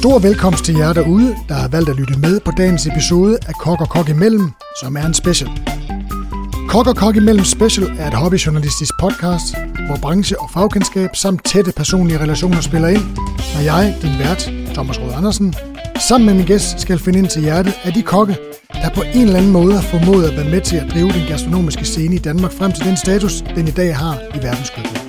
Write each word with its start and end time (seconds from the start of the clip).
Stor 0.00 0.18
velkomst 0.18 0.64
til 0.64 0.76
jer 0.76 0.92
derude, 0.92 1.36
der 1.48 1.54
har 1.54 1.68
valgt 1.68 1.88
at 1.88 1.96
lytte 1.96 2.18
med 2.18 2.40
på 2.40 2.50
dagens 2.56 2.86
episode 2.86 3.38
af 3.48 3.54
Kok 3.54 3.80
og 3.80 3.88
Kok 3.88 4.08
imellem, 4.08 4.50
som 4.80 4.96
er 4.96 5.06
en 5.06 5.14
special. 5.14 5.50
Kok 6.68 6.86
og 6.86 6.96
Kok 6.96 7.16
imellem 7.16 7.44
Special 7.44 7.86
er 7.98 8.06
et 8.06 8.14
hobbyjournalistisk 8.14 8.92
podcast, 9.00 9.54
hvor 9.86 9.96
branche 10.02 10.40
og 10.40 10.50
fagkendskab 10.50 11.16
samt 11.16 11.44
tætte 11.44 11.72
personlige 11.76 12.20
relationer 12.20 12.60
spiller 12.60 12.88
ind, 12.88 13.04
når 13.54 13.60
jeg, 13.60 13.96
din 14.02 14.18
vært, 14.18 14.52
Thomas 14.74 15.00
Rød 15.00 15.12
Andersen, 15.16 15.54
sammen 16.08 16.26
med 16.26 16.34
min 16.34 16.46
gæst 16.46 16.80
skal 16.80 16.98
finde 16.98 17.18
ind 17.18 17.28
til 17.28 17.42
hjertet 17.42 17.74
af 17.84 17.92
de 17.92 18.02
kokke, 18.02 18.36
der 18.72 18.90
på 18.94 19.02
en 19.14 19.22
eller 19.22 19.38
anden 19.38 19.52
måde 19.52 19.74
har 19.74 19.82
formået 19.82 20.24
at 20.28 20.36
være 20.36 20.50
med 20.50 20.60
til 20.60 20.76
at 20.76 20.90
drive 20.92 21.10
den 21.12 21.26
gastronomiske 21.28 21.84
scene 21.84 22.14
i 22.14 22.18
Danmark 22.18 22.52
frem 22.52 22.72
til 22.72 22.84
den 22.84 22.96
status, 22.96 23.44
den 23.56 23.68
i 23.68 23.70
dag 23.70 23.96
har 23.96 24.18
i 24.34 24.38
verdenskøkkenet. 24.42 24.99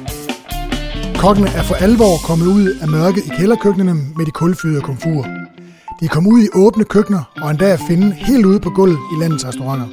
Kokkene 1.21 1.49
er 1.49 1.63
for 1.63 1.75
alvor 1.75 2.17
kommet 2.23 2.45
ud 2.45 2.67
af 2.81 2.88
mørket 2.88 3.25
i 3.25 3.29
kælderkøkkenene 3.38 3.93
med 4.17 4.25
de 4.25 4.31
kulfyrede 4.31 4.81
komfurer. 4.81 5.23
De 5.99 6.05
er 6.05 6.09
kommet 6.09 6.31
ud 6.31 6.43
i 6.43 6.48
åbne 6.53 6.84
køkkener 6.84 7.23
og 7.41 7.52
endda 7.52 7.66
at 7.66 7.79
finde 7.88 8.12
helt 8.12 8.45
ude 8.45 8.59
på 8.59 8.70
gulvet 8.70 8.98
i 9.13 9.21
landets 9.21 9.45
restauranter. 9.45 9.88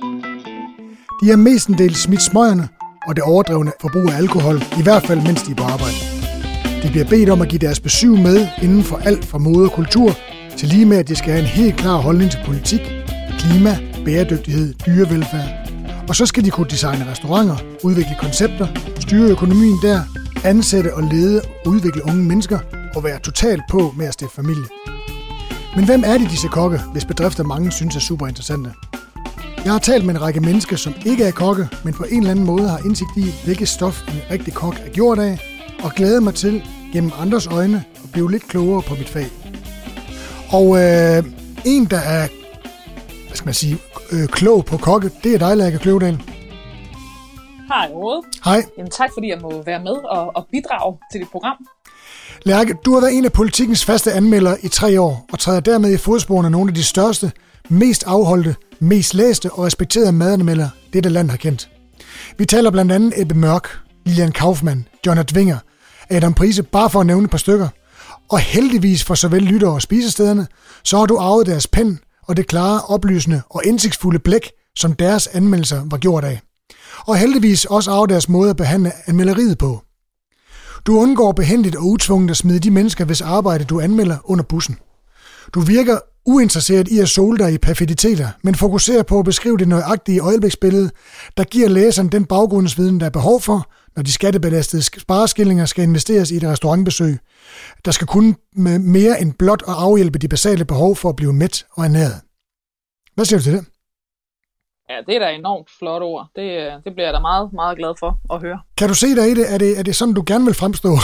De 1.22 1.28
har 1.30 1.36
mestendels 1.36 1.98
smidt 1.98 2.22
smøgerne 2.22 2.68
og 3.06 3.16
det 3.16 3.24
overdrevne 3.24 3.72
forbrug 3.80 4.10
af 4.10 4.16
alkohol, 4.16 4.56
i 4.78 4.82
hvert 4.82 5.02
fald 5.02 5.22
mens 5.22 5.42
de 5.42 5.50
er 5.50 5.54
på 5.54 5.64
arbejde. 5.64 5.96
De 6.82 6.88
bliver 6.90 7.08
bedt 7.08 7.30
om 7.30 7.42
at 7.42 7.48
give 7.48 7.58
deres 7.58 7.80
besøg 7.80 8.10
med 8.10 8.48
inden 8.62 8.82
for 8.82 8.96
alt 8.96 9.24
fra 9.24 9.38
mode 9.38 9.64
og 9.64 9.72
kultur, 9.72 10.10
til 10.56 10.68
lige 10.68 10.86
med 10.86 10.96
at 10.96 11.08
de 11.08 11.16
skal 11.16 11.30
have 11.30 11.42
en 11.42 11.48
helt 11.48 11.76
klar 11.76 11.96
holdning 11.96 12.30
til 12.30 12.40
politik, 12.46 12.80
klima, 13.38 13.78
bæredygtighed, 14.04 14.74
dyrevelfærd. 14.86 15.48
Og 16.08 16.16
så 16.16 16.26
skal 16.26 16.44
de 16.44 16.50
kunne 16.50 16.70
designe 16.70 17.10
restauranter, 17.10 17.56
udvikle 17.84 18.16
koncepter, 18.20 18.66
styre 19.00 19.30
økonomien 19.30 19.78
der, 19.82 20.00
ansætte 20.44 20.94
og 20.94 21.02
lede 21.02 21.40
og 21.40 21.66
udvikle 21.66 22.04
unge 22.04 22.24
mennesker 22.24 22.58
og 22.96 23.04
være 23.04 23.18
totalt 23.18 23.62
på 23.70 23.94
med 23.96 24.06
at 24.06 24.14
stifte 24.14 24.34
familie. 24.34 24.64
Men 25.76 25.84
hvem 25.84 26.02
er 26.06 26.18
de 26.18 26.24
disse 26.24 26.48
kokke, 26.48 26.80
hvis 26.92 27.04
bedrifter 27.04 27.44
mange 27.44 27.70
synes 27.70 27.96
er 27.96 28.00
super 28.00 28.26
interessante? 28.26 28.72
Jeg 29.64 29.72
har 29.72 29.78
talt 29.78 30.04
med 30.04 30.14
en 30.14 30.22
række 30.22 30.40
mennesker, 30.40 30.76
som 30.76 30.94
ikke 31.06 31.24
er 31.24 31.30
kokke, 31.30 31.68
men 31.84 31.94
på 31.94 32.04
en 32.04 32.18
eller 32.18 32.30
anden 32.30 32.44
måde 32.44 32.68
har 32.68 32.78
indsigt 32.84 33.16
i, 33.16 33.34
hvilket 33.44 33.68
stof 33.68 34.02
en 34.08 34.20
rigtig 34.30 34.54
kok 34.54 34.74
er 34.86 34.90
gjort 34.90 35.18
af, 35.18 35.38
og 35.82 35.92
glæder 35.92 36.20
mig 36.20 36.34
til, 36.34 36.62
gennem 36.92 37.12
andres 37.18 37.46
øjne, 37.46 37.84
at 38.04 38.12
blive 38.12 38.30
lidt 38.30 38.48
klogere 38.48 38.82
på 38.82 38.94
mit 38.94 39.08
fag. 39.08 39.26
Og 40.48 40.78
øh, 40.78 41.24
en, 41.64 41.84
der 41.84 41.98
er 41.98 42.28
hvad 43.26 43.36
skal 43.36 43.46
man 43.46 43.54
sige, 43.54 43.78
øh, 44.12 44.26
klog 44.28 44.64
på 44.64 44.76
kokke, 44.76 45.10
det 45.24 45.34
er 45.34 45.38
dig, 45.38 45.56
Lærke 45.56 45.78
Kløvedal. 45.78 46.18
Hej, 47.68 47.90
Rode. 47.94 48.22
Hej. 48.44 48.62
Jamen, 48.78 48.90
tak 48.90 49.10
fordi 49.14 49.28
jeg 49.28 49.38
må 49.42 49.62
være 49.62 49.82
med 49.82 49.92
og, 49.92 50.36
og 50.36 50.46
bidrage 50.52 50.98
til 51.12 51.20
dit 51.20 51.28
program. 51.28 51.56
Lærke, 52.42 52.74
du 52.84 52.94
har 52.94 53.00
været 53.00 53.18
en 53.18 53.24
af 53.24 53.32
politikens 53.32 53.84
faste 53.84 54.12
anmeldere 54.12 54.56
i 54.62 54.68
tre 54.68 55.00
år, 55.00 55.26
og 55.32 55.38
træder 55.38 55.60
dermed 55.60 55.92
i 55.92 55.96
fodsporene 55.96 56.46
af 56.46 56.52
nogle 56.52 56.70
af 56.70 56.74
de 56.74 56.82
største, 56.84 57.32
mest 57.68 58.04
afholdte, 58.06 58.56
mest 58.78 59.14
læste 59.14 59.52
og 59.52 59.64
respekterede 59.64 60.12
madanmeldere, 60.12 60.70
dette 60.92 61.08
land 61.08 61.30
har 61.30 61.36
kendt. 61.36 61.70
Vi 62.38 62.44
taler 62.44 62.70
blandt 62.70 62.92
andet 62.92 63.20
Ebbe 63.20 63.34
Mørk, 63.34 63.68
Lilian 64.06 64.32
Kaufmann, 64.32 64.88
John 65.06 65.18
Advinger, 65.18 65.58
Adam 66.10 66.34
Prise, 66.34 66.62
bare 66.62 66.90
for 66.90 67.00
at 67.00 67.06
nævne 67.06 67.24
et 67.24 67.30
par 67.30 67.38
stykker. 67.38 67.68
Og 68.30 68.38
heldigvis 68.38 69.04
for 69.04 69.14
såvel 69.14 69.42
lyttere 69.42 69.70
og 69.70 69.82
spisestederne, 69.82 70.46
så 70.84 70.98
har 70.98 71.06
du 71.06 71.18
arvet 71.18 71.46
deres 71.46 71.66
pen 71.66 71.98
og 72.28 72.36
det 72.36 72.46
klare, 72.46 72.80
oplysende 72.88 73.42
og 73.50 73.62
indsigtsfulde 73.64 74.18
blæk, 74.18 74.50
som 74.76 74.92
deres 74.92 75.26
anmeldelser 75.26 75.82
var 75.90 75.98
gjort 75.98 76.24
af. 76.24 76.40
Og 77.06 77.16
heldigvis 77.16 77.64
også 77.64 77.90
arvet 77.90 78.10
deres 78.10 78.28
måde 78.28 78.50
at 78.50 78.56
behandle 78.56 78.92
anmelderiet 79.06 79.58
på. 79.58 79.82
Du 80.86 80.98
undgår 80.98 81.32
behendigt 81.32 81.76
og 81.76 81.86
utvunget 81.86 82.30
at 82.30 82.36
smide 82.36 82.58
de 82.58 82.70
mennesker, 82.70 83.04
hvis 83.04 83.20
arbejde 83.20 83.64
du 83.64 83.80
anmelder 83.80 84.16
under 84.24 84.44
bussen. 84.44 84.76
Du 85.54 85.60
virker 85.60 85.98
uinteresseret 86.26 86.88
i 86.88 86.98
at 86.98 87.08
sole 87.08 87.38
dig 87.38 87.52
i 87.52 87.58
perfiditeter, 87.58 88.28
men 88.42 88.54
fokuserer 88.54 89.02
på 89.02 89.18
at 89.18 89.24
beskrive 89.24 89.58
det 89.58 89.68
nøjagtige 89.68 90.20
øjebliksbillede, 90.20 90.90
der 91.36 91.44
giver 91.44 91.68
læseren 91.68 92.08
den 92.08 92.24
baggrundsviden, 92.24 93.00
der 93.00 93.06
er 93.06 93.10
behov 93.10 93.40
for, 93.40 93.70
når 93.96 94.02
de 94.02 94.12
skattebelastede 94.12 94.82
spareskillinger 94.82 95.66
skal 95.66 95.84
investeres 95.84 96.30
i 96.30 96.36
et 96.36 96.44
restaurantbesøg, 96.44 97.18
der 97.84 97.90
skal 97.90 98.06
kunne 98.06 98.34
med 98.56 98.78
mere 98.78 99.20
end 99.20 99.32
blot 99.32 99.62
at 99.68 99.74
afhjælpe 99.74 100.18
de 100.18 100.28
basale 100.28 100.64
behov 100.64 100.96
for 100.96 101.08
at 101.08 101.16
blive 101.16 101.32
mæt 101.32 101.64
og 101.72 101.84
ernæret. 101.84 102.20
Hvad 103.14 103.24
siger 103.24 103.38
du 103.38 103.44
til 103.44 103.52
det? 103.52 103.64
Ja, 104.90 104.96
det 105.06 105.14
er 105.16 105.18
da 105.18 105.30
enormt 105.30 105.70
flot 105.78 106.02
ord. 106.02 106.26
Det, 106.36 106.42
øh, 106.42 106.72
det 106.84 106.94
bliver 106.94 107.06
jeg 107.06 107.14
da 107.14 107.20
meget, 107.20 107.52
meget 107.52 107.78
glad 107.78 107.94
for 107.98 108.34
at 108.34 108.40
høre. 108.40 108.60
Kan 108.78 108.88
du 108.88 108.94
se 108.94 109.06
dig 109.06 109.30
i 109.30 109.34
det? 109.34 109.54
Er 109.54 109.58
det, 109.58 109.78
er 109.78 109.82
det 109.82 109.96
sådan, 109.96 110.14
du 110.14 110.24
gerne 110.26 110.44
vil 110.44 110.54
fremstå? 110.54 110.88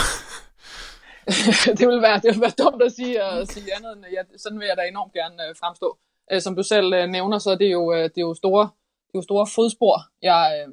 det, 1.78 1.88
vil 1.88 2.02
være, 2.02 2.18
det 2.22 2.28
vil 2.34 2.40
være 2.40 2.58
dumt 2.64 2.82
at 2.82 2.92
sige, 2.92 3.22
at 3.22 3.48
sige 3.52 3.76
andet 3.76 3.92
end, 3.96 4.04
ja, 4.12 4.22
sådan 4.36 4.58
vil 4.60 4.66
jeg 4.66 4.76
da 4.76 4.82
enormt 4.82 5.12
gerne 5.12 5.48
øh, 5.48 5.54
fremstå. 5.60 5.98
Øh, 6.32 6.40
som 6.40 6.56
du 6.56 6.62
selv 6.62 6.88
nævner, 7.10 7.38
så 7.38 7.50
er 7.50 7.56
det 7.56 7.72
jo, 7.72 7.94
det 7.94 8.18
er 8.18 8.28
jo 8.30 8.34
store, 8.34 8.64
det 9.06 9.14
er 9.14 9.18
jo 9.22 9.22
store 9.22 9.46
fodspor, 9.54 9.96
jeg, 10.22 10.66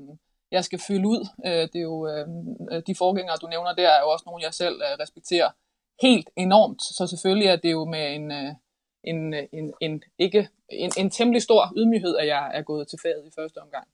jeg 0.51 0.63
skal 0.63 0.79
fylde 0.87 1.07
ud. 1.07 1.27
Det 1.43 1.75
er 1.75 1.87
jo, 1.91 2.07
de 2.87 2.95
forgængere, 2.95 3.37
du 3.41 3.47
nævner, 3.47 3.73
der 3.73 3.89
er 3.89 4.01
jo 4.03 4.09
også 4.09 4.23
nogle, 4.27 4.43
jeg 4.43 4.53
selv 4.53 4.75
respekterer 4.99 5.49
helt 6.01 6.29
enormt. 6.35 6.81
Så 6.81 7.07
selvfølgelig 7.09 7.47
er 7.47 7.55
det 7.55 7.71
jo 7.71 7.85
med 7.85 8.15
en, 8.15 8.31
en, 9.03 9.33
en, 9.53 9.73
en, 9.81 10.03
ikke, 10.19 10.49
en, 10.69 10.91
en 10.97 11.09
temmelig 11.09 11.41
stor 11.41 11.73
ydmyghed, 11.77 12.17
at 12.17 12.27
jeg 12.27 12.51
er 12.53 12.61
gået 12.61 12.87
til 12.87 12.99
faget 13.03 13.23
i 13.27 13.31
første 13.39 13.57
omgang. 13.57 13.87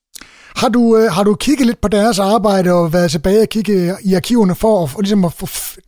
Har 0.55 0.69
du, 0.69 0.97
øh, 0.97 1.11
har 1.11 1.23
du 1.23 1.35
kigget 1.35 1.67
lidt 1.67 1.81
på 1.81 1.87
deres 1.87 2.19
arbejde 2.19 2.73
og 2.73 2.93
været 2.93 3.11
tilbage 3.11 3.41
og 3.41 3.49
kigge 3.49 3.73
i 4.03 4.13
arkiverne 4.13 4.55
for 4.55 4.83
at, 4.83 4.89
ligesom 4.99 5.25
at, 5.25 5.33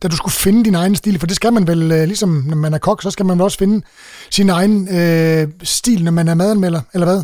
da 0.02 0.08
du 0.08 0.16
skulle 0.16 0.34
finde 0.34 0.64
din 0.64 0.74
egen 0.74 0.96
stil? 0.96 1.18
For 1.18 1.26
det 1.26 1.36
skal 1.36 1.52
man 1.52 1.66
vel, 1.66 1.92
øh, 1.92 2.04
ligesom 2.04 2.44
når 2.48 2.56
man 2.56 2.74
er 2.74 2.78
kok, 2.78 3.02
så 3.02 3.10
skal 3.10 3.26
man 3.26 3.38
vel 3.38 3.44
også 3.44 3.58
finde 3.58 3.86
sin 4.30 4.50
egen 4.50 4.88
øh, 4.98 5.48
stil, 5.62 6.04
når 6.04 6.12
man 6.12 6.28
er 6.28 6.34
madanmelder, 6.34 6.82
eller 6.94 7.06
hvad? 7.06 7.22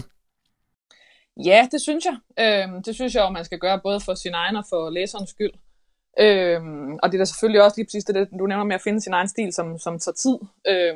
Ja, 1.45 1.69
det 1.73 1.81
synes 1.81 2.05
jeg. 2.05 2.17
Øh, 2.43 2.83
det 2.87 2.95
synes 2.95 3.15
jeg 3.15 3.23
jo, 3.25 3.29
man 3.29 3.45
skal 3.45 3.59
gøre 3.59 3.81
både 3.83 4.01
for 4.01 4.15
sin 4.15 4.35
egen 4.35 4.56
og 4.56 4.65
for 4.71 4.91
læserens 4.91 5.31
skyld. 5.31 5.53
Øh, 6.21 6.61
og 7.03 7.06
det 7.09 7.15
er 7.15 7.23
da 7.23 7.25
selvfølgelig 7.25 7.62
også 7.62 7.77
lige 7.77 7.87
præcis 7.87 8.05
det, 8.05 8.29
du 8.39 8.47
nævner 8.47 8.65
med 8.65 8.75
at 8.75 8.85
finde 8.85 9.01
sin 9.01 9.12
egen 9.12 9.29
stil, 9.29 9.53
som, 9.53 9.79
som 9.79 9.99
tager 9.99 10.15
tid. 10.25 10.37
Øh, 10.69 10.95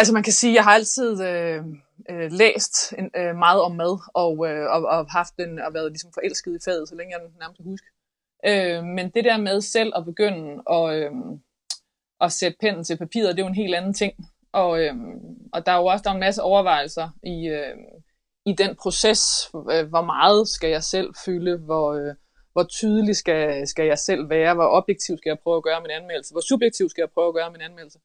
Altså 0.00 0.12
man 0.14 0.22
kan 0.22 0.32
sige, 0.32 0.50
at 0.50 0.54
jeg 0.54 0.64
har 0.64 0.74
altid 0.74 1.22
øh, 1.22 1.64
øh, 2.10 2.32
læst 2.32 2.92
en, 2.98 3.10
øh, 3.16 3.36
meget 3.36 3.60
om 3.62 3.72
mad, 3.72 3.98
og, 4.14 4.34
øh, 4.48 4.66
og, 4.74 4.82
og 4.82 5.06
haft 5.10 5.34
den, 5.38 5.58
og 5.58 5.74
været 5.74 5.92
ligesom 5.92 6.12
forelsket 6.14 6.54
i 6.54 6.64
faget, 6.64 6.88
så 6.88 6.94
længe 6.94 7.14
jeg 7.14 7.20
nærmest 7.40 7.56
kan 7.56 7.70
huske. 7.72 7.86
Øh, 8.46 8.84
men 8.84 9.10
det 9.10 9.24
der 9.24 9.38
med 9.38 9.60
selv 9.60 9.92
at 9.96 10.04
begynde 10.04 10.62
at, 10.76 10.84
øh, 10.96 11.10
at 12.20 12.32
sætte 12.32 12.56
pennen 12.60 12.84
til 12.84 12.98
papiret, 12.98 13.36
det 13.36 13.42
er 13.42 13.46
jo 13.46 13.54
en 13.54 13.62
helt 13.64 13.74
anden 13.74 13.94
ting. 13.94 14.12
Og, 14.52 14.80
øh, 14.80 14.94
og 15.52 15.66
der 15.66 15.72
er 15.72 15.76
jo 15.76 15.86
også 15.86 16.02
der 16.02 16.10
er 16.10 16.14
en 16.14 16.26
masse 16.26 16.42
overvejelser 16.42 17.08
i, 17.22 17.48
øh, 17.48 17.76
i 18.46 18.52
den 18.52 18.76
proces. 18.82 19.22
Øh, 19.72 19.88
hvor 19.88 20.04
meget 20.14 20.48
skal 20.48 20.70
jeg 20.70 20.82
selv 20.82 21.10
fylde? 21.24 21.56
Hvor, 21.58 21.92
øh, 21.92 22.14
hvor 22.52 22.62
tydelig 22.62 23.16
skal, 23.16 23.66
skal 23.66 23.86
jeg 23.86 23.98
selv 23.98 24.30
være? 24.30 24.54
Hvor 24.54 24.68
objektiv 24.78 25.18
skal 25.18 25.30
jeg 25.30 25.38
prøve 25.38 25.56
at 25.56 25.62
gøre 25.62 25.80
min 25.80 25.90
anmeldelse? 25.90 26.34
Hvor 26.34 26.40
subjektiv 26.48 26.88
skal 26.88 27.02
jeg 27.02 27.10
prøve 27.10 27.28
at 27.28 27.34
gøre 27.34 27.50
min 27.52 27.60
anmeldelse? 27.60 27.98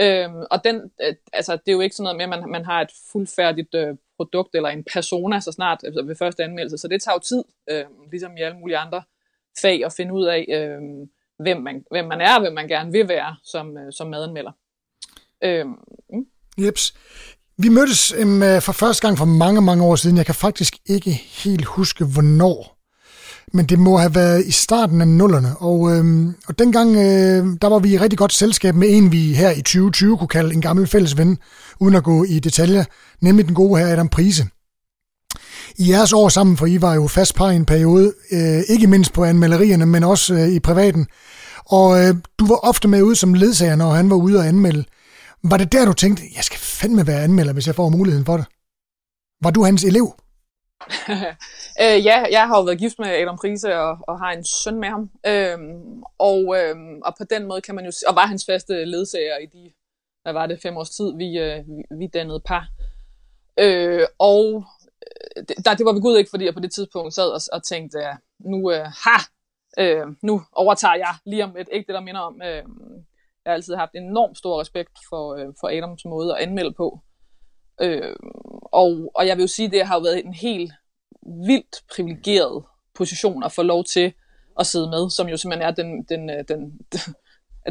Øhm, 0.00 0.42
og 0.50 0.64
den, 0.64 0.76
øh, 1.02 1.14
altså, 1.32 1.52
det 1.52 1.68
er 1.68 1.72
jo 1.72 1.80
ikke 1.80 1.96
sådan 1.96 2.04
noget 2.04 2.16
med, 2.16 2.24
at 2.24 2.42
man, 2.42 2.50
man 2.50 2.64
har 2.64 2.80
et 2.80 2.90
fuldfærdigt 3.12 3.74
øh, 3.74 3.96
produkt 4.16 4.54
eller 4.54 4.68
en 4.68 4.84
persona 4.92 5.40
så 5.40 5.52
snart 5.52 5.80
altså 5.84 6.02
ved 6.02 6.16
første 6.16 6.44
anmeldelse. 6.44 6.78
Så 6.78 6.88
det 6.88 7.02
tager 7.02 7.14
jo 7.14 7.18
tid, 7.18 7.44
øh, 7.70 7.84
ligesom 8.10 8.36
i 8.36 8.40
alle 8.40 8.58
mulige 8.58 8.78
andre 8.78 9.02
fag, 9.62 9.84
at 9.84 9.92
finde 9.96 10.14
ud 10.14 10.26
af, 10.26 10.46
øh, 10.48 10.80
hvem, 11.38 11.62
man, 11.62 11.84
hvem 11.90 12.04
man 12.04 12.20
er 12.20 12.34
og 12.34 12.40
hvem 12.40 12.52
man 12.52 12.68
gerne 12.68 12.92
vil 12.92 13.08
være 13.08 13.36
som, 13.44 13.78
øh, 13.78 13.92
som 13.92 14.06
madanmelder. 14.06 14.52
Øh, 15.44 15.66
mm. 15.66 16.26
Jeps. 16.58 16.94
Vi 17.56 17.68
mødtes 17.68 18.12
øhm, 18.12 18.42
øh, 18.42 18.62
for 18.62 18.72
første 18.72 19.06
gang 19.06 19.18
for 19.18 19.24
mange, 19.24 19.60
mange 19.60 19.84
år 19.84 19.96
siden. 19.96 20.16
Jeg 20.16 20.26
kan 20.26 20.34
faktisk 20.34 20.74
ikke 20.86 21.10
helt 21.10 21.64
huske, 21.64 22.04
hvornår 22.04 22.77
men 23.52 23.66
det 23.66 23.78
må 23.78 23.96
have 23.96 24.14
været 24.14 24.46
i 24.46 24.50
starten 24.50 25.00
af 25.00 25.08
nullerne. 25.08 25.56
Og, 25.56 25.96
øh, 25.96 26.26
og 26.48 26.58
dengang, 26.58 26.96
øh, 26.96 27.46
der 27.62 27.68
var 27.68 27.78
vi 27.78 27.92
i 27.92 27.98
rigtig 27.98 28.18
godt 28.18 28.32
selskab 28.32 28.74
med 28.74 28.88
en, 28.90 29.12
vi 29.12 29.34
her 29.34 29.50
i 29.50 29.62
2020 29.62 30.18
kunne 30.18 30.28
kalde 30.28 30.54
en 30.54 30.60
gammel 30.60 30.86
fælles 30.86 31.16
ven, 31.16 31.38
uden 31.80 31.94
at 31.94 32.04
gå 32.04 32.24
i 32.24 32.38
detaljer, 32.38 32.84
nemlig 33.20 33.46
den 33.46 33.54
gode 33.54 33.80
her 33.80 33.92
Adam 33.92 34.08
Prise. 34.08 34.46
I 35.76 35.90
jeres 35.90 36.12
år 36.12 36.28
sammen, 36.28 36.56
for 36.56 36.66
I 36.66 36.82
var 36.82 36.94
jo 36.94 37.06
fast 37.06 37.34
par 37.34 37.50
i 37.50 37.56
en 37.56 37.64
periode, 37.64 38.12
øh, 38.32 38.60
ikke 38.68 38.86
mindst 38.86 39.12
på 39.12 39.24
anmelderierne, 39.24 39.86
men 39.86 40.04
også 40.04 40.34
øh, 40.34 40.48
i 40.48 40.60
privaten. 40.60 41.06
Og 41.66 42.04
øh, 42.04 42.14
du 42.38 42.46
var 42.46 42.56
ofte 42.56 42.88
med 42.88 43.02
ud 43.02 43.14
som 43.14 43.34
ledsager, 43.34 43.76
når 43.76 43.90
han 43.90 44.10
var 44.10 44.16
ude 44.16 44.38
og 44.38 44.46
anmelde. 44.46 44.84
Var 45.44 45.56
det 45.56 45.72
der, 45.72 45.84
du 45.84 45.92
tænkte, 45.92 46.22
jeg 46.36 46.44
skal 46.44 46.58
fandme 46.58 47.06
være 47.06 47.22
anmelder, 47.22 47.52
hvis 47.52 47.66
jeg 47.66 47.74
får 47.74 47.88
muligheden 47.88 48.26
for 48.26 48.36
det? 48.36 48.46
Var 49.42 49.50
du 49.50 49.64
hans 49.64 49.84
elev? 49.84 50.12
øh, 51.82 52.04
ja, 52.04 52.26
jeg 52.30 52.46
har 52.48 52.56
jo 52.56 52.62
været 52.62 52.78
gift 52.78 52.98
med 52.98 53.08
Adam 53.08 53.38
Prise 53.40 53.76
og, 53.76 53.98
og 54.08 54.18
har 54.18 54.32
en 54.32 54.44
søn 54.44 54.80
med 54.80 54.88
ham. 54.88 55.10
Øhm, 55.26 56.02
og, 56.18 56.56
øhm, 56.58 57.02
og 57.04 57.14
på 57.18 57.24
den 57.30 57.46
måde 57.46 57.60
kan 57.60 57.74
man 57.74 57.84
jo 57.84 57.92
og 58.08 58.14
var 58.14 58.26
hans 58.26 58.46
faste 58.46 58.84
ledsager 58.84 59.38
i 59.38 59.46
de, 59.46 59.72
hvad 60.22 60.32
var 60.32 60.46
det, 60.46 60.62
fem 60.62 60.76
års 60.76 60.90
tid, 60.90 61.16
vi, 61.16 61.38
øh, 61.38 61.64
vi, 61.98 62.06
dannede 62.06 62.40
par. 62.40 62.68
Øh, 63.58 64.06
og 64.18 64.64
øh, 65.06 65.44
det, 65.48 65.64
der, 65.64 65.74
det 65.74 65.86
var 65.86 65.92
vi 65.92 66.00
gud 66.00 66.18
ikke, 66.18 66.30
fordi 66.30 66.44
jeg 66.44 66.54
på 66.54 66.60
det 66.60 66.72
tidspunkt 66.72 67.14
sad 67.14 67.28
og, 67.28 67.40
og 67.52 67.64
tænkte, 67.64 67.98
ja, 67.98 68.14
nu, 68.38 68.72
øh, 68.72 68.86
ha, 69.04 69.16
øh, 69.78 70.06
nu 70.22 70.42
overtager 70.52 70.94
jeg 70.94 71.14
lige 71.26 71.44
om 71.44 71.56
et, 71.56 71.68
ikke 71.72 71.86
det 71.86 71.94
der 71.94 72.00
minder 72.00 72.20
om, 72.20 72.42
øh, 72.42 72.62
Jeg 73.44 73.50
har 73.50 73.54
altid 73.54 73.74
haft 73.74 73.94
enormt 73.94 74.38
stor 74.38 74.60
respekt 74.60 74.98
for, 75.08 75.34
øh, 75.34 75.46
for 75.60 75.68
Adams 75.68 76.04
måde 76.04 76.36
at 76.36 76.42
anmelde 76.42 76.72
på. 76.72 77.00
Øh, 77.80 78.16
og, 78.72 79.12
og 79.14 79.26
jeg 79.26 79.36
vil 79.36 79.42
jo 79.42 79.48
sige, 79.48 79.66
at 79.66 79.72
det 79.72 79.86
har 79.86 79.94
jo 79.94 80.00
været 80.00 80.24
en 80.24 80.34
helt 80.34 80.72
vildt 81.48 81.82
privilegeret 81.94 82.64
position 82.94 83.44
at 83.44 83.52
få 83.52 83.62
lov 83.62 83.84
til 83.84 84.12
at 84.58 84.66
sidde 84.66 84.90
med, 84.90 85.10
som 85.10 85.28
jo 85.28 85.36
simpelthen 85.36 85.68
er 85.68 85.74
den, 85.74 86.02
den, 86.02 86.30
øh, 86.30 86.44
den, 86.48 86.78
den 86.92 87.00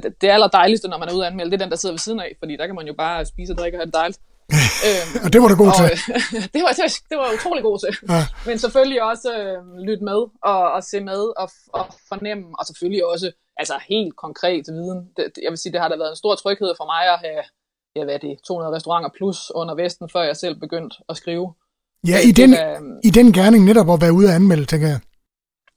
det 0.21 0.27
aller 0.29 0.47
dejligste, 0.47 0.87
når 0.87 0.97
man 0.97 1.09
er 1.09 1.13
ude 1.13 1.25
at 1.25 1.31
anmelde, 1.31 1.51
det 1.51 1.57
er 1.61 1.65
den, 1.65 1.71
der 1.71 1.77
sidder 1.77 1.93
ved 1.93 1.99
siden 1.99 2.19
af, 2.19 2.35
fordi 2.39 2.57
der 2.57 2.65
kan 2.65 2.75
man 2.75 2.87
jo 2.87 2.93
bare 2.93 3.25
spise 3.25 3.53
og 3.53 3.57
drikke 3.57 3.77
og 3.77 3.79
have 3.79 3.85
det 3.85 3.93
dejligt. 3.93 4.19
øhm, 4.87 5.25
og 5.25 5.33
det 5.33 5.41
var 5.41 5.47
du 5.47 5.55
god 5.55 5.67
og, 5.67 5.75
til. 5.79 5.89
det, 6.55 6.61
var, 6.65 6.71
det, 6.77 6.83
var, 6.85 6.91
det 7.09 7.17
var 7.21 7.27
utrolig 7.37 7.63
god 7.63 7.79
til. 7.85 7.93
Ja. 8.09 8.21
Men 8.45 8.59
selvfølgelig 8.59 9.01
også 9.11 9.29
øh, 9.41 9.57
lytte 9.87 10.03
med 10.03 10.19
og, 10.51 10.61
og 10.75 10.83
se 10.83 10.99
med 10.99 11.21
og, 11.41 11.49
og 11.73 11.85
fornemme, 12.09 12.45
og 12.59 12.65
selvfølgelig 12.65 13.05
også 13.05 13.31
altså 13.57 13.75
helt 13.89 14.15
konkret 14.15 14.63
viden. 14.67 14.99
Det, 15.17 15.23
jeg 15.43 15.51
vil 15.51 15.57
sige, 15.57 15.73
det 15.73 15.81
har 15.81 15.89
da 15.89 15.95
været 15.97 16.09
en 16.09 16.23
stor 16.23 16.35
tryghed 16.35 16.71
for 16.77 16.85
mig 16.93 17.03
at 17.13 17.19
have 17.25 17.43
ja, 17.97 18.03
hvad 18.03 18.13
er 18.13 18.17
det, 18.17 18.39
200 18.47 18.75
restauranter 18.75 19.09
plus 19.17 19.51
under 19.55 19.75
Vesten, 19.75 20.09
før 20.09 20.23
jeg 20.23 20.37
selv 20.37 20.55
begyndte 20.59 20.95
at 21.09 21.17
skrive. 21.17 21.53
Ja, 22.07 22.17
i 22.29 22.31
den, 22.31 22.51
var, 22.51 22.99
i 23.03 23.09
den 23.09 23.33
gerning 23.33 23.65
netop 23.65 23.89
at 23.89 24.01
være 24.01 24.13
ude 24.13 24.29
at 24.29 24.35
anmelde, 24.35 24.65
tænker 24.65 24.87
jeg. 24.87 24.99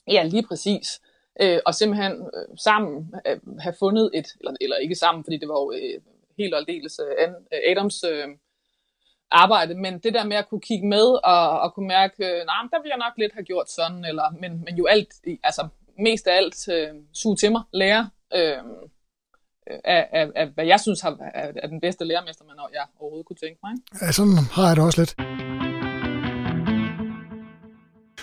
Ja, 0.08 0.22
lige 0.22 0.46
præcis. 0.48 1.00
Øh, 1.40 1.58
og 1.66 1.74
simpelthen 1.74 2.12
øh, 2.12 2.58
sammen 2.64 3.14
øh, 3.26 3.38
have 3.58 3.74
fundet 3.78 4.10
et, 4.14 4.28
eller, 4.40 4.54
eller 4.60 4.76
ikke 4.76 4.94
sammen, 4.94 5.24
fordi 5.24 5.36
det 5.36 5.48
var 5.48 5.58
jo 5.60 5.72
øh, 5.72 6.00
helt 6.38 6.54
og 6.54 6.60
aldeles 6.60 7.00
øh, 7.04 7.34
Adams 7.70 8.04
øh, 8.04 8.28
arbejde, 9.30 9.74
men 9.74 9.98
det 9.98 10.14
der 10.14 10.24
med 10.24 10.36
at 10.36 10.48
kunne 10.48 10.60
kigge 10.60 10.86
med 10.86 11.06
og, 11.24 11.60
og 11.60 11.74
kunne 11.74 11.88
mærke, 11.88 12.14
øh, 12.26 12.46
nej, 12.46 12.62
der 12.72 12.82
vil 12.82 12.88
jeg 12.88 12.98
nok 12.98 13.12
lidt 13.18 13.32
have 13.32 13.44
gjort 13.44 13.70
sådan, 13.70 14.04
eller, 14.04 14.26
men, 14.40 14.64
men 14.64 14.76
jo 14.76 14.86
alt, 14.86 15.08
altså 15.42 15.68
mest 15.98 16.26
af 16.26 16.36
alt 16.36 16.68
øh, 16.68 16.94
suge 17.12 17.36
til 17.36 17.52
mig, 17.52 17.62
lære, 17.72 18.10
øh, 18.34 18.62
af, 19.66 20.08
af, 20.12 20.26
af, 20.36 20.46
hvad 20.48 20.66
jeg 20.66 20.80
synes 20.80 21.00
har, 21.00 21.16
er, 21.34 21.52
er 21.62 21.68
den 21.68 21.80
bedste 21.80 22.04
lærermester, 22.04 22.44
man 22.44 22.56
jeg 22.72 22.84
overhovedet 23.00 23.26
kunne 23.26 23.36
tænke 23.36 23.58
mig. 23.62 23.72
Ikke? 23.72 24.04
Ja, 24.06 24.12
sådan 24.12 24.36
har 24.52 24.66
jeg 24.66 24.76
det 24.76 24.84
også 24.84 25.00
lidt. 25.00 25.14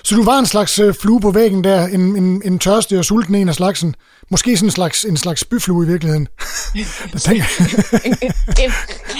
Så 0.07 0.15
du 0.15 0.23
var 0.31 0.39
en 0.39 0.45
slags 0.55 0.79
øh, 0.79 0.93
flue 1.01 1.21
på 1.21 1.31
væggen 1.31 1.63
der, 1.63 1.79
en, 1.97 2.03
en, 2.21 2.41
en 2.49 2.59
tørstig 2.59 2.97
og 3.01 3.05
sulten 3.05 3.35
en 3.35 3.49
af 3.49 3.55
slagsen. 3.55 3.95
Måske 4.33 4.57
sådan 4.57 4.67
en 4.67 4.77
slags, 4.79 5.05
en 5.05 5.17
slags 5.17 5.41
spyflue 5.41 5.85
i 5.85 5.87
virkeligheden. 5.93 6.27
en, 6.75 6.85
en, 8.07 8.13
en 8.63 8.71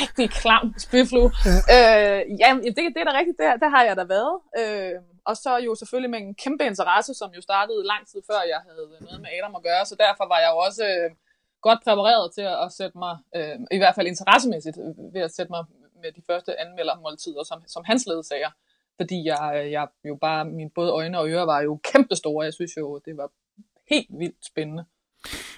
rigtig 0.02 0.28
klam 0.42 0.66
spyflue. 0.86 1.30
Ja, 1.46 1.58
øh, 1.76 2.20
ja 2.42 2.50
det, 2.76 2.84
det 2.96 3.02
er 3.04 3.08
da 3.10 3.14
rigtigt, 3.20 3.38
det, 3.40 3.46
det 3.64 3.70
har 3.76 3.84
jeg 3.88 3.96
da 4.02 4.04
været. 4.16 4.36
Øh, 4.60 4.96
og 5.30 5.36
så 5.44 5.52
jo 5.68 5.72
selvfølgelig 5.82 6.12
med 6.16 6.20
en 6.26 6.36
kæmpe 6.44 6.64
interesse, 6.72 7.12
som 7.22 7.30
jo 7.38 7.42
startede 7.50 7.82
lang 7.92 8.04
tid 8.12 8.20
før 8.30 8.42
jeg 8.54 8.60
havde 8.68 8.86
noget 9.08 9.20
med 9.24 9.30
Adam 9.36 9.54
at 9.60 9.64
gøre, 9.70 9.84
så 9.90 9.96
derfor 10.06 10.26
var 10.34 10.40
jeg 10.44 10.50
jo 10.54 10.58
også 10.68 10.84
øh, 10.94 11.08
godt 11.70 11.82
præpareret 11.86 12.28
til 12.38 12.46
at 12.66 12.70
sætte 12.80 12.98
mig, 13.04 13.14
øh, 13.38 13.58
i 13.78 13.80
hvert 13.82 13.96
fald 13.96 14.08
interessemæssigt, 14.08 14.78
øh, 14.84 15.14
ved 15.16 15.22
at 15.28 15.36
sætte 15.38 15.52
mig 15.56 15.64
med 16.04 16.12
de 16.18 16.22
første 16.30 16.52
anmeldermåltider 16.64 17.44
som, 17.50 17.60
som 17.74 17.84
hans 17.90 18.04
ledsager 18.12 18.52
fordi 19.00 19.18
jeg, 19.26 19.44
øh, 19.58 19.72
jeg 19.72 19.88
jo 20.10 20.18
bare, 20.22 20.46
mine 20.46 20.70
både 20.76 20.92
øjne 20.92 21.20
og 21.20 21.30
ører 21.30 21.46
var 21.46 21.62
jo 21.62 21.80
kæmpestore. 21.92 22.46
Jeg 22.46 22.54
synes 22.54 22.78
jo, 22.78 23.00
det 23.06 23.18
var 23.18 23.30
helt 23.90 24.08
vildt 24.20 24.46
spændende. 24.52 24.84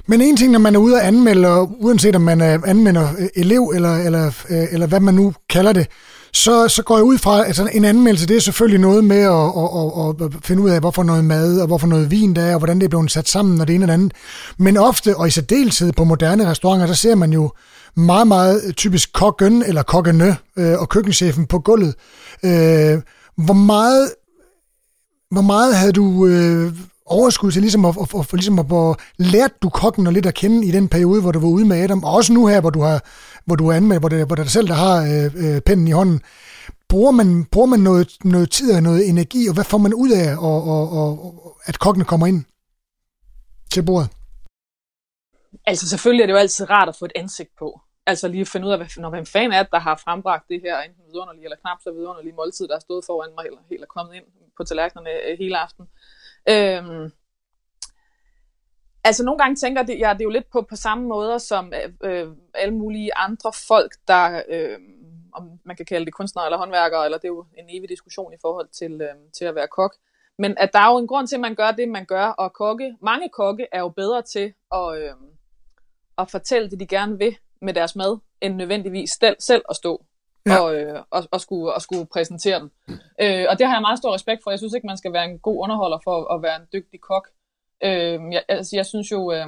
Men 0.06 0.21
en 0.21 0.38
ting, 0.38 0.51
når 0.51 0.59
man 0.59 0.75
er 0.75 0.79
ude 0.79 0.95
og 0.95 1.07
anmelde, 1.07 1.47
og 1.47 1.71
uanset 1.79 2.15
om 2.15 2.21
man 2.21 2.41
er 2.41 2.53
anmelder 2.65 3.07
elev, 3.35 3.63
eller, 3.75 3.94
eller, 4.05 4.25
eller 4.73 4.88
hvad 4.88 5.00
man 5.00 5.13
nu 5.13 5.33
kalder 5.50 5.73
det, 5.73 5.88
så, 6.33 6.67
så 6.67 6.83
går 6.83 6.95
jeg 6.95 7.03
ud 7.03 7.17
fra, 7.17 7.39
at 7.39 7.45
altså 7.47 7.69
en 7.73 7.85
anmeldelse, 7.85 8.27
det 8.27 8.35
er 8.35 8.41
selvfølgelig 8.41 8.79
noget 8.79 9.03
med 9.03 9.21
at, 9.21 9.51
at, 9.57 10.25
at, 10.25 10.35
at 10.35 10.45
finde 10.45 10.61
ud 10.61 10.69
af, 10.69 10.79
hvorfor 10.79 11.03
noget 11.03 11.25
mad, 11.25 11.61
og 11.61 11.67
hvorfor 11.67 11.87
noget 11.87 12.11
vin 12.11 12.35
der 12.35 12.41
er, 12.41 12.53
og 12.53 12.59
hvordan 12.59 12.79
det 12.79 12.85
er 12.85 12.89
blevet 12.89 13.11
sat 13.11 13.29
sammen, 13.29 13.61
og 13.61 13.67
det 13.67 13.75
ene 13.75 13.83
og 13.83 13.87
det 13.87 13.93
andet. 13.93 14.13
Men 14.57 14.77
ofte, 14.77 15.17
og 15.17 15.27
i 15.27 15.31
særdeleshed 15.31 15.93
på 15.93 16.03
moderne 16.03 16.49
restauranter, 16.49 16.87
der 16.87 16.93
ser 16.93 17.15
man 17.15 17.33
jo 17.33 17.51
meget, 17.95 18.27
meget 18.27 18.75
typisk 18.75 19.13
kokken 19.13 19.63
eller 19.63 19.83
kokkene 19.83 20.37
øh, 20.57 20.79
og 20.79 20.89
køkkenchefen 20.89 21.45
på 21.45 21.59
gulvet. 21.59 21.95
Øh, 22.43 23.01
hvor 23.35 23.53
meget, 23.53 24.11
hvor 25.31 25.41
meget 25.41 25.75
havde 25.75 25.91
du 25.91 26.27
øh, 26.27 26.73
overskud 27.05 27.51
til 27.51 27.61
ligesom 27.61 27.85
at, 27.85 27.95
at, 28.01 28.19
at, 28.19 28.33
ligesom 28.33 28.59
at, 28.59 28.65
at 28.71 28.95
lært 29.17 29.51
du 29.61 29.69
kokken 29.69 30.07
og 30.07 30.13
lidt 30.13 30.25
at 30.25 30.33
kende 30.33 30.67
i 30.67 30.71
den 30.71 30.87
periode, 30.87 31.21
hvor 31.21 31.31
du 31.31 31.39
var 31.39 31.47
ude 31.47 31.65
med 31.65 31.77
Adam, 31.77 32.03
og 32.03 32.13
også 32.13 32.33
nu 32.33 32.47
her, 32.47 32.61
hvor 32.61 32.69
du 32.69 32.81
har 32.81 33.03
hvor 33.50 33.56
du 33.56 33.68
er 33.68 33.75
anmeldt, 33.75 34.01
hvor 34.01 34.10
det, 34.10 34.28
hvor 34.28 34.36
det 34.36 34.42
er 34.42 34.50
dig 34.50 34.57
selv, 34.57 34.68
der 34.68 34.80
har 34.86 34.98
øh, 35.12 35.28
øh, 35.44 35.62
pennen 35.68 35.88
i 35.88 35.92
hånden. 36.00 36.19
Bruger 36.90 37.12
man, 37.12 37.46
bruger 37.54 37.68
man 37.74 37.80
noget, 37.80 38.10
noget 38.36 38.51
tid 38.51 38.75
og 38.75 38.84
noget 38.84 39.10
energi, 39.10 39.42
og 39.48 39.54
hvad 39.54 39.63
får 39.63 39.78
man 39.86 39.94
ud 39.94 40.12
af, 40.24 40.28
og, 40.50 40.60
og, 40.74 40.84
og, 41.00 41.16
at 41.69 41.80
kokkene 41.80 42.06
kommer 42.06 42.28
ind 42.28 42.40
til 43.74 43.84
bordet? 43.86 44.10
Altså 45.66 45.90
selvfølgelig 45.90 46.24
er 46.24 46.28
det 46.28 46.34
jo 46.34 46.44
altid 46.46 46.69
rart 46.69 46.90
at 46.90 46.96
få 47.00 47.06
et 47.06 47.12
ansigt 47.16 47.51
på. 47.60 47.81
Altså 48.06 48.28
lige 48.28 48.42
at 48.42 48.48
finde 48.48 48.68
ud 48.68 48.72
af, 48.72 48.78
hvad, 48.80 48.88
når 48.98 49.10
hvem 49.10 49.25
fan 49.25 49.51
er, 49.51 49.63
der 49.63 49.80
har 49.80 50.01
frembragt 50.06 50.50
det 50.50 50.62
her 50.66 50.81
enten 50.81 51.04
vidunderlige 51.07 51.46
eller 51.46 51.57
knap 51.63 51.78
så 51.84 51.92
vidunderlige 51.92 52.36
måltid, 52.36 52.68
der 52.68 52.75
har 52.75 52.86
stået 52.88 53.06
foran 53.06 53.31
mig, 53.38 53.46
eller 53.46 53.62
helt 53.69 53.81
er 53.81 53.96
kommet 53.98 54.13
ind 54.16 54.25
på 54.57 54.63
tallerkenerne 54.63 55.10
øh, 55.28 55.38
hele 55.38 55.57
aften. 55.57 55.86
Øhm, 56.54 57.12
altså 59.04 59.24
nogle 59.25 59.38
gange 59.38 59.56
tænker 59.56 59.84
jeg, 59.88 59.98
ja, 60.00 60.13
det 60.13 60.22
er 60.22 60.25
jo 60.25 60.30
lidt 60.30 60.51
på, 60.51 60.62
på 60.62 60.75
samme 60.75 61.07
måde 61.07 61.40
som 61.40 61.74
øh, 62.04 62.28
alle 62.54 62.74
mulige 62.74 63.16
andre 63.16 63.51
folk, 63.68 63.92
der, 64.07 64.42
øh, 64.50 64.78
om 65.34 65.60
man 65.66 65.75
kan 65.75 65.86
kalde 65.86 66.06
det 66.06 66.13
kunstnere 66.13 66.46
eller 66.46 66.57
håndværkere, 66.57 67.06
eller 67.06 67.18
det 67.18 67.25
er 67.25 67.34
jo 67.34 67.46
en 67.57 67.66
evig 67.69 67.90
diskussion 67.90 68.34
i 68.34 68.38
forhold 68.42 68.68
til, 68.68 69.01
øh, 69.01 69.16
til 69.38 69.46
at 69.46 69.56
være 69.56 69.68
kok. 69.68 69.96
Men 70.38 70.57
at 70.57 70.74
der 70.74 70.80
er 70.80 70.92
jo 70.92 70.98
en 70.98 71.07
grund 71.07 71.28
til, 71.28 71.36
at 71.36 71.42
man 71.42 71.56
gør 71.56 71.72
det, 71.72 71.90
man 71.90 72.06
gør, 72.06 72.25
og 72.25 72.54
kokke, 72.54 72.96
mange 73.01 73.30
kokke 73.30 73.68
er 73.72 73.80
jo 73.80 73.90
bedre 73.90 74.22
til 74.22 74.54
at, 74.74 74.98
øh, 74.98 75.13
at 76.18 76.31
fortælle 76.31 76.69
det, 76.69 76.80
de 76.80 76.88
gerne 76.88 77.18
vil, 77.18 77.36
med 77.62 77.74
deres 77.74 77.96
mad, 77.96 78.18
end 78.42 78.56
nødvendigvis 78.56 79.10
selv 79.40 79.62
at 79.69 79.75
stå 79.75 80.06
ja. 80.46 80.60
og, 80.60 80.75
øh, 80.75 81.04
og, 81.10 81.24
og, 81.31 81.42
skulle, 81.42 81.74
og 81.74 81.81
skulle 81.81 82.06
præsentere 82.06 82.60
den. 82.60 82.72
Øh, 83.22 83.46
og 83.50 83.60
det 83.60 83.68
har 83.68 83.75
jeg 83.75 83.81
meget 83.81 84.00
stor 84.00 84.13
respekt 84.13 84.42
for. 84.44 84.51
Jeg 84.51 84.60
synes 84.60 84.74
ikke, 84.74 84.88
man 84.88 84.98
skal 84.98 85.13
være 85.13 85.25
en 85.25 85.40
god 85.40 85.63
underholder 85.63 86.00
for 86.04 86.34
at 86.34 86.42
være 86.42 86.56
en 86.56 86.68
dygtig 86.74 87.01
kok. 87.01 87.30
Øh, 87.83 88.19
jeg, 88.33 88.43
altså, 88.47 88.75
jeg 88.75 88.85
synes 88.85 89.11
jo, 89.11 89.31
øh, 89.31 89.47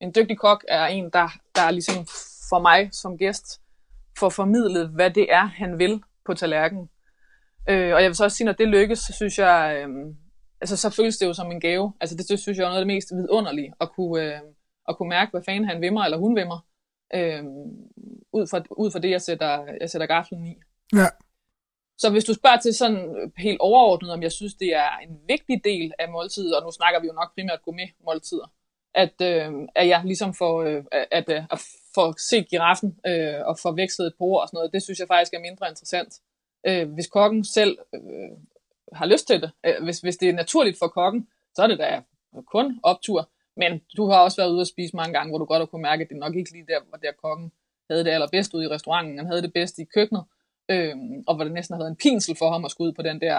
en 0.00 0.12
dygtig 0.14 0.38
kok 0.38 0.64
er 0.68 0.86
en, 0.86 1.04
der, 1.04 1.28
der 1.54 1.62
er 1.62 1.70
ligesom 1.70 2.06
for 2.48 2.58
mig 2.58 2.88
som 2.92 3.18
gæst 3.18 3.60
får 4.18 4.28
formidlet, 4.28 4.88
hvad 4.88 5.10
det 5.10 5.32
er, 5.32 5.44
han 5.44 5.78
vil 5.78 6.02
på 6.26 6.34
tallerkenen. 6.34 6.88
Øh, 7.68 7.94
og 7.94 8.02
jeg 8.02 8.08
vil 8.08 8.14
så 8.14 8.24
også 8.24 8.36
sige, 8.36 8.44
når 8.44 8.52
det 8.52 8.68
lykkes, 8.68 8.98
så 8.98 9.12
synes 9.12 9.38
jeg, 9.38 9.76
øh, 9.78 10.14
altså 10.60 10.76
så 10.76 10.90
føles 10.90 11.18
det 11.18 11.26
jo 11.26 11.34
som 11.34 11.50
en 11.50 11.60
gave. 11.60 11.92
Altså 12.00 12.16
det, 12.16 12.28
det 12.28 12.40
synes 12.40 12.58
jeg 12.58 12.64
er 12.64 12.68
noget 12.68 12.80
af 12.80 12.84
det 12.84 12.94
mest 12.94 13.10
vidunderlige, 13.12 13.72
at 13.80 13.92
kunne, 13.92 14.24
øh, 14.24 14.40
at 14.88 14.96
kunne 14.96 15.08
mærke, 15.08 15.30
hvad 15.30 15.42
fanden 15.46 15.64
han 15.64 15.80
vimmer 15.80 16.04
eller 16.04 16.18
hun 16.18 16.36
vimmer, 16.36 16.66
øh, 17.14 17.44
ud, 18.32 18.46
fra, 18.50 18.62
ud 18.70 18.90
fra 18.90 18.98
det, 18.98 19.10
jeg 19.10 19.20
sætter, 19.20 19.64
jeg 19.80 19.90
sætter 19.90 20.06
gaflen 20.06 20.46
i. 20.46 20.54
Ja. 20.94 21.06
Så 22.00 22.10
hvis 22.10 22.24
du 22.24 22.34
spørger 22.34 22.56
til 22.56 22.74
sådan 22.74 23.32
helt 23.36 23.60
overordnet, 23.60 24.12
om 24.12 24.22
jeg 24.22 24.32
synes, 24.32 24.54
det 24.54 24.74
er 24.74 24.90
en 25.02 25.20
vigtig 25.28 25.64
del 25.64 25.92
af 25.98 26.08
måltidet, 26.08 26.56
og 26.56 26.62
nu 26.62 26.70
snakker 26.70 27.00
vi 27.00 27.06
jo 27.06 27.12
nok 27.12 27.34
primært 27.34 27.62
gourmet-måltider, 27.62 28.52
at, 28.94 29.20
øh, 29.22 29.52
at 29.74 29.88
jeg 29.88 30.02
ligesom 30.04 30.34
får, 30.34 30.62
øh, 30.62 30.84
at, 31.10 31.28
øh, 31.28 31.42
at 31.50 31.60
få 31.94 32.12
se 32.30 32.42
giraffen 32.42 32.98
øh, 33.06 33.34
og 33.44 33.58
får 33.58 33.72
vekslet 33.72 34.06
et 34.06 34.14
bord 34.18 34.42
og 34.42 34.48
sådan 34.48 34.56
noget, 34.56 34.72
det 34.72 34.82
synes 34.82 34.98
jeg 34.98 35.08
faktisk 35.08 35.34
er 35.34 35.40
mindre 35.40 35.68
interessant. 35.68 36.12
Øh, 36.66 36.92
hvis 36.92 37.06
kokken 37.06 37.44
selv 37.44 37.78
øh, 37.94 38.30
har 38.92 39.06
lyst 39.06 39.26
til 39.26 39.42
det, 39.42 39.50
øh, 39.66 39.84
hvis, 39.84 40.00
hvis 40.00 40.16
det 40.16 40.28
er 40.28 40.32
naturligt 40.32 40.78
for 40.78 40.88
kokken, 40.88 41.28
så 41.54 41.62
er 41.62 41.66
det 41.66 41.78
da 41.78 42.02
kun 42.46 42.80
optur. 42.82 43.28
Men 43.56 43.80
du 43.96 44.10
har 44.10 44.18
også 44.20 44.36
været 44.36 44.52
ude 44.52 44.60
at 44.60 44.66
spise 44.66 44.96
mange 44.96 45.12
gange, 45.12 45.30
hvor 45.30 45.38
du 45.38 45.44
godt 45.44 45.60
har 45.60 45.66
kunne 45.66 45.82
mærke, 45.82 46.04
at 46.04 46.08
det 46.08 46.16
nok 46.16 46.36
ikke 46.36 46.52
lige 46.52 46.66
der, 46.68 46.80
hvor 46.88 46.98
der 46.98 47.12
kokken 47.22 47.52
havde 47.90 48.04
det 48.04 48.10
allerbedst 48.10 48.54
ude 48.54 48.64
i 48.64 48.68
restauranten. 48.68 49.18
Han 49.18 49.26
havde 49.26 49.42
det 49.42 49.52
bedst 49.52 49.78
i 49.78 49.84
køkkenet, 49.84 50.24
øh, 50.70 50.94
og 51.26 51.34
hvor 51.34 51.44
det 51.44 51.52
næsten 51.52 51.74
havde 51.74 51.82
været 51.84 51.90
en 51.90 52.02
pinsel 52.02 52.36
for 52.38 52.52
ham 52.52 52.64
at 52.64 52.70
skulle 52.70 52.88
ud 52.88 52.94
på 52.94 53.02
den 53.02 53.20
der 53.20 53.36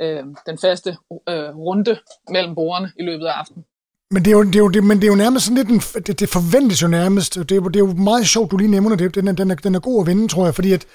øh, 0.00 0.24
den 0.46 0.58
faste 0.58 0.90
øh, 1.28 1.56
runde 1.66 1.98
mellem 2.28 2.54
borgerne 2.54 2.92
i 2.98 3.02
løbet 3.02 3.26
af 3.26 3.32
aftenen. 3.32 3.64
Men 4.10 4.24
det, 4.24 4.30
er 4.30 4.36
jo, 4.36 4.42
det, 4.42 4.54
er 4.54 4.58
jo, 4.58 4.68
det, 4.68 4.84
men 4.84 4.96
det 4.96 5.04
er 5.04 5.08
jo 5.08 5.14
nærmest 5.14 5.44
sådan 5.46 5.56
lidt, 5.56 5.68
en, 5.68 6.02
det, 6.06 6.20
det 6.20 6.28
forventes 6.28 6.82
jo 6.82 6.88
nærmest, 6.88 7.34
det 7.34 7.52
er, 7.52 7.60
det 7.60 7.76
er 7.76 7.80
jo 7.80 7.92
meget 7.92 8.26
sjovt, 8.26 8.50
du 8.50 8.56
lige 8.56 8.70
nævner 8.70 8.96
det, 8.96 9.14
den 9.14 9.28
er, 9.28 9.32
den, 9.32 9.50
er, 9.50 9.54
den 9.54 9.74
er 9.74 9.80
god 9.80 10.02
at 10.02 10.06
vinde, 10.06 10.28
tror 10.28 10.44
jeg, 10.44 10.54
fordi 10.54 10.72
at 10.72 10.86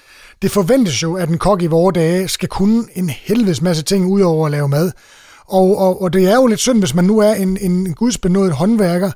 det 0.42 0.50
forventes 0.50 1.02
jo, 1.02 1.16
at 1.16 1.28
en 1.28 1.38
kok 1.38 1.62
i 1.62 1.66
vore 1.66 1.92
dage 1.92 2.28
skal 2.28 2.48
kunne 2.48 2.84
en 2.94 3.08
helvedes 3.10 3.62
masse 3.62 3.82
ting, 3.82 4.06
ud 4.06 4.20
over 4.20 4.46
at 4.46 4.52
lave 4.52 4.68
mad. 4.68 4.92
Og, 5.46 5.78
og, 5.78 6.02
og 6.02 6.12
det 6.12 6.30
er 6.30 6.34
jo 6.34 6.46
lidt 6.46 6.60
synd, 6.60 6.78
hvis 6.78 6.94
man 6.94 7.04
nu 7.04 7.18
er 7.18 7.32
en, 7.32 7.58
en 7.60 7.94
gudsbenået 7.94 8.52
håndværker, 8.52 9.10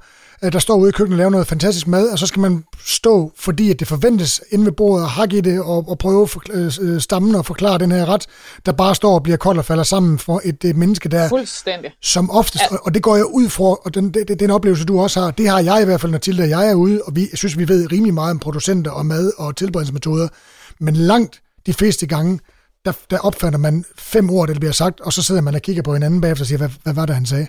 der 0.50 0.58
står 0.58 0.76
ude 0.76 0.88
i 0.88 0.92
køkkenet 0.92 1.14
og 1.14 1.18
laver 1.18 1.30
noget 1.30 1.46
fantastisk 1.46 1.86
mad, 1.86 2.08
og 2.08 2.18
så 2.18 2.26
skal 2.26 2.40
man 2.40 2.64
stå, 2.86 3.32
fordi 3.38 3.70
at 3.70 3.80
det 3.80 3.88
forventes 3.88 4.42
inde 4.50 4.64
ved 4.64 4.72
bordet, 4.72 5.04
og 5.04 5.10
hakke 5.10 5.38
i 5.38 5.40
det, 5.40 5.60
og, 5.60 5.88
og 5.88 5.98
prøve 5.98 6.22
at 6.22 6.50
øh, 6.50 6.72
øh, 6.80 7.00
stammen 7.00 7.34
og 7.34 7.46
forklare 7.46 7.78
den 7.78 7.92
her 7.92 8.06
ret, 8.06 8.26
der 8.66 8.72
bare 8.72 8.94
står 8.94 9.14
og 9.14 9.22
bliver 9.22 9.36
kold 9.36 9.58
og 9.58 9.64
falder 9.64 9.84
sammen 9.84 10.18
for 10.18 10.40
et, 10.44 10.64
et 10.64 10.76
menneske 10.76 11.08
der. 11.08 11.28
Fuldstændig. 11.28 11.92
Som 12.02 12.30
oftest, 12.30 12.64
ja. 12.70 12.76
og, 12.76 12.86
og 12.86 12.94
det 12.94 13.02
går 13.02 13.16
jeg 13.16 13.26
ud 13.26 13.48
fra, 13.48 13.64
og 13.64 13.94
den, 13.94 14.10
det, 14.10 14.40
den 14.40 14.50
oplevelse 14.50 14.84
du 14.84 15.00
også 15.00 15.20
har, 15.20 15.30
det 15.30 15.48
har 15.48 15.60
jeg 15.60 15.82
i 15.82 15.84
hvert 15.84 16.00
fald, 16.00 16.12
når 16.12 16.18
til 16.18 16.36
jeg 16.36 16.70
er 16.70 16.74
ude, 16.74 17.02
og 17.06 17.16
vi, 17.16 17.20
jeg 17.30 17.38
synes, 17.38 17.58
vi 17.58 17.68
ved 17.68 17.92
rimelig 17.92 18.14
meget 18.14 18.30
om 18.30 18.38
producenter 18.38 18.90
og 18.90 19.06
mad 19.06 19.32
og 19.38 19.56
tilberedelsesmetoder, 19.56 20.28
men 20.80 20.96
langt 20.96 21.40
de 21.66 21.72
fleste 21.74 22.06
gange, 22.06 22.40
der, 22.84 22.92
der 23.10 23.18
opfatter 23.18 23.58
man 23.58 23.84
fem 23.98 24.30
ord, 24.30 24.48
der 24.48 24.54
bliver 24.54 24.72
sagt, 24.72 25.00
og 25.00 25.12
så 25.12 25.22
sidder 25.22 25.40
man 25.40 25.54
og 25.54 25.62
kigger 25.62 25.82
på 25.82 25.92
hinanden 25.92 26.20
bagefter 26.20 26.42
og 26.42 26.46
siger, 26.46 26.58
hvad, 26.58 26.70
hvad 26.82 26.94
var 26.94 27.06
det, 27.06 27.14
han 27.14 27.26
sagde? 27.26 27.46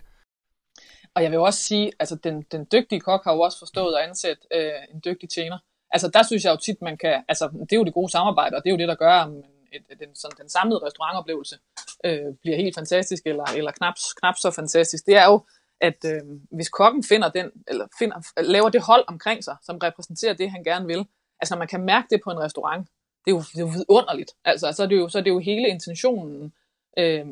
Og 1.16 1.24
jeg 1.24 1.32
vil 1.32 1.40
også 1.40 1.60
sige, 1.60 1.92
altså 2.00 2.16
den, 2.16 2.42
den 2.52 2.68
dygtige 2.72 3.00
kok 3.00 3.24
har 3.24 3.34
jo 3.34 3.40
også 3.40 3.60
forstået 3.60 3.96
at 3.96 4.04
ansætte 4.04 4.42
øh, 4.54 4.72
en 4.94 5.02
dygtig 5.06 5.30
tjener. 5.30 5.58
Altså 5.92 6.08
der 6.14 6.24
synes 6.24 6.44
jeg 6.44 6.52
jo 6.52 6.58
tit, 6.58 6.82
man 6.82 6.98
kan, 6.98 7.24
altså 7.28 7.50
det 7.60 7.74
er 7.74 7.78
jo 7.78 7.84
det 7.84 7.94
gode 7.94 8.12
samarbejde, 8.12 8.56
og 8.56 8.64
det 8.64 8.70
er 8.70 8.74
jo 8.74 8.78
det, 8.78 8.88
der 8.88 8.96
gør, 8.96 9.12
at 9.12 9.30
et, 9.74 9.84
et, 9.90 10.00
den, 10.00 10.16
sådan, 10.16 10.38
den 10.42 10.50
samlede 10.50 10.80
restaurantoplevelse 10.86 11.58
øh, 12.06 12.34
bliver 12.42 12.58
helt 12.58 12.76
fantastisk, 12.76 13.24
eller, 13.26 13.44
eller 13.44 13.72
knap, 13.72 13.94
knap 14.20 14.36
så 14.38 14.52
fantastisk. 14.52 15.06
Det 15.06 15.16
er 15.16 15.26
jo, 15.26 15.46
at 15.82 16.06
øh, 16.06 16.22
hvis 16.52 16.70
kokken 16.70 17.04
finder 17.04 17.30
den, 17.30 17.52
eller 17.68 17.88
finder, 18.00 18.42
laver 18.42 18.70
det 18.70 18.82
hold 18.82 19.04
omkring 19.08 19.44
sig, 19.44 19.56
som 19.64 19.78
repræsenterer 19.78 20.34
det, 20.34 20.52
han 20.52 20.64
gerne 20.64 20.88
vil, 20.88 21.06
altså 21.42 21.56
når 21.56 21.60
man 21.60 21.68
kan 21.68 21.82
mærke 21.82 22.08
det 22.10 22.22
på 22.24 22.32
en 22.32 22.40
restaurant, 22.40 22.88
det 23.26 23.32
er 23.32 23.36
jo, 23.36 23.40
det 23.40 23.58
er 23.58 23.66
jo 23.68 23.72
vidunderligt. 23.78 24.32
Altså, 24.46 24.72
så 24.72 24.84
er 24.84 24.88
det 24.88 24.98
jo, 24.98 25.10
så 25.10 25.18
er 25.18 25.22
det 25.24 25.30
jo 25.30 25.40
hele 25.40 25.68
intentionen, 25.68 26.54
øh, 26.98 27.26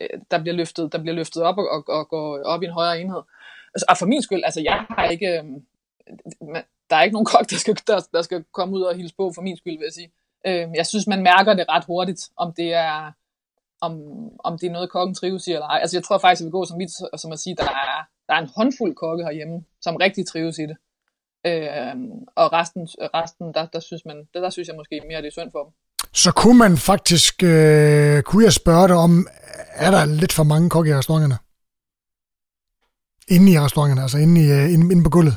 Øh, 0.00 0.20
der 0.30 0.42
bliver 0.42 0.54
løftet, 0.54 0.92
der 0.92 0.98
bliver 0.98 1.14
løftet 1.14 1.42
op 1.42 1.58
og, 1.58 1.68
og, 1.70 1.84
og 1.88 2.08
går 2.08 2.42
op 2.44 2.62
i 2.62 2.66
en 2.66 2.72
højere 2.72 3.00
enhed. 3.00 3.22
Altså, 3.74 3.86
og 3.88 3.96
for 3.96 4.06
min 4.06 4.22
skyld, 4.22 4.42
altså 4.44 4.60
jeg 4.60 4.86
har 4.90 5.08
ikke, 5.08 5.28
øh, 5.28 5.44
der 6.90 6.96
er 6.96 7.02
ikke 7.02 7.12
nogen 7.12 7.26
kok, 7.26 7.50
der 7.50 7.56
skal, 7.56 7.76
der, 7.86 8.00
der 8.12 8.22
skal 8.22 8.44
komme 8.52 8.74
ud 8.74 8.82
og 8.82 8.96
hilse 8.96 9.14
på 9.16 9.32
for 9.34 9.42
min 9.42 9.56
skyld, 9.56 9.78
vil 9.78 9.86
jeg 9.86 9.92
sige. 9.92 10.12
Øh, 10.46 10.68
jeg 10.74 10.86
synes, 10.86 11.06
man 11.06 11.22
mærker 11.22 11.54
det 11.54 11.68
ret 11.68 11.84
hurtigt, 11.84 12.30
om 12.36 12.52
det 12.52 12.74
er, 12.74 13.12
om, 13.80 13.92
om 14.38 14.58
det 14.58 14.66
er 14.66 14.72
noget, 14.72 14.90
kokken 14.90 15.14
trives 15.14 15.46
i 15.46 15.52
eller 15.52 15.66
ej. 15.66 15.78
Altså 15.80 15.96
jeg 15.96 16.04
tror 16.04 16.18
faktisk, 16.18 16.42
at 16.42 16.46
vi 16.46 16.50
går 16.50 16.64
som 16.64 16.78
mit, 16.78 16.90
som 17.16 17.32
at 17.32 17.38
sige, 17.38 17.56
der 17.56 17.64
er, 17.64 18.04
der 18.28 18.34
er 18.34 18.38
en 18.38 18.50
håndfuld 18.56 18.94
kokke 18.94 19.24
herhjemme, 19.24 19.64
som 19.80 19.96
rigtig 19.96 20.26
trives 20.26 20.58
i 20.58 20.62
det. 20.62 20.76
Øh, 21.46 21.96
og 22.34 22.52
resten, 22.52 22.88
resten 23.14 23.54
der, 23.54 23.66
der, 23.66 23.80
synes 23.80 24.04
man, 24.04 24.28
der, 24.34 24.40
der 24.40 24.50
synes 24.50 24.68
jeg 24.68 24.76
måske 24.76 25.02
mere, 25.08 25.22
det 25.22 25.26
er 25.26 25.38
synd 25.38 25.52
for 25.52 25.62
dem. 25.64 25.72
Så 26.22 26.30
kunne 26.40 26.58
man 26.64 26.74
faktisk, 26.90 27.34
øh, 27.52 28.16
kunne 28.28 28.44
jeg 28.48 28.54
spørge 28.62 28.88
dig 28.88 28.98
om, 29.06 29.12
er 29.86 29.90
der 29.96 30.02
lidt 30.20 30.32
for 30.38 30.44
mange 30.52 30.70
kokke 30.74 30.90
i 30.90 30.94
restauranterne? 31.00 31.38
Inde 33.34 33.48
i 33.52 33.58
restauranterne, 33.64 34.02
altså 34.06 34.18
inde, 34.24 34.36
i, 34.44 34.46
øh, 34.56 34.74
inde, 34.74 34.86
inde 34.92 35.04
på 35.06 35.12
gulvet? 35.16 35.36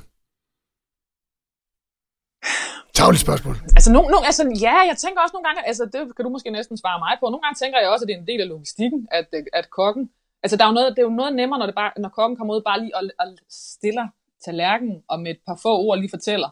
Tavligt 3.00 3.24
spørgsmål. 3.28 3.56
Altså, 3.78 3.90
no, 3.96 4.02
no, 4.14 4.18
altså, 4.30 4.44
ja, 4.66 4.76
jeg 4.90 4.98
tænker 5.04 5.20
også 5.22 5.34
nogle 5.36 5.48
gange, 5.48 5.68
altså, 5.70 5.84
det 5.94 6.00
kan 6.16 6.26
du 6.26 6.32
måske 6.36 6.50
næsten 6.58 6.76
svare 6.78 7.00
mig 7.06 7.14
på. 7.20 7.26
Nogle 7.26 7.44
gange 7.44 7.58
tænker 7.62 7.78
jeg 7.80 7.90
også, 7.90 8.04
at 8.04 8.08
det 8.08 8.16
er 8.16 8.22
en 8.24 8.32
del 8.32 8.42
af 8.42 8.50
logistikken, 8.54 9.00
at, 9.20 9.28
øh, 9.38 9.44
at 9.60 9.66
kokken, 9.80 10.04
altså, 10.44 10.56
der 10.58 10.64
er 10.66 10.70
jo 10.72 10.78
noget, 10.80 10.90
det 10.96 11.02
er 11.02 11.10
jo 11.10 11.20
noget 11.22 11.34
nemmere, 11.40 11.60
når, 11.60 11.68
det 11.70 11.76
bare, 11.82 11.92
når 12.04 12.10
kokken 12.18 12.36
kommer 12.38 12.54
ud 12.56 12.62
bare 12.70 12.80
lige 12.82 12.96
og, 12.98 13.04
og 13.22 13.28
stiller 13.50 14.08
tallerkenen 14.46 14.98
og 15.12 15.18
med 15.24 15.32
et 15.32 15.42
par 15.48 15.58
få 15.64 15.74
ord 15.86 15.98
lige 15.98 16.16
fortæller, 16.18 16.50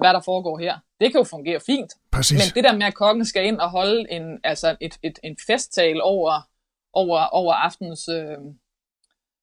hvad 0.00 0.12
der 0.16 0.22
foregår 0.30 0.58
her. 0.58 0.74
Det 1.00 1.12
kan 1.12 1.20
jo 1.20 1.24
fungere 1.24 1.60
fint. 1.66 1.92
Præcis. 2.12 2.38
Men 2.38 2.46
det 2.54 2.64
der 2.70 2.76
med, 2.78 2.86
at 2.86 2.94
kokken 2.94 3.24
skal 3.24 3.46
ind 3.46 3.58
og 3.58 3.70
holde 3.70 4.06
en, 4.10 4.22
altså 4.44 4.76
et, 4.80 4.98
et, 5.02 5.18
en 5.24 5.36
festtal 5.46 6.02
over, 6.02 6.48
over, 6.92 7.24
over 7.24 7.54
aftens 7.54 8.08
øh, 8.08 8.36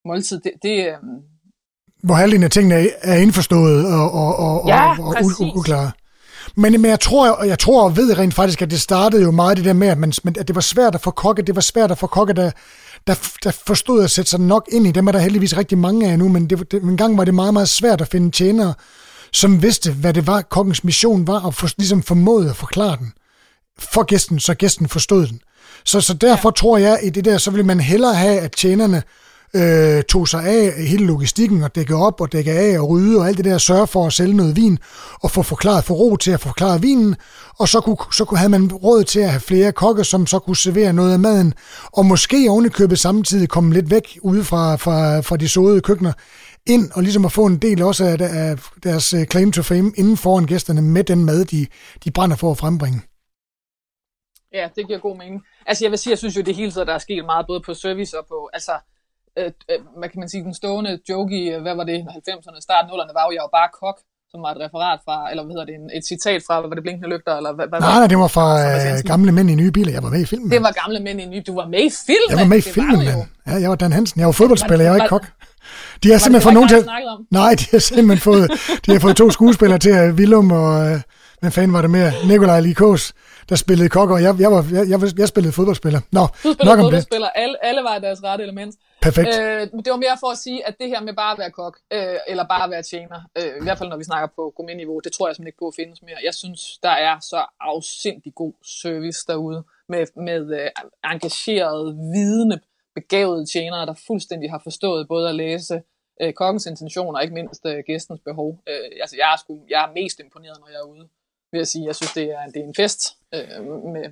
måltid, 0.05 0.39
det, 0.39 0.51
det, 0.63 0.87
øh, 0.87 0.93
hvor 2.03 2.15
halvdelen 2.15 2.43
af 2.43 2.51
tingene 2.51 2.87
er 3.01 3.15
indforstået 3.15 3.93
og, 3.93 4.11
og, 4.11 4.35
og, 4.35 4.67
ja, 4.67 4.91
og, 4.91 5.07
og 5.07 5.57
uklare. 5.57 5.91
Men, 6.55 6.81
men 6.81 6.91
jeg 6.91 6.99
tror, 6.99 7.43
jeg 7.43 7.59
tror 7.59 7.83
og 7.83 7.97
ved 7.97 8.17
rent 8.17 8.33
faktisk, 8.33 8.61
at 8.61 8.71
det 8.71 8.81
startede 8.81 9.23
jo 9.23 9.31
meget 9.31 9.57
det 9.57 9.65
der 9.65 9.73
med, 9.73 9.87
at, 9.87 9.97
man, 9.97 10.13
at 10.39 10.47
det 10.47 10.55
var 10.55 10.61
svært 10.61 10.95
at 10.95 11.01
få 11.01 11.11
kokke, 11.11 11.41
det 11.41 11.55
var 11.55 11.61
svært 11.61 11.91
at 11.91 11.97
få 11.97 12.07
kokke, 12.07 12.33
der, 12.33 12.51
der, 13.07 13.15
der 13.43 13.51
forstod 13.67 14.03
at 14.03 14.11
sætte 14.11 14.29
sig 14.29 14.39
nok 14.39 14.67
ind 14.71 14.87
i. 14.87 14.91
Dem 14.91 15.07
er 15.07 15.11
der 15.11 15.19
heldigvis 15.19 15.57
rigtig 15.57 15.77
mange 15.77 16.11
af 16.11 16.19
nu, 16.19 16.27
men 16.27 16.49
det, 16.49 16.71
det, 16.71 16.83
en 16.83 16.97
gang 16.97 17.17
var 17.17 17.25
det 17.25 17.33
meget, 17.33 17.53
meget 17.53 17.69
svært 17.69 18.01
at 18.01 18.07
finde 18.07 18.31
tjenere, 18.31 18.73
som 19.33 19.61
vidste, 19.61 19.91
hvad 19.91 20.13
det 20.13 20.27
var, 20.27 20.41
kokkens 20.41 20.83
mission 20.83 21.27
var, 21.27 21.39
og 21.39 21.53
for, 21.53 21.69
ligesom 21.77 22.03
formåede 22.03 22.49
at 22.49 22.55
forklare 22.55 22.97
den 22.97 23.13
for 23.79 24.03
gæsten, 24.03 24.39
så 24.39 24.53
gæsten 24.53 24.87
forstod 24.87 25.27
den. 25.27 25.41
Så, 25.85 26.01
så 26.01 26.13
derfor 26.13 26.49
ja. 26.49 26.53
tror 26.53 26.77
jeg, 26.77 26.93
at 26.93 27.05
i 27.05 27.09
det 27.09 27.25
der, 27.25 27.37
så 27.37 27.51
vil 27.51 27.65
man 27.65 27.79
hellere 27.79 28.15
have, 28.15 28.39
at 28.39 28.51
tjenerne 28.51 29.03
øh, 29.55 30.03
tog 30.03 30.27
sig 30.27 30.43
af 30.43 30.73
hele 30.87 31.05
logistikken 31.05 31.63
og 31.63 31.75
dække 31.75 31.95
op 31.95 32.21
og 32.21 32.31
dække 32.31 32.51
af 32.51 32.79
og 32.79 32.89
rydde 32.89 33.19
og 33.19 33.27
alt 33.27 33.37
det 33.37 33.45
der, 33.45 33.57
sørge 33.57 33.87
for 33.87 34.07
at 34.07 34.13
sælge 34.13 34.33
noget 34.33 34.55
vin 34.55 34.79
og 35.21 35.31
få 35.31 35.41
forklaret, 35.43 35.83
for 35.83 35.93
ro 35.93 36.15
til 36.15 36.31
at 36.31 36.39
forklare 36.39 36.81
vinen, 36.81 37.15
og 37.59 37.67
så 37.67 37.81
kunne, 37.81 37.97
så 38.13 38.25
kunne, 38.25 38.37
havde 38.37 38.49
man 38.49 38.71
råd 38.71 39.03
til 39.03 39.19
at 39.19 39.29
have 39.29 39.39
flere 39.39 39.71
kokke, 39.71 40.03
som 40.03 40.27
så 40.27 40.39
kunne 40.39 40.57
servere 40.57 40.93
noget 40.93 41.13
af 41.13 41.19
maden, 41.19 41.53
og 41.93 42.05
måske 42.05 42.47
ovenikøbet 42.49 42.99
samtidig 42.99 43.49
komme 43.49 43.73
lidt 43.73 43.91
væk 43.91 44.19
ude 44.21 44.43
fra, 44.43 44.75
fra, 44.75 45.19
fra 45.19 45.37
de 45.37 45.49
såede 45.49 45.81
køkkener, 45.81 46.13
ind 46.65 46.91
og 46.91 47.03
ligesom 47.03 47.25
at 47.25 47.31
få 47.31 47.45
en 47.45 47.57
del 47.57 47.81
også 47.83 48.05
af, 48.05 48.17
af 48.19 48.59
deres 48.83 49.13
øh, 49.13 49.25
claim 49.25 49.51
to 49.51 49.61
fame 49.61 49.91
inden 49.95 50.17
foran 50.17 50.45
gæsterne 50.45 50.81
med 50.81 51.03
den 51.03 51.25
mad, 51.25 51.45
de, 51.45 51.67
de 52.03 52.11
brænder 52.11 52.35
for 52.35 52.51
at 52.51 52.57
frembringe. 52.57 53.01
Ja, 54.53 54.69
det 54.75 54.87
giver 54.87 54.99
god 54.99 55.17
mening. 55.17 55.41
Altså 55.65 55.83
jeg 55.85 55.91
vil 55.91 55.99
sige, 55.99 56.11
jeg 56.11 56.17
synes 56.17 56.37
jo 56.37 56.41
det 56.41 56.55
hele 56.55 56.71
tiden, 56.71 56.87
der 56.87 56.93
er 56.93 56.97
sket 56.97 57.25
meget 57.25 57.45
både 57.47 57.61
på 57.65 57.73
service 57.73 58.19
og 58.19 58.25
på, 58.27 58.49
altså 58.53 58.71
øh, 59.39 59.51
øh, 59.71 59.79
hvad 59.99 60.09
kan 60.11 60.19
man 60.23 60.29
sige, 60.29 60.43
den 60.43 60.53
stående 60.61 60.99
joke 61.09 61.31
i, 61.41 61.43
øh, 61.53 61.61
hvad 61.61 61.75
var 61.79 61.85
det, 61.91 61.97
90'erne, 62.27 62.59
starten 62.67 62.87
0'erne, 62.91 63.13
var 63.17 63.23
jo, 63.27 63.31
jeg 63.37 63.43
var 63.47 63.53
bare 63.59 63.69
kok, 63.81 63.97
som 64.31 64.39
var 64.45 64.51
et 64.55 64.59
referat 64.65 64.99
fra, 65.05 65.15
eller 65.31 65.43
hvad 65.43 65.53
hedder 65.55 65.67
det, 65.69 65.75
en, 65.81 65.89
et 65.97 66.05
citat 66.11 66.39
fra, 66.47 66.53
hvad 66.59 66.69
var 66.69 66.75
det, 66.75 66.83
Blinkende 66.85 67.09
Lygter, 67.13 67.33
eller 67.39 67.51
hvad, 67.57 67.65
hvad 67.71 67.79
Nej, 67.79 67.97
nej, 68.01 68.07
det 68.13 68.17
var 68.23 68.31
fra 68.37 68.47
øh, 68.67 69.03
Gamle 69.11 69.31
Mænd 69.31 69.49
i 69.53 69.55
Nye 69.61 69.71
Biler, 69.77 69.91
jeg 69.97 70.03
var 70.03 70.11
med 70.15 70.21
i 70.25 70.29
filmen. 70.33 70.51
Det 70.51 70.61
var 70.67 70.73
Gamle 70.81 70.99
Mænd 71.05 71.17
i 71.21 71.25
Nye, 71.25 71.43
du 71.49 71.55
var 71.61 71.67
med 71.75 71.83
i 71.89 71.93
filmen? 72.07 72.29
Jeg 72.31 72.39
var 72.43 72.49
med 72.53 72.57
i 72.57 72.67
filmen, 72.75 72.99
mand. 73.05 73.21
Ja, 73.47 73.55
jeg 73.63 73.69
var 73.69 73.75
Dan 73.75 73.91
Hansen, 73.97 74.19
jeg 74.19 74.27
var 74.31 74.37
fodboldspiller, 74.41 74.83
jeg 74.85 74.93
var 74.93 74.99
ikke 75.01 75.13
kok. 75.15 75.25
De 76.03 76.11
har 76.11 76.17
simpelthen 76.17 76.45
fået 76.47 76.53
nogen 76.53 76.69
til... 76.69 76.81
Nej, 77.31 77.51
de 77.59 77.65
har 77.71 77.79
simpelthen 77.79 78.21
fået, 78.29 78.45
de 78.85 78.91
har 78.91 78.99
fået 78.99 79.15
to 79.15 79.31
skuespillere 79.31 79.79
til, 79.79 79.93
Willum 80.19 80.51
og, 80.51 80.91
øh, 80.91 81.01
hvad 81.39 81.51
fanden 81.51 81.73
var 81.73 81.81
det 81.81 81.89
mere, 81.89 82.11
Nikolaj 82.27 82.59
Likos, 82.59 83.13
der 83.49 83.55
spillede 83.55 83.89
kok, 83.89 84.09
og 84.09 84.23
jeg, 84.23 84.35
jeg, 84.39 84.51
var, 84.51 84.65
jeg, 84.71 84.89
jeg, 84.89 84.99
jeg 85.17 85.27
spillede 85.27 85.53
fodboldspiller. 85.53 85.99
Nå, 86.11 86.21
du 86.21 86.27
spillede 86.37 86.65
nok 86.65 86.79
om 86.79 86.83
fodboldspiller, 86.85 87.27
det. 87.35 87.41
alle, 87.43 87.65
alle 87.65 87.81
var 87.81 87.95
i 87.95 88.01
deres 88.01 88.23
rette 88.23 88.43
element. 88.43 88.75
Perfekt. 89.07 89.27
Øh, 89.39 89.61
det 89.85 89.89
var 89.95 90.01
mere 90.05 90.17
for 90.23 90.29
at 90.35 90.39
sige, 90.45 90.59
at 90.67 90.75
det 90.79 90.87
her 90.93 91.01
med 91.01 91.13
bare 91.13 91.31
at 91.35 91.39
være 91.39 91.51
kok, 91.51 91.75
øh, 91.93 92.17
eller 92.27 92.45
bare 92.53 92.63
at 92.63 92.71
være 92.75 92.83
tjener, 92.83 93.19
øh, 93.37 93.53
i 93.61 93.63
hvert 93.63 93.77
fald 93.77 93.89
når 93.89 93.97
vi 93.97 94.03
snakker 94.03 94.29
på 94.35 94.53
gourmet-niveau, 94.55 94.99
det 94.99 95.11
tror 95.11 95.27
jeg 95.27 95.35
simpelthen 95.35 95.51
ikke 95.51 95.63
på 95.63 95.67
at 95.67 95.77
findes 95.81 96.01
mere. 96.01 96.17
Jeg 96.23 96.33
synes, 96.33 96.61
der 96.83 96.95
er 97.07 97.19
så 97.19 97.45
afsindig 97.59 98.35
god 98.35 98.53
service 98.81 99.25
derude, 99.27 99.63
med, 99.89 100.05
med 100.15 100.43
øh, 100.59 100.69
engagerede, 101.11 101.89
vidende, 102.15 102.59
begavede 102.95 103.45
tjenere, 103.53 103.85
der 103.85 103.93
fuldstændig 104.07 104.51
har 104.51 104.61
forstået 104.63 105.07
både 105.07 105.29
at 105.29 105.35
læse 105.35 105.81
øh, 106.21 106.33
kokkens 106.33 106.65
intentioner 106.65 107.17
og 107.17 107.23
ikke 107.23 107.33
mindst 107.33 107.65
øh, 107.65 107.83
gæstens 107.87 108.21
behov. 108.25 108.49
Øh, 108.69 108.89
altså, 109.01 109.15
jeg 109.15 109.33
er, 109.33 109.37
sgu, 109.37 109.59
jeg 109.69 109.83
er 109.85 109.93
mest 109.93 110.19
imponeret, 110.19 110.57
når 110.59 110.67
jeg 110.67 110.79
er 110.85 110.89
ude, 110.93 111.07
vil 111.51 111.59
jeg 111.59 111.67
sige. 111.67 111.85
Jeg 111.85 111.95
synes, 111.95 112.13
det 112.13 112.23
er, 112.23 112.45
det 112.53 112.59
er 112.61 112.67
en 112.71 112.75
fest 112.75 113.01
øh, 113.35 113.63
med 113.93 114.05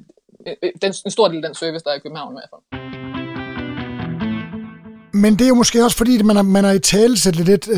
øh, 0.48 0.56
øh 0.64 0.72
den, 0.82 0.94
en 1.06 1.12
stor 1.12 1.28
del 1.28 1.44
af 1.46 1.50
den 1.50 1.56
service, 1.56 1.84
der 1.84 1.92
er 1.92 1.96
i 1.96 2.00
København 2.00 2.34
i 2.34 2.38
hvert 2.40 2.50
fald. 2.54 2.95
Men 5.16 5.34
det 5.34 5.42
er 5.42 5.48
jo 5.48 5.56
måske 5.56 5.84
også 5.84 5.98
fordi, 5.98 6.22
man 6.22 6.36
har, 6.36 6.44
man 6.44 6.64
har 6.64 6.72
i 6.72 6.80
tale 6.80 7.20
sæt 7.20 7.36
lidt. 7.36 7.68
Øh, 7.70 7.78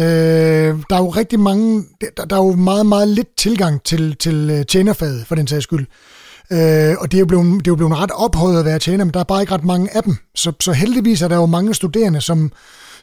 der 0.89 0.95
er 0.95 0.97
jo 0.97 1.09
rigtig 1.09 1.39
mange, 1.39 1.83
der, 2.17 2.25
der 2.25 2.35
er 2.35 2.45
jo 2.45 2.55
meget, 2.55 2.85
meget 2.85 3.07
lidt 3.07 3.37
tilgang 3.37 3.83
til, 3.83 4.15
til 4.15 4.49
øh, 4.49 4.65
tjenerfaget, 4.65 5.27
for 5.27 5.35
den 5.35 5.47
sags 5.47 5.63
skyld. 5.63 5.85
Øh, 6.51 6.95
og 6.99 7.11
det 7.11 7.17
er, 7.17 7.19
jo 7.19 7.25
blevet, 7.25 7.45
det 7.45 7.67
er 7.67 7.71
jo 7.71 7.75
blevet 7.75 7.97
ret 7.99 8.11
ophøjet 8.11 8.59
at 8.59 8.65
være 8.65 8.79
tjener, 8.79 9.05
men 9.05 9.13
der 9.13 9.19
er 9.19 9.23
bare 9.23 9.41
ikke 9.41 9.53
ret 9.53 9.63
mange 9.63 9.95
af 9.95 10.03
dem. 10.03 10.15
Så, 10.35 10.51
så 10.59 10.71
heldigvis 10.71 11.21
er 11.21 11.27
der 11.27 11.35
jo 11.35 11.45
mange 11.45 11.73
studerende, 11.73 12.21
som, 12.21 12.51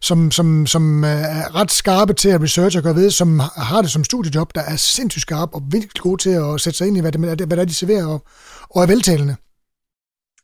som, 0.01 0.31
som, 0.31 0.67
som 0.67 1.05
øh, 1.05 1.11
er 1.11 1.55
ret 1.55 1.73
skarpe 1.73 2.13
til 2.13 2.29
at 2.29 2.43
researche 2.43 2.79
og 2.79 2.83
gøre 2.83 2.95
ved, 2.95 3.11
som 3.11 3.41
har 3.57 3.83
det 3.83 3.91
som 3.91 4.05
studiejob, 4.05 4.55
der 4.55 4.63
er 4.63 4.77
sindssygt 4.77 5.23
skarpe 5.23 5.55
og 5.55 5.63
virkelig 5.71 6.03
gode 6.03 6.23
til 6.23 6.31
at 6.31 6.61
sætte 6.61 6.77
sig 6.77 6.87
ind 6.87 6.97
i, 6.97 7.01
hvad 7.01 7.13
det, 7.13 7.21
hvad 7.21 7.37
det 7.37 7.59
er, 7.59 7.65
de 7.65 7.75
serverer, 7.75 8.07
og, 8.07 8.25
og 8.71 8.83
er 8.83 8.87
veltalende. 8.87 9.37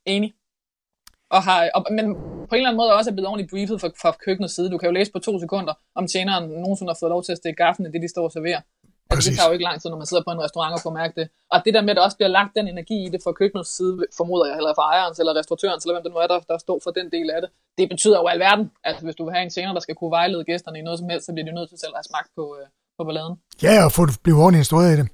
Enig 0.07 0.33
og 1.31 1.43
har, 1.43 1.71
og, 1.75 1.81
men 1.91 2.07
på 2.49 2.55
en 2.55 2.61
eller 2.61 2.71
anden 2.71 2.81
måde 2.83 2.93
også 2.99 3.11
er 3.11 3.15
blevet 3.15 3.29
ordentligt 3.31 3.51
briefet 3.51 3.81
fra, 3.81 3.89
fra 4.03 4.11
køkkenets 4.25 4.55
side. 4.55 4.71
Du 4.71 4.79
kan 4.79 4.89
jo 4.91 4.95
læse 4.99 5.13
på 5.13 5.19
to 5.19 5.33
sekunder, 5.45 5.75
om 5.99 6.05
tjeneren 6.13 6.45
nogensinde 6.65 6.91
har 6.93 6.99
fået 7.01 7.11
lov 7.11 7.23
til 7.25 7.33
at 7.33 7.39
stikke 7.43 7.59
gaffen 7.65 7.87
i 7.87 7.91
det, 7.93 8.03
de 8.03 8.09
står 8.15 8.25
og 8.29 8.33
serverer. 8.33 8.63
Altså, 9.11 9.31
det 9.31 9.37
tager 9.39 9.49
jo 9.51 9.55
ikke 9.57 9.69
lang 9.69 9.79
tid, 9.81 9.89
når 9.91 10.01
man 10.03 10.11
sidder 10.11 10.25
på 10.27 10.33
en 10.37 10.43
restaurant 10.47 10.73
og 10.77 10.81
får 10.87 10.95
mærke 11.01 11.15
det. 11.21 11.27
Og 11.53 11.59
det 11.65 11.73
der 11.75 11.83
med, 11.87 11.91
at 11.93 11.97
der 11.97 12.05
også 12.09 12.19
bliver 12.21 12.33
lagt 12.39 12.53
den 12.59 12.67
energi 12.75 12.97
i 13.07 13.09
det 13.15 13.21
fra 13.25 13.33
køkkenets 13.41 13.73
side, 13.77 13.95
formoder 14.21 14.47
jeg, 14.49 14.57
eller 14.61 14.73
fra 14.79 14.85
ejerens 14.95 15.19
eller 15.21 15.33
restauratørens, 15.39 15.83
eller 15.85 15.95
hvem 15.95 16.05
det 16.07 16.13
nu 16.15 16.19
er, 16.25 16.29
der, 16.33 16.39
der 16.53 16.59
står 16.67 16.79
for 16.85 16.91
den 16.99 17.07
del 17.15 17.27
af 17.35 17.41
det. 17.43 17.51
Det 17.79 17.87
betyder 17.93 18.19
jo 18.23 18.27
alverden, 18.35 18.67
at 18.91 18.97
hvis 19.05 19.17
du 19.19 19.23
vil 19.27 19.33
have 19.37 19.45
en 19.49 19.53
tjener, 19.57 19.73
der 19.79 19.83
skal 19.87 19.95
kunne 19.99 20.13
vejlede 20.19 20.43
gæsterne 20.51 20.79
i 20.79 20.83
noget 20.87 20.99
som 21.01 21.09
helst, 21.13 21.25
så 21.27 21.33
bliver 21.33 21.47
de 21.49 21.55
nødt 21.59 21.69
til 21.73 21.79
selv 21.83 21.93
at 21.95 21.99
have 22.01 22.09
smagt 22.13 22.31
på, 22.39 22.45
øh, 22.59 22.67
på 22.99 23.03
balladen. 23.07 23.35
Ja, 23.67 23.75
og 23.87 23.91
få 23.97 24.03
blive 24.25 24.37
ordentligt 24.43 24.65
instrueret 24.65 24.93
i 24.95 24.97
det. 25.01 25.07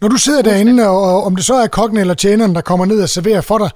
Når 0.00 0.08
du 0.08 0.18
sidder 0.26 0.42
derinde, 0.42 0.88
og 0.88 1.24
om 1.28 1.32
det 1.36 1.44
så 1.50 1.54
er 1.54 1.66
kokken 1.78 1.98
eller 1.98 2.14
tjeneren, 2.14 2.54
der 2.54 2.60
kommer 2.70 2.84
ned 2.86 3.02
og 3.02 3.08
serverer 3.08 3.40
for 3.50 3.58
dig, 3.58 3.70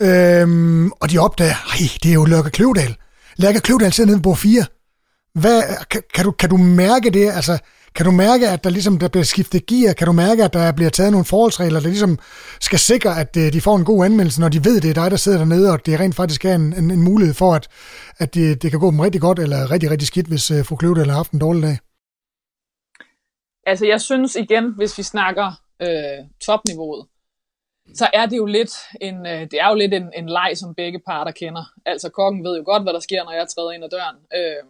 Øhm, 0.00 0.90
og 0.90 1.10
de 1.10 1.18
opdager, 1.18 1.76
hey, 1.78 1.88
det 2.02 2.10
er 2.10 2.14
jo 2.14 2.24
Lærke 2.24 2.50
Kløvedal. 2.50 2.96
Lærke 3.36 3.60
Kløvedal 3.60 3.92
sidder 3.92 4.10
nede 4.10 4.22
på 4.22 4.34
4. 4.34 4.64
Hvad, 5.34 5.62
kan, 5.90 6.02
kan, 6.14 6.24
du, 6.24 6.30
kan 6.30 6.50
du 6.50 6.56
mærke 6.56 7.10
det? 7.10 7.30
Altså, 7.30 7.58
kan 7.94 8.06
du 8.06 8.12
mærke, 8.12 8.48
at 8.48 8.64
der 8.64 8.70
ligesom 8.70 8.98
der 8.98 9.08
bliver 9.08 9.24
skiftet 9.24 9.66
gear? 9.66 9.92
Kan 9.92 10.06
du 10.06 10.12
mærke, 10.12 10.44
at 10.44 10.52
der 10.52 10.72
bliver 10.72 10.90
taget 10.90 11.12
nogle 11.12 11.24
forholdsregler, 11.24 11.80
der 11.80 11.88
ligesom 11.88 12.18
skal 12.60 12.78
sikre, 12.78 13.20
at 13.20 13.36
øh, 13.36 13.52
de 13.52 13.60
får 13.60 13.76
en 13.76 13.84
god 13.84 14.04
anmeldelse, 14.04 14.40
når 14.40 14.48
de 14.48 14.64
ved, 14.64 14.80
det 14.80 14.90
er 14.90 14.94
dig, 14.94 15.10
der 15.10 15.16
sidder 15.16 15.38
dernede, 15.38 15.72
og 15.72 15.86
det 15.86 16.00
rent 16.00 16.14
faktisk 16.14 16.44
er 16.44 16.54
en, 16.54 16.72
en, 16.78 16.90
en 16.90 17.02
mulighed 17.02 17.34
for, 17.34 17.54
at, 17.54 17.68
at 18.18 18.34
det, 18.34 18.62
det 18.62 18.70
kan 18.70 18.80
gå 18.80 18.90
dem 18.90 19.00
rigtig 19.00 19.20
godt, 19.20 19.38
eller 19.38 19.70
rigtig, 19.70 19.90
rigtig 19.90 20.08
skidt, 20.08 20.26
hvis 20.26 20.50
uh, 20.50 20.64
fru 20.64 20.76
Kløvedal 20.76 21.08
har 21.08 21.16
haft 21.16 21.30
en 21.32 21.38
dårlig 21.38 21.62
dag? 21.62 21.78
Altså, 23.66 23.86
jeg 23.86 24.00
synes 24.00 24.36
igen, 24.36 24.74
hvis 24.76 24.98
vi 24.98 25.02
snakker 25.02 25.52
øh, 25.82 26.18
topniveauet, 26.46 27.06
så 27.94 28.10
er 28.12 28.26
det 28.26 28.36
jo 28.36 28.46
lidt 28.46 28.72
en, 29.00 29.26
øh, 29.26 29.40
det 29.40 29.54
er 29.60 29.68
jo 29.68 29.74
lidt 29.74 29.94
en, 29.94 30.12
en 30.14 30.28
leg, 30.28 30.52
som 30.54 30.74
begge 30.74 30.98
parter 30.98 31.32
kender. 31.32 31.64
Altså 31.86 32.08
kokken 32.08 32.44
ved 32.44 32.56
jo 32.56 32.62
godt, 32.66 32.82
hvad 32.82 32.92
der 32.92 33.00
sker, 33.00 33.24
når 33.24 33.32
jeg 33.32 33.48
træder 33.48 33.70
ind 33.70 33.84
ad 33.84 33.90
døren. 33.90 34.16
Øh, 34.34 34.64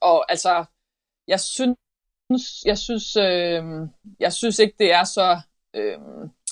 Og 0.00 0.30
altså, 0.30 0.64
jeg 1.28 1.40
synes, 1.40 2.64
jeg 2.64 2.78
synes, 2.78 3.16
øh, 3.16 3.62
jeg 4.20 4.32
synes 4.32 4.58
ikke, 4.58 4.74
det 4.78 4.92
er 4.92 5.04
så 5.04 5.40
øh, 5.74 5.98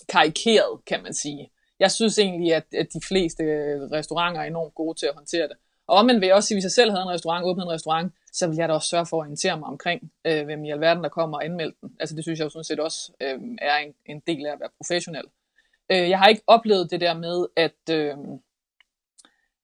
karikeret, 0.08 0.84
kan 0.86 1.02
man 1.02 1.14
sige. 1.14 1.50
Jeg 1.80 1.90
synes 1.90 2.18
egentlig, 2.18 2.54
at, 2.54 2.64
at 2.74 2.86
de 2.92 3.00
fleste 3.08 3.42
øh, 3.42 3.80
restauranter 3.80 4.40
er 4.40 4.44
enormt 4.44 4.74
gode 4.74 4.98
til 4.98 5.06
at 5.06 5.14
håndtere 5.14 5.48
det. 5.48 5.56
Og 5.88 5.96
omvendt 5.98 6.20
vil 6.20 6.26
jeg 6.26 6.36
også 6.36 6.46
sige, 6.46 6.56
hvis 6.56 6.64
jeg 6.64 6.70
selv 6.70 6.90
havde 6.90 7.02
en 7.02 7.08
restaurant, 7.08 7.44
åbnet 7.44 7.64
en 7.64 7.70
restaurant, 7.70 8.12
så 8.32 8.46
vil 8.48 8.56
jeg 8.56 8.68
da 8.68 8.74
også 8.74 8.88
sørge 8.88 9.06
for 9.06 9.16
at 9.16 9.20
orientere 9.20 9.58
mig 9.58 9.68
omkring, 9.68 10.12
øh, 10.24 10.44
hvem 10.44 10.64
i 10.64 10.70
alverden 10.70 11.02
der 11.02 11.08
kommer 11.08 11.36
og 11.36 11.44
anmelde 11.44 11.74
den. 11.80 11.96
Altså 12.00 12.16
det 12.16 12.24
synes 12.24 12.38
jeg 12.38 12.44
jo 12.44 12.50
sådan 12.50 12.64
set 12.64 12.80
også 12.80 13.12
øh, 13.20 13.40
er 13.62 13.76
en, 13.76 13.94
en 14.06 14.20
del 14.26 14.46
af 14.46 14.52
at 14.52 14.60
være 14.60 14.68
professionel. 14.76 15.24
Øh, 15.90 16.10
jeg 16.10 16.18
har 16.18 16.28
ikke 16.28 16.42
oplevet 16.46 16.90
det 16.90 17.00
der 17.00 17.14
med, 17.14 17.46
at, 17.56 17.90
øh, 17.90 18.16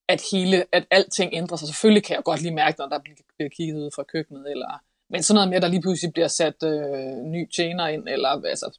at 0.08 0.22
hele, 0.32 0.64
at 0.72 0.86
alting 0.90 1.30
ændrer 1.34 1.56
sig. 1.56 1.68
Selvfølgelig 1.68 2.04
kan 2.04 2.16
jeg 2.16 2.24
godt 2.24 2.42
lige 2.42 2.54
mærke, 2.54 2.78
når 2.78 2.88
der 2.88 2.98
bliver 3.36 3.48
kigget 3.48 3.76
ud 3.76 3.90
fra 3.94 4.02
køkkenet, 4.02 4.50
eller 4.50 4.82
men 5.12 5.22
sådan 5.22 5.34
noget 5.34 5.48
med, 5.48 5.56
at 5.56 5.62
der 5.62 5.68
lige 5.68 5.82
pludselig 5.82 6.12
bliver 6.12 6.28
sat 6.28 6.62
øh, 6.62 7.16
ny 7.34 7.50
tjener 7.56 7.86
ind, 7.86 8.08
eller 8.08 8.28
altså, 8.28 8.78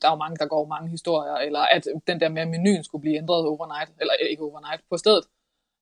der 0.00 0.08
er 0.08 0.12
jo 0.12 0.16
mange, 0.24 0.36
der 0.36 0.46
går 0.46 0.66
mange 0.66 0.90
historier, 0.90 1.34
eller 1.34 1.60
at 1.60 1.88
den 2.06 2.20
der 2.20 2.28
med, 2.28 2.42
at 2.42 2.48
menuen 2.48 2.84
skulle 2.84 3.02
blive 3.02 3.16
ændret 3.16 3.46
overnight, 3.46 3.90
eller 4.00 4.14
øh, 4.22 4.28
ikke 4.30 4.42
overnight, 4.42 4.82
på 4.90 4.96
stedet. 4.96 5.24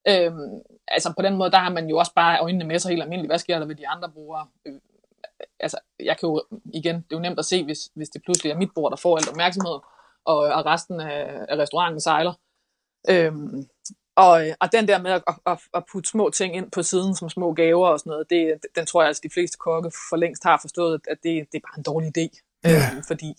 Øhm, 0.07 0.61
altså 0.87 1.13
på 1.17 1.21
den 1.21 1.35
måde, 1.37 1.51
der 1.51 1.57
har 1.57 1.69
man 1.69 1.89
jo 1.89 1.97
også 1.97 2.13
bare 2.13 2.39
øjnene 2.39 2.65
med 2.65 2.79
sig 2.79 2.89
helt 2.89 3.03
almindeligt. 3.03 3.31
Hvad 3.31 3.39
sker 3.39 3.59
der 3.59 3.65
ved 3.65 3.75
de 3.75 3.87
andre 3.87 4.09
brugere? 4.09 4.47
Øh, 4.65 4.79
altså, 5.59 5.77
jeg 5.99 6.17
kan 6.17 6.29
jo, 6.29 6.43
igen, 6.73 6.95
det 6.95 7.11
er 7.11 7.17
jo 7.17 7.19
nemt 7.19 7.39
at 7.39 7.45
se, 7.45 7.63
hvis, 7.63 7.89
hvis 7.93 8.09
det 8.09 8.23
pludselig 8.23 8.51
er 8.51 8.57
mit 8.57 8.73
bord, 8.75 8.91
der 8.91 8.97
får 8.97 9.17
alt 9.17 9.29
opmærksomhed, 9.29 9.79
og, 10.25 10.37
og 10.37 10.65
resten 10.65 10.99
af, 10.99 11.45
af 11.49 11.57
restauranten 11.57 12.01
sejler. 12.01 12.33
Øhm, 13.09 13.63
og, 14.15 14.41
og 14.61 14.71
den 14.71 14.87
der 14.87 15.01
med 15.01 15.11
at, 15.11 15.23
at, 15.45 15.59
at 15.73 15.83
putte 15.91 16.09
små 16.09 16.29
ting 16.29 16.55
ind 16.55 16.71
på 16.71 16.83
siden, 16.83 17.15
som 17.15 17.29
små 17.29 17.53
gaver 17.53 17.87
og 17.87 17.99
sådan 17.99 18.11
noget, 18.11 18.29
det, 18.29 18.53
den 18.75 18.85
tror 18.85 19.01
jeg 19.01 19.07
altså, 19.07 19.21
de 19.23 19.33
fleste 19.33 19.57
kokke 19.57 19.91
for 20.09 20.15
længst 20.15 20.43
har 20.43 20.57
forstået, 20.61 21.01
at 21.09 21.17
det, 21.23 21.45
det 21.51 21.57
er 21.57 21.67
bare 21.67 21.77
en 21.77 21.83
dårlig 21.83 22.17
idé. 22.17 22.41
Ja. 22.63 22.89
Øhm, 22.93 23.03
fordi... 23.07 23.33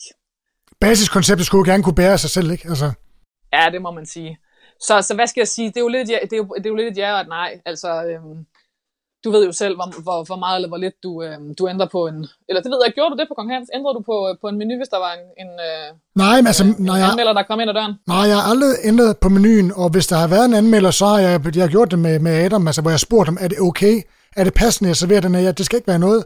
Basiskonceptet 0.80 1.46
skulle 1.46 1.66
jo 1.66 1.72
gerne 1.72 1.82
kunne 1.82 1.94
bære 1.94 2.18
sig 2.18 2.30
selv, 2.30 2.50
ikke? 2.50 2.68
Altså... 2.68 2.92
Ja, 3.52 3.70
det 3.72 3.82
må 3.82 3.90
man 3.90 4.06
sige. 4.06 4.38
Så, 4.80 5.02
så 5.02 5.14
hvad 5.14 5.26
skal 5.26 5.40
jeg 5.40 5.48
sige? 5.48 5.68
Det 5.68 5.76
er 5.76 5.80
jo 5.80 5.88
lidt, 5.88 6.10
ja, 6.10 6.18
det 6.22 6.32
er 6.32 6.36
jo, 6.36 6.54
det 6.56 6.66
er 6.66 6.70
jo 6.70 6.76
lidt 6.76 6.88
et 6.88 6.96
ja 6.96 7.18
og 7.18 7.26
nej. 7.26 7.60
Altså, 7.64 8.04
øhm, 8.04 8.46
du 9.24 9.30
ved 9.30 9.42
jo 9.46 9.52
selv, 9.52 9.74
hvor, 9.78 10.02
hvor, 10.02 10.24
hvor 10.28 10.36
meget 10.44 10.56
eller 10.56 10.68
hvor 10.68 10.76
lidt 10.84 10.94
du, 11.02 11.22
øh, 11.22 11.38
du 11.58 11.68
ændrer 11.68 11.88
på 11.96 12.00
en... 12.06 12.18
Eller 12.48 12.60
det 12.62 12.70
ved 12.72 12.80
jeg, 12.84 12.92
gjorde 12.94 13.10
du 13.14 13.16
det 13.20 13.26
på 13.28 13.34
Kong 13.38 13.50
Hans? 13.54 13.68
Ændrede 13.76 13.94
du 13.98 14.02
på, 14.10 14.16
øh, 14.28 14.34
på 14.42 14.46
en 14.48 14.58
menu, 14.58 14.74
hvis 14.80 14.88
der 14.94 15.00
var 15.06 15.12
en, 15.18 15.24
en, 15.42 15.50
øh, 15.68 15.86
nej, 16.14 16.36
men 16.40 16.46
altså, 16.46 16.64
en, 16.64 16.74
når 16.78 16.94
en 16.94 17.00
jeg, 17.00 17.10
anmelder, 17.10 17.32
der 17.32 17.42
kom 17.42 17.60
ind 17.60 17.70
ad 17.70 17.74
døren? 17.74 17.94
Nej, 18.06 18.24
jeg 18.30 18.36
har 18.38 18.46
aldrig 18.52 18.72
ændret 18.84 19.18
på 19.18 19.28
menuen, 19.28 19.72
og 19.82 19.88
hvis 19.94 20.06
der 20.06 20.16
har 20.16 20.28
været 20.34 20.44
en 20.44 20.54
anmelder, 20.54 20.90
så 20.90 21.06
har 21.06 21.18
jeg, 21.18 21.56
jeg 21.56 21.64
har 21.66 21.74
gjort 21.76 21.90
det 21.90 21.98
med, 21.98 22.18
med 22.18 22.32
Adam, 22.44 22.66
altså, 22.66 22.82
hvor 22.82 22.90
jeg 22.90 23.00
spurgte 23.00 23.28
ham, 23.30 23.38
er 23.40 23.48
det 23.48 23.58
okay? 23.60 23.94
Er 24.36 24.44
det 24.44 24.54
passende, 24.54 24.88
jeg 24.88 24.96
serverer 24.96 25.20
den 25.20 25.34
her? 25.34 25.52
Det 25.52 25.66
skal 25.66 25.76
ikke 25.76 25.88
være 25.88 25.98
noget. 25.98 26.24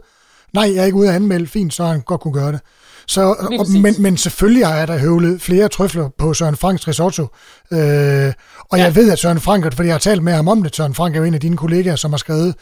Nej, 0.53 0.71
jeg 0.75 0.81
er 0.81 0.85
ikke 0.85 0.97
ude 0.97 1.09
at 1.09 1.15
anmelde. 1.15 1.47
Fint, 1.47 1.73
så 1.73 1.83
han 1.83 2.01
godt 2.01 2.21
kunne 2.21 2.33
gøre 2.33 2.51
det. 2.51 2.59
Så, 3.07 3.21
og, 3.21 3.65
men, 3.81 3.95
men 3.99 4.17
selvfølgelig 4.17 4.61
jeg 4.61 4.87
da 4.87 4.97
høvlet 4.97 5.41
flere 5.41 5.67
trøfler 5.67 6.09
på 6.17 6.33
Søren 6.33 6.55
Franks 6.55 6.87
risotto. 6.87 7.23
Øh, 7.71 8.33
og 8.69 8.77
ja. 8.77 8.83
jeg 8.83 8.95
ved, 8.95 9.11
at 9.11 9.19
Søren 9.19 9.39
Frank, 9.39 9.73
fordi 9.73 9.87
jeg 9.87 9.93
har 9.93 9.99
talt 9.99 10.23
med 10.23 10.33
ham 10.33 10.47
om 10.47 10.63
det, 10.63 10.75
Søren 10.75 10.93
Frank 10.93 11.15
er 11.15 11.19
jo 11.19 11.25
en 11.25 11.33
af 11.33 11.39
dine 11.39 11.57
kollegaer, 11.57 11.95
som 11.95 12.11
har 12.11 12.17
skrevet 12.17 12.55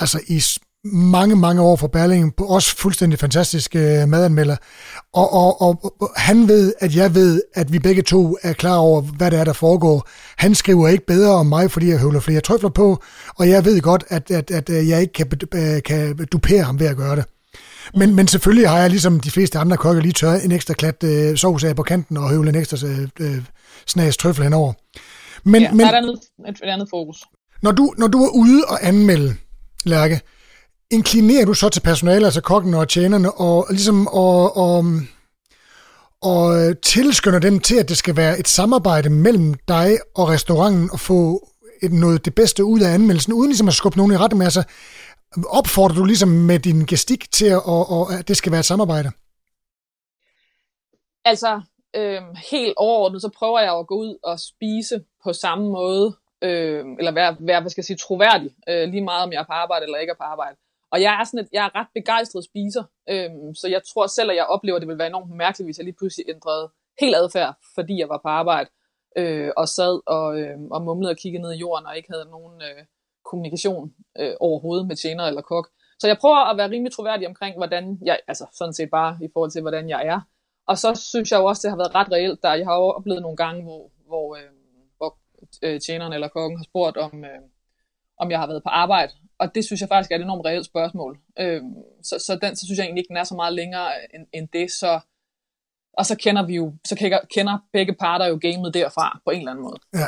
altså 0.00 0.20
i 0.28 0.42
mange, 0.92 1.36
mange 1.36 1.62
år 1.62 1.76
for 1.76 1.86
Berlingen, 1.86 2.32
også 2.38 2.76
fuldstændig 2.76 3.18
fantastiske 3.18 3.78
øh, 3.78 4.08
madanmelder. 4.08 4.56
Og, 5.12 5.32
og, 5.32 5.62
og, 5.62 5.94
og 6.00 6.10
han 6.16 6.48
ved, 6.48 6.72
at 6.80 6.96
jeg 6.96 7.14
ved, 7.14 7.42
at 7.54 7.72
vi 7.72 7.78
begge 7.78 8.02
to 8.02 8.36
er 8.42 8.52
klar 8.52 8.76
over, 8.76 9.00
hvad 9.00 9.30
det 9.30 9.38
er, 9.38 9.44
der 9.44 9.52
foregår. 9.52 10.08
Han 10.36 10.54
skriver 10.54 10.88
ikke 10.88 11.06
bedre 11.06 11.34
om 11.34 11.46
mig, 11.46 11.70
fordi 11.70 11.88
jeg 11.88 11.98
høvler 11.98 12.20
flere 12.20 12.40
trøfler 12.40 12.70
på, 12.70 13.02
og 13.36 13.48
jeg 13.48 13.64
ved 13.64 13.80
godt, 13.80 14.04
at, 14.08 14.30
at, 14.30 14.50
at 14.50 14.70
øh, 14.70 14.88
jeg 14.88 15.00
ikke 15.00 15.12
kan, 15.12 15.30
øh, 15.54 15.82
kan 15.82 16.26
dupere 16.32 16.62
ham 16.62 16.80
ved 16.80 16.86
at 16.86 16.96
gøre 16.96 17.16
det. 17.16 17.24
Men, 17.94 18.14
men 18.14 18.28
selvfølgelig 18.28 18.68
har 18.68 18.78
jeg, 18.78 18.90
ligesom 18.90 19.20
de 19.20 19.30
fleste 19.30 19.58
andre 19.58 19.76
kokker, 19.76 20.02
lige 20.02 20.12
tørret 20.12 20.44
en 20.44 20.52
ekstra 20.52 20.74
klat 20.74 21.04
øh, 21.04 21.36
sovs 21.36 21.64
af 21.64 21.76
på 21.76 21.82
kanten 21.82 22.16
og 22.16 22.30
høvlet 22.30 22.54
en 22.54 22.60
ekstra 22.60 22.76
øh, 23.20 23.42
snas 23.86 24.16
trøffel 24.16 24.44
henover. 24.44 24.72
Men, 25.44 25.62
ja, 25.62 25.70
men, 25.70 25.80
der 25.80 25.86
er 25.86 25.90
et 25.90 25.96
andet, 25.96 26.20
et 26.48 26.62
andet 26.62 26.88
fokus. 26.90 27.24
Når 27.62 27.72
du, 27.72 27.94
når 27.98 28.06
du 28.06 28.24
er 28.24 28.28
ude 28.28 28.64
og 28.68 28.86
anmelde, 28.86 29.36
Lærke, 29.86 30.20
inklinerer 30.90 31.44
du 31.44 31.54
så 31.54 31.68
til 31.68 31.80
personalet, 31.80 32.24
altså 32.24 32.40
kokken 32.40 32.74
og 32.74 32.88
tjenerne, 32.88 33.32
og 33.32 33.66
ligesom 33.70 34.06
og, 34.06 34.56
og, 34.56 34.84
og 36.22 36.74
tilskynder 36.82 37.38
dem 37.38 37.60
til, 37.60 37.76
at 37.76 37.88
det 37.88 37.96
skal 37.96 38.16
være 38.16 38.38
et 38.38 38.48
samarbejde 38.48 39.10
mellem 39.10 39.54
dig 39.68 39.98
og 40.14 40.28
restauranten, 40.28 40.90
og 40.92 41.00
få 41.00 41.48
et, 41.82 41.92
noget 41.92 42.24
det 42.24 42.34
bedste 42.34 42.64
ud 42.64 42.80
af 42.80 42.94
anmeldelsen, 42.94 43.32
uden 43.32 43.48
ligesom 43.48 43.68
at 43.68 43.74
skubbe 43.74 43.96
nogen 43.96 44.12
i 44.12 44.16
rette 44.16 44.36
med. 44.36 44.46
Altså, 44.46 44.62
opfordrer 45.48 45.96
du 45.96 46.04
ligesom 46.04 46.28
med 46.28 46.58
din 46.58 46.84
gestik 46.84 47.32
til, 47.32 47.46
at, 47.46 47.62
og, 47.64 47.90
og, 47.90 48.12
at 48.12 48.28
det 48.28 48.36
skal 48.36 48.52
være 48.52 48.60
et 48.60 48.66
samarbejde? 48.66 49.10
Altså, 51.24 51.60
øh, 51.96 52.22
helt 52.50 52.74
overordnet, 52.76 53.22
så 53.22 53.30
prøver 53.38 53.60
jeg 53.60 53.78
at 53.78 53.86
gå 53.86 53.94
ud 53.94 54.18
og 54.24 54.40
spise 54.40 55.04
på 55.24 55.32
samme 55.32 55.64
måde, 55.64 56.16
øh, 56.42 56.84
eller 56.98 57.12
være, 57.12 57.36
være, 57.40 57.60
hvad 57.60 57.70
skal 57.70 57.80
jeg 57.82 57.90
sige, 57.90 57.96
troværdig, 57.96 58.50
øh, 58.68 58.88
lige 58.88 59.04
meget 59.04 59.24
om 59.24 59.32
jeg 59.32 59.40
er 59.40 59.44
på 59.46 59.52
arbejde 59.52 59.84
eller 59.84 59.98
ikke 59.98 60.10
er 60.10 60.22
på 60.22 60.22
arbejde. 60.22 60.56
Og 60.92 61.02
jeg 61.02 61.20
er, 61.20 61.24
sådan 61.24 61.40
et, 61.40 61.48
jeg 61.52 61.64
er 61.64 61.78
ret 61.78 61.86
begejstret 61.94 62.44
spiser, 62.44 62.84
øh, 63.08 63.30
så 63.54 63.68
jeg 63.68 63.80
tror 63.90 64.06
selv, 64.06 64.30
at 64.30 64.36
jeg 64.36 64.46
oplever, 64.46 64.76
at 64.76 64.80
det 64.82 64.88
vil 64.88 64.98
være 64.98 65.06
enormt 65.06 65.30
mærkeligt, 65.30 65.66
hvis 65.66 65.78
jeg 65.78 65.84
lige 65.84 65.96
pludselig 66.00 66.26
ændrede 66.28 66.70
helt 67.00 67.16
adfærd, 67.16 67.54
fordi 67.74 67.98
jeg 67.98 68.08
var 68.08 68.20
på 68.24 68.28
arbejde, 68.28 68.70
øh, 69.16 69.50
og 69.56 69.68
sad 69.68 70.00
og, 70.06 70.40
øh, 70.40 70.56
og 70.70 70.82
mumlede 70.82 71.10
og 71.10 71.16
kiggede 71.16 71.42
ned 71.42 71.52
i 71.52 71.58
jorden, 71.58 71.86
og 71.86 71.96
ikke 71.96 72.12
havde 72.12 72.30
nogen 72.30 72.62
øh, 72.62 72.84
kommunikation 73.24 73.94
øh, 74.20 74.34
overhovedet 74.40 74.86
med 74.86 74.96
tjener 74.96 75.24
eller 75.24 75.42
kok. 75.42 75.68
Så 75.98 76.06
jeg 76.06 76.18
prøver 76.18 76.50
at 76.50 76.56
være 76.56 76.70
rimelig 76.70 76.92
troværdig 76.92 77.28
omkring, 77.28 77.56
hvordan 77.56 77.98
jeg, 78.04 78.18
altså 78.28 78.46
sådan 78.52 78.74
set 78.74 78.90
bare 78.90 79.18
i 79.22 79.28
forhold 79.32 79.50
til, 79.50 79.62
hvordan 79.62 79.88
jeg 79.88 80.06
er. 80.06 80.20
Og 80.66 80.78
så 80.78 80.94
synes 80.94 81.32
jeg 81.32 81.38
jo 81.40 81.44
også, 81.44 81.60
det 81.62 81.70
har 81.70 81.82
været 81.82 81.94
ret 81.94 82.12
reelt, 82.12 82.42
der 82.42 82.54
jeg 82.54 82.66
har 82.66 82.76
oplevet 82.98 83.22
nogle 83.22 83.36
gange, 83.36 83.62
hvor, 83.62 83.90
hvor, 84.06 84.36
øh, 84.36 84.50
hvor 84.52 84.55
øh, 85.62 85.80
tjeneren 85.80 86.12
eller 86.12 86.28
kokken 86.28 86.58
har 86.58 86.64
spurgt, 86.64 86.96
om, 86.96 87.24
øh, 87.24 87.40
om 88.18 88.30
jeg 88.30 88.38
har 88.38 88.46
været 88.46 88.62
på 88.62 88.68
arbejde. 88.68 89.12
Og 89.38 89.54
det 89.54 89.64
synes 89.64 89.80
jeg 89.80 89.88
faktisk 89.88 90.10
er 90.10 90.16
et 90.16 90.22
enormt 90.22 90.46
reelt 90.46 90.66
spørgsmål. 90.66 91.18
Øh, 91.38 91.62
så, 92.02 92.24
så 92.26 92.38
den, 92.42 92.56
så 92.56 92.66
synes 92.66 92.78
jeg 92.78 92.84
egentlig 92.84 93.00
ikke, 93.00 93.08
den 93.08 93.16
er 93.16 93.24
så 93.24 93.34
meget 93.34 93.54
længere 93.54 93.88
end, 94.14 94.26
end 94.32 94.48
det. 94.52 94.70
Så, 94.70 95.00
og 95.98 96.06
så 96.06 96.16
kender 96.16 96.46
vi 96.46 96.54
jo, 96.54 96.74
så 96.86 96.96
kender, 96.96 97.18
kender 97.34 97.58
begge 97.72 97.94
parter 97.94 98.26
jo 98.26 98.38
gamet 98.42 98.74
derfra 98.74 99.20
på 99.24 99.30
en 99.30 99.38
eller 99.38 99.50
anden 99.50 99.64
måde. 99.64 99.78
Ja. 99.94 100.06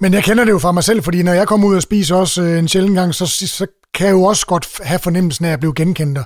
Men 0.00 0.14
jeg 0.14 0.24
kender 0.24 0.44
det 0.44 0.52
jo 0.52 0.58
fra 0.58 0.72
mig 0.72 0.84
selv, 0.84 1.02
fordi 1.02 1.22
når 1.22 1.32
jeg 1.32 1.48
kommer 1.48 1.68
ud 1.68 1.76
og 1.76 1.82
spiser 1.82 2.16
også 2.16 2.42
øh, 2.42 2.58
en 2.58 2.68
sjældent 2.68 2.96
gang, 2.96 3.14
så, 3.14 3.26
så 3.26 3.66
kan 3.94 4.06
jeg 4.06 4.12
jo 4.12 4.22
også 4.22 4.46
godt 4.46 4.66
have 4.82 4.98
fornemmelsen 4.98 5.44
af 5.44 5.52
at 5.52 5.60
blive 5.60 5.74
genkendt. 5.74 6.18
Og, 6.18 6.24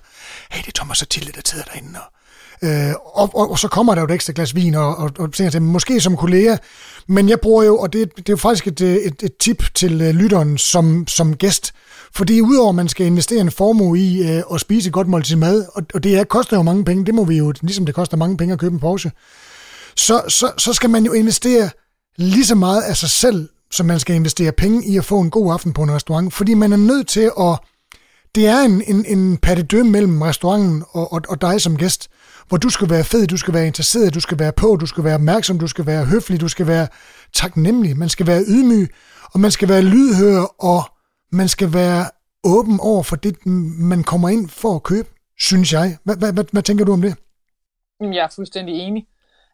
hey, 0.51 0.63
det 0.63 0.69
er 0.69 0.73
Thomas 0.81 1.05
Tilde, 1.11 1.33
der 1.33 1.41
sidder 1.45 1.65
derinde. 1.65 1.99
Og, 2.01 2.20
øh, 2.63 2.93
og, 3.05 3.31
og, 3.35 3.51
og, 3.51 3.59
så 3.59 3.69
kommer 3.69 3.95
der 3.95 4.03
jo 4.03 4.07
et 4.07 4.11
ekstra 4.11 4.33
glas 4.37 4.55
vin, 4.55 4.75
og, 4.75 4.97
og, 4.97 5.11
og 5.19 5.33
tænker 5.33 5.51
til, 5.51 5.63
måske 5.63 6.01
som 6.01 6.17
kollega, 6.17 6.57
men 7.07 7.29
jeg 7.29 7.41
bruger 7.41 7.65
jo, 7.65 7.79
og 7.79 7.93
det, 7.93 8.17
det 8.17 8.29
er 8.29 8.33
jo 8.33 8.37
faktisk 8.37 8.67
et, 8.67 8.81
øh, 8.81 8.97
et, 8.97 9.23
et 9.23 9.37
tip 9.41 9.65
til 9.75 10.01
øh, 10.01 10.11
lytteren 10.11 10.59
som, 10.59 11.07
som 11.07 11.37
gæst, 11.37 11.73
fordi 12.15 12.41
udover 12.41 12.69
at 12.69 12.75
man 12.75 12.89
skal 12.89 13.07
investere 13.07 13.41
en 13.41 13.51
formue 13.51 13.99
i 13.99 14.23
øh, 14.31 14.43
at 14.55 14.61
spise 14.61 14.87
et 14.87 14.93
godt 14.93 15.09
måltid 15.09 15.37
mad, 15.37 15.67
og, 15.75 15.83
og 15.95 16.05
det 16.05 16.19
er, 16.19 16.25
koster 16.25 16.57
jo 16.57 16.63
mange 16.63 16.85
penge, 16.85 17.07
det 17.07 17.15
må 17.15 17.25
vi 17.25 17.37
jo, 17.37 17.53
ligesom 17.63 17.87
det 17.87 17.95
koster 17.95 18.17
mange 18.17 18.37
penge 18.37 18.53
at 18.53 18.59
købe 18.59 18.75
en 18.75 18.81
Porsche, 18.81 19.11
så, 19.97 20.23
så, 20.29 20.53
så 20.59 20.73
skal 20.73 20.91
man 20.91 21.05
jo 21.05 21.13
investere 21.13 21.71
lige 22.17 22.47
så 22.47 22.55
meget 22.55 22.83
af 22.83 22.97
sig 22.97 23.11
selv, 23.11 23.49
som 23.71 23.87
man 23.87 24.01
skal 24.01 24.17
investere 24.17 24.53
penge 24.53 24.87
i 24.87 24.97
at 24.97 25.05
få 25.05 25.21
en 25.21 25.31
god 25.31 25.53
aften 25.53 25.73
på 25.73 25.83
en 25.83 25.93
restaurant, 25.93 26.35
fordi 26.35 26.55
man 26.55 26.73
er 26.73 26.77
nødt 26.77 27.09
til 27.09 27.31
at... 27.41 27.59
Det 28.35 28.47
er 28.47 28.61
en, 28.61 28.83
en, 28.87 29.05
en 29.19 29.37
patte 29.37 29.85
mellem 29.85 30.23
restauranten 30.23 30.85
og, 30.91 31.13
og, 31.13 31.21
og 31.29 31.41
dig 31.41 31.61
som 31.61 31.77
gæst, 31.77 32.09
hvor 32.51 32.59
du 32.59 32.71
skal 32.71 32.91
være 32.91 33.05
fed, 33.05 33.27
du 33.27 33.37
skal 33.37 33.55
være 33.55 33.67
interesseret, 33.67 34.15
du 34.15 34.21
skal 34.21 34.39
være 34.39 34.53
på, 34.53 34.77
du 34.81 34.87
skal 34.87 35.05
være 35.05 35.15
opmærksom, 35.15 35.59
du 35.59 35.67
skal 35.67 35.87
være 35.87 36.05
høflig, 36.05 36.41
du 36.41 36.49
skal 36.49 36.67
være 36.67 36.89
taknemmelig, 37.33 37.97
man 37.97 38.09
skal 38.09 38.27
være 38.27 38.43
ydmyg, 38.49 38.89
og 39.35 39.41
man 39.41 39.51
skal 39.51 39.69
være 39.69 39.83
lydhør, 39.83 40.41
og 40.71 40.83
man 41.33 41.49
skal 41.49 41.73
være 41.73 42.05
åben 42.45 42.81
over 42.81 43.03
for 43.03 43.17
det, 43.17 43.47
man 43.93 44.03
kommer 44.05 44.29
ind 44.29 44.49
for 44.49 44.75
at 44.75 44.83
købe, 44.83 45.09
synes 45.39 45.73
jeg. 45.73 45.97
Hvad, 46.05 46.17
hvad, 46.17 46.33
hvad, 46.33 46.45
hvad 46.53 46.63
tænker 46.63 46.85
du 46.85 46.93
om 46.93 47.03
det? 47.03 47.15
Jeg 48.01 48.25
er 48.25 48.33
fuldstændig 48.35 48.75
enig. 48.75 49.07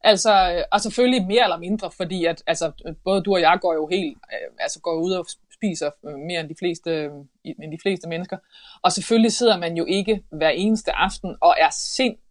Altså, 0.03 0.53
øh, 0.53 0.63
og 0.73 0.81
selvfølgelig 0.81 1.27
mere 1.27 1.43
eller 1.43 1.59
mindre, 1.59 1.91
fordi 1.91 2.25
at, 2.25 2.43
altså, 2.47 2.73
både 3.05 3.23
du 3.23 3.35
og 3.35 3.41
jeg 3.41 3.59
går 3.61 3.75
jo 3.75 3.87
helt, 3.87 4.19
øh, 4.33 4.51
altså 4.61 4.81
går 4.81 4.95
ud 5.01 5.13
og 5.13 5.27
spiser 5.55 5.91
øh, 6.07 6.15
mere 6.15 6.41
end 6.41 6.49
de 6.49 6.55
fleste, 6.59 7.11
end 7.45 7.73
de 7.73 7.79
fleste 7.83 8.09
mennesker. 8.09 8.37
Og 8.83 8.93
selvfølgelig 8.93 9.33
sidder 9.33 9.59
man 9.59 9.77
jo 9.77 9.85
ikke 9.85 10.23
hver 10.31 10.49
eneste 10.49 10.93
aften 10.93 11.37
og 11.41 11.55
er 11.59 11.71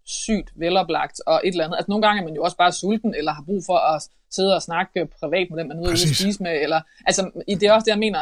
sindssygt 0.05 0.51
veloplagt 0.55 1.21
og 1.25 1.41
et 1.43 1.51
eller 1.51 1.65
andet. 1.65 1.77
Altså 1.77 1.91
nogle 1.91 2.07
gange 2.07 2.21
er 2.21 2.25
man 2.25 2.35
jo 2.35 2.43
også 2.43 2.57
bare 2.57 2.71
sulten, 2.71 3.15
eller 3.15 3.31
har 3.31 3.43
brug 3.45 3.61
for 3.65 3.77
at 3.77 4.03
sidde 4.31 4.55
og 4.55 4.61
snakke 4.61 5.07
privat 5.19 5.47
med 5.49 5.59
dem, 5.59 5.67
man 5.67 5.77
er 5.77 5.81
ude 5.81 5.91
at 5.91 5.99
spise 5.99 6.43
med. 6.43 6.61
Eller, 6.61 6.81
altså, 7.05 7.31
det 7.47 7.63
er 7.63 7.73
også 7.73 7.85
det, 7.85 7.91
jeg 7.91 7.99
mener. 7.99 8.21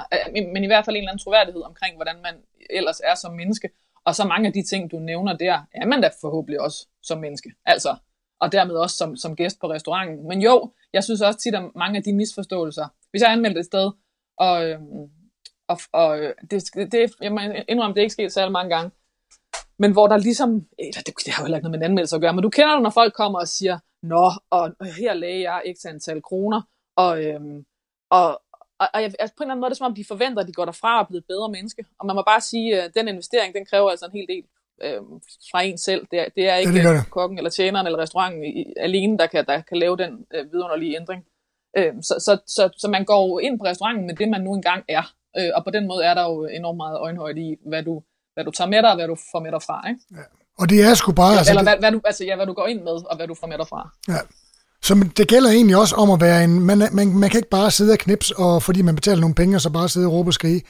Men 0.53 0.63
i 0.63 0.67
hvert 0.67 0.85
fald 0.85 0.95
en 0.95 1.01
eller 1.01 1.11
anden 1.11 1.23
troværdighed 1.23 1.61
omkring, 1.61 1.95
hvordan 1.95 2.15
man 2.23 2.35
ellers 2.69 2.99
er 2.99 3.15
som 3.15 3.33
menneske. 3.33 3.69
Og 4.05 4.15
så 4.15 4.23
mange 4.27 4.47
af 4.47 4.53
de 4.53 4.63
ting, 4.63 4.91
du 4.91 4.99
nævner 4.99 5.33
der, 5.37 5.61
er 5.73 5.85
man 5.85 6.01
da 6.01 6.09
forhåbentlig 6.21 6.61
også 6.61 6.87
som 7.01 7.19
menneske. 7.19 7.49
Altså, 7.65 7.95
og 8.39 8.51
dermed 8.51 8.75
også 8.75 8.97
som, 8.97 9.15
som 9.15 9.35
gæst 9.35 9.59
på 9.59 9.69
restauranten. 9.69 10.27
Men 10.27 10.41
jo, 10.41 10.71
jeg 10.93 11.03
synes 11.03 11.21
også 11.21 11.39
tit, 11.39 11.55
at 11.55 11.63
mange 11.75 11.97
af 11.97 12.03
de 12.03 12.13
misforståelser, 12.13 12.87
hvis 13.11 13.21
jeg 13.21 13.31
anmelder 13.31 13.59
et 13.59 13.65
sted, 13.65 13.91
og, 14.37 14.65
øhm, 14.69 15.09
og, 15.67 15.79
og 15.91 16.19
øh, 16.19 16.33
det, 16.51 16.63
det, 16.91 17.11
jeg 17.21 17.31
må 17.31 17.39
indrømme, 17.67 17.93
det 17.93 17.99
er 17.99 18.03
ikke 18.03 18.13
sket 18.13 18.33
særlig 18.33 18.51
mange 18.51 18.75
gange, 18.75 18.91
men 19.79 19.91
hvor 19.91 20.07
der 20.07 20.17
ligesom, 20.17 20.65
eller 20.79 21.01
det, 21.05 21.13
det 21.25 21.33
har 21.33 21.43
jo 21.43 21.45
heller 21.45 21.57
ikke 21.57 21.67
noget 21.67 21.79
med 21.79 21.85
en 21.85 21.91
anmeldelse 21.91 22.15
at 22.15 22.21
gøre, 22.21 22.33
men 22.33 22.43
du 22.43 22.49
kender 22.49 22.73
det, 22.73 22.83
når 22.83 22.89
folk 22.89 23.13
kommer 23.13 23.39
og 23.39 23.47
siger, 23.47 23.79
nå, 24.03 24.31
og 24.49 24.75
her 24.99 25.13
læger 25.13 25.39
jeg 25.39 25.61
ikke 25.65 25.79
til 25.79 25.87
antal 25.87 26.21
kroner, 26.21 26.61
og, 26.95 27.23
øhm, 27.23 27.65
og, 28.09 28.27
og, 28.79 28.87
og 28.93 29.01
jeg, 29.01 29.13
altså 29.19 29.35
på 29.35 29.43
en 29.43 29.45
eller 29.45 29.51
anden 29.51 29.59
måde 29.61 29.67
er 29.67 29.73
det 29.73 29.77
som 29.77 29.85
om, 29.85 29.95
de 29.95 30.05
forventer, 30.05 30.41
at 30.41 30.47
de 30.47 30.53
går 30.53 30.65
derfra 30.65 30.97
og 30.97 31.03
er 31.03 31.07
blevet 31.07 31.25
bedre 31.27 31.49
menneske. 31.49 31.85
Og 31.99 32.05
man 32.05 32.15
må 32.15 32.23
bare 32.27 32.41
sige, 32.41 32.81
at 32.81 32.95
den 32.95 33.07
investering, 33.07 33.55
den 33.55 33.65
kræver 33.65 33.89
altså 33.89 34.05
en 34.05 34.11
hel 34.11 34.27
del 34.27 34.43
øh, 34.81 35.01
fra 35.51 35.61
en 35.61 35.77
selv. 35.77 36.07
Det 36.11 36.19
er, 36.19 36.25
det 36.35 36.49
er 36.49 36.55
ikke 36.55 36.73
ja, 36.73 36.89
det 36.89 37.03
det. 37.03 37.11
kokken 37.11 37.37
eller 37.37 37.49
tjeneren 37.49 37.85
eller 37.87 37.99
restauranten 37.99 38.43
i, 38.43 38.73
alene, 38.77 39.17
der 39.17 39.27
kan, 39.27 39.45
der 39.45 39.61
kan 39.61 39.77
lave 39.77 39.97
den 39.97 40.25
øh, 40.33 40.51
vidunderlige 40.51 40.95
ændring. 40.95 41.25
Øh, 41.77 41.93
så, 42.01 42.15
så, 42.19 42.37
så, 42.47 42.69
så 42.77 42.87
man 42.87 43.05
går 43.05 43.39
ind 43.39 43.59
på 43.59 43.65
restauranten 43.65 44.07
med 44.07 44.15
det, 44.15 44.29
man 44.29 44.41
nu 44.41 44.53
engang 44.53 44.83
er. 44.87 45.13
Øh, 45.37 45.51
og 45.55 45.63
på 45.63 45.71
den 45.71 45.87
måde 45.87 46.05
er 46.05 46.13
der 46.13 46.23
jo 46.23 46.45
enormt 46.45 46.77
meget 46.77 46.97
øjenhøjde 46.97 47.41
i, 47.41 47.55
hvad 47.65 47.83
du, 47.83 48.03
hvad 48.33 48.43
du 48.45 48.51
tager 48.51 48.69
med 48.69 48.81
dig, 48.81 48.89
og 48.89 48.95
hvad 48.95 49.07
du 49.07 49.17
får 49.31 49.39
med 49.39 49.51
dig 49.51 49.61
fra. 49.61 49.87
Ikke? 49.89 49.99
Ja. 50.11 50.25
Og 50.59 50.69
det 50.69 50.83
er 50.83 50.93
sgu 50.93 51.11
bare... 51.11 51.31
Ja, 51.31 51.37
altså, 51.37 51.51
eller 51.51 51.63
hvad, 51.63 51.75
hvad, 51.79 51.91
du, 51.91 52.01
altså, 52.05 52.23
ja, 52.23 52.35
hvad 52.35 52.45
du 52.45 52.53
går 52.53 52.67
ind 52.67 52.79
med, 52.79 52.91
og 53.09 53.15
hvad 53.15 53.27
du 53.27 53.35
får 53.39 53.47
med 53.47 53.57
dig 53.57 53.67
fra. 53.67 53.89
Ja. 54.07 54.17
Så 54.81 55.09
det 55.17 55.27
gælder 55.27 55.49
egentlig 55.49 55.77
også 55.77 55.95
om 55.95 56.11
at 56.11 56.21
være 56.21 56.43
en... 56.43 56.59
Man, 56.59 56.77
man, 56.91 57.07
man 57.17 57.29
kan 57.29 57.37
ikke 57.37 57.49
bare 57.49 57.71
sidde 57.71 57.91
og 57.91 57.97
knips, 57.97 58.31
og 58.31 58.63
fordi 58.63 58.81
man 58.81 58.95
betaler 58.95 59.21
nogle 59.21 59.35
penge, 59.35 59.57
og 59.57 59.61
så 59.61 59.69
bare 59.69 59.89
sidde 59.89 60.07
og 60.07 60.13
råbe 60.13 60.29
og 60.29 60.33
skrige. 60.33 60.61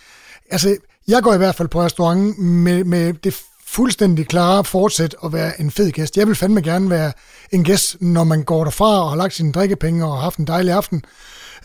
Altså, 0.51 0.77
jeg 1.07 1.23
går 1.23 1.33
i 1.33 1.37
hvert 1.37 1.55
fald 1.55 1.67
på 1.67 1.81
restaurant 1.81 2.37
med, 2.37 2.83
med 2.83 3.13
det 3.13 3.41
fuldstændig 3.65 4.27
klare 4.27 4.63
fortsæt 4.63 5.15
at 5.25 5.33
være 5.33 5.61
en 5.61 5.71
fed 5.71 5.91
gæst. 5.91 6.17
Jeg 6.17 6.27
vil 6.27 6.35
fandme 6.35 6.61
gerne 6.61 6.89
være 6.89 7.11
en 7.51 7.63
gæst, 7.63 8.01
når 8.01 8.23
man 8.23 8.43
går 8.43 8.63
derfra 8.63 9.03
og 9.03 9.09
har 9.09 9.15
lagt 9.15 9.33
sine 9.33 9.51
drikkepenge 9.51 10.05
og 10.05 10.13
har 10.13 10.21
haft 10.21 10.37
en 10.37 10.47
dejlig 10.47 10.73
aften. 10.73 11.03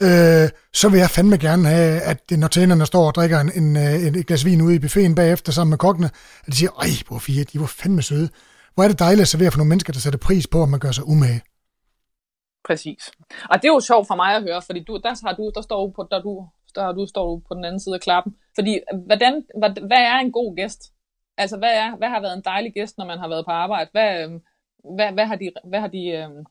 Øh, 0.06 0.48
så 0.72 0.88
vil 0.88 0.98
jeg 0.98 1.11
fandme 1.11 1.37
gerne 1.37 1.68
have, 1.68 2.00
at 2.00 2.20
når 2.30 2.48
tjenerne 2.48 2.87
står 2.87 3.06
og 3.06 3.14
drikker 3.14 3.40
en, 3.40 3.50
en, 3.61 3.76
en, 3.76 4.14
et 4.14 4.26
glas 4.26 4.44
vin 4.44 4.62
ude 4.62 4.74
i 4.74 4.78
buffeten 4.78 5.14
bagefter 5.14 5.52
sammen 5.52 5.70
med 5.70 5.78
kokkene, 5.78 6.11
at 6.44 6.46
de 6.46 6.56
siger, 6.56 6.70
ej, 6.70 6.92
hvor 7.08 7.18
fire, 7.18 7.44
de 7.44 7.61
var 7.61 7.66
fandme 7.66 8.02
søde. 8.02 8.28
Hvor 8.74 8.84
er 8.84 8.88
det 8.88 8.98
dejligt 8.98 9.20
at 9.20 9.28
servere 9.28 9.50
for 9.50 9.58
nogle 9.58 9.68
mennesker, 9.68 9.92
der 9.92 10.00
sætter 10.00 10.18
pris 10.18 10.46
på, 10.46 10.62
at 10.62 10.68
man 10.68 10.80
gør 10.80 10.90
sig 10.90 11.04
umage. 11.08 11.40
Præcis. 12.68 13.02
Og 13.50 13.54
det 13.58 13.68
er 13.68 13.72
jo 13.72 13.80
sjovt 13.80 14.06
for 14.06 14.16
mig 14.22 14.30
at 14.37 14.42
høre, 14.42 14.62
fordi 14.62 14.80
du, 14.84 15.00
der, 15.04 15.26
har 15.26 15.34
du, 15.34 15.52
der 15.54 15.62
står 15.62 15.87
du 15.87 15.92
på, 15.96 16.08
der 16.11 16.20
du, 16.22 16.48
der 16.74 16.92
du 16.92 17.06
står 17.06 17.26
du 17.30 17.42
på 17.48 17.54
den 17.54 17.64
anden 17.64 17.80
side 17.80 17.94
af 17.94 18.00
klappen. 18.00 18.32
Fordi 18.58 18.80
hvordan, 19.06 19.32
hvad, 19.58 19.70
hvad 19.90 20.02
er 20.12 20.18
en 20.18 20.32
god 20.32 20.56
gæst? 20.56 20.82
Altså, 21.37 21.56
hvad, 21.56 21.72
er, 21.82 21.96
hvad 21.96 22.08
har 22.08 22.20
været 22.20 22.37
en 22.37 22.44
dejlig 22.44 22.72
gæst, 22.74 22.98
når 22.98 23.06
man 23.06 23.18
har 23.18 23.28
været 23.28 23.44
på 23.44 23.50
arbejde? 23.50 23.90
Hvad, 23.92 24.11
øhm, 24.22 24.40
hvad, 24.96 25.12
hvad, 25.12 25.26
har, 25.26 25.37
de, 25.37 25.50
hvad, 25.64 25.80
har, 25.80 25.88
de, 25.88 26.02
øhm, 26.18 26.44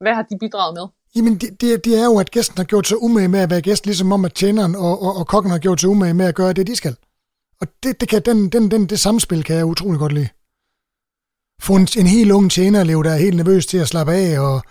hvad 0.00 0.14
har 0.14 0.22
de 0.22 0.38
bidraget 0.38 0.74
med? 0.74 0.86
Jamen, 1.16 1.36
det, 1.38 1.60
det, 1.60 1.84
det 1.84 1.98
er 1.98 2.04
jo, 2.04 2.18
at 2.18 2.30
gæsten 2.30 2.56
har 2.56 2.64
gjort 2.64 2.86
sig 2.86 3.02
umage 3.02 3.28
med 3.28 3.40
at 3.40 3.50
være 3.50 3.60
gæst, 3.60 3.86
ligesom 3.86 4.12
om, 4.12 4.24
at 4.24 4.34
tjeneren 4.34 4.74
og, 4.74 5.02
og, 5.02 5.16
og 5.16 5.26
kokken 5.26 5.50
har 5.50 5.58
gjort 5.58 5.80
sig 5.80 5.88
umage 5.88 6.14
med 6.14 6.26
at 6.26 6.34
gøre 6.34 6.52
det, 6.52 6.66
de 6.66 6.76
skal. 6.76 6.96
Og 7.60 7.66
det, 7.82 8.00
det, 8.00 8.08
kan, 8.08 8.22
den, 8.24 8.48
den, 8.48 8.70
den, 8.70 8.86
det 8.86 9.00
samspil 9.00 9.44
kan 9.44 9.56
jeg 9.56 9.64
utrolig 9.64 9.98
godt 9.98 10.12
lide. 10.12 10.28
Få 11.60 11.76
en, 11.76 11.88
en 11.98 12.06
helt 12.06 12.30
ung 12.30 12.50
tjenerelev, 12.50 13.04
der 13.04 13.10
er 13.10 13.16
helt 13.16 13.36
nervøs 13.36 13.66
til 13.66 13.78
at 13.78 13.88
slappe 13.88 14.12
af, 14.12 14.40
og 14.40 14.62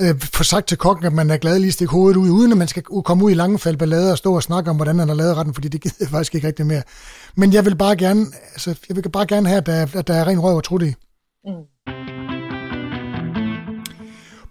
øh, 0.00 0.20
få 0.20 0.44
sagt 0.44 0.68
til 0.68 0.78
kokken, 0.78 1.06
at 1.06 1.12
man 1.12 1.30
er 1.30 1.36
glad 1.36 1.58
lige 1.58 1.68
at 1.68 1.74
stikke 1.74 1.92
hovedet 1.92 2.16
ud, 2.16 2.30
uden 2.30 2.52
at 2.52 2.58
man 2.58 2.68
skal 2.68 2.82
komme 2.82 3.24
ud 3.24 3.30
i 3.30 3.34
langefald 3.34 3.76
ballade 3.76 4.12
og 4.12 4.18
stå 4.18 4.34
og 4.34 4.42
snakke 4.42 4.70
om, 4.70 4.76
hvordan 4.76 4.98
han 4.98 5.08
har 5.08 5.14
lavet 5.14 5.36
retten, 5.36 5.54
fordi 5.54 5.68
det 5.68 5.80
gider 5.82 5.96
jeg 6.00 6.08
faktisk 6.08 6.34
ikke 6.34 6.46
rigtig 6.46 6.66
mere. 6.66 6.82
Men 7.36 7.52
jeg 7.52 7.64
vil 7.64 7.76
bare 7.76 7.96
gerne, 7.96 8.26
altså, 8.52 8.74
jeg 8.88 8.96
vil 8.96 9.10
bare 9.10 9.26
gerne 9.26 9.48
have, 9.48 9.58
at 9.58 9.66
der, 9.66 9.86
at 9.98 10.06
der 10.06 10.14
er 10.14 10.26
ren 10.26 10.40
røv 10.40 10.56
og 10.56 10.64
trutte 10.64 10.88
i. 10.88 10.94
Mm. 11.44 11.52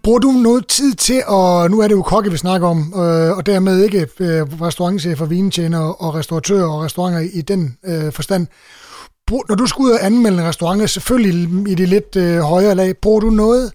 Bruger 0.02 0.18
du 0.18 0.30
noget 0.30 0.66
tid 0.66 0.94
til, 0.94 1.22
og 1.26 1.70
nu 1.70 1.80
er 1.80 1.88
det 1.88 1.94
jo 1.94 2.02
kokke, 2.02 2.30
vi 2.30 2.36
snakker 2.36 2.68
om, 2.68 2.78
øh, 2.96 3.36
og 3.36 3.46
dermed 3.46 3.84
ikke 3.84 4.00
øh, 4.00 4.60
restaurantchefer, 4.60 5.26
vintjener 5.26 6.02
og 6.02 6.14
restauratører 6.14 6.68
og 6.68 6.82
restauranter 6.82 7.20
i 7.32 7.40
den 7.40 7.78
øh, 7.84 8.12
forstand. 8.12 8.46
Brug, 9.26 9.44
når 9.48 9.54
du 9.54 9.66
skal 9.66 9.82
ud 9.82 9.90
og 9.90 10.04
anmelde 10.04 10.38
en 10.38 10.48
restaurant, 10.48 10.90
selvfølgelig 10.90 11.68
i 11.72 11.74
det 11.74 11.88
lidt 11.88 12.16
øh, 12.16 12.38
højere 12.38 12.74
lag, 12.74 12.96
bruger 12.96 13.20
du 13.20 13.30
noget 13.30 13.72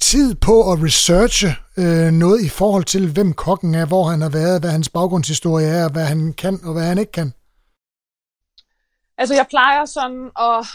tid 0.00 0.34
på 0.34 0.72
at 0.72 0.82
researche 0.82 1.48
øh, 1.76 2.12
noget 2.12 2.44
i 2.44 2.48
forhold 2.48 2.84
til, 2.84 3.12
hvem 3.12 3.32
kokken 3.32 3.74
er, 3.74 3.86
hvor 3.86 4.04
han 4.04 4.20
har 4.20 4.28
været, 4.28 4.60
hvad 4.60 4.70
hans 4.70 4.88
baggrundshistorie 4.88 5.66
er, 5.66 5.88
hvad 5.88 6.04
han 6.04 6.32
kan 6.32 6.60
og 6.64 6.72
hvad 6.72 6.82
han 6.82 6.98
ikke 6.98 7.12
kan? 7.12 7.32
Altså, 9.18 9.34
jeg 9.34 9.46
plejer 9.50 9.84
sådan 9.84 10.30
at, 10.38 10.66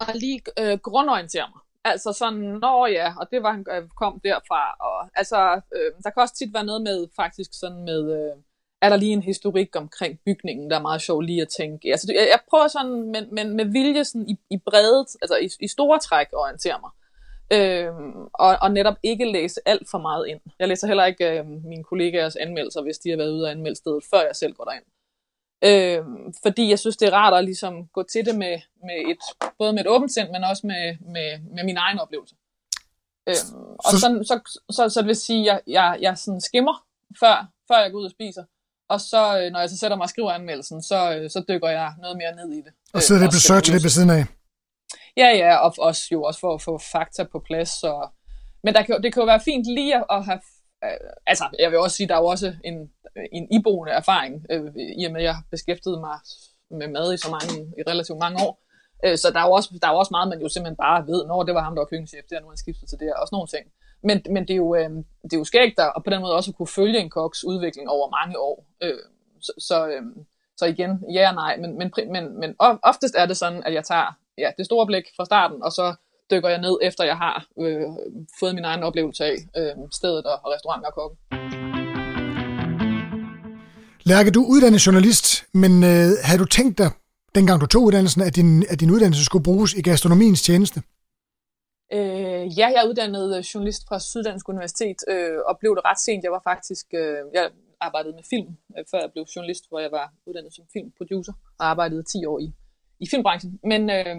at 0.00 0.16
lige 0.16 0.40
øh, 0.58 0.78
grundorientere 0.78 1.46
mig. 1.54 1.60
Altså 1.84 2.12
sådan, 2.12 2.38
når 2.38 2.86
ja, 2.86 3.14
og 3.20 3.26
det 3.30 3.42
var 3.42 3.52
han 3.52 3.64
øh, 3.70 3.88
kom 3.88 4.20
derfra. 4.24 4.76
Og, 4.80 5.10
altså, 5.14 5.60
øh, 5.76 5.92
der 6.04 6.10
kan 6.10 6.22
også 6.22 6.34
tit 6.34 6.54
være 6.54 6.64
noget 6.64 6.82
med, 6.82 7.08
faktisk 7.16 7.50
sådan 7.52 7.84
med, 7.84 8.02
øh, 8.12 8.36
er 8.82 8.88
der 8.88 8.96
lige 8.96 9.12
en 9.12 9.22
historik 9.22 9.76
omkring 9.76 10.20
bygningen, 10.26 10.70
der 10.70 10.76
er 10.76 10.82
meget 10.82 11.02
sjov 11.02 11.20
lige 11.20 11.42
at 11.42 11.48
tænke. 11.48 11.90
Altså, 11.90 12.12
jeg, 12.12 12.28
jeg 12.30 12.40
prøver 12.50 12.68
sådan 12.68 12.92
men, 12.92 13.34
men 13.34 13.56
med 13.56 13.64
vilje 13.64 14.04
sådan 14.04 14.28
i, 14.28 14.38
i 14.50 14.58
bredet, 14.66 15.06
altså 15.22 15.36
i, 15.36 15.48
i 15.64 15.68
store 15.68 15.98
træk 15.98 16.26
at 16.32 16.38
orientere 16.38 16.80
mig. 16.80 16.90
Øh, 17.52 17.92
og, 18.34 18.56
og 18.62 18.70
netop 18.70 18.94
ikke 19.02 19.32
læse 19.32 19.60
alt 19.66 19.90
for 19.90 19.98
meget 19.98 20.28
ind. 20.28 20.40
Jeg 20.58 20.68
læser 20.68 20.86
heller 20.86 21.04
ikke 21.04 21.38
øh, 21.38 21.46
mine 21.46 21.84
kollegaers 21.84 22.36
anmeldelser, 22.36 22.82
hvis 22.82 22.98
de 22.98 23.10
har 23.10 23.16
været 23.16 23.32
ude 23.32 23.44
og 23.44 23.50
anmelde 23.50 23.76
stedet, 23.76 24.04
før 24.10 24.20
jeg 24.20 24.36
selv 24.36 24.52
går 24.52 24.64
derind. 24.64 24.84
Øh, 25.64 25.98
fordi 26.42 26.70
jeg 26.70 26.78
synes, 26.78 26.96
det 26.96 27.08
er 27.08 27.12
rart 27.12 27.34
at 27.34 27.44
ligesom 27.44 27.86
gå 27.86 28.02
til 28.12 28.24
det 28.26 28.34
med, 28.34 28.60
med 28.86 29.10
et, 29.10 29.50
både 29.58 29.72
med 29.72 29.80
et 29.80 29.88
åbent 29.88 30.12
sind, 30.12 30.30
men 30.30 30.44
også 30.44 30.66
med, 30.66 30.96
med, 31.00 31.54
med 31.54 31.64
min 31.64 31.76
egen 31.76 31.98
oplevelse. 31.98 32.34
Øh, 33.28 33.34
og 33.78 33.90
så, 33.90 34.00
sådan, 34.00 34.24
så, 34.24 34.60
så, 34.70 34.88
så 34.88 35.00
det 35.00 35.06
vil 35.06 35.16
sige, 35.16 35.40
at 35.40 35.46
jeg, 35.46 35.60
jeg, 35.66 35.98
jeg 36.00 36.18
sådan 36.18 36.40
skimmer, 36.40 36.84
før, 37.20 37.50
før 37.68 37.78
jeg 37.82 37.90
går 37.92 37.98
ud 37.98 38.04
og 38.04 38.10
spiser. 38.10 38.44
Og 38.88 39.00
så, 39.00 39.40
øh, 39.40 39.52
når 39.52 39.60
jeg 39.60 39.70
så 39.70 39.78
sætter 39.78 39.96
mig 39.96 40.04
og 40.04 40.10
skriver 40.10 40.32
anmeldelsen, 40.32 40.82
så, 40.82 41.14
øh, 41.14 41.30
så 41.30 41.44
dykker 41.48 41.68
jeg 41.68 41.94
noget 42.00 42.16
mere 42.16 42.34
ned 42.36 42.58
i 42.58 42.60
det. 42.66 42.72
Og 42.94 43.02
så 43.02 43.14
er 43.14 43.18
det 43.18 43.26
øh, 43.26 43.34
research 43.34 43.72
lidt 43.72 43.82
ved 43.82 43.90
siden 43.90 44.10
af? 44.10 44.24
Ja, 45.16 45.28
ja, 45.42 45.56
og 45.56 45.74
også 45.78 46.08
jo 46.12 46.22
også 46.22 46.40
for 46.40 46.54
at 46.54 46.62
få 46.62 46.78
fakta 46.92 47.22
på 47.32 47.38
plads. 47.46 47.82
Og... 47.82 48.12
Men 48.64 48.74
der 48.74 48.82
kan, 48.82 49.02
det 49.02 49.12
kan 49.12 49.20
jo 49.20 49.26
være 49.26 49.40
fint 49.40 49.66
lige 49.66 49.96
at 49.96 50.24
have... 50.24 50.40
Øh, 50.84 51.10
altså, 51.26 51.44
jeg 51.58 51.70
vil 51.70 51.78
også 51.78 51.96
sige, 51.96 52.08
der 52.08 52.14
er 52.14 52.18
jo 52.18 52.26
også 52.26 52.54
en, 52.64 52.90
en 53.32 53.52
iboende 53.52 53.92
erfaring, 53.92 54.46
øh, 54.50 54.72
i 54.98 55.04
og 55.04 55.12
med, 55.12 55.20
at 55.20 55.24
jeg 55.24 55.34
har 55.34 55.44
beskæftiget 55.50 56.00
mig 56.00 56.18
med 56.70 56.88
mad 56.88 57.14
i 57.14 57.16
så 57.16 57.30
mange, 57.30 57.72
i 57.78 57.82
relativt 57.90 58.18
mange 58.18 58.38
år. 58.46 58.54
Øh, 59.04 59.18
så 59.18 59.30
der 59.30 59.40
er, 59.40 59.46
jo 59.46 59.52
også, 59.52 59.78
der 59.82 59.88
er 59.88 59.92
jo 59.92 59.98
også 59.98 60.14
meget, 60.16 60.28
man 60.28 60.40
jo 60.40 60.48
simpelthen 60.48 60.76
bare 60.76 61.06
ved, 61.06 61.26
når 61.26 61.42
det 61.42 61.54
var 61.54 61.62
ham, 61.62 61.74
der 61.74 61.80
var 61.80 61.86
køkkenchef, 61.86 62.24
det 62.30 62.36
er 62.36 62.40
nu 62.40 62.48
han 62.48 62.56
skiftet 62.56 62.88
til 62.88 62.98
det 62.98 63.06
her, 63.06 63.14
også 63.14 63.34
nogle 63.34 63.48
ting. 63.54 63.64
Men, 64.02 64.22
men 64.34 64.42
det, 64.48 64.54
er 64.54 64.62
jo, 64.64 64.74
øh, 64.74 64.90
det 65.22 65.32
er 65.32 65.38
jo 65.38 65.44
skægt 65.44 65.76
der, 65.76 65.86
og 65.86 66.04
på 66.04 66.10
den 66.10 66.20
måde 66.20 66.34
også 66.34 66.50
at 66.50 66.56
kunne 66.56 66.76
følge 66.80 66.98
en 66.98 67.10
koks 67.10 67.44
udvikling 67.44 67.88
over 67.88 68.10
mange 68.18 68.38
år. 68.38 68.66
Øh, 68.82 69.04
så, 69.40 69.52
så, 69.58 69.88
øh, 69.88 70.02
så 70.56 70.64
igen, 70.66 71.04
ja 71.14 71.28
og 71.28 71.34
nej, 71.34 71.56
men, 71.56 71.78
men, 71.78 71.92
men, 72.14 72.40
men 72.40 72.56
oftest 72.82 73.14
er 73.18 73.26
det 73.26 73.36
sådan, 73.36 73.62
at 73.66 73.74
jeg 73.74 73.84
tager 73.84 74.18
ja, 74.38 74.50
det 74.58 74.66
store 74.66 74.86
blik 74.86 75.04
fra 75.16 75.24
starten, 75.24 75.62
og 75.62 75.72
så 75.72 75.94
dykker 76.30 76.48
jeg 76.48 76.60
ned, 76.60 76.78
efter 76.82 77.04
jeg 77.04 77.16
har 77.16 77.46
øh, 77.58 77.86
fået 78.40 78.54
min 78.54 78.64
egen 78.64 78.82
oplevelse 78.82 79.24
af 79.24 79.36
øh, 79.56 79.72
stedet 79.92 80.24
og, 80.24 80.36
og 80.44 80.52
restauranten 80.54 80.86
og 80.86 80.94
kokken. 80.94 81.18
Lærke, 84.02 84.30
du 84.30 84.40
er 84.44 84.48
uddannet 84.48 84.86
journalist, 84.86 85.26
men 85.54 85.72
øh, 85.84 86.08
havde 86.26 86.38
du 86.38 86.44
tænkt 86.44 86.78
dig, 86.78 86.90
dengang 87.34 87.60
du 87.60 87.66
tog 87.66 87.82
uddannelsen, 87.82 88.22
at 88.22 88.36
din, 88.36 88.64
at 88.72 88.80
din 88.80 88.90
uddannelse 88.90 89.24
skulle 89.24 89.44
bruges 89.44 89.74
i 89.74 89.82
gastronomiens 89.82 90.42
tjeneste? 90.42 90.82
Øh, 91.92 92.58
ja, 92.58 92.66
jeg 92.74 92.80
er 92.84 92.88
uddannet 92.90 93.36
øh, 93.36 93.42
journalist 93.50 93.82
fra 93.88 93.98
Syddansk 94.00 94.48
Universitet, 94.48 94.98
øh, 95.08 95.38
og 95.48 95.58
blev 95.60 95.72
det 95.76 95.84
ret 95.84 96.00
sent. 96.06 96.24
Jeg 96.24 96.32
var 96.32 96.42
faktisk, 96.50 96.86
øh, 96.94 97.18
jeg 97.34 97.50
arbejdede 97.80 98.14
med 98.18 98.24
film, 98.32 98.50
øh, 98.78 98.84
før 98.90 98.98
jeg 99.04 99.10
blev 99.12 99.24
journalist, 99.36 99.64
hvor 99.68 99.80
jeg 99.86 99.92
var 99.98 100.06
uddannet 100.26 100.52
som 100.54 100.64
filmproducer, 100.72 101.32
og 101.58 101.64
arbejdede 101.72 102.02
10 102.02 102.24
år 102.32 102.38
i 102.46 102.48
i 103.00 103.06
filmbranchen. 103.10 103.60
Men 103.62 103.90
øh, 103.90 104.16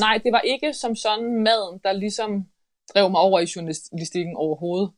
nej, 0.00 0.20
det 0.24 0.32
var 0.32 0.40
ikke 0.40 0.72
som 0.72 0.96
sådan 0.96 1.42
maden, 1.42 1.80
der 1.84 1.92
ligesom 1.92 2.48
drev 2.94 3.10
mig 3.10 3.20
over 3.20 3.40
i 3.40 3.48
journalistikken 3.56 4.36
overhovedet. 4.36 4.90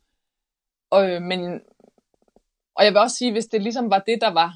Og, 0.91 1.11
øh, 1.11 1.23
men, 1.23 1.61
og 2.75 2.85
jeg 2.85 2.93
vil 2.93 3.01
også 3.01 3.17
sige, 3.17 3.33
hvis 3.33 3.47
det 3.47 3.63
ligesom 3.63 3.91
var 3.91 3.99
det, 3.99 4.21
der 4.21 4.31
var 4.31 4.55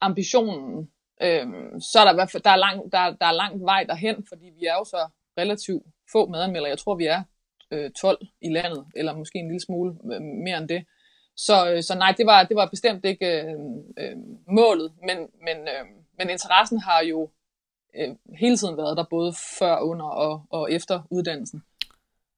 ambitionen, 0.00 0.90
øh, 1.22 1.46
så 1.80 1.98
er 1.98 2.12
der, 2.12 2.40
der, 2.44 2.50
er 2.50 2.56
lang, 2.56 2.92
der, 2.92 3.16
der 3.20 3.26
er 3.26 3.32
lang 3.32 3.64
vej 3.64 3.84
derhen, 3.84 4.26
fordi 4.28 4.44
vi 4.58 4.66
er 4.66 4.74
jo 4.74 4.84
så 4.84 5.08
relativt 5.38 5.82
få 6.12 6.26
medanmeldere. 6.26 6.70
Jeg 6.70 6.78
tror, 6.78 6.94
vi 6.94 7.06
er 7.06 7.22
øh, 7.70 7.90
12 7.90 8.26
i 8.40 8.48
landet, 8.48 8.86
eller 8.96 9.16
måske 9.16 9.38
en 9.38 9.48
lille 9.48 9.60
smule 9.60 9.94
øh, 10.12 10.22
mere 10.22 10.58
end 10.58 10.68
det. 10.68 10.84
Så, 11.36 11.70
øh, 11.70 11.82
så 11.82 11.94
nej, 11.98 12.14
det 12.18 12.26
var, 12.26 12.44
det 12.44 12.56
var 12.56 12.68
bestemt 12.70 13.04
ikke 13.04 13.42
øh, 13.42 13.54
øh, 13.98 14.16
målet, 14.48 14.92
men, 15.02 15.18
men, 15.18 15.56
øh, 15.56 15.84
men 16.18 16.30
interessen 16.30 16.80
har 16.80 17.00
jo 17.02 17.30
øh, 17.98 18.14
hele 18.38 18.56
tiden 18.56 18.76
været 18.76 18.96
der, 18.96 19.04
både 19.10 19.34
før, 19.58 19.78
under 19.78 20.04
og, 20.04 20.42
og 20.50 20.72
efter 20.72 21.00
uddannelsen. 21.10 21.62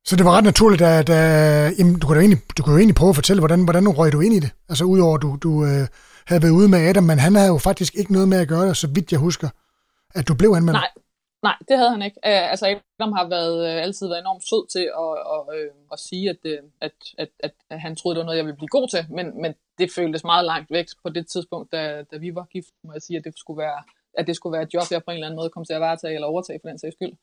Så 0.04 0.16
det 0.16 0.24
var 0.24 0.36
ret 0.36 0.44
naturligt, 0.44 0.82
at, 0.82 1.10
at 1.10 1.78
jamen, 1.78 1.98
du, 1.98 2.06
kunne 2.06 2.20
egentlig, 2.20 2.40
du 2.58 2.62
kunne 2.62 2.72
jo 2.72 2.78
egentlig 2.78 2.94
prøve 2.94 3.08
at 3.08 3.14
fortælle, 3.14 3.40
hvordan, 3.40 3.64
hvordan 3.64 3.88
røg 3.88 4.12
du 4.12 4.20
ind 4.20 4.34
i 4.34 4.40
det? 4.40 4.50
Altså 4.68 4.84
udover, 4.84 5.14
at 5.16 5.22
du, 5.22 5.38
du 5.42 5.64
øh, 5.64 5.86
havde 6.26 6.42
været 6.42 6.58
ude 6.60 6.68
med 6.68 6.78
Adam, 6.78 7.04
men 7.04 7.18
han 7.18 7.34
havde 7.34 7.48
jo 7.48 7.58
faktisk 7.58 7.94
ikke 7.94 8.12
noget 8.12 8.28
med 8.28 8.38
at 8.40 8.48
gøre 8.48 8.68
det, 8.68 8.76
så 8.76 8.88
vidt 8.94 9.12
jeg 9.12 9.20
husker, 9.20 9.48
at 10.14 10.28
du 10.28 10.34
blev 10.34 10.50
anmeldt. 10.56 10.78
Nej, 10.78 10.90
Nej, 11.42 11.56
det 11.68 11.76
havde 11.78 11.90
han 11.90 12.02
ikke. 12.02 12.24
Altså, 12.24 12.66
Adam 12.66 13.12
har 13.12 13.28
været, 13.28 13.56
uh, 13.60 13.82
altid 13.86 14.06
været 14.08 14.20
enormt 14.20 14.48
sød 14.50 14.64
til 14.74 14.84
at, 15.02 15.10
og, 15.34 15.42
uh, 15.56 15.92
at 15.92 15.98
sige, 15.98 16.30
at, 16.30 16.40
at, 16.80 16.92
at, 17.18 17.28
at, 17.38 17.52
at 17.70 17.80
han 17.80 17.96
troede, 17.96 18.14
det 18.14 18.20
var 18.20 18.24
noget, 18.24 18.36
jeg 18.36 18.44
ville 18.44 18.56
blive 18.56 18.76
god 18.78 18.88
til, 18.88 19.06
men, 19.10 19.42
men 19.42 19.54
det 19.78 19.90
føltes 19.96 20.24
meget 20.24 20.44
langt 20.44 20.70
væk 20.70 20.86
på 21.02 21.08
det 21.08 21.26
tidspunkt, 21.26 21.72
da, 21.72 22.02
da 22.12 22.16
vi 22.16 22.34
var 22.34 22.44
gift, 22.44 22.72
må 22.84 22.92
jeg 22.92 23.02
sige, 23.02 23.16
at 23.18 23.24
det 23.24 23.38
skulle 23.38 23.58
være, 23.58 23.82
at 24.18 24.26
det 24.26 24.36
skulle 24.36 24.52
være 24.52 24.62
et 24.62 24.74
job, 24.74 24.82
jeg 24.90 25.04
på 25.04 25.10
en 25.10 25.14
eller 25.14 25.26
anden 25.26 25.40
måde 25.40 25.50
kom 25.50 25.64
til 25.64 25.72
at 25.74 25.80
varetage 25.80 26.14
eller 26.14 26.28
overtage 26.28 26.58
for 26.62 26.68
den 26.68 26.78
sags 26.78 26.96
skyld. 26.96 27.14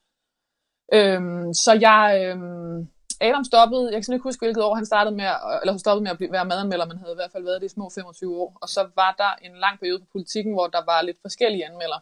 Øhm, 0.93 1.53
så 1.53 1.71
jeg, 1.87 2.05
øhm, 2.25 2.87
Adam 3.21 3.43
stoppede, 3.43 3.93
jeg 3.93 4.05
kan 4.05 4.13
ikke 4.13 4.29
huske, 4.29 4.45
hvilket 4.45 4.63
år 4.63 4.75
han 4.75 4.85
startede 4.85 5.15
med, 5.15 5.25
eller 5.61 5.77
stoppede 5.77 6.03
med 6.03 6.11
at 6.11 6.17
blive, 6.17 6.31
være 6.31 6.45
madanmelder, 6.45 6.85
men 6.85 6.97
havde 6.97 7.13
i 7.13 7.21
hvert 7.21 7.31
fald 7.31 7.43
været 7.43 7.61
det 7.61 7.71
i 7.71 7.75
små 7.75 7.89
25 7.89 8.37
år. 8.41 8.57
Og 8.61 8.69
så 8.69 8.89
var 8.95 9.11
der 9.17 9.31
en 9.47 9.55
lang 9.55 9.79
periode 9.79 9.99
på 9.99 10.05
politikken, 10.11 10.53
hvor 10.53 10.67
der 10.67 10.85
var 10.85 11.01
lidt 11.01 11.17
forskellige 11.21 11.65
anmelder. 11.65 11.99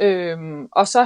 Øhm, 0.00 0.68
og 0.72 0.88
så, 0.88 1.02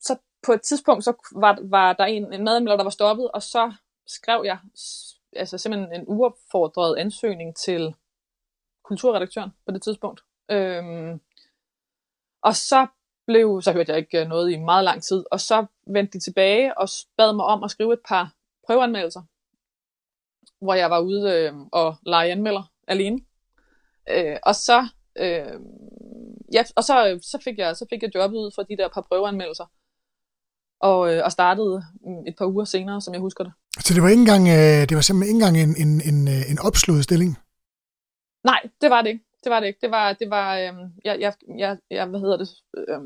så 0.00 0.16
på 0.46 0.52
et 0.52 0.62
tidspunkt, 0.62 1.04
så 1.04 1.12
var, 1.34 1.58
var 1.62 1.92
der 1.92 2.04
en, 2.04 2.32
en 2.32 2.44
madanmelder, 2.44 2.76
der 2.76 2.84
var 2.84 2.98
stoppet, 3.00 3.30
og 3.30 3.42
så 3.42 3.72
skrev 4.06 4.42
jeg 4.44 4.58
altså 5.36 5.58
simpelthen 5.58 5.92
en 6.00 6.04
uopfordret 6.06 6.98
ansøgning 6.98 7.56
til 7.56 7.94
kulturredaktøren 8.84 9.50
på 9.66 9.72
det 9.72 9.82
tidspunkt. 9.82 10.20
Øhm, 10.50 11.20
og 12.42 12.56
så 12.56 12.86
blev, 13.26 13.62
så 13.62 13.72
hørte 13.72 13.92
jeg 13.92 13.98
ikke 13.98 14.24
noget 14.24 14.52
i 14.52 14.56
meget 14.56 14.84
lang 14.84 15.02
tid, 15.02 15.24
og 15.30 15.40
så 15.40 15.66
vendte 15.86 16.18
de 16.18 16.24
tilbage 16.24 16.78
og 16.78 16.88
bad 17.16 17.32
mig 17.32 17.44
om 17.44 17.64
at 17.64 17.70
skrive 17.70 17.92
et 17.92 18.00
par 18.08 18.34
prøveanmeldelser, 18.66 19.22
hvor 20.64 20.74
jeg 20.74 20.90
var 20.90 21.00
ude 21.00 21.32
øh, 21.32 21.52
og 21.72 21.96
lege 22.06 22.32
anmelder 22.32 22.72
alene. 22.88 23.20
Øh, 24.10 24.36
og 24.42 24.54
så, 24.54 24.88
øh, 25.18 25.60
ja, 26.52 26.62
og 26.76 26.84
så, 26.84 27.18
så, 27.22 27.38
fik 27.44 27.58
jeg, 27.58 27.76
så 27.76 27.86
fik 27.90 28.02
jeg 28.02 28.14
jobbet 28.14 28.38
ud 28.38 28.50
fra 28.54 28.62
de 28.62 28.76
der 28.76 28.88
par 28.88 29.00
prøveanmeldelser, 29.00 29.66
og, 30.80 31.14
øh, 31.14 31.24
og 31.24 31.32
startede 31.32 31.82
et 32.26 32.36
par 32.38 32.46
uger 32.46 32.64
senere, 32.64 33.00
som 33.00 33.14
jeg 33.14 33.20
husker 33.20 33.44
det. 33.44 33.52
Så 33.80 33.94
det 33.94 34.02
var 34.02 34.08
ikke 34.08 34.20
engang, 34.20 34.48
øh, 34.48 34.88
det 34.88 34.94
var 34.94 35.00
simpelthen 35.00 35.36
ikke 35.36 35.46
engang 35.46 35.56
en, 35.64 35.88
en, 35.88 36.14
en, 36.14 36.28
øh, 36.28 36.50
en 36.50 36.58
opslået 36.58 37.04
stilling? 37.04 37.38
Nej, 38.44 38.60
det 38.80 38.90
var 38.90 39.02
det 39.02 39.10
ikke. 39.10 39.24
Det 39.44 39.50
var 39.50 39.60
det 39.60 39.66
ikke. 39.66 39.78
Det 39.82 39.90
var, 39.90 40.12
det 40.12 40.30
var 40.30 40.56
øh, 40.56 40.74
jeg, 41.04 41.20
jeg, 41.20 41.32
jeg, 41.58 41.76
jeg, 41.90 42.06
hvad 42.06 42.20
hedder 42.20 42.36
det, 42.36 42.48
øh, 42.78 43.00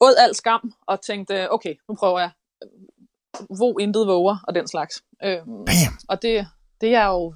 åd 0.00 0.14
al 0.18 0.34
skam 0.34 0.72
og 0.86 1.00
tænkte, 1.00 1.52
okay, 1.52 1.74
nu 1.88 1.94
prøver 1.94 2.20
jeg. 2.20 2.30
Hvor 3.58 3.80
intet 3.80 4.06
våger 4.06 4.36
og 4.48 4.54
den 4.54 4.68
slags. 4.68 5.02
Øh, 5.24 5.38
Bam. 5.46 5.94
Og 6.08 6.22
det, 6.22 6.46
det 6.80 6.88
er 6.88 7.00
jeg 7.00 7.06
jo 7.06 7.34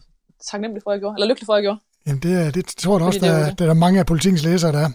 taknemmelig 0.50 0.82
for, 0.82 0.90
at 0.90 0.94
jeg 0.94 1.00
gjorde. 1.00 1.14
Eller 1.16 1.26
lykkelig 1.26 1.46
for, 1.46 1.52
at 1.52 1.56
jeg 1.56 1.62
gjorde. 1.62 1.80
Jamen, 2.06 2.22
det, 2.22 2.54
det 2.54 2.66
tror 2.66 2.98
jeg 2.98 3.06
også, 3.06 3.20
der, 3.20 3.48
det. 3.48 3.58
der 3.58 3.64
er 3.64 3.68
der 3.68 3.74
mange 3.74 4.00
af 4.00 4.06
politikens 4.06 4.44
læsere, 4.44 4.72
der 4.72 4.78
er. 4.78 4.90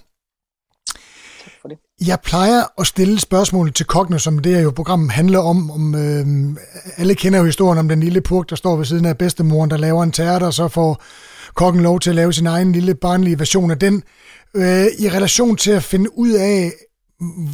Det. 1.70 1.78
Jeg 2.08 2.20
plejer 2.24 2.64
at 2.82 2.88
stille 2.88 3.20
spørgsmål 3.20 3.74
til 3.74 3.86
kokkene, 3.86 4.20
som 4.20 4.40
det 4.40 4.56
er 4.56 4.62
jo 4.62 4.72
programmet 4.72 5.12
handler 5.12 5.40
om. 5.40 5.72
om 5.72 5.96
øh, 5.96 6.26
alle 6.98 7.16
kender 7.16 7.40
jo 7.40 7.46
historien 7.46 7.80
om 7.80 7.88
den 7.88 8.00
lille 8.00 8.22
purk, 8.22 8.50
der 8.50 8.56
står 8.56 8.76
ved 8.76 8.86
siden 8.86 9.06
af 9.06 9.18
bedstemoren, 9.18 9.70
der 9.70 9.78
laver 9.78 10.04
en 10.04 10.12
tærte, 10.12 10.44
og 10.44 10.54
så 10.54 10.68
får 10.68 11.02
kokken 11.56 11.84
lov 11.84 12.00
til 12.00 12.10
at 12.10 12.16
lave 12.16 12.34
sin 12.34 12.48
egen 12.48 12.72
lille 12.72 12.96
barnlige 12.96 13.40
version 13.40 13.72
af 13.72 13.80
den. 13.80 14.04
Øh, 14.56 14.86
I 15.00 15.10
relation 15.10 15.58
til 15.58 15.72
at 15.72 15.84
finde 15.84 16.18
ud 16.18 16.32
af, 16.32 16.72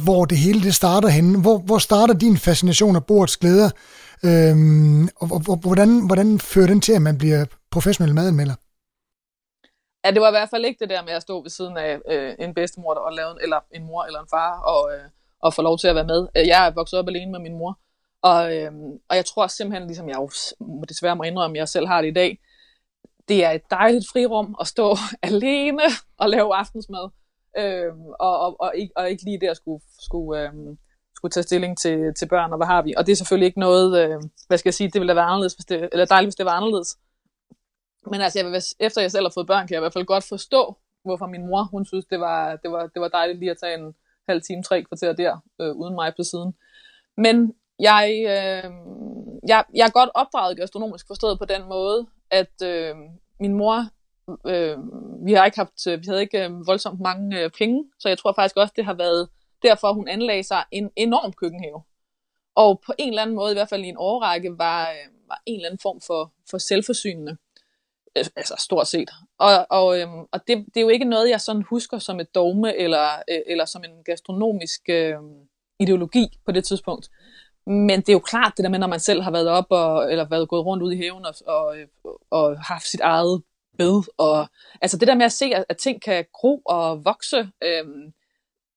hvor 0.04 0.24
det 0.24 0.38
hele 0.38 0.62
det 0.62 0.74
starter 0.74 1.08
henne. 1.08 1.40
Hvor, 1.40 1.58
hvor 1.58 1.78
starter 1.78 2.14
din 2.14 2.36
fascination 2.36 2.96
af 2.96 3.04
bordets 3.06 3.36
glæder? 3.36 3.70
Øhm, 4.24 5.04
og, 5.04 5.28
og, 5.32 5.42
og 5.48 5.56
hvordan, 5.56 6.06
hvordan 6.06 6.40
fører 6.40 6.66
den 6.66 6.80
til, 6.80 6.92
at 6.92 7.02
man 7.02 7.18
bliver 7.18 7.44
professionel 7.70 8.14
madanmelder? 8.14 8.54
Ja, 10.04 10.10
det 10.10 10.20
var 10.20 10.28
i 10.28 10.36
hvert 10.38 10.50
fald 10.50 10.64
ikke 10.64 10.78
det 10.80 10.90
der 10.90 11.02
med 11.04 11.12
at 11.12 11.22
stå 11.22 11.42
ved 11.42 11.50
siden 11.50 11.76
af 11.76 11.98
øh, 12.10 12.34
en 12.38 12.54
bedstemor, 12.54 12.94
der 12.94 13.10
lavede, 13.10 13.38
eller 13.42 13.60
en 13.74 13.86
mor 13.86 14.04
eller 14.04 14.20
en 14.20 14.26
far, 14.30 14.60
og, 14.60 14.92
øh, 14.94 15.04
og 15.42 15.54
få 15.54 15.62
lov 15.62 15.78
til 15.78 15.88
at 15.88 15.94
være 15.94 16.04
med. 16.04 16.28
Jeg 16.34 16.66
er 16.66 16.70
vokset 16.70 16.98
op 16.98 17.08
alene 17.08 17.32
med 17.32 17.40
min 17.40 17.58
mor, 17.58 17.78
og, 18.22 18.56
øh, 18.56 18.72
og 19.08 19.16
jeg 19.16 19.26
tror 19.26 19.46
simpelthen, 19.46 19.86
ligesom 19.86 20.08
jeg 20.08 20.16
jo 20.16 20.30
desværre 20.88 21.16
må 21.16 21.22
indrømme, 21.22 21.56
at 21.56 21.60
jeg 21.60 21.68
selv 21.68 21.86
har 21.86 22.00
det 22.00 22.08
i 22.08 22.14
dag, 22.14 22.38
det 23.30 23.44
er 23.44 23.50
et 23.50 23.66
dejligt 23.70 24.06
frirum 24.12 24.56
at 24.60 24.66
stå 24.66 24.96
alene 25.30 25.86
og 26.18 26.28
lave 26.30 26.54
aftensmad, 26.54 27.06
øh, 27.58 27.92
og, 28.26 28.34
og, 28.44 28.56
og, 28.60 28.72
ikke, 28.76 28.92
og 28.96 29.10
ikke 29.10 29.24
lige 29.24 29.40
der 29.40 29.54
skulle, 29.54 29.82
skulle, 29.98 30.42
øh, 30.42 30.52
skulle 31.16 31.32
tage 31.32 31.48
stilling 31.48 31.78
til, 31.78 32.14
til 32.18 32.28
børn, 32.28 32.52
og 32.52 32.56
hvad 32.56 32.66
har 32.66 32.82
vi. 32.82 32.94
Og 32.96 33.06
det 33.06 33.12
er 33.12 33.16
selvfølgelig 33.16 33.46
ikke 33.46 33.60
noget, 33.60 33.88
øh, 34.02 34.20
hvad 34.48 34.58
skal 34.58 34.68
jeg 34.68 34.74
sige, 34.74 34.90
det 34.90 35.00
ville 35.00 35.16
være 35.16 35.24
anderledes, 35.24 35.54
hvis 35.54 35.64
det, 35.64 35.88
eller 35.92 36.04
dejligt, 36.04 36.26
hvis 36.26 36.40
det 36.40 36.46
var 36.46 36.56
anderledes. 36.60 36.98
Men 38.10 38.20
altså, 38.20 38.38
jeg 38.38 38.46
vil, 38.46 38.62
efter 38.80 39.00
jeg 39.00 39.10
selv 39.10 39.24
har 39.24 39.32
fået 39.36 39.46
børn, 39.46 39.66
kan 39.66 39.74
jeg 39.74 39.80
i 39.80 39.84
hvert 39.84 39.92
fald 39.92 40.12
godt 40.14 40.24
forstå, 40.28 40.76
hvorfor 41.04 41.26
min 41.26 41.46
mor, 41.46 41.62
hun 41.70 41.84
synes, 41.86 42.06
det 42.06 42.20
var, 42.20 42.56
det 42.56 42.70
var, 42.70 42.86
det 42.86 43.00
var 43.02 43.08
dejligt 43.08 43.38
lige 43.38 43.50
at 43.50 43.60
tage 43.62 43.74
en 43.78 43.94
halv 44.28 44.42
time, 44.42 44.62
tre 44.62 44.82
kvarter 44.82 45.12
der, 45.12 45.32
øh, 45.60 45.72
uden 45.72 45.94
mig 45.94 46.12
på 46.16 46.22
siden. 46.22 46.54
Men 47.16 47.54
jeg, 47.78 48.04
øh, 48.34 48.70
jeg, 49.48 49.64
jeg 49.74 49.86
er 49.86 49.90
godt 49.98 50.10
opdraget 50.14 50.56
gastronomisk 50.56 51.06
forstået 51.06 51.38
på 51.38 51.44
den 51.44 51.62
måde, 51.68 52.06
at 52.30 52.62
øh, 52.64 52.94
min 53.40 53.54
mor, 53.54 53.84
øh, 54.46 54.78
vi 55.26 55.32
har 55.32 55.44
ikke 55.44 55.58
haft, 55.58 55.86
øh, 55.88 56.00
vi 56.00 56.04
havde 56.08 56.20
ikke 56.20 56.44
øh, 56.44 56.66
voldsomt 56.66 57.00
mange 57.00 57.40
øh, 57.40 57.50
penge, 57.50 57.84
så 57.98 58.08
jeg 58.08 58.18
tror 58.18 58.32
faktisk 58.32 58.56
også, 58.56 58.72
det 58.76 58.84
har 58.84 58.94
været 58.94 59.28
derfor, 59.62 59.92
hun 59.92 60.08
anlagde 60.08 60.42
sig 60.42 60.64
en 60.70 60.90
enorm 60.96 61.32
køkkenhave. 61.32 61.82
Og 62.54 62.80
på 62.86 62.92
en 62.98 63.08
eller 63.08 63.22
anden 63.22 63.36
måde, 63.36 63.52
i 63.52 63.54
hvert 63.54 63.68
fald 63.68 63.84
i 63.84 63.88
en 63.88 63.96
årrække, 63.98 64.58
var, 64.58 64.90
øh, 64.90 65.28
var 65.28 65.42
en 65.46 65.54
eller 65.56 65.68
anden 65.68 65.80
form 65.82 66.00
for, 66.06 66.32
for 66.50 66.58
selvforsynende. 66.58 67.36
Øh, 68.16 68.24
altså 68.36 68.54
stort 68.58 68.88
set. 68.88 69.10
Og, 69.38 69.66
og, 69.70 70.00
øhm, 70.00 70.20
og 70.32 70.40
det, 70.46 70.66
det 70.66 70.76
er 70.76 70.80
jo 70.80 70.88
ikke 70.88 71.04
noget, 71.04 71.30
jeg 71.30 71.40
sådan 71.40 71.62
husker 71.62 71.98
som 71.98 72.20
et 72.20 72.34
dogme, 72.34 72.76
eller, 72.76 73.08
øh, 73.30 73.40
eller 73.46 73.64
som 73.64 73.84
en 73.84 74.04
gastronomisk 74.04 74.80
øh, 74.88 75.16
ideologi 75.80 76.38
på 76.46 76.52
det 76.52 76.64
tidspunkt. 76.64 77.10
Men 77.66 78.00
det 78.00 78.08
er 78.08 78.12
jo 78.12 78.18
klart, 78.18 78.52
det 78.56 78.64
der 78.64 78.70
med, 78.70 78.78
når 78.78 78.86
man 78.86 79.00
selv 79.00 79.22
har 79.22 79.30
været 79.30 79.48
op, 79.48 79.66
og, 79.70 80.10
eller 80.10 80.28
været 80.28 80.48
gået 80.48 80.66
rundt 80.66 80.82
ud 80.82 80.92
i 80.92 80.96
haven, 80.96 81.24
og, 81.26 81.34
og, 81.46 81.76
og 82.30 82.60
haft 82.60 82.86
sit 82.86 83.00
eget 83.00 83.42
bed, 83.78 84.02
og 84.18 84.48
altså 84.80 84.96
det 84.98 85.08
der 85.08 85.14
med 85.14 85.24
at 85.24 85.32
se, 85.32 85.44
at, 85.44 85.64
at 85.68 85.76
ting 85.76 86.02
kan 86.02 86.24
gro 86.32 86.62
og 86.66 87.04
vokse, 87.04 87.50
øhm, 87.62 88.12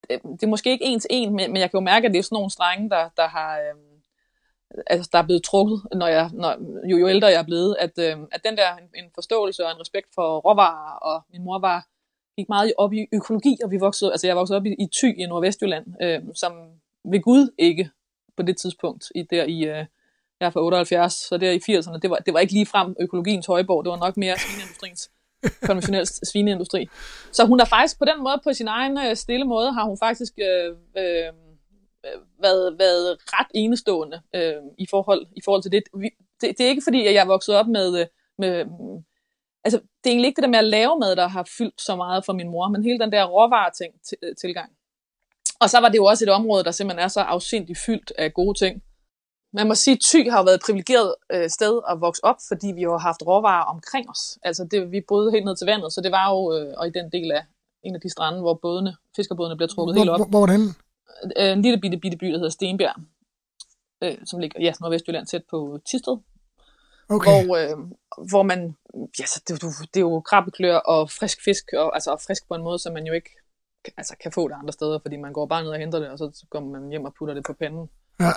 det, 0.08 0.42
er 0.42 0.46
måske 0.46 0.70
ikke 0.70 0.84
en 0.84 1.00
til 1.00 1.08
en, 1.10 1.36
men, 1.36 1.52
men 1.52 1.60
jeg 1.60 1.70
kan 1.70 1.78
jo 1.78 1.84
mærke, 1.84 2.06
at 2.06 2.12
det 2.12 2.18
er 2.18 2.22
sådan 2.22 2.36
nogle 2.36 2.50
strenge, 2.50 2.90
der, 2.90 3.08
der 3.16 3.28
har... 3.28 3.58
Øhm, 3.58 3.94
altså, 4.86 5.10
der 5.12 5.18
er 5.18 5.22
blevet 5.22 5.44
trukket, 5.44 5.82
når 5.92 6.06
jeg, 6.06 6.30
når, 6.32 6.52
jo, 6.90 6.96
jo 6.96 7.08
ældre 7.08 7.28
jeg 7.28 7.38
er 7.38 7.44
blevet, 7.44 7.76
at, 7.80 7.98
øh, 7.98 8.16
at 8.32 8.40
den 8.44 8.56
der 8.56 8.76
en, 8.76 9.04
en 9.04 9.10
forståelse 9.14 9.64
og 9.64 9.70
en 9.70 9.80
respekt 9.80 10.08
for 10.14 10.38
råvarer, 10.38 10.98
og 10.98 11.22
min 11.32 11.44
mor 11.44 11.58
var 11.58 11.86
gik 12.36 12.48
meget 12.48 12.72
op 12.78 12.92
i 12.92 13.06
økologi, 13.12 13.58
og 13.64 13.70
vi 13.70 13.76
voksede, 13.76 14.10
altså 14.12 14.26
jeg 14.26 14.36
voksede 14.36 14.56
op 14.56 14.66
i, 14.66 14.70
i 14.70 14.86
Thy 14.96 15.22
i 15.22 15.26
Nordvestjylland, 15.26 15.86
øh, 16.02 16.20
som 16.34 16.52
ved 17.04 17.22
Gud 17.22 17.54
ikke 17.58 17.90
på 18.36 18.42
det 18.42 18.56
tidspunkt, 18.56 19.12
i, 19.14 19.22
der 19.22 19.44
i, 19.44 19.58
øh, 19.64 19.86
jeg 20.40 20.46
er 20.46 20.50
fra 20.50 20.64
78, 20.64 21.12
så 21.12 21.36
der 21.36 21.50
i 21.50 21.60
80'erne, 21.70 21.98
det 22.02 22.10
var, 22.10 22.16
det 22.16 22.34
var 22.34 22.40
ikke 22.40 22.52
lige 22.52 22.66
frem 22.66 22.96
økologiens 23.00 23.46
højborg, 23.46 23.84
det 23.84 23.90
var 23.90 23.96
nok 23.96 24.16
mere 24.16 24.38
svineindustriens 24.38 25.10
konventionel 25.68 26.06
svineindustri. 26.06 26.88
Så 27.32 27.46
hun 27.46 27.58
har 27.58 27.66
faktisk 27.66 27.98
på 27.98 28.04
den 28.04 28.22
måde, 28.22 28.40
på 28.44 28.52
sin 28.52 28.68
egen 28.68 28.98
øh, 28.98 29.16
stille 29.16 29.44
måde, 29.44 29.72
har 29.72 29.84
hun 29.84 29.98
faktisk 29.98 30.32
øh, 30.38 30.68
øh, 30.98 31.32
været, 32.42 32.78
været 32.78 33.16
ret 33.26 33.46
enestående 33.54 34.20
øh, 34.34 34.54
i, 34.78 34.86
forhold, 34.90 35.26
i 35.36 35.40
forhold 35.44 35.62
til 35.62 35.72
det. 35.72 35.82
Vi, 35.94 36.10
det. 36.40 36.58
Det 36.58 36.66
er 36.66 36.68
ikke 36.68 36.82
fordi, 36.84 37.06
at 37.06 37.14
jeg 37.14 37.22
er 37.22 37.26
vokset 37.26 37.54
op 37.54 37.66
med, 37.66 38.00
øh, 38.00 38.06
med 38.38 38.64
altså, 39.64 39.78
det 39.78 40.10
er 40.10 40.10
egentlig 40.10 40.28
ikke 40.28 40.36
det 40.36 40.44
der 40.44 40.56
med 40.56 40.58
at 40.58 40.64
lave 40.64 40.98
mad, 40.98 41.16
der 41.16 41.28
har 41.28 41.48
fyldt 41.58 41.80
så 41.80 41.96
meget 41.96 42.24
for 42.24 42.32
min 42.32 42.48
mor, 42.48 42.68
men 42.68 42.82
hele 42.82 42.98
den 42.98 43.12
der 43.12 43.24
råvareting 43.24 43.94
øh, 44.22 44.36
tilgang. 44.36 44.70
Og 45.60 45.70
så 45.70 45.80
var 45.80 45.88
det 45.88 45.98
jo 45.98 46.04
også 46.04 46.24
et 46.24 46.28
område, 46.28 46.64
der 46.64 46.70
simpelthen 46.70 47.04
er 47.04 47.08
så 47.08 47.20
afsindigt 47.20 47.78
fyldt 47.86 48.12
af 48.18 48.34
gode 48.34 48.58
ting. 48.58 48.82
Man 49.52 49.68
må 49.68 49.74
sige, 49.74 49.94
at 49.94 50.00
Thy 50.00 50.30
har 50.30 50.42
været 50.42 50.54
et 50.54 50.62
privilegeret 50.66 51.14
øh, 51.32 51.50
sted 51.50 51.80
at 51.90 52.00
vokse 52.00 52.24
op, 52.24 52.36
fordi 52.48 52.72
vi 52.74 52.82
har 52.82 52.98
haft 52.98 53.22
råvarer 53.26 53.64
omkring 53.64 54.10
os. 54.10 54.38
Altså 54.42 54.68
det, 54.70 54.90
vi 54.90 55.00
boede 55.08 55.30
helt 55.30 55.44
ned 55.44 55.56
til 55.56 55.66
vandet, 55.66 55.92
så 55.92 56.00
det 56.00 56.12
var 56.12 56.30
jo, 56.30 56.38
øh, 56.56 56.74
og 56.76 56.86
i 56.86 56.90
den 56.90 57.12
del 57.12 57.32
af 57.32 57.44
en 57.82 57.94
af 57.94 58.00
de 58.00 58.10
strande, 58.10 58.40
hvor 58.40 58.54
bådene, 58.54 58.96
fiskerbådene 59.16 59.56
bliver 59.56 59.68
trukket 59.68 59.94
hvor, 59.94 60.00
helt 60.00 60.10
op. 60.10 60.18
Hvor, 60.18 60.26
hvor 60.26 60.40
var 60.40 60.46
den? 60.46 60.76
Øh, 61.38 61.52
en 61.52 61.62
lille 61.62 61.80
bitte, 61.80 61.98
bitte 61.98 62.18
by, 62.18 62.26
der 62.26 62.38
hedder 62.38 62.48
Stenbjerg, 62.50 62.96
øh, 64.02 64.18
som 64.24 64.40
ligger 64.40 64.60
ja, 64.60 64.72
Nordvestjylland 64.80 65.26
tæt 65.26 65.44
på 65.50 65.78
Tisted. 65.90 66.16
Okay. 67.08 67.44
Hvor, 67.44 67.56
øh, 67.56 67.76
hvor 68.30 68.42
man, 68.42 68.76
ja, 69.18 69.26
så 69.26 69.42
det, 69.48 69.62
det 69.94 69.96
er 69.96 70.00
jo 70.00 70.20
krabbeklør 70.20 70.76
og 70.76 71.10
frisk 71.10 71.44
fisk, 71.44 71.64
og, 71.72 71.94
altså 71.94 72.10
og 72.10 72.20
frisk 72.20 72.48
på 72.48 72.54
en 72.54 72.62
måde, 72.62 72.78
som 72.78 72.92
man 72.92 73.06
jo 73.06 73.12
ikke 73.12 73.30
altså, 73.96 74.16
kan 74.22 74.32
få 74.32 74.48
det 74.48 74.54
andre 74.54 74.72
steder, 74.72 74.98
fordi 75.02 75.16
man 75.16 75.32
går 75.32 75.46
bare 75.46 75.62
ned 75.62 75.70
og 75.70 75.78
henter 75.78 75.98
det, 75.98 76.08
og 76.08 76.18
så 76.18 76.46
går 76.50 76.60
man 76.60 76.88
hjem 76.90 77.04
og 77.04 77.14
putter 77.18 77.34
det 77.34 77.44
på 77.44 77.52
panden. 77.52 77.90
Ja. 78.20 78.32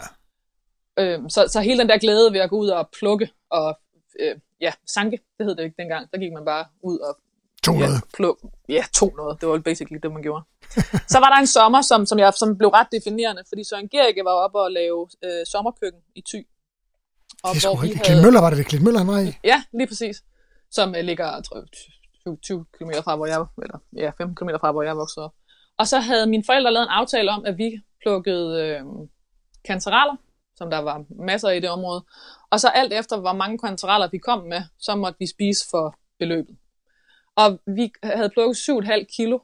Øh, 1.00 1.30
så, 1.30 1.48
så 1.48 1.62
hele 1.62 1.80
den 1.80 1.90
der 1.90 1.98
glæde 1.98 2.34
ved 2.34 2.40
at 2.40 2.50
gå 2.50 2.58
ud 2.58 2.68
og 2.68 2.90
plukke 3.00 3.30
og 3.50 3.80
øh, 4.20 4.36
ja, 4.62 4.74
sanke, 4.88 5.20
det 5.38 5.46
hed 5.46 5.56
det 5.56 5.64
ikke 5.64 5.76
dengang, 5.80 6.12
der 6.12 6.18
gik 6.18 6.34
man 6.34 6.46
bare 6.46 6.66
ud 6.82 7.00
og 7.00 7.18
To 7.64 7.74
ja, 7.74 7.88
pluk, 8.14 8.38
ja, 8.70 8.84
to 8.94 9.14
noget. 9.18 9.42
Det 9.42 9.50
var 9.50 9.60
basically 9.60 10.00
det, 10.04 10.12
man 10.12 10.22
gjorde. 10.22 10.44
så 11.14 11.18
var 11.20 11.30
der 11.34 11.38
en 11.40 11.48
sommer, 11.48 11.82
som, 11.82 12.06
som, 12.06 12.20
jeg, 12.20 12.34
som 12.34 12.58
blev 12.58 12.70
ret 12.70 12.88
definerende, 12.92 13.44
fordi 13.50 13.64
Søren 13.64 13.90
Gericke 13.90 14.26
var 14.26 14.32
oppe 14.32 14.60
og 14.60 14.72
lave 14.72 15.10
øh, 15.24 15.46
sommerkøkken 15.52 16.02
i 16.16 16.24
Thy. 16.30 16.48
Og 17.44 17.56
det 17.56 17.66
er 17.66 17.70
sgu 17.70 17.82
rigtigt. 17.82 18.08
Havde... 18.08 18.22
Møller 18.22 18.42
var 18.42 18.50
det, 18.50 18.58
det 18.58 18.66
Klint 18.66 18.84
Møller, 18.84 19.20
i? 19.20 19.34
Ja, 19.44 19.64
lige 19.74 19.88
præcis. 19.88 20.24
Som 20.72 20.96
øh, 20.96 21.04
ligger 21.04 21.42
tror, 21.42 21.64
20, 22.26 22.38
20 22.38 22.66
km 22.78 22.92
fra, 23.04 23.16
hvor 23.16 23.26
jeg 23.26 23.46
eller 23.64 23.80
ja, 23.96 24.12
15 24.18 24.36
km 24.36 24.50
fra, 24.62 24.72
hvor 24.72 24.84
jeg 24.84 24.98
voksede 24.98 25.26
op. 25.26 25.34
Og 25.78 25.88
så 25.88 26.00
havde 26.00 26.28
mine 26.28 26.44
forældre 26.46 26.74
lavet 26.74 26.84
en 26.84 26.90
aftale 26.90 27.32
om, 27.32 27.46
at 27.46 27.58
vi 27.58 27.82
plukkede 28.02 28.64
øh, 28.64 28.84
kantereller, 29.66 30.16
som 30.56 30.70
der 30.70 30.78
var 30.78 31.06
masser 31.10 31.50
i 31.50 31.60
det 31.60 31.70
område. 31.70 32.06
Og 32.52 32.60
så 32.60 32.68
alt 32.68 32.94
efter, 32.94 33.20
hvor 33.20 33.34
mange 33.34 33.58
kantereller 33.58 34.08
vi 34.12 34.18
kom 34.18 34.44
med, 34.44 34.62
så 34.80 34.96
måtte 34.96 35.20
vi 35.20 35.28
spise 35.28 35.70
for 35.70 35.96
beløbet. 36.20 36.58
Og 37.36 37.60
vi 37.66 37.92
havde 38.04 38.30
plukket 38.30 38.56
7,5 38.56 39.06
kilo, 39.16 39.40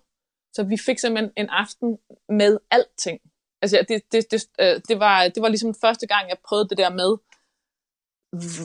så 0.54 0.64
vi 0.64 0.78
fik 0.78 1.00
simpelthen 1.00 1.32
en 1.38 1.50
aften 1.50 1.98
med 2.30 2.58
alting. 2.72 3.20
Altså, 3.62 3.86
det, 3.90 4.02
det, 4.12 4.32
det, 4.32 4.48
øh, 4.60 4.82
det, 4.88 5.00
var, 5.00 5.28
det 5.28 5.42
var 5.42 5.48
ligesom 5.48 5.76
første 5.82 6.08
gang, 6.08 6.30
jeg 6.30 6.38
prøvede 6.48 6.70
det 6.70 6.78
der 6.78 6.90
med, 6.90 7.18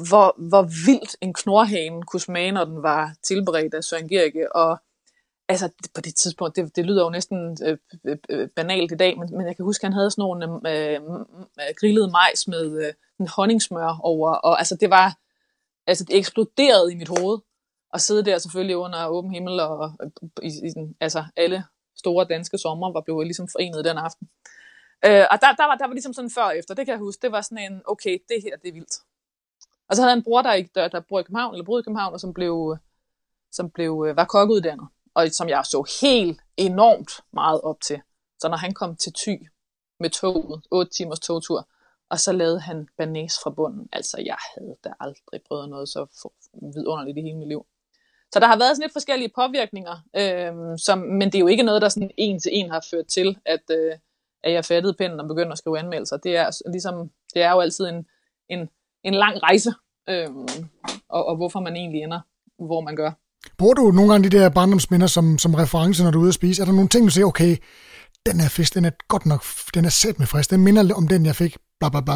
hvor, 0.08 0.48
hvor 0.48 0.62
vildt 0.86 1.16
en 1.20 1.34
knorhane 1.34 2.02
kunne 2.02 2.20
smage, 2.20 2.52
når 2.52 2.64
den 2.64 2.82
var 2.82 3.14
tilberedt 3.22 3.74
af 3.74 3.84
Søren 3.84 4.08
Gerke. 4.08 4.56
Og 4.56 4.78
altså, 5.48 5.68
på 5.94 6.00
det 6.00 6.14
tidspunkt, 6.14 6.56
det, 6.56 6.76
det 6.76 6.86
lyder 6.86 7.04
jo 7.04 7.10
næsten 7.10 7.58
øh, 7.64 7.78
øh, 8.04 8.16
øh 8.28 8.48
banalt 8.48 8.92
i 8.92 8.96
dag, 8.96 9.18
men, 9.18 9.36
men 9.36 9.46
jeg 9.46 9.56
kan 9.56 9.64
huske, 9.64 9.82
at 9.82 9.86
han 9.86 9.92
havde 9.92 10.10
sådan 10.10 10.22
nogle 10.22 10.70
øh, 10.70 11.00
øh 11.02 11.74
grillede 11.80 12.10
majs 12.10 12.48
med 12.48 12.86
øh, 12.86 12.92
en 13.20 13.28
honningsmør 13.28 14.00
over, 14.02 14.34
og 14.34 14.58
altså, 14.58 14.76
det 14.76 14.90
var, 14.90 15.18
altså, 15.86 16.04
det 16.04 16.16
eksploderede 16.16 16.92
i 16.92 16.96
mit 16.96 17.08
hoved 17.08 17.38
og 17.92 18.00
sidde 18.00 18.24
der 18.24 18.38
selvfølgelig 18.38 18.76
under 18.76 19.06
åben 19.06 19.30
himmel, 19.30 19.60
og 19.60 19.92
i, 20.42 20.46
i 20.46 20.70
den, 20.70 20.96
altså 21.00 21.24
alle 21.36 21.64
store 21.96 22.24
danske 22.24 22.58
sommer 22.58 22.92
var 22.92 23.00
blevet 23.00 23.26
ligesom 23.26 23.48
forenet 23.48 23.84
den 23.84 23.98
aften. 23.98 24.28
Øh, 25.06 25.24
og 25.30 25.38
der, 25.42 25.52
der, 25.60 25.66
var, 25.66 25.76
der 25.80 25.86
var 25.86 25.92
ligesom 25.92 26.12
sådan 26.12 26.30
før 26.30 26.42
og 26.42 26.58
efter, 26.58 26.74
det 26.74 26.86
kan 26.86 26.92
jeg 26.92 26.98
huske, 26.98 27.22
det 27.22 27.32
var 27.32 27.40
sådan 27.40 27.72
en, 27.72 27.82
okay, 27.84 28.18
det 28.28 28.42
her, 28.42 28.56
det 28.56 28.68
er 28.68 28.72
vildt. 28.72 28.96
Og 29.88 29.96
så 29.96 30.02
havde 30.02 30.10
jeg 30.10 30.16
en 30.16 30.24
bror, 30.24 30.42
der, 30.42 30.62
der, 30.74 30.88
der 30.88 31.00
bor 31.00 31.20
i 31.20 31.22
København, 31.22 31.54
eller 31.54 31.64
boede 31.64 31.80
i 31.80 31.84
København, 31.84 32.14
og 32.14 32.20
som 32.20 32.34
blev, 32.34 32.72
øh, 32.74 32.78
som 33.52 33.70
blev, 33.70 33.92
var 34.16 34.24
kokkeuddannet, 34.24 34.88
og 35.18 35.28
som 35.30 35.48
jeg 35.48 35.64
så 35.64 35.98
helt 36.00 36.40
enormt 36.56 37.10
meget 37.32 37.60
op 37.60 37.80
til. 37.80 38.00
Så 38.40 38.48
når 38.48 38.56
han 38.56 38.74
kom 38.74 38.96
til 38.96 39.12
Thy 39.12 39.48
med 40.00 40.10
toget, 40.10 40.62
8 40.70 40.92
timers 40.92 41.20
togtur, 41.20 41.68
og 42.10 42.20
så 42.20 42.32
lavede 42.32 42.60
han 42.60 42.88
banæs 42.98 43.34
fra 43.42 43.50
bunden. 43.50 43.88
Altså, 43.92 44.22
jeg 44.24 44.36
havde 44.54 44.76
da 44.84 44.92
aldrig 45.00 45.40
prøvet 45.48 45.68
noget 45.68 45.88
så 45.88 46.06
vidunderligt 46.74 47.18
i 47.18 47.20
hele 47.20 47.38
mit 47.38 47.48
liv. 47.48 47.66
Så 48.32 48.40
der 48.40 48.46
har 48.46 48.58
været 48.58 48.76
sådan 48.76 48.84
lidt 48.84 48.92
forskellige 48.92 49.32
påvirkninger, 49.34 49.96
øh, 50.16 50.78
som, 50.78 50.98
men 50.98 51.26
det 51.32 51.34
er 51.34 51.40
jo 51.40 51.46
ikke 51.46 51.62
noget, 51.62 51.82
der 51.82 51.88
sådan 51.88 52.10
en 52.16 52.40
til 52.40 52.50
en 52.54 52.70
har 52.70 52.84
ført 52.90 53.06
til, 53.06 53.38
at, 53.44 53.62
øh, 53.70 53.92
at 54.42 54.52
jeg 54.52 54.64
fattede 54.64 54.94
pinden 54.94 55.20
og 55.20 55.28
begyndte 55.28 55.52
at 55.52 55.58
skrive 55.58 55.78
anmeldelser. 55.78 56.16
Det 56.16 56.36
er, 56.36 56.70
ligesom, 56.70 57.10
det 57.34 57.42
er 57.42 57.50
jo 57.50 57.60
altid 57.60 57.86
en, 57.86 58.06
en, 58.48 58.68
en 59.02 59.14
lang 59.14 59.42
rejse, 59.42 59.74
øh, 60.08 60.28
og, 61.08 61.26
og 61.26 61.36
hvorfor 61.36 61.60
man 61.60 61.76
egentlig 61.76 62.02
ender, 62.02 62.20
hvor 62.58 62.80
man 62.80 62.96
gør. 62.96 63.12
Bruger 63.58 63.74
du 63.74 63.90
nogle 63.90 64.12
gange 64.12 64.30
de 64.30 64.38
der 64.38 64.48
barndomsminder 64.48 65.06
som, 65.06 65.38
som 65.38 65.54
reference, 65.54 66.04
når 66.04 66.10
du 66.10 66.18
er 66.18 66.22
ude 66.22 66.28
at 66.28 66.34
spise? 66.34 66.62
Er 66.62 66.66
der 66.66 66.72
nogle 66.72 66.88
ting, 66.88 67.04
du 67.04 67.10
siger, 67.10 67.26
okay, 67.26 67.56
den 68.26 68.40
her 68.40 68.48
fisk, 68.48 68.74
den 68.74 68.84
er 68.84 68.90
godt 69.08 69.26
nok, 69.26 69.44
den 69.74 69.84
er 69.84 69.88
sæt 69.88 70.18
med 70.18 70.26
frisk, 70.26 70.50
den 70.50 70.64
minder 70.64 70.94
om 70.94 71.08
den, 71.08 71.26
jeg 71.26 71.36
fik, 71.36 71.56
bla 71.80 71.88
bla 71.88 72.00
bla. 72.00 72.14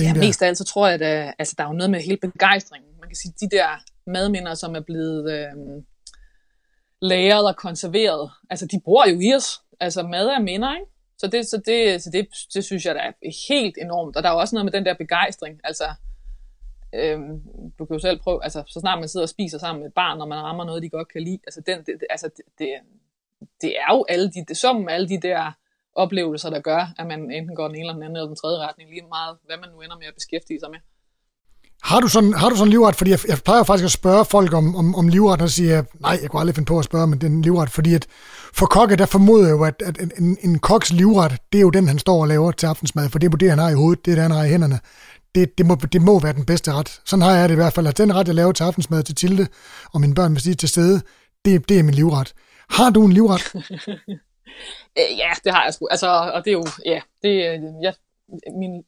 Ja, 0.00 0.14
mest 0.14 0.42
af 0.42 0.46
alt, 0.46 0.58
så 0.58 0.64
tror 0.64 0.88
jeg, 0.88 1.00
at 1.00 1.34
altså, 1.38 1.54
der 1.58 1.64
er 1.64 1.68
jo 1.68 1.74
noget 1.74 1.90
med 1.90 2.00
hele 2.00 2.18
begejstringen. 2.22 2.90
Man 3.00 3.08
kan 3.08 3.16
sige, 3.16 3.34
de 3.40 3.56
der 3.56 3.68
madminder, 4.06 4.54
som 4.54 4.74
er 4.74 4.80
blevet 4.80 5.32
øh, 5.32 5.82
lagret 7.02 7.46
og 7.46 7.56
konserveret, 7.56 8.30
altså 8.50 8.66
de 8.66 8.80
bor 8.84 9.08
jo 9.08 9.20
i 9.20 9.34
os. 9.34 9.60
Altså 9.80 10.02
mad 10.02 10.26
er 10.26 10.40
minder, 10.40 10.74
ikke? 10.74 10.90
Så 11.18 11.26
det, 11.26 11.46
så 11.46 11.62
det, 11.66 12.02
så 12.02 12.10
det, 12.10 12.28
det 12.54 12.64
synes 12.64 12.84
jeg, 12.84 12.94
der 12.94 13.00
er 13.00 13.12
helt 13.48 13.76
enormt. 13.80 14.16
Og 14.16 14.22
der 14.22 14.28
er 14.28 14.32
jo 14.32 14.38
også 14.38 14.54
noget 14.54 14.64
med 14.64 14.72
den 14.72 14.86
der 14.86 14.94
begejstring. 14.94 15.60
Altså, 15.64 15.84
øhm, 16.94 17.40
du 17.78 17.84
kan 17.84 17.94
jo 17.96 18.00
selv 18.00 18.20
prøve, 18.20 18.44
altså 18.44 18.62
så 18.66 18.80
snart 18.80 18.98
man 18.98 19.08
sidder 19.08 19.24
og 19.24 19.28
spiser 19.28 19.58
sammen 19.58 19.80
med 19.80 19.88
et 19.88 19.94
barn, 19.94 20.18
når 20.18 20.26
man 20.26 20.38
rammer 20.38 20.64
noget, 20.64 20.82
de 20.82 20.88
godt 20.88 21.12
kan 21.12 21.22
lide, 21.22 21.38
altså, 21.46 21.60
den, 21.66 21.78
det, 21.86 21.94
altså 22.10 22.28
det, 22.36 22.44
det, 22.58 22.68
det 23.62 23.70
er 23.78 23.94
jo 23.94 24.04
alle 24.08 24.30
de, 24.30 24.44
det 24.48 24.56
summen 24.56 24.88
alle 24.88 25.08
de 25.08 25.20
der 25.20 25.52
oplevelser, 25.94 26.50
der 26.50 26.60
gør, 26.60 26.82
at 26.98 27.06
man 27.06 27.30
enten 27.30 27.56
går 27.56 27.66
den 27.68 27.76
ene 27.76 27.82
eller 27.82 27.94
den 27.94 28.02
anden 28.02 28.16
eller 28.16 28.26
den 28.26 28.36
tredje 28.36 28.58
retning, 28.66 28.90
lige 28.90 29.02
meget 29.08 29.36
hvad 29.46 29.56
man 29.56 29.68
nu 29.74 29.80
ender 29.80 29.96
med 29.96 30.06
at 30.06 30.14
beskæftige 30.14 30.60
sig 30.60 30.70
med. 30.70 30.78
Har 31.82 32.00
du 32.00 32.08
sådan, 32.08 32.32
har 32.32 32.48
du 32.48 32.56
sådan 32.56 32.70
livret? 32.70 32.96
Fordi 32.96 33.10
jeg, 33.10 33.18
jeg 33.28 33.38
plejer 33.44 33.62
faktisk 33.62 33.84
at 33.84 33.90
spørge 33.90 34.24
folk 34.24 34.52
om, 34.52 34.76
om, 34.76 34.94
om 34.94 35.08
livret, 35.08 35.42
og 35.42 35.50
sige, 35.50 35.84
nej, 36.00 36.18
jeg 36.22 36.30
kunne 36.30 36.40
aldrig 36.40 36.54
finde 36.54 36.66
på 36.66 36.78
at 36.78 36.84
spørge 36.84 37.02
om 37.02 37.18
den 37.18 37.42
livret, 37.42 37.70
fordi 37.70 37.94
at 37.94 38.06
for 38.54 38.66
kokke, 38.66 38.96
der 38.96 39.06
formoder 39.06 39.50
jo, 39.50 39.64
at, 39.64 39.82
at 39.86 39.96
en, 40.18 40.38
en 40.42 40.58
koks 40.58 40.92
livret, 40.92 41.32
det 41.52 41.58
er 41.58 41.62
jo 41.62 41.70
den, 41.70 41.88
han 41.88 41.98
står 41.98 42.20
og 42.20 42.28
laver 42.28 42.52
til 42.52 42.66
aftensmad, 42.66 43.08
for 43.08 43.18
det 43.18 43.32
er 43.32 43.36
det, 43.36 43.50
han 43.50 43.58
har 43.58 43.70
i 43.70 43.74
hovedet, 43.74 44.04
det 44.04 44.10
er 44.10 44.14
det, 44.14 44.22
han 44.22 44.30
har 44.30 44.44
i 44.44 44.48
hænderne. 44.48 44.78
Det, 45.38 45.58
det, 45.58 45.66
må, 45.66 45.74
det 45.74 46.02
må 46.02 46.20
være 46.20 46.32
den 46.32 46.44
bedste 46.44 46.72
ret. 46.72 47.00
Sådan 47.04 47.22
har 47.22 47.34
jeg 47.34 47.48
det 47.48 47.54
i 47.54 47.56
hvert 47.62 47.72
fald, 47.72 47.86
at 47.86 47.98
den 47.98 48.14
ret, 48.14 48.26
jeg 48.26 48.34
laver 48.34 48.52
til 48.52 48.64
aftensmad 48.64 49.02
til 49.02 49.14
Tilde, 49.14 49.46
og 49.92 50.00
mine 50.00 50.14
børn, 50.14 50.32
hvis 50.32 50.42
de 50.42 50.50
er 50.50 50.54
til 50.54 50.68
stede, 50.68 51.00
det, 51.44 51.68
det 51.68 51.78
er 51.78 51.82
min 51.82 51.94
livret. 51.94 52.34
Har 52.70 52.90
du 52.90 53.04
en 53.06 53.12
livret? 53.12 53.54
Øh, 54.98 55.18
ja, 55.18 55.30
det 55.44 55.52
har 55.52 55.64
jeg 55.64 55.74
sgu. 55.74 55.88
Altså, 55.90 56.08
og 56.34 56.44
det 56.44 56.50
er 56.50 56.52
jo, 56.52 56.66
ja, 56.84 57.00
det, 57.22 57.34
ja, 57.82 57.92
min 58.60 58.82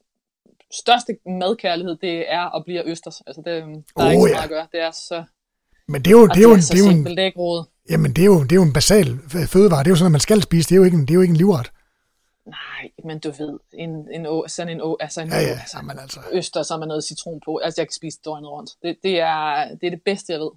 største 0.83 1.17
madkærlighed, 1.27 1.97
det 2.01 2.33
er 2.33 2.57
at 2.57 2.65
blive 2.65 2.91
østers. 2.91 3.23
Altså, 3.27 3.43
det, 3.47 3.55
der 3.97 4.03
er 4.03 4.07
oh, 4.07 4.13
ikke 4.13 4.23
så 4.23 4.27
meget 4.27 4.37
ja. 4.37 4.43
at 4.43 4.49
gøre. 4.49 4.67
Det 4.73 4.81
er 4.81 4.91
så... 4.91 5.25
Men 5.89 6.03
det 6.03 6.07
er 6.07 6.17
jo, 6.21 6.27
det 6.27 6.37
er 6.37 6.43
jo, 6.43 6.57
det 6.57 6.75
er 6.75 6.79
jo 6.79 6.89
en, 6.89 7.05
det 7.05 7.19
er 7.19 7.31
jo 7.37 7.59
en, 7.59 7.67
jamen, 7.91 8.13
det 8.13 8.23
er 8.23 8.27
jo, 8.27 8.43
det 8.43 8.53
er 8.53 8.57
jo 8.57 8.63
en 8.63 8.73
basal 8.73 9.19
fødevare. 9.29 9.79
Det 9.85 9.87
er 9.87 9.91
jo 9.91 9.97
sådan, 9.97 10.07
at 10.07 10.13
man 10.13 10.21
skal 10.21 10.43
spise. 10.43 10.69
Det 10.69 10.75
er 10.75 10.77
jo 10.77 10.85
ikke 10.85 10.95
en, 10.97 11.01
det 11.01 11.11
er 11.11 11.15
jo 11.15 11.21
ikke 11.21 11.33
en 11.33 11.37
livret. 11.37 11.71
Nej, 12.47 12.91
men 13.05 13.19
du 13.19 13.31
ved, 13.31 13.59
en, 13.73 13.91
en, 13.91 14.49
sådan 14.49 14.81
en, 14.81 14.97
altså 15.01 15.21
en 15.21 15.29
ja, 15.29 15.41
ja, 15.41 15.49
altså, 15.49 15.77
jamen, 15.77 15.99
altså. 15.99 16.21
øster, 16.33 16.63
så 16.63 16.77
med 16.77 16.87
noget 16.87 17.05
citron 17.05 17.41
på. 17.45 17.57
Altså, 17.57 17.81
jeg 17.81 17.89
kan 17.89 17.95
spise 17.95 18.19
døgnet 18.25 18.51
rundt. 18.51 18.71
Det, 18.83 18.97
det, 19.03 19.21
er, 19.21 19.69
det 19.81 19.87
er 19.87 19.91
det 19.91 20.03
bedste, 20.05 20.33
jeg 20.33 20.41
ved. 20.41 20.51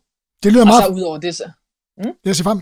Det 0.44 0.52
lyder 0.52 0.64
og 0.64 0.68
meget... 0.68 0.88
Og 0.88 0.88
så 0.88 0.94
ud 0.94 1.02
over 1.02 1.18
det, 1.18 1.36
så... 1.36 1.52
Mm? 1.98 2.14
Jeg 2.26 2.36
ser 2.36 2.44
frem. 2.44 2.62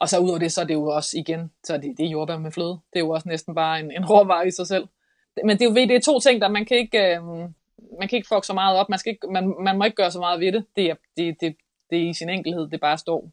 Og 0.00 0.08
så 0.08 0.18
ud 0.18 0.28
over 0.28 0.38
det, 0.38 0.52
så 0.52 0.60
er 0.60 0.64
det 0.64 0.74
jo 0.74 0.86
også 0.86 1.18
igen, 1.18 1.52
så 1.64 1.74
er 1.74 1.78
det, 1.78 1.94
det 1.98 2.06
er 2.06 2.10
jordbær 2.10 2.38
med 2.38 2.52
fløde. 2.52 2.78
Det 2.92 2.96
er 2.96 3.00
jo 3.00 3.10
også 3.10 3.28
næsten 3.28 3.54
bare 3.54 3.80
en, 3.80 3.90
en 3.90 4.04
råvare 4.04 4.48
i 4.48 4.50
sig 4.50 4.66
selv 4.66 4.88
men 5.44 5.58
det 5.58 5.64
er 5.64 5.68
jo 5.68 5.74
det 5.74 5.96
er 5.96 6.00
to 6.00 6.20
ting, 6.20 6.40
der 6.40 6.48
man 6.48 6.64
kan 6.64 6.76
ikke, 6.76 6.98
øh, 6.98 7.24
man 7.98 8.08
kan 8.08 8.16
ikke 8.16 8.28
fuck 8.28 8.44
så 8.44 8.52
meget 8.52 8.78
op. 8.78 8.88
Man, 8.88 8.98
skal 8.98 9.10
ikke, 9.10 9.26
man, 9.32 9.54
man 9.60 9.78
må 9.78 9.84
ikke 9.84 9.96
gøre 9.96 10.10
så 10.10 10.18
meget 10.18 10.40
ved 10.40 10.52
det. 10.52 10.64
Det 10.76 10.90
er, 10.90 10.94
det, 11.16 11.36
det, 11.40 11.56
det 11.90 11.98
er 11.98 12.08
i 12.10 12.14
sin 12.14 12.28
enkelhed, 12.28 12.68
det 12.70 12.80
bare 12.80 12.98
står. 12.98 13.30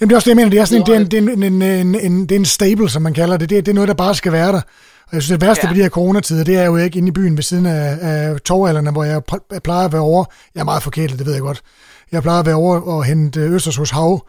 Jamen 0.00 0.08
det 0.08 0.14
er 0.14 0.16
også 0.16 0.30
det, 0.30 0.30
jeg 0.30 0.36
mener. 0.36 0.50
Det 0.50 0.60
er, 0.60 0.64
sådan, 0.64 1.00
en, 1.00 1.10
det 1.10 1.14
er, 1.14 1.32
en, 1.32 1.42
en, 1.42 1.62
en, 1.62 1.94
en, 1.94 2.20
det 2.20 2.32
er 2.32 2.38
en 2.38 2.44
stable, 2.44 2.90
som 2.90 3.02
man 3.02 3.14
kalder 3.14 3.36
det. 3.36 3.50
Det 3.50 3.58
er, 3.58 3.62
det 3.62 3.70
er 3.72 3.74
noget, 3.74 3.88
der 3.88 3.94
bare 3.94 4.14
skal 4.14 4.32
være 4.32 4.52
der. 4.52 4.60
Og 5.06 5.12
jeg 5.12 5.22
synes, 5.22 5.38
det 5.38 5.46
værste 5.46 5.66
ja. 5.66 5.68
ved 5.68 5.76
de 5.76 5.82
her 5.82 5.88
coronatider, 5.88 6.44
det 6.44 6.56
er 6.56 6.64
jo 6.64 6.76
ikke 6.76 6.98
inde 6.98 7.08
i 7.08 7.12
byen 7.12 7.36
ved 7.36 7.42
siden 7.42 7.66
af, 7.66 7.98
af 8.00 8.40
torvalderne, 8.40 8.90
hvor 8.90 9.04
jeg 9.04 9.22
plejer 9.64 9.84
at 9.84 9.92
være 9.92 10.02
over. 10.02 10.24
Jeg 10.54 10.60
er 10.60 10.64
meget 10.64 10.82
forkert, 10.82 11.10
det 11.10 11.26
ved 11.26 11.32
jeg 11.32 11.42
godt. 11.42 11.62
Jeg 12.12 12.22
plejer 12.22 12.40
at 12.40 12.46
være 12.46 12.54
over 12.54 12.80
og 12.80 13.04
hente 13.04 13.40
Østers 13.40 13.76
hos 13.76 13.90
Hav. 13.90 14.26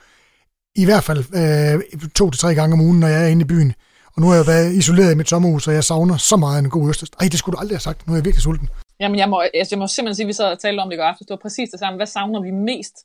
I 0.75 0.85
hvert 0.85 1.03
fald 1.03 1.23
øh, 1.35 1.99
to 2.15 2.31
til 2.31 2.39
tre 2.39 2.55
gange 2.55 2.73
om 2.73 2.81
ugen, 2.81 2.99
når 2.99 3.07
jeg 3.07 3.23
er 3.23 3.27
inde 3.27 3.41
i 3.41 3.45
byen. 3.45 3.73
Og 4.15 4.21
nu 4.21 4.27
har 4.27 4.35
jeg 4.35 4.47
været 4.47 4.73
isoleret 4.73 5.11
i 5.11 5.15
mit 5.15 5.29
sommerhus, 5.29 5.67
og 5.67 5.73
jeg 5.73 5.83
savner 5.83 6.17
så 6.17 6.35
meget 6.35 6.59
en 6.63 6.69
god 6.69 6.89
østers. 6.89 7.09
Ej, 7.19 7.27
det 7.31 7.39
skulle 7.39 7.55
du 7.55 7.59
aldrig 7.59 7.75
have 7.75 7.87
sagt. 7.89 8.07
Nu 8.07 8.13
er 8.13 8.17
jeg 8.17 8.25
virkelig 8.25 8.43
sulten. 8.43 8.69
Jamen, 8.99 9.17
jeg 9.17 9.29
må, 9.29 9.39
altså, 9.53 9.75
jeg 9.75 9.79
må 9.79 9.87
simpelthen 9.87 10.15
sige, 10.15 10.25
at 10.25 10.27
vi 10.27 10.33
så 10.33 10.55
talte 10.61 10.79
om 10.79 10.89
det 10.89 10.95
i 10.95 10.99
går 10.99 11.03
aften. 11.03 11.25
Det 11.25 11.29
var 11.29 11.41
præcis 11.41 11.69
det 11.69 11.79
samme. 11.79 11.95
Hvad 11.97 12.05
savner 12.05 12.41
vi 12.41 12.51
mest 12.51 12.95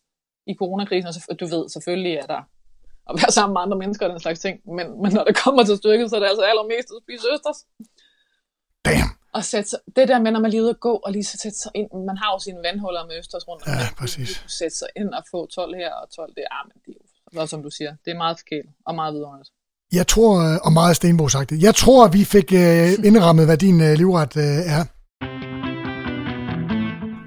i 0.47 0.55
coronakrisen? 0.55 1.09
Og 1.31 1.41
du 1.41 1.47
ved, 1.47 1.69
selvfølgelig 1.69 2.15
er 2.17 2.27
der 2.27 2.43
at 3.11 3.15
være 3.21 3.33
sammen 3.39 3.53
med 3.55 3.61
andre 3.65 3.79
mennesker 3.83 4.07
og 4.07 4.13
den 4.15 4.21
slags 4.21 4.41
ting. 4.41 4.57
Men, 4.77 4.87
men 5.03 5.11
når 5.17 5.25
det 5.29 5.37
kommer 5.45 5.63
til 5.65 5.77
stykket, 5.77 6.11
så 6.11 6.17
er 6.17 6.21
det 6.21 6.29
altså 6.33 6.45
allermest 6.51 6.89
at 6.97 7.01
spise 7.05 7.25
østers. 7.35 7.59
Damn. 8.89 9.11
Og 9.37 9.45
sætte 9.45 9.69
sig, 9.71 9.79
det 9.97 10.09
der 10.09 10.19
med, 10.25 10.31
når 10.33 10.41
man 10.41 10.51
lige 10.51 10.63
ud 10.63 10.69
og 10.77 10.81
gå, 10.81 10.95
og 11.07 11.13
lige 11.13 11.25
så 11.25 11.37
sætte 11.43 11.59
sig 11.59 11.73
ind. 11.75 11.89
Man 12.11 12.17
har 12.23 12.29
jo 12.35 12.39
sine 12.47 12.61
vandhuller 12.67 13.07
med 13.09 13.15
østers 13.19 13.49
rundt. 13.49 13.63
Ja, 13.67 13.87
præcis. 13.99 14.45
Sætte 14.59 14.77
sig 14.77 14.89
ind 14.97 15.11
og 15.19 15.23
få 15.31 15.47
12 15.47 15.77
her 15.77 15.93
og 16.01 16.07
12 16.17 16.35
der. 16.37 16.47
Ah, 16.57 16.65
men 16.69 16.77
det 16.87 16.93
er 17.39 17.41
jo, 17.41 17.47
som 17.47 17.63
du 17.63 17.71
siger, 17.71 17.93
det 18.05 18.11
er 18.11 18.19
meget 18.25 18.37
forkert 18.39 18.67
og 18.87 18.95
meget 18.95 19.15
vidunderligt. 19.15 19.51
Jeg 19.93 20.07
tror, 20.07 20.31
øh, 20.47 20.59
og 20.67 20.73
meget 20.73 20.97
Stenbo 20.97 21.29
sagt 21.29 21.51
det, 21.51 21.63
jeg 21.63 21.75
tror, 21.75 22.09
vi 22.09 22.25
fik 22.25 22.53
øh, 22.53 22.89
indrammet, 23.09 23.45
hvad 23.47 23.57
din 23.57 23.81
øh, 23.81 23.93
livret 24.03 24.37
er. 24.77 24.85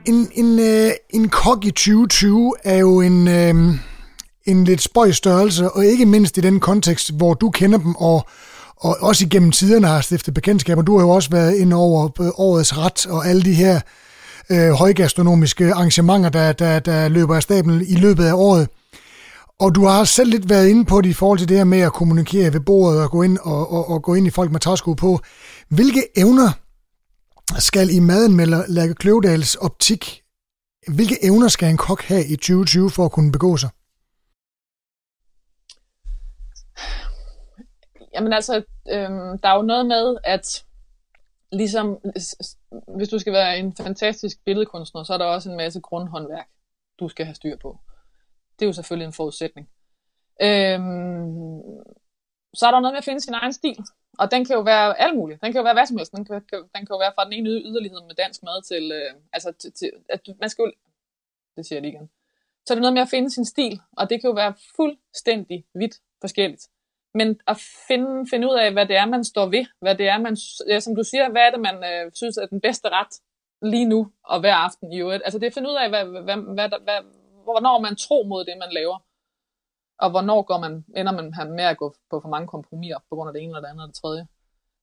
En, 0.06 0.30
en, 0.34 0.60
øh, 0.60 0.92
en 1.10 1.30
kok 1.30 1.66
i 1.66 1.72
2020 1.72 2.54
er 2.64 2.78
jo 2.78 3.02
en, 3.02 3.28
øh, 3.28 3.76
en 4.46 4.64
lidt 4.64 4.82
spøj 4.82 5.12
størrelse, 5.12 5.70
og 5.70 5.86
ikke 5.86 6.06
mindst 6.06 6.38
i 6.38 6.42
den 6.42 6.60
kontekst, 6.60 7.14
hvor 7.14 7.34
du 7.34 7.50
kender 7.50 7.78
dem, 7.78 7.96
og, 7.96 8.26
og 8.78 8.98
også 9.02 9.26
igennem 9.26 9.52
tiderne 9.52 9.88
har 9.88 10.02
stiftet 10.02 10.34
bekendtskaber. 10.34 10.82
Du 10.82 10.98
har 10.98 11.06
jo 11.06 11.10
også 11.10 11.30
været 11.30 11.56
ind 11.56 11.74
over 11.74 12.22
øh, 12.22 12.28
årets 12.38 12.78
ret, 12.78 13.06
og 13.06 13.28
alle 13.28 13.44
de 13.44 13.54
her 13.54 13.80
øh, 14.50 14.70
højgastronomiske 14.70 15.74
arrangementer, 15.74 16.30
der, 16.30 16.54
der, 16.54 16.80
der 16.80 17.08
løber 17.10 17.36
af 17.36 17.44
stablen 17.44 17.86
i 17.88 17.96
løbet 17.96 18.26
af 18.26 18.34
året. 18.34 18.68
Og 19.60 19.76
du 19.76 19.86
har 19.86 20.04
selv 20.04 20.30
lidt 20.30 20.50
været 20.50 20.68
inde 20.68 20.86
på 20.86 21.02
det 21.02 21.10
i 21.10 21.14
forhold 21.14 21.40
til 21.40 21.50
det 21.50 21.58
her 21.58 21.64
med 21.64 21.80
at 21.80 21.94
kommunikere 21.94 22.54
ved 22.54 22.60
bordet 22.60 23.02
og 23.02 23.12
gå 23.12 23.22
ind, 23.22 23.38
og, 23.42 23.74
og, 23.74 23.90
og 23.90 24.04
gå 24.04 24.14
ind 24.14 24.28
i 24.28 24.30
folk 24.30 24.52
med 24.52 24.60
træsko 24.60 24.94
på. 24.94 25.20
Hvilke 25.70 26.04
evner 26.18 26.52
skal 27.60 27.90
i 27.90 28.00
maden 28.00 28.36
med 28.36 28.46
Lærke 28.68 28.96
Kløvedals 28.96 29.56
optik, 29.56 30.24
hvilke 30.96 31.18
evner 31.24 31.48
skal 31.48 31.70
en 31.70 31.78
kok 31.78 32.02
have 32.02 32.26
i 32.26 32.36
2020 32.36 32.90
for 32.90 33.06
at 33.06 33.12
kunne 33.12 33.32
begå 33.32 33.58
sig? 33.58 33.70
Jamen 38.14 38.34
altså, 38.34 38.56
øhm, 38.90 39.40
der 39.40 39.50
er 39.50 39.56
jo 39.56 39.62
noget 39.62 39.86
med, 39.86 40.18
at 40.24 40.66
ligesom, 41.52 41.98
hvis 42.98 43.10
du 43.10 43.20
skal 43.20 43.34
være 43.34 43.58
en 43.60 43.76
fantastisk 43.76 44.38
billedkunstner, 44.46 45.04
så 45.04 45.14
er 45.14 45.18
der 45.18 45.26
også 45.26 45.50
en 45.50 45.58
masse 45.58 45.82
grundhåndværk, 45.82 46.48
du 47.00 47.08
skal 47.08 47.26
have 47.26 47.36
styr 47.36 47.58
på. 47.58 47.80
Det 48.60 48.66
er 48.66 48.70
jo 48.70 48.74
selvfølgelig 48.74 49.06
en 49.06 49.14
forudsætning. 49.14 49.70
Øhm, 50.42 51.62
så 52.54 52.68
er 52.68 52.72
der 52.72 52.80
noget 52.80 52.94
med 52.94 52.98
at 52.98 53.06
finde 53.06 53.22
sin 53.22 53.34
egen 53.34 53.54
stil 53.54 53.78
og 54.20 54.32
den 54.32 54.46
kan 54.46 54.56
jo 54.56 54.62
være 54.62 55.00
alt 55.00 55.16
muligt. 55.16 55.42
Den 55.42 55.52
kan 55.52 55.60
jo 55.60 55.64
være 55.64 55.74
hvad 55.74 55.86
som 55.86 55.98
helst. 55.98 56.12
Den 56.12 56.26
kan, 56.26 56.42
den 56.52 56.82
kan 56.86 56.94
jo 56.96 56.98
være 56.98 57.12
fra 57.16 57.26
den 57.26 57.34
ene 57.34 57.50
yderlighed 57.50 58.02
med 58.08 58.16
dansk 58.16 58.44
mad 58.44 58.62
til, 58.62 58.92
øh, 58.92 59.14
altså 59.34 59.52
til, 59.52 59.74
til 59.74 59.92
at 60.10 60.22
man 60.40 60.50
skal 60.50 60.64
jo, 60.64 60.72
det 61.58 61.66
siger 61.66 61.78
jeg 61.78 61.82
lige 61.82 61.94
igen. 61.94 62.10
Så 62.66 62.74
er 62.74 62.76
det 62.76 62.82
noget 62.82 62.94
med 62.94 63.02
at 63.02 63.10
finde 63.10 63.30
sin 63.30 63.46
stil, 63.46 63.80
og 63.98 64.10
det 64.10 64.22
kan 64.22 64.28
jo 64.28 64.34
være 64.34 64.54
fuldstændig 64.76 65.66
vidt 65.74 65.96
forskelligt. 66.22 66.68
Men 67.14 67.40
at 67.48 67.58
finde, 67.88 68.28
finde 68.30 68.48
ud 68.48 68.56
af, 68.56 68.72
hvad 68.72 68.86
det 68.86 68.96
er, 68.96 69.06
man 69.06 69.24
står 69.24 69.46
ved, 69.46 69.66
hvad 69.80 69.96
det 69.96 70.08
er, 70.08 70.18
man, 70.18 70.38
ja, 70.68 70.80
som 70.80 70.96
du 70.96 71.04
siger, 71.04 71.30
hvad 71.30 71.42
er 71.42 71.52
det, 71.52 71.60
man 71.60 71.78
øh, 71.84 72.12
synes 72.14 72.38
er 72.38 72.46
den 72.46 72.62
bedste 72.62 72.90
ret 72.90 73.14
lige 73.62 73.86
nu 73.86 74.12
og 74.24 74.40
hver 74.40 74.56
aften 74.56 74.94
i 74.94 75.00
øvrigt. 75.00 75.24
Altså 75.26 75.40
det 75.40 75.46
er 75.46 75.50
at 75.50 75.54
finde 75.54 75.70
ud 75.70 75.76
af, 75.76 75.90
hvad, 75.90 76.06
hvad, 76.06 76.22
hvad, 76.22 76.38
hvad, 76.54 76.80
hvad, 76.84 77.00
hvornår 77.44 77.80
man 77.80 77.96
tror 77.96 78.24
mod 78.24 78.46
det, 78.46 78.58
man 78.58 78.72
laver. 78.72 78.98
Og 80.00 80.10
hvornår 80.10 80.42
går 80.42 80.60
man, 80.60 80.86
ender 80.96 81.12
man 81.12 81.52
med 81.52 81.64
at 81.64 81.78
gå 81.78 81.96
på 82.10 82.20
for 82.20 82.30
mange 82.30 82.48
kompromiser 82.48 83.00
på 83.10 83.16
grund 83.16 83.28
af 83.30 83.34
det 83.34 83.42
ene 83.42 83.50
eller 83.50 83.62
det 83.62 83.68
andet 83.68 83.82
eller 83.82 83.94
det 83.94 84.02
tredje. 84.02 84.28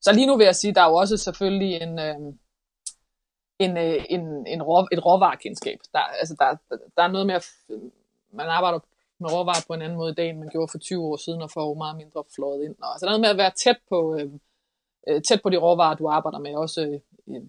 Så 0.01 0.13
lige 0.13 0.27
nu 0.27 0.37
vil 0.37 0.45
jeg 0.45 0.57
sige, 0.57 0.75
der 0.75 0.83
er 0.83 0.89
jo 0.89 0.95
også 0.95 1.17
selvfølgelig 1.17 1.83
en, 1.83 1.99
øh, 1.99 2.17
en, 3.59 3.77
øh, 3.77 4.05
en, 4.11 4.47
en 4.47 4.63
rå, 4.63 4.89
et 4.93 5.07
råvarekendskab. 5.07 5.79
Der, 5.93 5.99
altså 5.99 6.35
der, 6.39 6.77
der 6.97 7.03
er 7.03 7.09
noget 7.09 7.27
med, 7.27 7.35
at 7.35 7.47
man 8.33 8.47
arbejder 8.47 8.79
med 9.21 9.33
råvarer 9.33 9.65
på 9.67 9.75
en 9.75 9.83
anden 9.83 9.99
måde 9.99 10.13
i 10.13 10.15
dag, 10.15 10.29
end 10.29 10.39
man 10.39 10.49
gjorde 10.49 10.71
for 10.71 10.79
20 10.79 11.05
år 11.05 11.17
siden, 11.17 11.43
og 11.43 11.51
får 11.51 11.75
meget 11.75 11.97
mindre 11.97 12.25
flået 12.35 12.65
ind. 12.65 12.75
Og, 12.83 12.93
altså 12.93 13.07
der 13.07 13.13
er 13.13 13.19
noget 13.19 13.27
med 13.27 13.31
at 13.31 13.43
være 13.45 13.53
tæt 13.65 13.79
på, 13.89 14.17
øh, 14.19 14.31
øh 15.09 15.23
tæt 15.23 15.41
på 15.43 15.51
de 15.51 15.57
råvarer, 15.57 15.95
du 15.95 16.09
arbejder 16.09 16.39
med, 16.39 16.55
også 16.55 17.01
øh, 17.29 17.43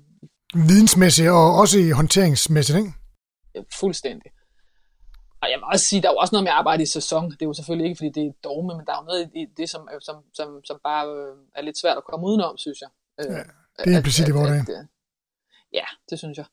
vidensmæssigt 0.70 1.30
og 1.30 1.56
også 1.62 1.80
i 1.80 1.90
håndteringsmæssigt, 1.90 2.78
ikke? 2.78 2.94
Fuldstændig. 3.80 4.32
Og 5.44 5.50
jeg 5.52 5.58
vil 5.58 5.68
også 5.74 5.86
sige, 5.86 6.02
der 6.02 6.10
er 6.10 6.14
jo 6.14 6.18
også 6.18 6.36
noget 6.36 6.44
med 6.44 6.52
at 6.52 6.58
arbejde 6.62 6.84
i 6.84 6.86
sæson. 6.98 7.32
Det 7.32 7.42
er 7.42 7.46
jo 7.46 7.54
selvfølgelig 7.54 7.88
ikke, 7.90 7.98
fordi 7.98 8.10
det 8.10 8.24
er 8.28 8.32
dogme, 8.44 8.74
men 8.78 8.86
der 8.86 8.94
er 8.94 9.00
jo 9.02 9.06
noget 9.12 9.32
i 9.36 9.46
det, 9.58 9.70
som, 9.70 9.90
som, 10.08 10.16
som, 10.34 10.66
som 10.66 10.78
bare 10.84 11.08
øh, 11.08 11.36
er 11.56 11.62
lidt 11.62 11.78
svært 11.78 11.98
at 11.98 12.04
komme 12.04 12.26
udenom, 12.26 12.58
synes 12.58 12.80
jeg. 12.82 12.90
Øh, 13.20 13.36
ja, 13.36 13.44
det 13.84 13.94
er 13.94 13.98
implicit 13.98 14.28
i 14.28 14.32
vores 14.32 14.50
dag. 14.50 14.86
Ja, 15.74 15.86
det 16.10 16.18
synes 16.20 16.38
jeg. 16.38 16.46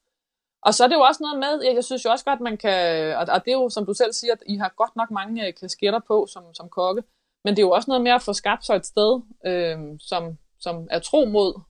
Og 0.63 0.75
så 0.75 0.85
er 0.85 0.89
det 0.89 0.95
jo 0.95 1.01
også 1.01 1.23
noget 1.23 1.39
med, 1.39 1.75
jeg 1.75 1.85
synes 1.85 2.05
jo 2.05 2.11
også 2.11 2.25
godt, 2.25 2.41
man 2.41 2.57
kan, 2.57 2.77
og 3.17 3.45
det 3.45 3.51
er 3.53 3.59
jo, 3.63 3.69
som 3.69 3.87
du 3.87 3.95
selv 3.95 4.13
siger, 4.13 4.33
at 4.33 4.43
I 4.47 4.57
har 4.57 4.75
godt 4.77 4.97
nok 4.97 5.11
mange 5.11 5.47
øh, 5.47 5.55
kasketter 5.61 6.01
på 6.09 6.27
som, 6.33 6.55
som 6.55 6.69
kokke, 6.69 7.03
men 7.45 7.57
det 7.57 7.63
er 7.63 7.67
jo 7.67 7.71
også 7.71 7.91
noget 7.91 8.03
med 8.03 8.13
at 8.13 8.23
få 8.23 8.33
skabt 8.33 8.67
sig 8.67 8.77
et 8.77 8.87
sted, 8.87 9.21
øh, 9.47 9.79
som, 10.01 10.39
som 10.61 10.89
er 10.91 10.99
tro 10.99 11.25
mod 11.25 11.61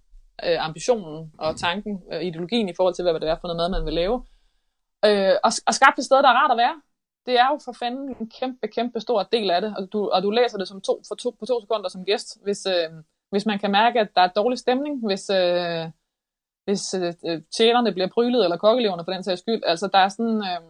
øh, 0.44 0.66
ambitionen 0.66 1.32
og 1.38 1.56
tanken, 1.56 2.02
øh, 2.12 2.22
ideologien 2.22 2.68
i 2.68 2.74
forhold 2.76 2.94
til, 2.94 3.02
hvad 3.02 3.14
det 3.14 3.28
er 3.28 3.36
for 3.40 3.48
noget 3.48 3.56
mad, 3.56 3.68
man 3.70 3.84
vil 3.84 3.94
lave. 3.94 4.24
Øh, 5.04 5.34
og, 5.44 5.52
og 5.66 5.74
skabt 5.74 5.98
et 5.98 6.04
sted, 6.04 6.16
der 6.16 6.28
er 6.28 6.40
rart 6.42 6.50
at 6.50 6.56
være. 6.56 6.80
Det 7.30 7.38
er 7.38 7.48
jo 7.52 7.58
for 7.64 7.72
fanden 7.72 8.16
en 8.20 8.30
kæmpe, 8.30 8.68
kæmpe 8.68 9.00
stor 9.00 9.22
del 9.22 9.50
af 9.50 9.60
det, 9.60 9.76
og 9.76 9.92
du, 9.92 10.08
og 10.08 10.22
du 10.22 10.30
læser 10.30 10.58
det 10.58 10.68
som 10.68 10.80
to, 10.80 11.02
for 11.08 11.14
to, 11.14 11.30
på 11.40 11.46
to 11.46 11.60
sekunder 11.60 11.88
som 11.88 12.04
gæst, 12.04 12.42
hvis, 12.42 12.66
øh, 12.66 12.90
hvis 13.30 13.46
man 13.46 13.58
kan 13.58 13.70
mærke, 13.70 14.00
at 14.00 14.08
der 14.14 14.22
er 14.22 14.28
dårlig 14.28 14.58
stemning, 14.58 15.06
hvis, 15.06 15.30
øh, 15.30 15.86
hvis 16.64 16.94
øh, 16.94 17.42
tjenerne 17.56 17.92
bliver 17.92 18.08
prylet, 18.14 18.44
eller 18.44 18.56
kokkeleverne 18.56 19.04
for 19.04 19.12
den 19.12 19.22
sags 19.22 19.40
skyld. 19.40 19.62
Altså, 19.66 19.86
der 19.92 19.98
er 19.98 20.08
sådan... 20.08 20.36
Øh, 20.36 20.60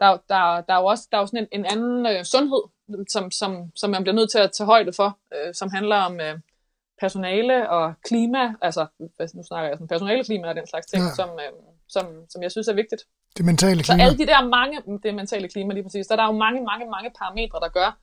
der, 0.00 0.10
der, 0.28 0.60
der 0.60 0.74
er 0.74 0.80
jo 0.80 0.86
også 0.86 1.08
der 1.10 1.16
er 1.16 1.22
jo 1.22 1.26
sådan 1.26 1.48
en, 1.52 1.60
en 1.60 1.66
anden 1.72 2.06
øh, 2.06 2.24
sundhed, 2.24 2.62
som, 3.08 3.30
som, 3.30 3.72
som 3.76 3.90
man 3.90 4.02
bliver 4.02 4.14
nødt 4.14 4.30
til 4.30 4.38
at 4.38 4.52
tage 4.52 4.66
højde 4.66 4.92
for, 4.92 5.18
øh, 5.34 5.54
som 5.54 5.70
handler 5.70 5.96
om, 5.96 6.20
øh, 6.20 6.38
personale 7.00 7.70
og 7.70 7.94
klima, 8.04 8.54
altså 8.62 8.86
nu 9.34 9.42
snakker 9.42 9.68
jeg 9.68 9.80
om 9.80 9.88
personaleklima 9.88 10.48
og 10.48 10.54
den 10.54 10.66
slags 10.66 10.86
ting, 10.86 11.02
ja. 11.02 11.14
som, 11.14 11.30
øh, 11.44 11.52
som, 11.88 12.06
som 12.28 12.42
jeg 12.42 12.50
synes 12.50 12.68
er 12.68 12.74
vigtigt. 12.74 13.02
Det 13.36 13.44
mentale 13.44 13.82
klima. 13.82 13.98
Så 13.98 14.04
alle 14.04 14.18
de 14.18 14.26
der 14.26 14.48
mange, 14.48 14.76
det 15.02 15.14
mentale 15.14 15.48
klima 15.48 15.74
lige 15.74 15.82
præcis, 15.82 16.06
så 16.06 16.16
der 16.16 16.22
er 16.22 16.26
jo 16.26 16.38
mange, 16.38 16.64
mange, 16.64 16.90
mange 16.90 17.10
parametre, 17.18 17.60
der 17.60 17.68
gør, 17.68 17.98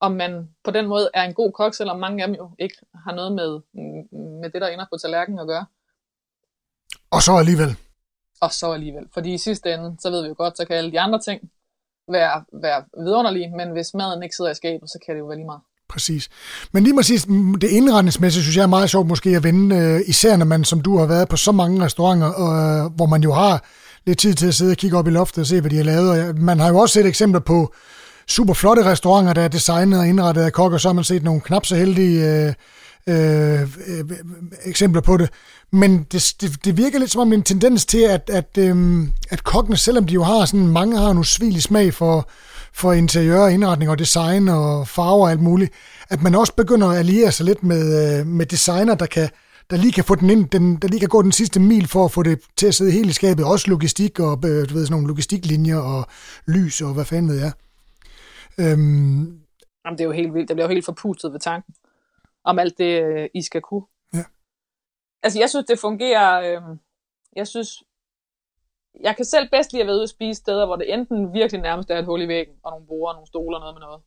om 0.00 0.12
man 0.12 0.48
på 0.64 0.70
den 0.70 0.86
måde 0.86 1.10
er 1.14 1.22
en 1.22 1.34
god 1.34 1.52
kok, 1.52 1.74
selvom 1.74 1.98
mange 1.98 2.22
af 2.22 2.28
dem 2.28 2.36
jo 2.36 2.50
ikke 2.58 2.76
har 3.04 3.14
noget 3.14 3.32
med, 3.32 3.50
med 4.40 4.50
det, 4.50 4.60
der 4.62 4.68
ender 4.68 4.86
på 4.92 4.96
tallerkenen 5.02 5.38
at 5.38 5.46
gøre. 5.46 5.66
Og 7.10 7.22
så 7.22 7.32
alligevel. 7.32 7.76
Og 8.40 8.52
så 8.52 8.72
alligevel. 8.72 9.04
Fordi 9.14 9.34
i 9.34 9.38
sidste 9.38 9.74
ende, 9.74 9.96
så 10.00 10.10
ved 10.10 10.22
vi 10.22 10.28
jo 10.28 10.34
godt, 10.38 10.56
så 10.56 10.64
kan 10.64 10.76
alle 10.76 10.92
de 10.92 11.00
andre 11.00 11.20
ting 11.20 11.40
være, 12.08 12.44
være 12.52 12.84
vidunderlige, 13.04 13.48
men 13.56 13.70
hvis 13.70 13.94
maden 13.94 14.22
ikke 14.22 14.36
sidder 14.36 14.50
i 14.50 14.54
skabet, 14.54 14.90
så 14.90 14.98
kan 15.06 15.14
det 15.14 15.20
jo 15.20 15.26
være 15.26 15.36
lige 15.36 15.46
meget. 15.46 15.60
Præcis. 15.88 16.28
Men 16.72 16.82
lige 16.82 16.96
præcis 16.96 17.24
det 17.60 17.70
indretningsmæssige, 17.70 18.42
synes 18.42 18.56
jeg 18.56 18.62
er 18.62 18.66
meget 18.66 18.90
sjovt 18.90 19.06
måske 19.06 19.30
at 19.30 19.44
vende, 19.44 19.76
øh, 19.76 20.00
især 20.06 20.36
når 20.36 20.46
man, 20.46 20.64
som 20.64 20.80
du 20.80 20.98
har 20.98 21.06
været 21.06 21.28
på 21.28 21.36
så 21.36 21.52
mange 21.52 21.84
restauranter, 21.84 22.28
øh, 22.28 22.92
hvor 22.96 23.06
man 23.06 23.22
jo 23.22 23.32
har 23.32 23.64
lidt 24.06 24.18
tid 24.18 24.34
til 24.34 24.46
at 24.46 24.54
sidde 24.54 24.70
og 24.70 24.76
kigge 24.76 24.96
op 24.96 25.06
i 25.06 25.10
loftet 25.10 25.40
og 25.40 25.46
se, 25.46 25.60
hvad 25.60 25.70
de 25.70 25.76
har 25.76 25.84
lavet. 25.84 26.28
Og 26.28 26.38
man 26.38 26.60
har 26.60 26.68
jo 26.68 26.78
også 26.78 26.92
set 26.92 27.06
eksempler 27.06 27.40
på 27.40 27.74
super 28.28 28.54
flotte 28.54 28.84
restauranter, 28.84 29.32
der 29.32 29.42
er 29.42 29.48
designet 29.48 29.98
og 29.98 30.08
indrettet 30.08 30.42
af 30.42 30.52
kokker, 30.52 30.78
så 30.78 30.88
har 30.88 30.92
man 30.92 31.04
set 31.04 31.22
nogle 31.22 31.40
knap 31.40 31.66
så 31.66 31.76
heldige 31.76 32.46
øh, 32.46 32.52
øh, 33.08 33.60
øh, 33.60 34.04
eksempler 34.64 35.00
på 35.02 35.16
det. 35.16 35.30
Men 35.72 36.06
det, 36.12 36.34
det, 36.40 36.64
det 36.64 36.76
virker 36.76 36.98
lidt 36.98 37.10
som 37.10 37.20
om 37.20 37.32
en 37.32 37.42
tendens 37.42 37.86
til, 37.86 37.98
at, 37.98 38.30
at, 38.32 38.58
øh, 38.58 39.02
at 39.30 39.44
kokkene, 39.44 39.76
selvom 39.76 40.06
de 40.06 40.14
jo 40.14 40.22
har 40.22 40.44
sådan, 40.44 40.66
mange 40.66 40.98
har 40.98 41.10
en 41.10 41.18
usvigelig 41.18 41.62
smag 41.62 41.94
for, 41.94 42.28
for 42.72 42.92
interiør, 42.92 43.46
indretning 43.46 43.90
og 43.90 43.98
design 43.98 44.48
og 44.48 44.88
farver 44.88 45.24
og 45.24 45.30
alt 45.30 45.42
muligt, 45.42 45.72
at 46.10 46.22
man 46.22 46.34
også 46.34 46.52
begynder 46.52 46.88
at 46.88 46.98
alliere 46.98 47.32
sig 47.32 47.46
lidt 47.46 47.62
med, 47.62 48.18
øh, 48.18 48.26
med 48.26 48.46
designer, 48.46 48.94
der 48.94 49.06
kan 49.06 49.28
der 49.70 49.76
lige 49.76 49.92
kan 49.92 50.04
få 50.04 50.14
den 50.14 50.30
ind, 50.30 50.48
den, 50.50 50.76
der 50.76 50.88
lige 50.88 51.00
kan 51.00 51.08
gå 51.08 51.22
den 51.22 51.32
sidste 51.32 51.60
mil 51.60 51.88
for 51.88 52.04
at 52.04 52.10
få 52.10 52.22
det 52.22 52.40
til 52.56 52.66
at 52.66 52.74
sidde 52.74 52.92
helt 52.92 53.10
i 53.10 53.12
skabet. 53.12 53.44
Også 53.44 53.70
logistik 53.70 54.20
og 54.20 54.32
øh, 54.32 54.68
du 54.68 54.74
ved, 54.74 54.86
sådan 54.86 54.90
nogle 54.90 55.08
logistiklinjer 55.08 55.78
og 55.78 56.06
lys 56.46 56.80
og 56.82 56.94
hvad 56.94 57.04
fanden 57.04 57.28
ved 57.30 57.38
jeg. 57.44 57.52
Øhm, 58.60 59.20
Jamen, 59.84 59.98
det 59.98 60.00
er 60.00 60.04
jo 60.04 60.12
helt 60.12 60.34
vildt. 60.34 60.48
Det 60.48 60.56
bliver 60.56 60.68
jo 60.68 60.74
helt 60.74 60.84
forpustet 60.84 61.32
ved 61.32 61.40
tanken 61.40 61.74
om 62.44 62.58
alt 62.58 62.78
det, 62.78 63.02
øh, 63.02 63.28
I 63.34 63.42
skal 63.42 63.60
kunne. 63.60 63.86
Ja. 64.14 64.24
Altså, 65.22 65.38
jeg 65.38 65.50
synes, 65.50 65.66
det 65.66 65.78
fungerer... 65.78 66.28
Øh, 66.40 66.76
jeg 67.36 67.46
synes, 67.46 67.82
jeg 69.00 69.16
kan 69.16 69.24
selv 69.24 69.50
bedst 69.50 69.72
lide 69.72 69.82
at 69.82 69.86
være 69.86 69.96
ude 69.96 70.02
og 70.02 70.08
spise 70.08 70.38
steder, 70.38 70.66
hvor 70.66 70.76
det 70.76 70.94
enten 70.94 71.32
virkelig 71.32 71.60
nærmest 71.60 71.90
er 71.90 71.98
et 71.98 72.04
hul 72.04 72.22
i 72.22 72.28
væggen, 72.28 72.54
og 72.62 72.70
nogle 72.70 72.86
borer, 72.86 73.12
nogle 73.12 73.26
stoler, 73.26 73.58
noget 73.58 73.74
med 73.74 73.80
noget. 73.80 74.02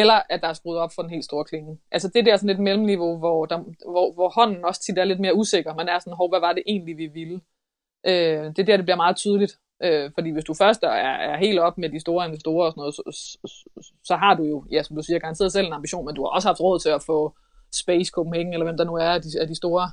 Eller 0.00 0.20
at 0.30 0.42
der 0.42 0.48
er 0.48 0.52
skruet 0.52 0.78
op 0.78 0.92
for 0.94 1.02
en 1.02 1.10
helt 1.10 1.24
stor 1.24 1.42
klinge. 1.42 1.78
Altså 1.90 2.08
det 2.14 2.26
der 2.26 2.36
sådan 2.36 2.50
et 2.50 2.58
mellemniveau, 2.58 3.18
hvor, 3.18 3.46
der, 3.46 3.58
hvor, 3.90 4.12
hvor 4.12 4.28
hånden 4.28 4.64
også 4.64 4.80
tit 4.82 4.98
er 4.98 5.04
lidt 5.04 5.20
mere 5.20 5.34
usikker. 5.34 5.74
Man 5.74 5.88
er 5.88 5.98
sådan, 5.98 6.28
hvad 6.30 6.40
var 6.40 6.52
det 6.52 6.62
egentlig, 6.66 6.96
vi 6.96 7.06
ville? 7.06 7.40
Øh, 8.06 8.44
det 8.44 8.58
er 8.58 8.64
der, 8.64 8.76
det 8.76 8.84
bliver 8.84 8.96
meget 8.96 9.16
tydeligt. 9.16 9.58
Øh, 9.82 10.10
fordi 10.14 10.30
hvis 10.30 10.44
du 10.44 10.54
først 10.54 10.82
er, 10.82 10.88
er 11.30 11.36
helt 11.36 11.58
op 11.58 11.78
med 11.78 11.88
de 11.88 12.00
store 12.00 12.26
investorer 12.26 12.66
og 12.66 12.72
sådan 12.72 12.80
noget, 12.80 12.94
så, 12.94 13.02
så, 13.46 13.92
så 14.04 14.16
har 14.16 14.34
du 14.34 14.44
jo, 14.44 14.64
ja, 14.70 14.82
som 14.82 14.96
du 14.96 15.02
siger, 15.02 15.18
garanteret 15.18 15.52
selv 15.52 15.66
en 15.66 15.72
ambition, 15.72 16.06
men 16.06 16.14
du 16.14 16.22
har 16.22 16.28
også 16.28 16.48
haft 16.48 16.60
råd 16.60 16.78
til 16.78 16.88
at 16.88 17.02
få 17.02 17.36
Space 17.72 18.10
Copenhagen, 18.10 18.52
eller 18.52 18.64
hvem 18.64 18.76
der 18.76 18.84
nu 18.84 18.94
er 18.94 19.08
af 19.08 19.22
de, 19.22 19.28
af 19.40 19.46
de 19.46 19.54
store 19.54 19.90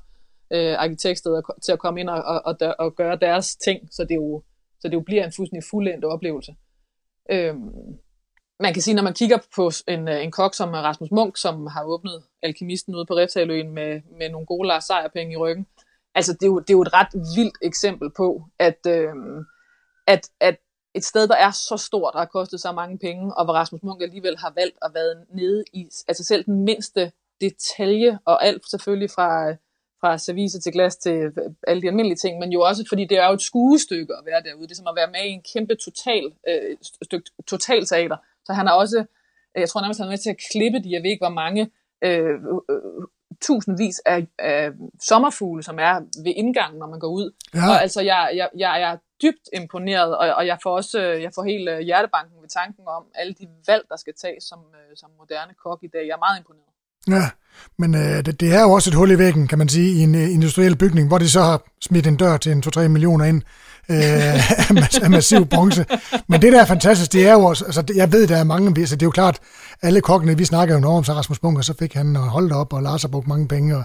øh, 0.51 0.75
arkitektsteder 0.79 1.41
til 1.63 1.71
at 1.71 1.79
komme 1.79 1.99
ind 1.99 2.09
og, 2.09 2.23
og, 2.23 2.41
og, 2.45 2.75
og 2.79 2.95
gøre 2.95 3.15
deres 3.15 3.55
ting, 3.55 3.93
så 3.93 4.03
det 4.03 4.15
jo, 4.15 4.43
så 4.79 4.87
det 4.87 4.93
jo 4.93 5.01
bliver 5.01 5.25
en 5.25 5.31
fuldstændig 5.31 5.63
fuldendt 5.71 6.05
oplevelse. 6.05 6.55
Øh, 7.31 7.55
man 8.61 8.73
kan 8.73 8.81
sige, 8.81 8.93
når 8.93 9.03
man 9.03 9.13
kigger 9.13 9.37
på 9.55 9.71
en, 9.87 10.07
øh, 10.07 10.23
en 10.23 10.31
kok 10.31 10.53
som 10.53 10.69
Rasmus 10.69 11.11
Munk, 11.11 11.37
som 11.37 11.67
har 11.67 11.83
åbnet 11.83 12.23
Alkemisten 12.43 12.95
ude 12.95 13.05
på 13.05 13.13
Reftaløen 13.13 13.71
med, 13.71 14.01
med 14.19 14.29
nogle 14.29 14.45
gode 14.45 14.67
Lars 14.67 14.83
Sejrpenge 14.83 15.33
i 15.33 15.37
ryggen, 15.37 15.67
altså 16.15 16.33
det 16.33 16.43
er, 16.43 16.47
jo, 16.47 16.59
det 16.59 16.69
er 16.69 16.73
jo 16.73 16.81
et 16.81 16.93
ret 16.93 17.13
vildt 17.13 17.57
eksempel 17.61 18.09
på, 18.17 18.43
at, 18.59 18.79
øh, 18.87 19.13
at, 20.07 20.29
at 20.39 20.57
et 20.95 21.05
sted, 21.05 21.27
der 21.27 21.35
er 21.35 21.51
så 21.51 21.77
stort 21.77 22.13
og 22.13 22.21
har 22.21 22.25
kostet 22.25 22.61
så 22.61 22.71
mange 22.71 22.97
penge, 22.97 23.33
og 23.37 23.45
hvor 23.45 23.53
Rasmus 23.53 23.83
Munk 23.83 24.01
alligevel 24.01 24.37
har 24.37 24.53
valgt 24.55 24.77
at 24.81 24.91
være 24.93 25.25
nede 25.35 25.63
i, 25.73 25.89
altså 26.07 26.23
selv 26.23 26.45
den 26.45 26.63
mindste 26.63 27.11
detalje, 27.41 28.19
og 28.25 28.45
alt 28.45 28.69
selvfølgelig 28.69 29.11
fra 29.11 29.55
fra 30.01 30.17
service 30.17 30.59
til 30.61 30.71
glas 30.73 30.95
til 30.95 31.13
øh, 31.13 31.31
alle 31.67 31.81
de 31.81 31.87
almindelige 31.87 32.21
ting, 32.23 32.39
men 32.39 32.51
jo 32.51 32.61
også, 32.61 32.85
fordi 32.89 33.05
det 33.05 33.17
er 33.17 33.27
jo 33.27 33.33
et 33.33 33.41
skuestykke 33.41 34.13
at 34.13 34.23
være 34.25 34.41
derude. 34.43 34.67
Det 34.67 34.71
er 34.71 34.75
som 34.75 34.87
at 34.87 34.95
være 34.95 35.11
med 35.11 35.23
i 35.25 35.35
en 35.37 35.43
kæmpe 35.53 35.75
total, 35.75 36.25
øh, 36.49 36.77
stykke 37.01 37.29
totalteater. 37.47 38.17
Så 38.51 38.55
han 38.55 38.67
er 38.67 38.71
også, 38.71 39.05
jeg 39.55 39.69
tror 39.69 39.81
nærmest, 39.81 39.99
han 39.99 40.07
er 40.07 40.11
med 40.11 40.17
til 40.17 40.35
at 40.35 40.41
klippe 40.51 40.79
de, 40.83 40.93
jeg 40.95 41.03
ved 41.03 41.11
ikke 41.11 41.25
hvor 41.25 41.39
mange, 41.43 41.71
øh, 42.07 42.35
øh, 42.69 43.03
tusindvis 43.45 43.99
af, 44.05 44.27
af 44.39 44.71
sommerfugle, 45.09 45.63
som 45.63 45.79
er 45.79 45.93
ved 46.25 46.33
indgangen, 46.35 46.79
når 46.79 46.87
man 46.87 46.99
går 46.99 47.07
ud. 47.07 47.27
Ja. 47.55 47.69
Og 47.69 47.81
altså, 47.81 48.01
jeg, 48.01 48.31
jeg, 48.35 48.49
jeg 48.57 48.81
er 48.81 48.97
dybt 49.23 49.45
imponeret, 49.53 50.17
og, 50.17 50.25
og 50.39 50.47
jeg 50.47 50.57
får 50.63 50.75
også 50.75 50.99
jeg 50.99 51.31
får 51.35 51.43
helt 51.43 51.69
øh, 51.69 51.79
hjertebanken 51.79 52.41
ved 52.41 52.49
tanken 52.49 52.83
om 52.87 53.03
alle 53.15 53.33
de 53.39 53.47
valg, 53.67 53.83
der 53.89 53.97
skal 53.97 54.13
tages 54.21 54.43
som, 54.43 54.59
øh, 54.59 54.91
som 54.95 55.09
moderne 55.19 55.53
kok 55.63 55.79
i 55.83 55.89
dag. 55.93 56.03
Jeg 56.07 56.15
er 56.19 56.25
meget 56.27 56.39
imponeret. 56.39 56.71
Ja, 57.07 57.25
men 57.77 57.95
øh, 57.95 58.25
det, 58.25 58.39
det 58.41 58.55
er 58.55 58.61
jo 58.61 58.71
også 58.71 58.89
et 58.89 58.95
hul 58.95 59.11
i 59.11 59.17
væggen, 59.17 59.47
kan 59.47 59.57
man 59.57 59.69
sige, 59.69 59.89
i 59.99 59.99
en 60.03 60.15
industriel 60.15 60.77
bygning, 60.77 61.07
hvor 61.07 61.17
de 61.17 61.29
så 61.29 61.41
har 61.41 61.63
smidt 61.81 62.07
en 62.07 62.17
dør 62.17 62.37
til 62.37 62.51
en 62.51 62.63
2-3 62.67 62.87
millioner 62.87 63.25
ind 63.25 63.41
øh, 63.89 65.03
af 65.03 65.09
massiv 65.09 65.45
bronze. 65.45 65.85
Men 66.27 66.41
det, 66.41 66.53
der 66.53 66.61
er 66.61 66.65
fantastisk, 66.65 67.13
det 67.13 67.27
er 67.27 67.33
jo 67.33 67.43
også, 67.43 67.65
altså 67.65 67.83
jeg 67.95 68.11
ved, 68.11 68.27
der 68.27 68.37
er 68.37 68.43
mange, 68.43 68.79
altså 68.79 68.95
det 68.95 69.01
er 69.01 69.07
jo 69.07 69.11
klart, 69.11 69.39
alle 69.81 70.01
kokkene, 70.01 70.37
vi 70.37 70.45
snakker 70.45 70.75
jo 70.75 70.81
noget 70.81 70.97
om, 70.97 71.03
så 71.03 71.13
Rasmus 71.13 71.39
Bunker, 71.39 71.61
så 71.61 71.73
fik 71.79 71.93
han 71.93 72.15
holdt 72.15 72.53
op, 72.53 72.73
og 72.73 72.83
Lars 72.83 73.01
har 73.01 73.09
brugt 73.09 73.27
mange 73.27 73.47
penge. 73.47 73.77
Og, 73.77 73.83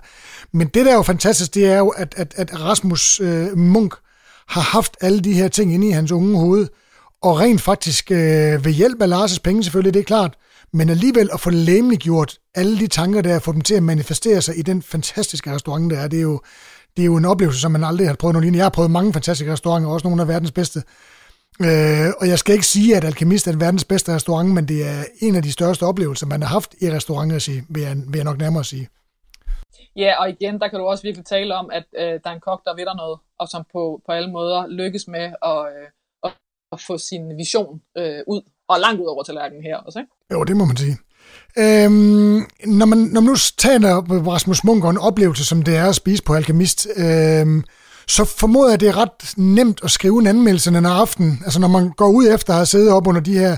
men 0.53 0.69
det, 0.69 0.87
der 0.87 0.93
er 0.93 0.97
jo 0.97 1.03
fantastisk, 1.03 1.55
det 1.55 1.67
er 1.67 1.79
jo, 1.79 1.89
at, 1.89 2.15
at, 2.17 2.35
at 2.37 2.61
Rasmus 2.61 3.21
øh, 3.21 3.59
Munk 3.59 3.95
har 4.49 4.61
haft 4.61 4.97
alle 5.01 5.21
de 5.21 5.33
her 5.33 5.49
ting 5.49 5.75
inde 5.75 5.89
i 5.89 5.91
hans 5.91 6.13
unge 6.13 6.39
hoved, 6.39 6.69
og 7.23 7.41
rent 7.41 7.61
faktisk 7.61 8.11
øh, 8.11 8.65
ved 8.65 8.73
hjælp 8.73 9.03
af 9.03 9.09
Lars' 9.09 9.39
penge 9.45 9.65
selvfølgelig, 9.65 9.95
det 9.95 10.01
er 10.01 10.05
klart, 10.05 10.35
men 10.73 10.91
alligevel 10.91 11.31
at 11.33 11.41
få 11.41 11.51
gjort 11.97 12.39
alle 12.55 12.79
de 12.79 12.87
tanker 12.87 13.23
der, 13.23 13.39
få 13.39 13.53
dem 13.53 13.61
til 13.61 13.75
at 13.75 13.83
manifestere 13.83 14.43
sig 14.43 14.59
i 14.59 14.63
den 14.63 14.83
fantastiske 14.83 15.55
restaurant, 15.55 15.91
der 15.91 15.99
er, 15.99 16.09
det 16.09 16.17
er 16.17 16.23
jo, 16.23 16.41
det 16.97 17.03
er 17.03 17.07
jo 17.07 17.17
en 17.17 17.25
oplevelse, 17.25 17.61
som 17.61 17.73
man 17.73 17.85
aldrig 17.85 18.07
har 18.07 18.15
prøvet 18.15 18.33
nogen 18.33 18.43
lignende. 18.43 18.59
Jeg 18.59 18.65
har 18.65 18.71
prøvet 18.71 18.91
mange 18.91 19.13
fantastiske 19.13 19.53
restauranter, 19.53 19.89
også 19.89 20.09
nogle 20.09 20.23
af 20.23 20.29
verdens 20.29 20.53
bedste. 20.53 20.83
Øh, 21.61 22.09
og 22.21 22.29
jeg 22.29 22.39
skal 22.39 22.53
ikke 22.53 22.67
sige, 22.67 22.97
at 22.97 23.05
Alkemist 23.05 23.47
er 23.47 23.57
verdens 23.57 23.85
bedste 23.85 24.15
restaurant, 24.15 24.51
men 24.51 24.69
det 24.69 24.89
er 24.89 25.05
en 25.21 25.35
af 25.37 25.43
de 25.43 25.53
største 25.53 25.83
oplevelser, 25.83 26.27
man 26.27 26.43
har 26.43 26.49
haft 26.49 26.75
i 26.81 26.91
restauranter, 26.91 27.63
vil 27.69 27.83
jeg, 27.83 27.97
vil 27.97 28.17
jeg 28.17 28.25
nok 28.25 28.39
nærmere 28.39 28.65
sige. 28.65 28.89
Ja, 29.97 30.21
og 30.21 30.31
igen, 30.31 30.61
der 30.61 30.69
kan 30.69 30.79
du 30.79 30.85
også 30.87 31.03
virkelig 31.03 31.27
tale 31.27 31.55
om, 31.55 31.71
at 31.73 31.85
øh, 31.99 32.21
der 32.25 32.31
er 32.31 32.35
en 32.35 32.41
kok, 32.41 32.65
der 32.65 32.77
ved 32.77 32.87
der 32.87 32.97
noget, 32.97 33.19
og 33.39 33.49
som 33.49 33.65
på, 33.73 34.03
på 34.07 34.13
alle 34.13 34.31
måder 34.33 34.67
lykkes 34.67 35.09
med 35.09 35.27
at, 35.43 35.59
øh, 35.77 36.31
at 36.73 36.81
få 36.81 36.99
sin 36.99 37.37
vision 37.37 37.83
øh, 37.99 38.21
ud, 38.27 38.43
og 38.69 38.81
langt 38.81 39.01
ud 39.01 39.07
over 39.07 39.23
tallerkenen 39.23 39.63
her 39.63 39.77
også, 39.77 39.99
ikke? 39.99 40.13
Jo, 40.33 40.45
det 40.45 40.57
må 40.57 40.65
man 40.65 40.77
sige. 40.77 40.97
Øhm, 41.59 42.47
når, 42.67 42.87
man, 42.87 42.99
når 42.99 43.21
man 43.21 43.31
nu 43.31 43.37
taler 43.59 43.97
Rasmus 44.29 44.65
Munk 44.65 44.85
og 44.85 44.91
en 44.91 44.99
oplevelse, 44.99 45.45
som 45.45 45.63
det 45.63 45.77
er 45.77 45.89
at 45.89 45.95
spise 45.95 46.23
på 46.23 46.35
Alkemist, 46.35 46.87
øhm, 46.97 47.65
så 48.09 48.25
formoder 48.25 48.69
jeg, 48.69 48.75
at 48.75 48.81
det 48.81 48.89
er 48.89 48.97
ret 48.97 49.35
nemt 49.37 49.81
at 49.85 49.91
skrive 49.91 50.21
en 50.21 50.27
anmeldelse 50.27 50.71
den 50.71 50.87
aften. 50.87 51.41
Altså 51.45 51.61
når 51.61 51.69
man 51.69 51.91
går 51.97 52.09
ud 52.09 52.29
efter 52.29 52.53
at 52.53 52.57
have 52.57 52.67
siddet 52.67 52.93
op 52.93 53.07
under 53.07 53.21
de 53.21 53.39
her 53.39 53.57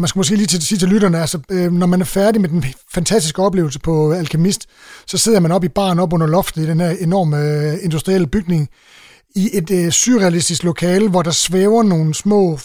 man 0.00 0.08
skal 0.08 0.18
måske 0.18 0.36
lige 0.36 0.46
til, 0.46 0.62
sige 0.62 0.78
til 0.78 0.88
lytterne, 0.88 1.20
altså, 1.20 1.38
øh, 1.50 1.72
når 1.72 1.86
man 1.86 2.00
er 2.00 2.04
færdig 2.04 2.40
med 2.40 2.48
den 2.48 2.64
fantastiske 2.94 3.42
oplevelse 3.42 3.78
på 3.78 4.12
Alkemist, 4.12 4.66
så 5.06 5.18
sidder 5.18 5.40
man 5.40 5.52
op 5.52 5.64
i 5.64 5.68
baren 5.68 5.98
op 5.98 6.12
under 6.12 6.26
loftet 6.26 6.62
i 6.62 6.66
den 6.66 6.80
her 6.80 6.90
enorme 6.90 7.36
øh, 7.38 7.78
industrielle 7.82 8.26
bygning, 8.26 8.68
i 9.34 9.50
et 9.52 9.70
øh, 9.70 9.90
surrealistisk 9.90 10.62
lokale, 10.62 11.08
hvor 11.08 11.22
der 11.22 11.30
svæver 11.30 11.82
nogle 11.82 12.14
små, 12.14 12.58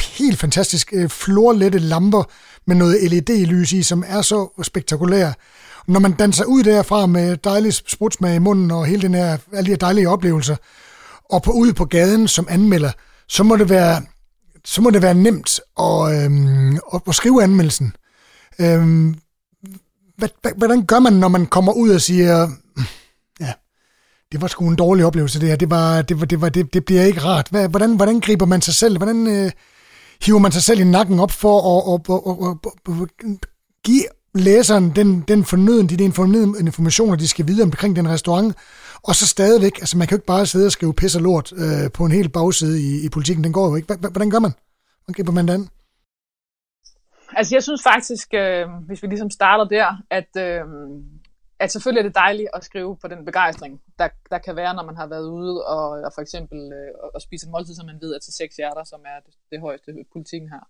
helt 0.00 0.38
fantastiske, 0.38 0.96
øh, 0.96 1.08
florlette 1.08 1.78
lamper 1.78 2.24
med 2.68 2.76
noget 2.76 3.10
LED-lys 3.10 3.72
i, 3.72 3.82
som 3.82 4.04
er 4.06 4.22
så 4.22 4.62
spektakulær. 4.62 5.32
Når 5.86 6.00
man 6.00 6.12
danser 6.12 6.44
ud 6.44 6.62
derfra 6.62 7.06
med 7.06 7.36
dejlig 7.36 7.74
sprutsmag 7.74 8.34
i 8.34 8.38
munden 8.38 8.70
og 8.70 8.86
hele 8.86 9.02
den 9.02 9.14
her, 9.14 9.38
alle 9.52 9.66
de 9.66 9.70
her 9.70 9.76
dejlige 9.76 10.08
oplevelser, 10.08 10.56
og 11.30 11.42
på, 11.42 11.50
ud 11.52 11.72
på 11.72 11.84
gaden 11.84 12.28
som 12.28 12.46
anmelder, 12.50 12.90
så 13.28 13.42
må 13.42 13.56
det 13.56 13.68
være 13.68 14.02
så 14.64 14.82
må 14.82 14.90
det 14.90 15.02
være 15.02 15.14
nemt 15.14 15.60
at, 15.80 16.24
øhm, 16.24 16.74
at, 16.94 17.00
at 17.08 17.14
skrive 17.14 17.42
anmeldelsen. 17.42 17.96
Øhm, 18.60 19.14
hvordan 20.56 20.86
gør 20.86 20.98
man, 20.98 21.12
når 21.12 21.28
man 21.28 21.46
kommer 21.46 21.72
ud 21.72 21.90
og 21.90 22.00
siger, 22.00 22.48
ja, 23.40 23.52
det 24.32 24.40
var 24.40 24.46
sgu 24.46 24.68
en 24.68 24.76
dårlig 24.76 25.04
oplevelse 25.04 25.40
det 25.40 25.48
her, 25.48 25.56
det, 25.56 25.70
var, 25.70 26.02
det, 26.02 26.20
var, 26.20 26.26
det, 26.26 26.40
var, 26.40 26.48
det, 26.48 26.74
det 26.74 26.84
bliver 26.84 27.02
ikke 27.02 27.20
rart. 27.20 27.48
Hvordan, 27.50 27.96
hvordan 27.96 28.20
griber 28.20 28.46
man 28.46 28.62
sig 28.62 28.74
selv? 28.74 28.96
Hvordan 28.96 29.26
øh, 29.26 29.50
hiver 30.24 30.38
man 30.38 30.52
sig 30.52 30.62
selv 30.62 30.80
i 30.80 30.84
nakken 30.84 31.20
op 31.20 31.30
for 31.30 31.56
at, 31.72 31.80
at, 31.94 32.14
at, 32.14 32.34
at, 32.48 33.02
at, 33.02 33.32
at 33.32 33.46
give 33.84 34.04
læseren 34.34 34.90
den, 34.96 35.24
den 35.28 35.44
fornøden, 35.44 35.86
de, 35.88 35.96
den 35.96 36.12
fornøden 36.12 36.66
informationer, 36.66 37.16
de 37.16 37.28
skal 37.28 37.46
vide 37.46 37.62
omkring 37.62 37.96
den 37.96 38.08
restaurant, 38.08 38.56
og 39.02 39.14
så 39.14 39.26
stadigvæk, 39.26 39.78
altså 39.78 39.98
man 39.98 40.06
kan 40.06 40.16
jo 40.16 40.18
ikke 40.18 40.26
bare 40.26 40.46
sidde 40.46 40.66
og 40.66 40.72
skrive 40.72 40.94
pis 40.94 41.16
og 41.16 41.22
lort 41.22 41.52
øh, 41.52 41.92
på 41.94 42.04
en 42.04 42.12
hel 42.12 42.28
bagside 42.28 42.82
i, 42.82 43.06
i 43.06 43.08
politikken, 43.08 43.44
den 43.44 43.52
går 43.52 43.68
jo 43.68 43.76
ikke. 43.76 43.94
Hvordan 43.94 44.30
gør 44.30 44.38
man? 44.38 44.52
Hvordan 45.04 45.14
griber 45.16 45.32
man 45.32 45.48
den? 45.48 45.68
Altså 47.36 47.54
jeg 47.54 47.62
synes 47.62 47.82
faktisk, 47.82 48.28
øh, 48.34 48.66
hvis 48.86 49.02
vi 49.02 49.08
ligesom 49.08 49.30
starter 49.30 49.64
der, 49.64 49.86
at, 50.10 50.30
øh, 50.38 50.60
at 51.60 51.72
selvfølgelig 51.72 52.00
er 52.00 52.08
det 52.08 52.14
dejligt 52.14 52.48
at 52.54 52.64
skrive 52.64 52.96
på 52.96 53.08
den 53.08 53.24
begejstring, 53.24 53.82
der, 53.98 54.08
der 54.30 54.38
kan 54.38 54.56
være, 54.56 54.74
når 54.74 54.84
man 54.84 54.96
har 54.96 55.06
været 55.06 55.28
ude 55.28 55.66
og, 55.66 55.88
og 55.90 56.12
for 56.14 56.20
eksempel 56.20 56.72
øh, 56.72 57.10
og 57.14 57.22
spise 57.22 57.46
en 57.46 57.52
måltid, 57.52 57.74
som 57.74 57.86
man 57.86 58.00
ved 58.00 58.14
er 58.14 58.18
til 58.18 58.32
seks 58.32 58.56
hjerter, 58.56 58.84
som 58.84 59.00
er 59.00 59.20
det, 59.26 59.34
det 59.50 59.60
højeste 59.60 59.92
politikken 60.12 60.48
har. 60.48 60.68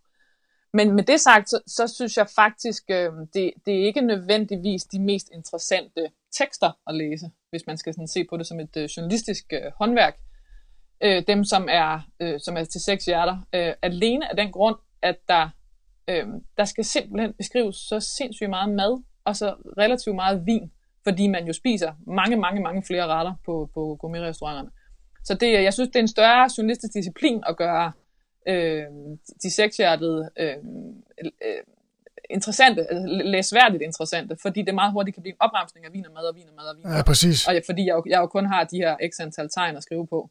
Men 0.73 0.93
med 0.93 1.05
det 1.05 1.21
sagt, 1.21 1.51
så, 1.51 1.61
så 1.67 1.89
synes 1.89 2.17
jeg 2.17 2.29
faktisk, 2.35 2.83
øh, 2.91 3.13
det, 3.35 3.53
det 3.67 3.75
er 3.81 3.87
ikke 3.87 4.01
nødvendigvis 4.01 4.85
de 4.85 5.01
mest 5.01 5.29
interessante 5.35 6.11
tekster 6.39 6.71
at 6.87 6.95
læse, 6.95 7.31
hvis 7.51 7.67
man 7.67 7.79
skal 7.79 7.95
sådan 7.95 8.09
se 8.09 8.27
på 8.31 8.37
det 8.37 8.47
som 8.47 8.61
et 8.61 8.77
øh, 8.77 8.85
journalistisk 8.85 9.45
øh, 9.53 9.73
håndværk. 9.79 10.17
Øh, 11.01 11.23
dem, 11.27 11.45
som 11.45 11.69
er, 11.71 12.01
øh, 12.21 12.41
som 12.41 12.57
er 12.57 12.65
til 12.65 12.81
seks 12.81 13.05
hjerter. 13.05 13.39
Øh, 13.55 13.75
alene 13.83 14.31
af 14.31 14.37
den 14.37 14.53
grund, 14.53 14.77
at 15.03 15.17
der, 15.29 15.49
øh, 16.09 16.27
der 16.57 16.65
skal 16.65 16.85
simpelthen 16.85 17.33
beskrives 17.33 17.77
så 17.77 18.01
sindssygt 18.01 18.51
meget 18.51 18.71
mad, 18.71 19.03
og 19.25 19.37
så 19.37 19.55
relativt 19.79 20.15
meget 20.15 20.47
vin, 20.47 20.73
fordi 21.09 21.27
man 21.27 21.47
jo 21.47 21.53
spiser 21.53 21.93
mange, 22.07 22.37
mange, 22.37 22.61
mange 22.63 22.83
flere 22.83 23.07
retter 23.07 23.35
på, 23.47 23.71
på 23.75 23.97
gourmet-restauranterne. 24.01 24.71
Så 25.25 25.35
det, 25.35 25.53
jeg 25.53 25.75
synes, 25.75 25.89
det 25.89 25.97
er 25.97 26.01
en 26.01 26.17
større 26.19 26.51
journalistisk 26.59 26.95
disciplin 26.95 27.43
at 27.47 27.57
gøre 27.57 27.93
øh, 28.49 28.85
de 29.43 29.51
sekshjertede 29.51 30.31
øh, 30.39 30.57
øh, 31.23 31.63
interessante, 32.31 32.81
altså 32.91 33.07
læsværdigt 33.25 33.83
interessante, 33.83 34.37
fordi 34.43 34.63
det 34.63 34.75
meget 34.75 34.93
hurtigt 34.93 35.15
kan 35.15 35.23
blive 35.23 35.33
en 35.33 35.41
opremsning 35.41 35.87
af 35.87 35.93
vin 35.93 36.07
og 36.07 36.13
mad 36.13 36.25
og 36.31 36.37
vin 36.37 36.49
og 36.49 36.55
mad 36.57 36.67
og 36.71 36.77
vin. 36.77 36.97
Ja, 36.97 37.03
præcis. 37.03 37.49
Og 37.49 37.55
fordi 37.67 37.83
jeg 37.87 37.95
jo, 37.95 38.03
jeg 38.07 38.19
jo 38.19 38.27
kun 38.27 38.47
har 38.47 38.65
de 38.65 38.77
her 38.77 38.97
x 39.11 39.21
antal 39.21 39.49
tegn 39.51 39.77
at 39.77 39.83
skrive 39.83 40.07
på. 40.07 40.31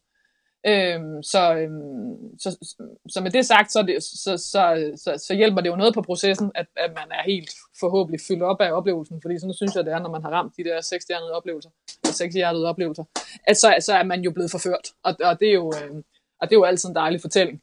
Øhm, 0.65 1.23
så, 1.23 1.55
øhm, 1.55 2.39
så, 2.39 2.75
så 3.09 3.21
med 3.21 3.31
det 3.31 3.45
sagt, 3.45 3.71
så, 3.71 3.83
det, 3.83 4.03
så, 4.03 4.37
så, 4.37 4.91
så, 4.95 5.25
så 5.27 5.33
hjælper 5.33 5.61
det 5.61 5.69
jo 5.69 5.75
noget 5.75 5.93
på 5.93 6.01
processen, 6.01 6.51
at, 6.55 6.65
at 6.75 6.91
man 6.95 7.11
er 7.11 7.23
helt 7.23 7.49
forhåbentlig 7.79 8.21
fyldt 8.27 8.43
op 8.43 8.61
af 8.61 8.71
oplevelsen, 8.71 9.21
fordi 9.21 9.39
sådan 9.39 9.53
synes 9.53 9.75
jeg, 9.75 9.85
det 9.85 9.93
er, 9.93 9.99
når 9.99 10.11
man 10.11 10.23
har 10.23 10.29
ramt 10.29 10.57
de 10.57 10.63
der 10.63 10.81
sekshjernede 10.81 11.31
oplevelser, 11.31 11.69
eller 12.03 12.13
sekshjertede 12.13 12.69
oplevelser, 12.69 13.03
at 13.43 13.57
så, 13.57 13.75
så 13.79 13.93
er 13.93 14.03
man 14.03 14.21
jo 14.21 14.31
blevet 14.31 14.51
forført, 14.51 14.91
og, 15.03 15.15
og, 15.23 15.39
det, 15.39 15.49
er 15.49 15.53
jo, 15.53 15.73
øhm, 15.83 16.03
og 16.39 16.49
det 16.49 16.55
er 16.55 16.59
jo 16.59 16.63
altid 16.63 16.89
en 16.89 16.95
dejlig 16.95 17.21
fortælling. 17.21 17.61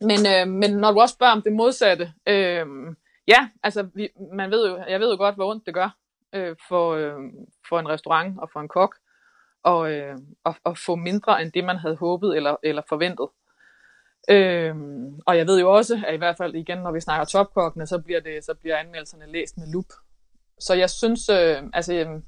Men, 0.00 0.18
øh, 0.26 0.48
men 0.48 0.70
når 0.70 0.92
du 0.92 1.00
også 1.00 1.14
spørger 1.14 1.32
om 1.32 1.42
det 1.42 1.52
modsatte, 1.52 2.12
øh, 2.26 2.66
ja, 3.28 3.48
altså 3.62 3.88
vi, 3.94 4.08
man 4.32 4.50
ved 4.50 4.68
jo, 4.68 4.76
jeg 4.88 5.00
ved 5.00 5.10
jo 5.10 5.16
godt, 5.16 5.34
hvor 5.34 5.50
ondt 5.50 5.66
det 5.66 5.74
gør 5.74 5.96
øh, 6.32 6.56
for, 6.68 6.94
øh, 6.94 7.14
for 7.68 7.78
en 7.80 7.88
restaurant 7.88 8.38
og 8.40 8.50
for 8.52 8.60
en 8.60 8.68
kok, 8.68 8.96
og, 9.62 9.90
øh, 9.92 10.18
og, 10.44 10.54
og 10.64 10.78
få 10.78 10.94
mindre 10.94 11.42
end 11.42 11.52
det, 11.52 11.64
man 11.64 11.76
havde 11.76 11.96
håbet 11.96 12.36
eller, 12.36 12.56
eller 12.62 12.82
forventet. 12.88 13.28
Øhm, 14.30 15.20
og 15.26 15.36
jeg 15.36 15.46
ved 15.46 15.60
jo 15.60 15.72
også, 15.72 16.02
at 16.06 16.14
i 16.14 16.16
hvert 16.16 16.36
fald 16.36 16.54
igen, 16.54 16.78
når 16.78 16.92
vi 16.92 17.00
snakker 17.00 17.24
topkokkene, 17.24 17.86
så 17.86 17.98
bliver, 17.98 18.20
det, 18.20 18.44
så 18.44 18.54
bliver 18.54 18.76
anmeldelserne 18.76 19.32
læst 19.32 19.58
med 19.58 19.66
lup. 19.72 19.92
Så 20.60 20.74
jeg 20.74 20.90
synes, 20.90 21.28
øh, 21.28 21.62
altså, 21.72 21.94
øh, 21.94 22.22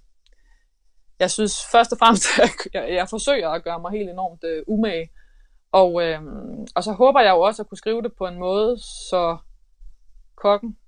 jeg 1.19 1.31
synes 1.31 1.67
først 1.73 1.93
og 1.93 1.99
fremmest, 1.99 2.27
at 2.45 2.51
jeg, 2.75 2.95
jeg 2.95 3.09
forsøger 3.09 3.49
at 3.49 3.65
gøre 3.65 3.81
mig 3.81 3.91
helt 3.93 4.11
enormt 4.11 4.45
øh, 4.45 4.63
umage 4.67 5.11
og, 5.73 6.03
øh, 6.03 6.21
og 6.77 6.85
så 6.85 6.93
håber 6.93 7.21
jeg 7.21 7.31
jo 7.31 7.41
også 7.41 7.63
at 7.63 7.69
kunne 7.69 7.79
skrive 7.79 8.03
det 8.03 8.13
på 8.19 8.27
en 8.27 8.39
måde, 8.39 8.79
så 9.11 9.37
kokken 10.35 10.79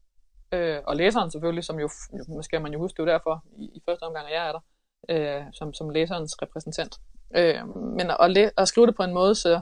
øh, 0.52 0.78
og 0.86 0.96
læseren 0.96 1.30
selvfølgelig, 1.30 1.64
som 1.64 1.80
jo, 1.80 1.88
måske 2.28 2.60
man 2.60 2.72
jo 2.72 2.78
huske, 2.78 3.02
det 3.02 3.08
er 3.08 3.12
derfor 3.12 3.44
i, 3.58 3.64
i 3.64 3.82
første 3.88 4.02
omgang, 4.02 4.26
at 4.26 4.32
jeg 4.32 4.48
er 4.48 4.52
der, 4.52 4.60
øh, 5.08 5.42
som, 5.52 5.74
som 5.74 5.90
læserens 5.90 6.42
repræsentant. 6.42 7.00
Øh, 7.36 7.76
men 7.76 8.10
at, 8.20 8.30
læ- 8.30 8.50
at 8.56 8.68
skrive 8.68 8.86
det 8.86 8.96
på 8.96 9.02
en 9.02 9.14
måde, 9.14 9.34
så, 9.34 9.60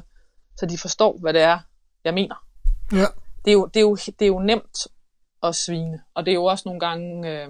så 0.57 0.66
de 0.66 0.78
forstår, 0.78 1.18
hvad 1.20 1.32
det 1.32 1.43
er, 1.43 1.59
jeg 2.05 2.14
mener. 2.14 2.47
Ja. 2.93 3.07
Det, 3.45 3.51
er 3.51 3.53
jo, 3.53 3.66
det, 3.66 3.76
er 3.76 3.84
jo, 3.84 3.95
det 3.95 4.22
er 4.22 4.26
jo 4.26 4.38
nemt 4.38 4.78
at 5.43 5.55
svine, 5.55 6.03
og 6.14 6.26
det 6.26 6.32
er 6.32 6.34
jo 6.34 6.45
også 6.45 6.62
nogle 6.66 6.80
gange 6.80 7.30
øh, 7.30 7.49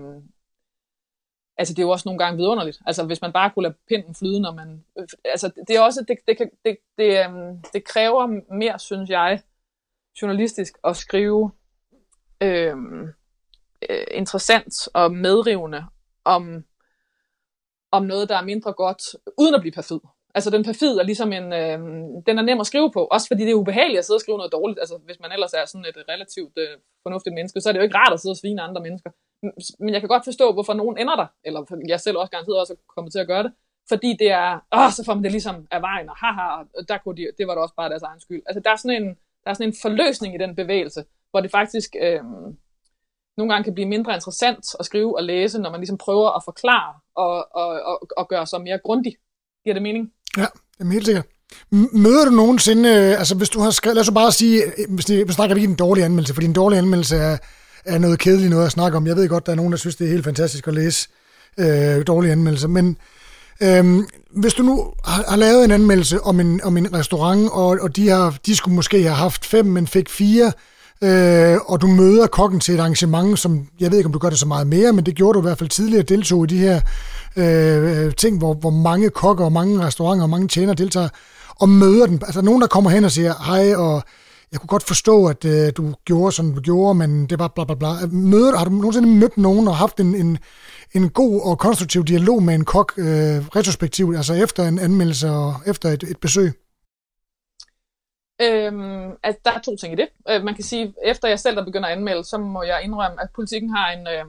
altså 1.60 1.74
det 1.74 1.78
er 1.78 1.86
jo 1.86 1.90
også 1.90 2.08
nogle 2.08 2.18
gange 2.18 2.36
vidunderligt. 2.36 2.78
Altså 2.86 3.04
hvis 3.04 3.20
man 3.22 3.32
bare 3.32 3.50
kunne 3.50 3.62
lade 3.62 3.74
pinden 3.88 4.14
flyde, 4.14 4.40
når 4.40 4.54
man... 4.54 4.84
Øh, 4.98 5.06
altså 5.24 5.50
det 5.68 5.76
er 5.76 5.80
også, 5.80 6.04
det, 6.08 6.16
det, 6.26 6.36
kan, 6.36 6.50
det, 6.64 6.76
det, 6.98 7.24
øhm, 7.24 7.62
det 7.72 7.84
kræver 7.84 8.26
mere, 8.54 8.78
synes 8.78 9.10
jeg, 9.10 9.42
journalistisk 10.22 10.72
at 10.84 10.96
skrive 10.96 11.52
øhm, 12.40 13.02
øh, 13.90 14.06
interessant 14.10 14.74
og 14.94 15.12
medrivende 15.12 15.84
om, 16.24 16.64
om 17.92 18.02
noget, 18.02 18.28
der 18.28 18.36
er 18.36 18.44
mindre 18.44 18.72
godt, 18.72 19.02
uden 19.38 19.54
at 19.54 19.60
blive 19.60 19.72
perfid. 19.72 20.00
Altså 20.34 20.50
den 20.50 20.64
perfid 20.64 20.98
er 20.98 21.02
ligesom 21.02 21.32
en, 21.32 21.52
øh, 21.52 21.78
den 22.26 22.38
er 22.38 22.42
nem 22.42 22.60
at 22.60 22.66
skrive 22.66 22.90
på, 22.92 23.04
også 23.04 23.26
fordi 23.28 23.42
det 23.42 23.50
er 23.50 23.54
ubehageligt 23.54 23.98
at 23.98 24.04
sidde 24.04 24.16
og 24.16 24.20
skrive 24.20 24.38
noget 24.38 24.52
dårligt. 24.52 24.78
Altså 24.78 24.96
hvis 25.06 25.20
man 25.20 25.32
ellers 25.32 25.52
er 25.52 25.64
sådan 25.64 25.84
et 25.84 25.96
relativt 26.08 26.58
øh, 26.58 26.74
fornuftigt 27.02 27.34
menneske, 27.34 27.60
så 27.60 27.68
er 27.68 27.72
det 27.72 27.80
jo 27.80 27.82
ikke 27.82 27.96
rart 27.96 28.12
at 28.12 28.20
sidde 28.20 28.32
og 28.32 28.36
svine 28.36 28.62
andre 28.62 28.82
mennesker. 28.82 29.10
Men 29.78 29.92
jeg 29.94 30.00
kan 30.00 30.08
godt 30.08 30.24
forstå, 30.24 30.52
hvorfor 30.52 30.74
nogen 30.74 30.98
ender 30.98 31.16
der, 31.16 31.26
eller 31.44 31.60
jeg 31.88 32.00
selv 32.00 32.16
også 32.18 32.30
garanteret 32.30 32.60
også 32.60 32.74
kommer 32.94 33.10
til 33.10 33.18
at 33.18 33.26
gøre 33.26 33.42
det, 33.42 33.52
fordi 33.88 34.16
det 34.18 34.30
er, 34.30 34.50
åh, 34.76 34.90
så 34.96 35.04
får 35.06 35.14
man 35.14 35.24
det 35.24 35.32
ligesom 35.32 35.66
af 35.70 35.82
vejen, 35.82 36.08
og 36.08 36.16
haha, 36.16 36.46
og 36.78 36.88
der 36.88 36.98
kunne 36.98 37.16
de, 37.16 37.26
det 37.38 37.46
var 37.46 37.54
da 37.54 37.60
også 37.60 37.74
bare 37.74 37.88
deres 37.88 38.02
egen 38.02 38.20
skyld. 38.20 38.42
Altså 38.46 38.60
der 38.64 38.70
er 38.70 38.76
sådan 38.76 39.02
en, 39.02 39.08
der 39.42 39.50
er 39.50 39.54
sådan 39.54 39.68
en 39.68 39.76
forløsning 39.82 40.34
i 40.34 40.38
den 40.38 40.56
bevægelse, 40.56 41.04
hvor 41.30 41.40
det 41.40 41.50
faktisk 41.50 41.96
øh, 42.00 42.20
nogle 43.36 43.52
gange 43.52 43.64
kan 43.64 43.74
blive 43.74 43.88
mindre 43.88 44.14
interessant 44.14 44.64
at 44.80 44.84
skrive 44.86 45.16
og 45.18 45.24
læse, 45.24 45.60
når 45.60 45.70
man 45.70 45.80
ligesom 45.80 45.98
prøver 45.98 46.30
at 46.36 46.42
forklare 46.44 46.94
og, 47.24 47.34
og, 47.60 47.68
og, 47.90 47.96
og 48.16 48.28
gøre 48.28 48.46
sig 48.46 48.60
mere 48.60 48.78
grundig. 48.84 49.14
Giver 49.64 49.74
det 49.74 49.82
mening? 49.82 50.04
Ja, 50.36 50.46
det 50.78 50.86
er 50.86 50.92
helt 50.92 51.06
sikkert. 51.06 51.26
Møder 51.92 52.24
du 52.24 52.30
nogensinde, 52.30 52.88
øh, 52.88 53.18
altså 53.18 53.34
hvis 53.34 53.48
du 53.48 53.60
har 53.60 53.70
skrevet, 53.70 53.96
lad 53.96 54.00
os 54.00 54.10
bare 54.14 54.32
sige, 54.32 54.62
øh, 54.64 54.94
hvis 54.94 55.04
hvis 55.04 55.28
vi 55.28 55.32
snakker 55.32 55.56
ikke 55.56 55.68
en 55.68 55.74
dårlig 55.74 56.04
anmeldelse, 56.04 56.34
fordi 56.34 56.46
en 56.46 56.52
dårlig 56.52 56.78
anmeldelse 56.78 57.16
er, 57.16 57.38
er 57.84 57.98
noget 57.98 58.18
kedeligt 58.18 58.50
noget 58.50 58.66
at 58.66 58.72
snakke 58.72 58.96
om. 58.96 59.06
Jeg 59.06 59.16
ved 59.16 59.28
godt, 59.28 59.46
der 59.46 59.52
er 59.52 59.56
nogen, 59.56 59.72
der 59.72 59.78
synes, 59.78 59.96
det 59.96 60.06
er 60.06 60.10
helt 60.10 60.24
fantastisk 60.24 60.68
at 60.68 60.74
læse 60.74 61.08
øh, 61.58 62.06
dårlige 62.06 62.32
anmeldelser, 62.32 62.68
men 62.68 62.96
øh, 63.62 64.04
hvis 64.30 64.54
du 64.54 64.62
nu 64.62 64.92
har, 65.04 65.24
har 65.28 65.36
lavet 65.36 65.64
en 65.64 65.70
anmeldelse 65.70 66.20
om 66.20 66.40
en, 66.40 66.60
om 66.64 66.76
en 66.76 66.94
restaurant, 66.94 67.50
og, 67.52 67.78
og 67.80 67.96
de, 67.96 68.08
har, 68.08 68.38
de 68.46 68.56
skulle 68.56 68.74
måske 68.74 69.02
have 69.02 69.14
haft 69.14 69.46
fem, 69.46 69.66
men 69.66 69.86
fik 69.86 70.08
fire, 70.08 70.52
øh, 71.04 71.58
og 71.66 71.80
du 71.80 71.86
møder 71.86 72.26
kokken 72.26 72.60
til 72.60 72.74
et 72.74 72.80
arrangement, 72.80 73.38
som 73.38 73.66
jeg 73.80 73.90
ved 73.90 73.98
ikke, 73.98 74.06
om 74.06 74.12
du 74.12 74.18
gør 74.18 74.30
det 74.30 74.38
så 74.38 74.46
meget 74.46 74.66
mere, 74.66 74.92
men 74.92 75.06
det 75.06 75.14
gjorde 75.14 75.36
du 75.36 75.40
i 75.40 75.46
hvert 75.48 75.58
fald 75.58 75.68
tidligere, 75.68 76.02
deltog 76.02 76.44
i 76.44 76.46
de 76.46 76.58
her 76.58 76.80
øh, 77.36 78.14
ting, 78.14 78.38
hvor, 78.38 78.54
hvor 78.54 78.70
mange 78.70 79.10
kokker 79.10 79.44
og 79.44 79.52
mange 79.52 79.80
restauranter 79.80 80.22
og 80.22 80.30
mange 80.30 80.48
tjenere 80.48 80.74
deltager, 80.74 81.08
og 81.60 81.68
møder 81.68 82.06
den. 82.06 82.22
Altså 82.22 82.42
nogen, 82.42 82.60
der 82.60 82.66
kommer 82.66 82.90
hen 82.90 83.04
og 83.04 83.10
siger 83.10 83.34
hej, 83.46 83.74
og 83.74 84.02
jeg 84.52 84.60
kunne 84.60 84.68
godt 84.68 84.82
forstå, 84.82 85.26
at 85.26 85.44
øh, 85.44 85.72
du 85.76 85.94
gjorde, 86.04 86.32
som 86.32 86.54
du 86.54 86.60
gjorde, 86.60 86.94
men 86.94 87.26
det 87.26 87.38
var 87.38 87.48
bla 87.48 87.64
bla 87.64 87.74
bla. 87.74 87.88
Møder, 88.10 88.56
har 88.58 88.64
du 88.64 88.70
nogensinde 88.70 89.08
mødt 89.08 89.38
nogen 89.38 89.68
og 89.68 89.76
haft 89.76 90.00
en, 90.00 90.14
en, 90.14 90.38
en 90.92 91.08
god 91.08 91.40
og 91.40 91.58
konstruktiv 91.58 92.04
dialog 92.04 92.42
med 92.42 92.54
en 92.54 92.64
kok 92.64 92.92
øh, 92.96 93.06
retrospektivt, 93.56 94.16
altså 94.16 94.34
efter 94.34 94.68
en 94.68 94.78
anmeldelse 94.78 95.30
og 95.30 95.54
efter 95.66 95.88
et, 95.88 96.02
et 96.02 96.16
besøg? 96.20 96.52
Øhm, 98.42 99.10
at 99.22 99.36
der 99.44 99.52
er 99.52 99.60
to 99.60 99.76
ting 99.76 99.92
i 99.92 99.96
det. 99.96 100.08
Øh, 100.30 100.42
man 100.42 100.54
kan 100.54 100.64
sige, 100.64 100.94
efter 101.04 101.28
jeg 101.28 101.38
selv 101.38 101.56
der 101.56 101.64
begynder 101.64 101.88
at 101.88 101.96
anmelde, 101.96 102.24
så 102.24 102.38
må 102.38 102.62
jeg 102.62 102.84
indrømme, 102.84 103.22
at 103.22 103.28
politikken 103.34 103.70
har 103.70 103.92
en, 103.92 104.06
øh, 104.06 104.24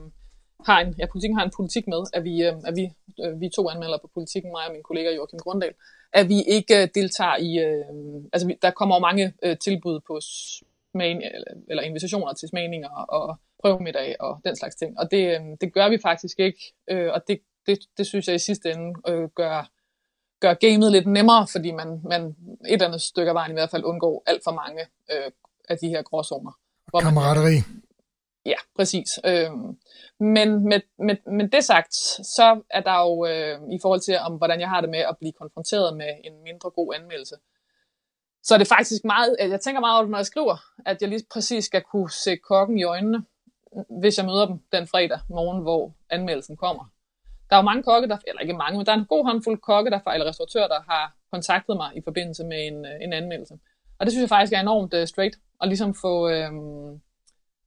har 0.66 0.80
en, 0.80 0.94
ja, 0.98 1.06
politikken 1.06 1.38
har 1.38 1.44
en 1.44 1.52
politik 1.56 1.86
med, 1.86 2.02
at 2.12 2.24
vi, 2.24 2.42
øh, 2.42 2.52
at 2.64 2.74
vi, 2.76 2.84
øh, 3.24 3.40
vi 3.40 3.48
to 3.48 3.68
anmelder 3.68 3.98
på 3.98 4.10
politikken, 4.14 4.50
mig 4.52 4.66
og 4.66 4.72
min 4.72 4.82
kollega 4.82 5.14
Joachim 5.14 5.38
Grunddal, 5.38 5.74
at 6.12 6.28
vi 6.28 6.42
ikke 6.42 6.82
øh, 6.82 6.88
deltager 6.94 7.36
i, 7.36 7.58
øh, 7.58 7.84
altså 8.32 8.46
vi, 8.46 8.58
der 8.62 8.70
kommer 8.70 8.96
jo 8.96 9.00
mange 9.00 9.34
øh, 9.42 9.56
tilbud 9.58 10.00
på 10.06 10.20
smag, 10.20 11.10
eller, 11.10 11.52
eller 11.70 11.82
invitationer 11.82 12.32
til 12.32 12.48
smagninger 12.48 12.88
og 12.88 13.36
prøvemiddag 13.62 14.16
og 14.20 14.40
den 14.44 14.56
slags 14.56 14.76
ting, 14.76 14.98
og 14.98 15.10
det, 15.10 15.22
øh, 15.34 15.40
det 15.60 15.74
gør 15.74 15.88
vi 15.88 15.98
faktisk 16.02 16.40
ikke, 16.40 16.74
øh, 16.90 17.12
og 17.12 17.22
det, 17.28 17.40
det, 17.66 17.78
det 17.98 18.06
synes 18.06 18.26
jeg 18.28 18.34
i 18.34 18.38
sidste 18.38 18.70
ende 18.70 18.94
øh, 19.08 19.28
gør 19.28 19.70
gør 20.42 20.54
gamet 20.54 20.92
lidt 20.92 21.06
nemmere, 21.06 21.46
fordi 21.54 21.70
man, 21.70 22.00
man 22.12 22.22
et 22.24 22.72
eller 22.72 22.86
andet 22.86 23.02
stykke 23.02 23.30
af 23.30 23.34
vejen 23.34 23.50
i 23.50 23.58
hvert 23.58 23.70
fald 23.70 23.84
undgår 23.84 24.22
alt 24.26 24.42
for 24.44 24.52
mange 24.62 24.82
øh, 25.12 25.30
af 25.68 25.78
de 25.78 25.88
her 25.88 26.02
gråzoner. 26.02 26.52
Kammerateri. 27.00 27.56
ja, 28.52 28.60
præcis. 28.76 29.08
Øh, 29.24 29.50
men 30.20 30.48
med, 30.70 30.80
med, 30.98 31.16
med 31.38 31.48
det 31.48 31.64
sagt, 31.64 31.94
så 32.36 32.60
er 32.70 32.80
der 32.80 32.98
jo 33.06 33.26
øh, 33.26 33.74
i 33.76 33.78
forhold 33.82 34.00
til, 34.00 34.18
om 34.18 34.32
hvordan 34.32 34.60
jeg 34.60 34.68
har 34.68 34.80
det 34.80 34.90
med 34.90 34.98
at 34.98 35.16
blive 35.18 35.32
konfronteret 35.32 35.96
med 35.96 36.10
en 36.24 36.42
mindre 36.42 36.70
god 36.70 36.94
anmeldelse, 36.94 37.36
så 38.42 38.54
er 38.54 38.58
det 38.58 38.68
faktisk 38.68 39.04
meget, 39.04 39.36
jeg 39.38 39.60
tænker 39.60 39.80
meget 39.80 39.94
over 39.94 40.02
det, 40.02 40.10
når 40.10 40.18
jeg 40.18 40.26
skriver, 40.26 40.56
at 40.86 40.96
jeg 41.00 41.08
lige 41.08 41.26
præcis 41.32 41.64
skal 41.64 41.82
kunne 41.82 42.10
se 42.10 42.36
kokken 42.36 42.78
i 42.78 42.84
øjnene, 42.84 43.24
hvis 44.00 44.18
jeg 44.18 44.26
møder 44.26 44.46
dem 44.46 44.58
den 44.72 44.86
fredag 44.86 45.20
morgen, 45.28 45.62
hvor 45.62 45.92
anmeldelsen 46.10 46.56
kommer. 46.56 46.91
Der 47.52 47.58
er 47.58 47.62
jo 47.62 47.70
mange 47.70 47.82
kokke, 47.82 48.08
der, 48.08 48.18
eller 48.26 48.40
ikke 48.40 48.52
mange, 48.52 48.78
men 48.78 48.86
der 48.86 48.92
er 48.92 48.96
en 48.96 49.04
god 49.04 49.24
håndfuld 49.24 49.58
kokke, 49.60 49.90
der, 49.90 50.00
eller 50.14 50.26
restauratører, 50.26 50.68
der 50.68 50.80
har 50.90 51.16
kontaktet 51.32 51.76
mig 51.76 51.96
i 51.96 52.00
forbindelse 52.04 52.44
med 52.44 52.66
en, 52.66 52.86
øh, 52.86 52.92
en 53.00 53.12
anmeldelse. 53.12 53.54
Og 53.98 54.06
det 54.06 54.12
synes 54.12 54.22
jeg 54.22 54.28
faktisk 54.28 54.52
er 54.52 54.60
enormt 54.60 54.94
uh, 54.94 55.04
straight, 55.04 55.36
og 55.60 55.68
ligesom 55.68 55.94
få, 55.94 56.28
øhm, 56.28 57.00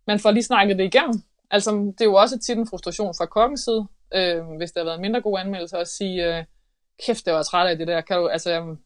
man 0.08 0.20
får 0.20 0.32
lige 0.32 0.44
snakket 0.44 0.78
det 0.78 0.84
igennem. 0.84 1.22
Altså, 1.52 1.72
det 1.72 2.02
er 2.02 2.06
jo 2.06 2.14
også 2.14 2.40
tit 2.40 2.58
en 2.58 2.68
frustration 2.68 3.14
fra 3.18 3.26
kokkens 3.26 3.62
side, 3.62 3.88
øh, 4.16 4.58
hvis 4.58 4.72
der 4.72 4.80
har 4.80 4.86
været 4.86 5.02
mindre 5.02 5.22
gode 5.22 5.42
anmeldelser, 5.42 5.78
at 5.78 5.88
sige, 5.88 6.38
øh, 6.38 6.44
kæft, 7.06 7.26
det 7.26 7.34
var 7.34 7.44
træt 7.44 7.68
af 7.68 7.78
det 7.78 7.88
der. 7.88 8.02
Kan 8.02 8.18
du, 8.18 8.28
altså, 8.28 8.52
øh, 8.62 8.78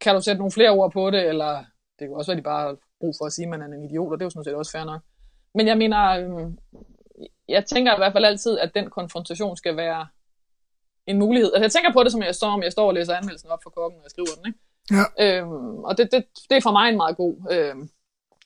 kan 0.00 0.14
du 0.14 0.20
sætte 0.20 0.38
nogle 0.38 0.52
flere 0.52 0.70
ord 0.70 0.92
på 0.92 1.10
det, 1.10 1.28
eller 1.28 1.64
det 1.98 2.08
kan 2.08 2.14
også 2.14 2.30
være, 2.30 2.38
de 2.38 2.42
bare 2.42 2.66
har 2.66 2.76
brug 3.00 3.14
for 3.20 3.26
at 3.26 3.32
sige, 3.32 3.46
at 3.46 3.50
man 3.50 3.62
er 3.62 3.66
en 3.66 3.84
idiot, 3.84 4.12
og 4.12 4.18
det 4.18 4.22
er 4.22 4.26
jo 4.26 4.30
sådan 4.30 4.44
set 4.44 4.54
også 4.54 4.72
fair 4.72 4.84
nok. 4.84 5.00
Men 5.54 5.66
jeg 5.66 5.78
mener, 5.78 6.00
øh, 6.20 6.50
jeg 7.50 7.64
tænker 7.66 7.94
i 7.94 7.96
hvert 7.98 8.12
fald 8.12 8.24
altid, 8.24 8.58
at 8.58 8.74
den 8.74 8.90
konfrontation 8.90 9.56
skal 9.56 9.76
være 9.76 10.06
en 11.06 11.18
mulighed. 11.18 11.52
Altså 11.54 11.64
jeg 11.64 11.72
tænker 11.72 11.92
på 11.92 12.02
det, 12.04 12.12
som 12.12 12.22
jeg 12.22 12.34
står 12.34 12.50
om, 12.50 12.62
jeg 12.62 12.72
står 12.72 12.86
og 12.86 12.94
læser 12.94 13.14
anmeldelsen 13.14 13.50
op 13.50 13.62
for 13.62 13.70
kokken, 13.70 13.98
og 13.98 14.04
jeg 14.04 14.10
skriver 14.10 14.34
den, 14.36 14.46
ikke? 14.46 14.58
Ja. 14.90 15.04
Øhm, 15.24 15.84
og 15.88 15.98
det, 15.98 16.12
det, 16.12 16.24
det 16.50 16.56
er 16.56 16.60
for 16.60 16.72
mig 16.72 16.88
en 16.88 16.96
meget 16.96 17.16
god 17.16 17.34
øhm, 17.50 17.90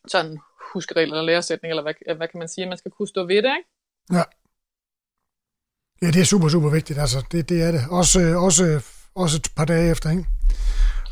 sådan 0.08 0.38
huskeregel 0.72 1.08
eller 1.08 1.22
læresætning, 1.22 1.70
eller 1.70 1.82
hvad, 1.82 2.16
hvad 2.16 2.28
kan 2.28 2.38
man 2.38 2.48
sige, 2.48 2.66
man 2.66 2.78
skal 2.78 2.90
kunne 2.90 3.08
stå 3.08 3.20
ved 3.24 3.42
det, 3.42 3.52
ikke? 3.58 3.70
Ja. 4.12 4.24
Ja, 6.02 6.06
det 6.06 6.20
er 6.20 6.24
super, 6.24 6.48
super 6.48 6.70
vigtigt, 6.70 6.98
altså. 6.98 7.18
Det, 7.32 7.48
det 7.48 7.62
er 7.62 7.70
det. 7.72 7.80
Også, 7.90 8.20
også, 8.46 8.64
også 9.14 9.36
et 9.36 9.48
par 9.56 9.64
dage 9.64 9.90
efter, 9.90 10.10
ikke? 10.10 10.24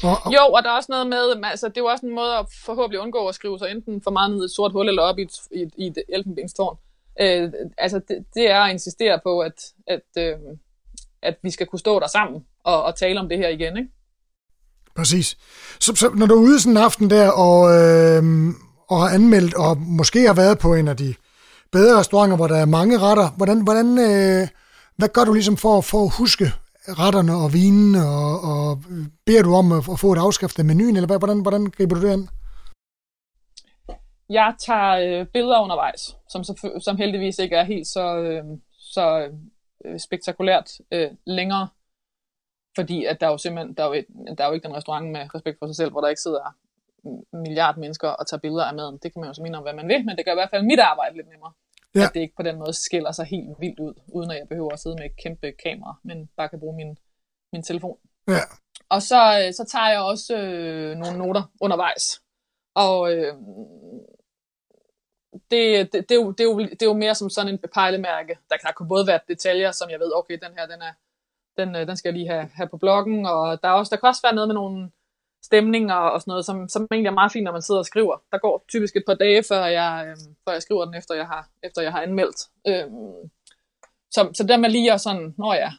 Og, 0.03 0.17
og... 0.25 0.33
Jo, 0.33 0.45
og 0.57 0.63
der 0.63 0.71
er 0.71 0.77
også 0.77 0.93
noget 0.93 1.07
med, 1.07 1.45
altså 1.45 1.69
det 1.69 1.77
er 1.77 1.81
jo 1.81 1.87
også 1.87 2.07
en 2.07 2.15
måde 2.15 2.37
at 2.37 2.47
forhåbentlig 2.65 3.01
undgå 3.01 3.29
at 3.29 3.35
skrive 3.35 3.59
sig 3.59 3.71
enten 3.71 4.03
for 4.03 4.11
meget 4.11 4.31
ned 4.31 4.43
i 4.43 4.45
et 4.45 4.51
sort 4.51 4.73
hul, 4.73 4.89
eller 4.89 5.03
op 5.03 5.19
i 5.19 5.23
et, 5.23 5.35
i 5.53 5.63
et, 5.63 5.73
i 5.77 5.87
et 5.87 5.99
elfenbenstårn 6.09 6.79
øh, 7.21 7.53
altså 7.79 8.01
det, 8.09 8.25
det 8.35 8.51
er 8.51 8.61
at 8.61 8.73
insistere 8.73 9.21
på, 9.23 9.41
at, 9.41 9.63
at, 9.87 10.03
øh, 10.19 10.35
at 11.23 11.37
vi 11.43 11.51
skal 11.51 11.67
kunne 11.67 11.79
stå 11.79 12.01
der 12.01 12.07
sammen 12.07 12.45
og, 12.65 12.83
og 12.83 12.97
tale 12.97 13.21
om 13.21 13.29
det 13.29 13.39
her 13.39 13.49
igen, 13.49 13.77
ikke? 13.77 13.91
Præcis. 14.97 15.37
Så, 15.81 15.95
så 15.95 16.11
når 16.15 16.27
du 16.27 16.35
er 16.35 16.41
ude 16.41 16.61
sådan 16.61 16.73
en 16.73 16.83
aften 16.83 17.11
der, 17.11 17.31
og, 17.31 17.71
øh, 17.75 18.23
og 18.89 19.01
har 19.01 19.09
anmeldt, 19.15 19.55
og 19.55 19.79
måske 19.79 20.27
har 20.27 20.35
været 20.35 20.59
på 20.59 20.75
en 20.75 20.89
af 20.89 20.97
de 20.97 21.15
bedre 21.73 21.99
restauranter, 21.99 22.37
hvor 22.37 22.47
der 22.47 22.57
er 22.57 22.65
mange 22.65 22.99
retter, 22.99 23.31
hvordan, 23.37 23.61
hvordan, 23.61 23.99
øh, 23.99 24.49
hvad 24.97 25.09
gør 25.09 25.25
du 25.25 25.33
ligesom 25.33 25.57
for, 25.57 25.81
for 25.81 26.05
at 26.05 26.13
huske 26.19 26.53
retterne 26.89 27.35
og 27.35 27.53
vinen, 27.53 27.95
og, 27.95 28.41
og 28.41 28.83
beder 29.27 29.43
du 29.43 29.55
om 29.55 29.73
at, 29.73 29.89
at 29.93 29.99
få 29.99 30.13
et 30.13 30.19
afskrift 30.19 30.59
af 30.59 30.65
menuen, 30.65 30.97
eller 30.97 31.19
hvordan, 31.19 31.41
hvordan 31.41 31.67
griber 31.67 31.95
du 31.95 32.03
det 32.03 32.13
an? 32.13 32.29
Jeg 34.29 34.55
tager 34.59 35.21
øh, 35.21 35.27
billeder 35.27 35.61
undervejs, 35.61 36.17
som, 36.29 36.45
som 36.81 36.97
heldigvis 36.97 37.39
ikke 37.39 37.57
er 37.57 37.65
helt 37.65 37.87
så, 37.87 38.17
øh, 38.17 38.45
så 38.79 39.31
øh, 39.85 39.99
spektakulært 39.99 40.71
øh, 40.93 41.11
længere, 41.27 41.69
fordi 42.75 43.05
at 43.05 43.21
der 43.21 43.27
er 43.27 43.31
jo 43.31 43.39
simpelthen 43.39 43.75
der 43.75 43.83
er 43.83 43.87
jo, 43.87 43.93
et, 43.93 44.07
der 44.39 44.45
er 44.45 44.49
jo 44.49 44.55
ikke 44.55 44.69
den 44.69 44.77
restaurant 44.77 45.11
med 45.11 45.35
respekt 45.35 45.59
for 45.59 45.67
sig 45.67 45.77
selv, 45.77 45.91
hvor 45.91 46.01
der 46.01 46.09
ikke 46.09 46.21
sidder 46.21 46.57
milliard 47.33 47.77
mennesker 47.77 48.09
og 48.09 48.27
tager 48.27 48.41
billeder 48.41 48.65
af 48.65 48.75
maden. 48.75 48.99
Det 49.03 49.13
kan 49.13 49.21
man 49.21 49.29
jo 49.29 49.35
så 49.35 49.43
mene 49.43 49.57
om, 49.57 49.63
hvad 49.63 49.73
man 49.75 49.89
vil, 49.89 50.05
men 50.07 50.17
det 50.17 50.25
gør 50.25 50.33
i 50.33 50.41
hvert 50.41 50.51
fald 50.51 50.63
mit 50.63 50.81
arbejde 50.81 51.17
lidt 51.17 51.29
nemmere. 51.29 51.53
Ja. 51.95 52.05
At 52.05 52.11
det 52.15 52.21
ikke 52.21 52.37
på 52.37 52.43
den 52.43 52.59
måde 52.59 52.73
skiller 52.73 53.13
sig 53.13 53.27
helt 53.27 53.61
vildt 53.61 53.81
ud, 53.81 53.95
uden 54.09 54.31
at 54.31 54.39
jeg 54.39 54.49
behøver 54.49 54.73
at 54.73 54.81
sidde 54.81 54.97
med 54.97 55.05
et 55.05 55.17
kæmpe 55.23 55.53
kamera, 55.53 55.95
men 56.05 56.29
bare 56.37 56.49
kan 56.49 56.61
bruge 56.61 56.77
min, 56.77 56.99
min 57.53 57.63
telefon. 57.63 57.99
Ja. 58.29 58.45
Og 58.89 59.03
så, 59.03 59.21
øh, 59.41 59.53
så 59.53 59.65
tager 59.73 59.91
jeg 59.91 60.01
også 60.01 60.37
øh, 60.37 60.97
nogle 60.97 61.19
noter 61.19 61.43
undervejs. 61.61 62.22
Og 62.75 63.13
øh, 63.13 63.35
det, 65.51 65.93
det, 65.93 66.09
det, 66.09 66.11
er 66.11 66.15
jo, 66.15 66.31
det, 66.31 66.41
er 66.41 66.45
jo, 66.45 66.59
det 66.59 66.83
er 66.83 66.87
jo 66.87 66.93
mere 66.93 67.15
som 67.15 67.31
sådan 67.31 67.53
en 67.53 67.59
pejlemærke. 67.75 68.39
Der 68.51 68.57
kan, 68.57 68.75
der 68.79 68.85
både 68.85 69.07
være 69.07 69.21
detaljer, 69.29 69.71
som 69.73 69.91
jeg 69.91 70.01
ved, 70.01 70.13
okay, 70.15 70.39
den 70.43 70.53
her, 70.59 70.67
den, 70.67 70.83
er, 70.83 70.93
den, 71.59 71.77
øh, 71.77 71.87
den 71.87 71.97
skal 71.97 72.09
jeg 72.09 72.19
lige 72.19 72.29
have, 72.29 72.49
have 72.55 72.69
på 72.69 72.77
bloggen, 72.77 73.27
og 73.27 73.63
der, 73.63 73.69
er 73.69 73.73
også, 73.73 73.91
der 73.91 74.01
kan 74.01 74.09
også 74.09 74.23
være 74.23 74.35
noget 74.35 74.49
med 74.49 74.55
nogle 74.55 74.91
stemninger 75.45 75.95
og 75.95 76.21
sådan 76.21 76.31
noget, 76.31 76.45
som, 76.45 76.69
som 76.69 76.89
egentlig 76.91 77.09
er 77.09 77.15
meget 77.21 77.33
fint, 77.33 77.45
når 77.45 77.53
man 77.53 77.63
sidder 77.63 77.79
og 77.79 77.87
skriver. 77.87 78.23
Der 78.33 78.39
går 78.39 78.65
typisk 78.69 78.97
et 78.97 79.05
par 79.07 79.15
dage, 79.15 79.43
før 79.49 79.65
jeg, 79.65 80.07
øh, 80.09 80.17
før 80.45 80.53
jeg 80.53 80.63
skriver 80.63 80.85
den, 80.85 80.95
efter 80.95 81.15
jeg 81.15 81.27
har, 81.27 81.49
efter 81.63 81.83
jeg 81.83 81.93
har 81.93 82.03
anmeldt. 82.03 82.49
Øhm, 82.67 83.31
så, 84.11 84.31
så 84.35 84.45
der 84.49 84.57
med 84.57 84.71
lige 84.71 84.93
at 84.93 85.01
sådan, 85.01 85.35
nå 85.39 85.53
ja, 85.53 85.71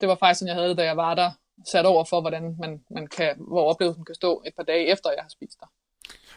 det 0.00 0.08
var 0.08 0.14
faktisk 0.14 0.38
sådan, 0.38 0.54
jeg 0.54 0.62
havde, 0.62 0.76
da 0.76 0.84
jeg 0.84 0.96
var 0.96 1.14
der, 1.14 1.30
sat 1.66 1.86
over 1.86 2.04
for, 2.04 2.20
hvordan 2.20 2.56
man, 2.60 2.84
man 2.90 3.06
kan, 3.06 3.36
hvor 3.38 3.64
oplevelsen 3.70 4.04
kan 4.04 4.14
stå 4.14 4.42
et 4.46 4.54
par 4.56 4.62
dage 4.62 4.86
efter, 4.86 5.10
jeg 5.10 5.22
har 5.22 5.28
spist 5.28 5.60
der. 5.60 5.66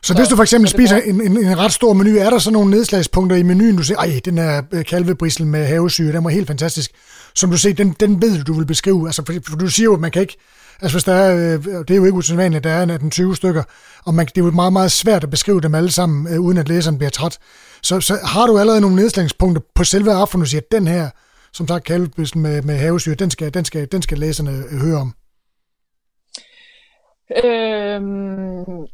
Så, 0.01 0.13
så 0.13 0.13
hvis 0.13 0.27
du 0.27 0.35
for 0.35 0.43
eksempel 0.43 0.69
spiser 0.69 0.97
en, 0.97 1.21
en, 1.21 1.37
en 1.37 1.57
ret 1.57 1.73
stor 1.73 1.93
menu, 1.93 2.17
er 2.17 2.29
der 2.29 2.39
så 2.39 2.51
nogle 2.51 2.71
nedslagspunkter 2.71 3.35
i 3.35 3.43
menuen, 3.43 3.75
du 3.75 3.83
siger, 3.83 3.97
ej, 3.97 4.19
den 4.25 4.37
her 4.37 4.61
øh, 4.71 4.85
kalvebrissel 4.85 5.47
med 5.47 5.65
havesyre, 5.65 6.11
den 6.11 6.23
var 6.23 6.29
helt 6.29 6.47
fantastisk. 6.47 6.91
Som 7.35 7.51
du 7.51 7.57
siger, 7.57 7.73
den, 7.73 7.95
den 7.99 8.21
ved 8.21 8.37
du, 8.37 8.53
du 8.53 8.57
vil 8.57 8.65
beskrive. 8.65 9.07
Altså, 9.07 9.23
for, 9.25 9.33
for 9.49 9.57
du 9.57 9.67
siger 9.67 9.83
jo, 9.83 9.93
at 9.93 9.99
man 9.99 10.11
kan 10.11 10.21
ikke, 10.21 10.37
altså 10.81 10.95
hvis 10.95 11.03
der 11.03 11.13
er, 11.13 11.35
øh, 11.35 11.63
det 11.63 11.91
er 11.91 11.95
jo 11.95 12.05
ikke 12.05 12.17
usædvanligt, 12.17 12.63
der 12.63 12.69
er 12.69 12.97
18-20 13.31 13.35
stykker, 13.35 13.63
og 14.05 14.13
man, 14.13 14.25
det 14.25 14.37
er 14.37 14.45
jo 14.45 14.51
meget, 14.51 14.73
meget 14.73 14.91
svært 14.91 15.23
at 15.23 15.29
beskrive 15.29 15.61
dem 15.61 15.75
alle 15.75 15.91
sammen, 15.91 16.33
øh, 16.33 16.39
uden 16.39 16.57
at 16.57 16.67
læseren 16.67 16.97
bliver 16.97 17.11
træt. 17.11 17.37
Så, 17.81 18.01
så 18.01 18.19
har 18.23 18.47
du 18.47 18.57
allerede 18.57 18.81
nogle 18.81 18.95
nedslagspunkter 18.95 19.61
på 19.75 19.83
selve 19.83 20.11
aftenen, 20.11 20.43
du 20.43 20.49
siger, 20.49 20.61
at 20.61 20.71
den 20.71 20.87
her, 20.87 21.09
som 21.53 21.67
sagt, 21.67 21.83
kalvebrissel 21.83 22.37
med, 22.37 22.61
med 22.61 22.77
havesyre, 22.77 23.15
den 23.15 23.31
skal, 23.31 23.53
den, 23.53 23.65
skal, 23.65 23.87
den 23.91 24.01
skal 24.01 24.17
læserne 24.17 24.63
høre 24.81 24.97
om. 24.97 25.13
Øhm, 27.45 28.85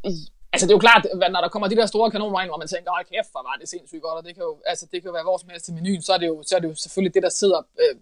Altså 0.54 0.68
det 0.68 0.72
er 0.72 0.76
jo 0.76 0.86
klart, 0.88 1.08
når 1.34 1.42
der 1.42 1.50
kommer 1.50 1.68
de 1.68 1.76
der 1.76 1.86
store 1.86 2.12
kanoner 2.12 2.40
ind, 2.42 2.50
hvor 2.50 2.58
man 2.58 2.68
tænker, 2.68 2.92
åh 2.92 3.04
kæft, 3.12 3.32
hvor 3.32 3.44
var 3.50 3.56
det 3.60 3.70
sindssygt 3.70 4.02
godt, 4.02 4.18
og 4.18 4.26
det 4.26 4.36
kan 4.36 4.44
jo, 4.44 4.58
altså, 4.66 4.86
det 4.92 5.02
kan 5.02 5.10
jo 5.10 5.14
være 5.14 5.24
vores 5.24 5.42
som 5.42 5.50
helst 5.50 5.66
til 5.66 5.74
menuen, 5.74 6.02
så 6.02 6.14
er 6.14 6.18
det 6.18 6.28
jo, 6.28 6.44
så 6.48 6.56
er 6.56 6.60
det 6.60 6.70
jo 6.70 6.76
selvfølgelig 6.76 7.14
det, 7.14 7.24
der 7.24 7.30
sidder, 7.30 7.62
øh, 7.84 7.96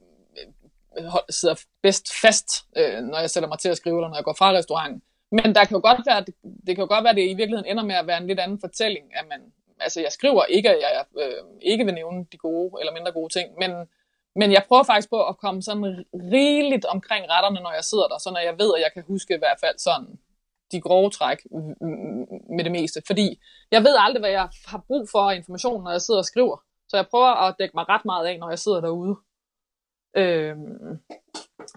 øh 0.97 1.05
sidder 1.29 1.55
bedst 1.81 2.13
fast, 2.21 2.65
øh, 2.77 2.99
når 3.11 3.19
jeg 3.19 3.29
sætter 3.29 3.49
mig 3.49 3.59
til 3.59 3.69
at 3.69 3.77
skrive, 3.77 3.97
eller 3.97 4.09
når 4.09 4.15
jeg 4.15 4.23
går 4.23 4.33
fra 4.33 4.51
restauranten. 4.51 5.01
Men 5.31 5.55
der 5.55 5.65
kan 5.65 5.75
jo 5.77 5.81
godt 5.89 6.01
være, 6.05 6.21
det, 6.27 6.35
det 6.67 6.75
kan 6.75 6.83
jo 6.85 6.89
godt 6.93 7.03
være, 7.03 7.09
at 7.09 7.15
det 7.15 7.23
i 7.23 7.33
virkeligheden 7.33 7.71
ender 7.71 7.83
med 7.83 7.95
at 7.95 8.07
være 8.07 8.17
en 8.21 8.27
lidt 8.27 8.39
anden 8.39 8.59
fortælling, 8.59 9.05
at 9.19 9.25
man, 9.29 9.41
altså 9.79 10.01
jeg 10.01 10.11
skriver 10.11 10.43
ikke, 10.45 10.69
at 10.69 10.77
jeg 10.81 11.05
øh, 11.23 11.43
ikke 11.61 11.85
vil 11.85 11.93
nævne 11.93 12.25
de 12.31 12.37
gode 12.37 12.71
eller 12.79 12.93
mindre 12.93 13.11
gode 13.11 13.33
ting, 13.33 13.47
men, 13.61 13.71
men 14.35 14.51
jeg 14.51 14.63
prøver 14.67 14.83
faktisk 14.83 15.09
på 15.09 15.27
at 15.27 15.37
komme 15.37 15.61
sådan 15.61 16.05
rigeligt 16.13 16.85
omkring 16.85 17.25
retterne, 17.29 17.59
når 17.59 17.73
jeg 17.73 17.83
sidder 17.83 18.07
der, 18.07 18.17
så 18.17 18.29
når 18.31 18.39
jeg 18.39 18.59
ved, 18.59 18.71
at 18.75 18.81
jeg 18.81 18.91
kan 18.93 19.03
huske 19.07 19.35
i 19.35 19.37
hvert 19.37 19.59
fald 19.59 19.77
sådan 19.77 20.19
de 20.71 20.81
grove 20.81 21.09
træk 21.09 21.37
med 22.55 22.63
det 22.63 22.71
meste. 22.71 23.01
Fordi 23.07 23.39
jeg 23.71 23.81
ved 23.81 23.95
aldrig, 23.99 24.21
hvad 24.21 24.29
jeg 24.29 24.49
har 24.65 24.83
brug 24.87 25.07
for 25.11 25.31
af 25.31 25.35
information, 25.35 25.83
når 25.83 25.91
jeg 25.91 26.01
sidder 26.01 26.19
og 26.19 26.25
skriver. 26.25 26.57
Så 26.89 26.97
jeg 26.97 27.07
prøver 27.11 27.47
at 27.47 27.55
dække 27.59 27.71
mig 27.75 27.89
ret 27.89 28.05
meget 28.05 28.27
af, 28.27 28.39
når 28.39 28.49
jeg 28.49 28.59
sidder 28.59 28.81
derude. 28.81 29.15
Øhm, 30.17 30.99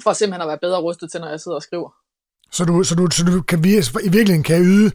for 0.03 0.12
simpelthen 0.12 0.43
at 0.43 0.49
være 0.49 0.59
bedre 0.59 0.80
rustet 0.80 1.11
til, 1.11 1.20
når 1.20 1.28
jeg 1.28 1.40
sidder 1.40 1.57
og 1.57 1.62
skriver. 1.62 1.90
Så 2.51 2.64
du, 2.64 2.82
så 2.82 2.95
du, 2.95 3.11
så 3.11 3.24
du 3.24 3.43
kan, 3.43 3.59
i 4.09 4.11
virkeligheden 4.16 4.43
kan 4.43 4.62
yde 4.62 4.90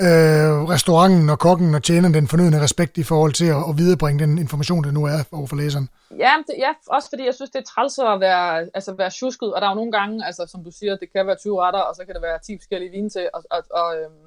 øh, 0.00 0.52
restauranten 0.74 1.30
og 1.30 1.38
kokken 1.38 1.74
og 1.74 1.82
tjeneren 1.82 2.14
den 2.14 2.28
fornødende 2.28 2.60
respekt 2.62 2.98
i 2.98 3.02
forhold 3.02 3.32
til 3.32 3.48
at, 3.56 3.62
at 3.68 3.78
viderebringe 3.78 4.18
den 4.24 4.38
information, 4.38 4.84
der 4.84 4.90
nu 4.90 5.04
er 5.04 5.18
over 5.32 5.46
for 5.46 5.56
læseren. 5.56 5.88
Ja, 6.10 6.32
det, 6.46 6.54
ja, 6.58 6.72
også 6.86 7.08
fordi 7.08 7.24
jeg 7.24 7.34
synes, 7.34 7.50
det 7.50 7.58
er 7.58 7.68
træls 7.72 7.98
at 7.98 8.20
være, 8.20 8.68
altså 8.74 8.92
være 8.92 9.10
tjusket, 9.10 9.54
og 9.54 9.60
der 9.60 9.66
er 9.66 9.70
jo 9.70 9.80
nogle 9.82 9.92
gange, 9.92 10.26
altså 10.26 10.46
som 10.46 10.64
du 10.64 10.70
siger, 10.70 10.96
det 10.96 11.12
kan 11.12 11.26
være 11.26 11.36
20 11.36 11.62
retter, 11.62 11.80
og 11.80 11.94
så 11.94 12.04
kan 12.04 12.14
det 12.14 12.22
være 12.22 12.38
10 12.38 12.58
forskellige 12.58 12.90
vine 12.90 13.10
til, 13.10 13.28
og, 13.34 13.42
og, 13.50 13.60
og 13.70 13.88
øhm, 13.98 14.26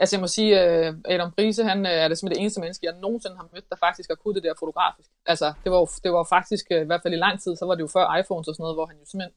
altså 0.00 0.16
jeg 0.16 0.20
må 0.20 0.26
sige, 0.26 0.50
øh, 0.62 0.94
Adam 1.04 1.32
Prise, 1.32 1.64
han 1.64 1.86
øh, 1.86 1.92
er 1.92 2.08
det 2.08 2.18
simpelthen 2.18 2.38
det 2.38 2.42
eneste 2.42 2.60
menneske, 2.60 2.86
jeg 2.86 2.94
nogensinde 3.00 3.36
har 3.36 3.48
mødt, 3.52 3.70
der 3.70 3.76
faktisk 3.76 4.08
har 4.10 4.16
kunnet 4.22 4.36
det 4.36 4.42
der 4.42 4.54
fotografisk. 4.58 5.10
Altså, 5.26 5.52
det 5.64 5.72
var 5.72 5.78
jo, 5.78 5.88
det 6.04 6.12
var 6.12 6.24
faktisk, 6.36 6.66
øh, 6.70 6.82
i 6.82 6.84
hvert 6.84 7.02
fald 7.02 7.14
i 7.14 7.24
lang 7.26 7.40
tid, 7.42 7.56
så 7.56 7.64
var 7.66 7.74
det 7.74 7.82
jo 7.86 7.90
før 7.96 8.16
iPhones 8.20 8.48
og 8.48 8.54
sådan 8.54 8.64
noget, 8.64 8.76
hvor 8.76 8.86
han 8.86 8.96
jo 9.00 9.06
simpelthen 9.06 9.34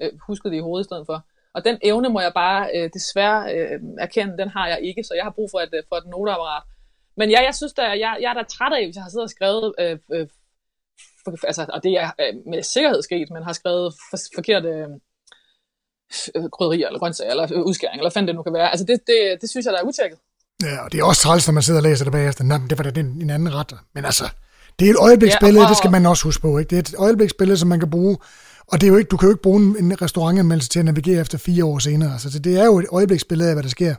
øh, 0.00 0.12
huskede 0.26 0.50
det 0.52 0.58
i 0.58 0.66
hovedet 0.66 0.84
i 0.84 0.88
stedet 0.88 1.06
for. 1.06 1.18
Og 1.54 1.64
den 1.64 1.78
evne 1.82 2.08
må 2.08 2.20
jeg 2.20 2.32
bare 2.34 2.62
øh, 2.74 2.90
desværre 2.94 3.54
øh, 3.54 3.80
erkende, 3.98 4.38
den 4.38 4.48
har 4.48 4.68
jeg 4.68 4.78
ikke, 4.82 5.04
så 5.04 5.14
jeg 5.14 5.24
har 5.24 5.34
brug 5.36 5.48
for 5.50 5.60
et, 5.60 5.84
for 5.88 5.96
et 5.96 6.06
noteapparat. 6.06 6.62
Men 7.16 7.30
ja, 7.30 7.40
jeg 7.48 7.54
synes 7.54 7.72
da, 7.72 7.82
jeg, 7.82 8.16
jeg 8.22 8.30
er 8.30 8.34
da 8.34 8.42
træt 8.42 8.72
af, 8.72 8.84
hvis 8.86 8.96
jeg 8.96 9.04
har 9.04 9.10
siddet 9.10 9.28
og 9.28 9.34
skrevet, 9.36 9.74
øh, 9.80 9.98
øh, 10.14 10.26
for, 11.24 11.46
altså, 11.46 11.66
og 11.76 11.82
det 11.82 11.92
er 12.02 12.10
øh, 12.20 12.34
med 12.50 12.62
sikkerhed 12.62 13.02
sket, 13.02 13.30
men 13.30 13.42
har 13.42 13.52
skrevet 13.52 13.94
for, 14.10 14.18
forkerte 14.34 14.68
øh, 16.36 16.44
krydderier, 16.54 16.86
eller 16.86 16.98
grøntsager, 16.98 17.30
eller 17.30 17.46
øh, 17.54 17.62
udskæring, 17.70 17.98
eller 18.00 18.12
hvad 18.12 18.26
det 18.26 18.34
nu 18.34 18.42
kan 18.42 18.52
være. 18.52 18.70
Altså 18.70 18.84
det, 18.86 18.96
det, 19.06 19.18
det 19.40 19.50
synes 19.50 19.64
jeg, 19.66 19.72
der 19.72 19.80
er 19.80 19.88
utjekket. 19.90 20.18
Ja, 20.62 20.84
og 20.84 20.92
det 20.92 21.00
er 21.00 21.04
også 21.04 21.22
træls, 21.22 21.48
når 21.48 21.52
man 21.52 21.62
sidder 21.62 21.80
og 21.80 21.86
læser 21.88 22.04
det 22.04 22.12
bagefter. 22.12 22.44
Nej, 22.44 22.58
det 22.70 22.78
var 22.78 22.84
da 22.84 23.00
en, 23.00 23.22
en 23.22 23.30
anden 23.30 23.54
ret. 23.54 23.72
Men 23.94 24.04
altså, 24.04 24.24
det 24.78 24.86
er 24.86 24.90
et 24.90 25.00
øjebliksbillede, 25.08 25.60
ja, 25.60 25.64
og, 25.64 25.68
det 25.68 25.76
skal 25.76 25.90
man 25.90 26.06
også 26.06 26.24
huske 26.24 26.42
på. 26.42 26.58
Ikke? 26.58 26.70
Det 26.70 26.76
er 26.76 26.80
et 26.80 26.94
øjebliksbillede, 26.98 27.58
som 27.58 27.68
man 27.68 27.80
kan 27.80 27.90
bruge 27.90 28.18
og 28.72 28.80
det 28.80 28.86
er 28.86 28.90
jo 28.90 28.96
ikke, 28.96 29.08
du 29.08 29.16
kan 29.16 29.26
jo 29.26 29.32
ikke 29.32 29.42
bruge 29.42 29.78
en 29.78 30.02
restaurantanmeldelse 30.02 30.68
til 30.68 30.78
at 30.78 30.84
navigere 30.84 31.20
efter 31.20 31.38
fire 31.38 31.64
år 31.64 31.78
senere. 31.78 32.12
Altså, 32.12 32.30
Så 32.32 32.38
det 32.38 32.60
er 32.60 32.64
jo 32.64 32.78
et 32.78 32.86
øjebliksbillede 32.92 33.48
af, 33.48 33.54
hvad 33.54 33.62
der 33.62 33.68
sker. 33.68 33.94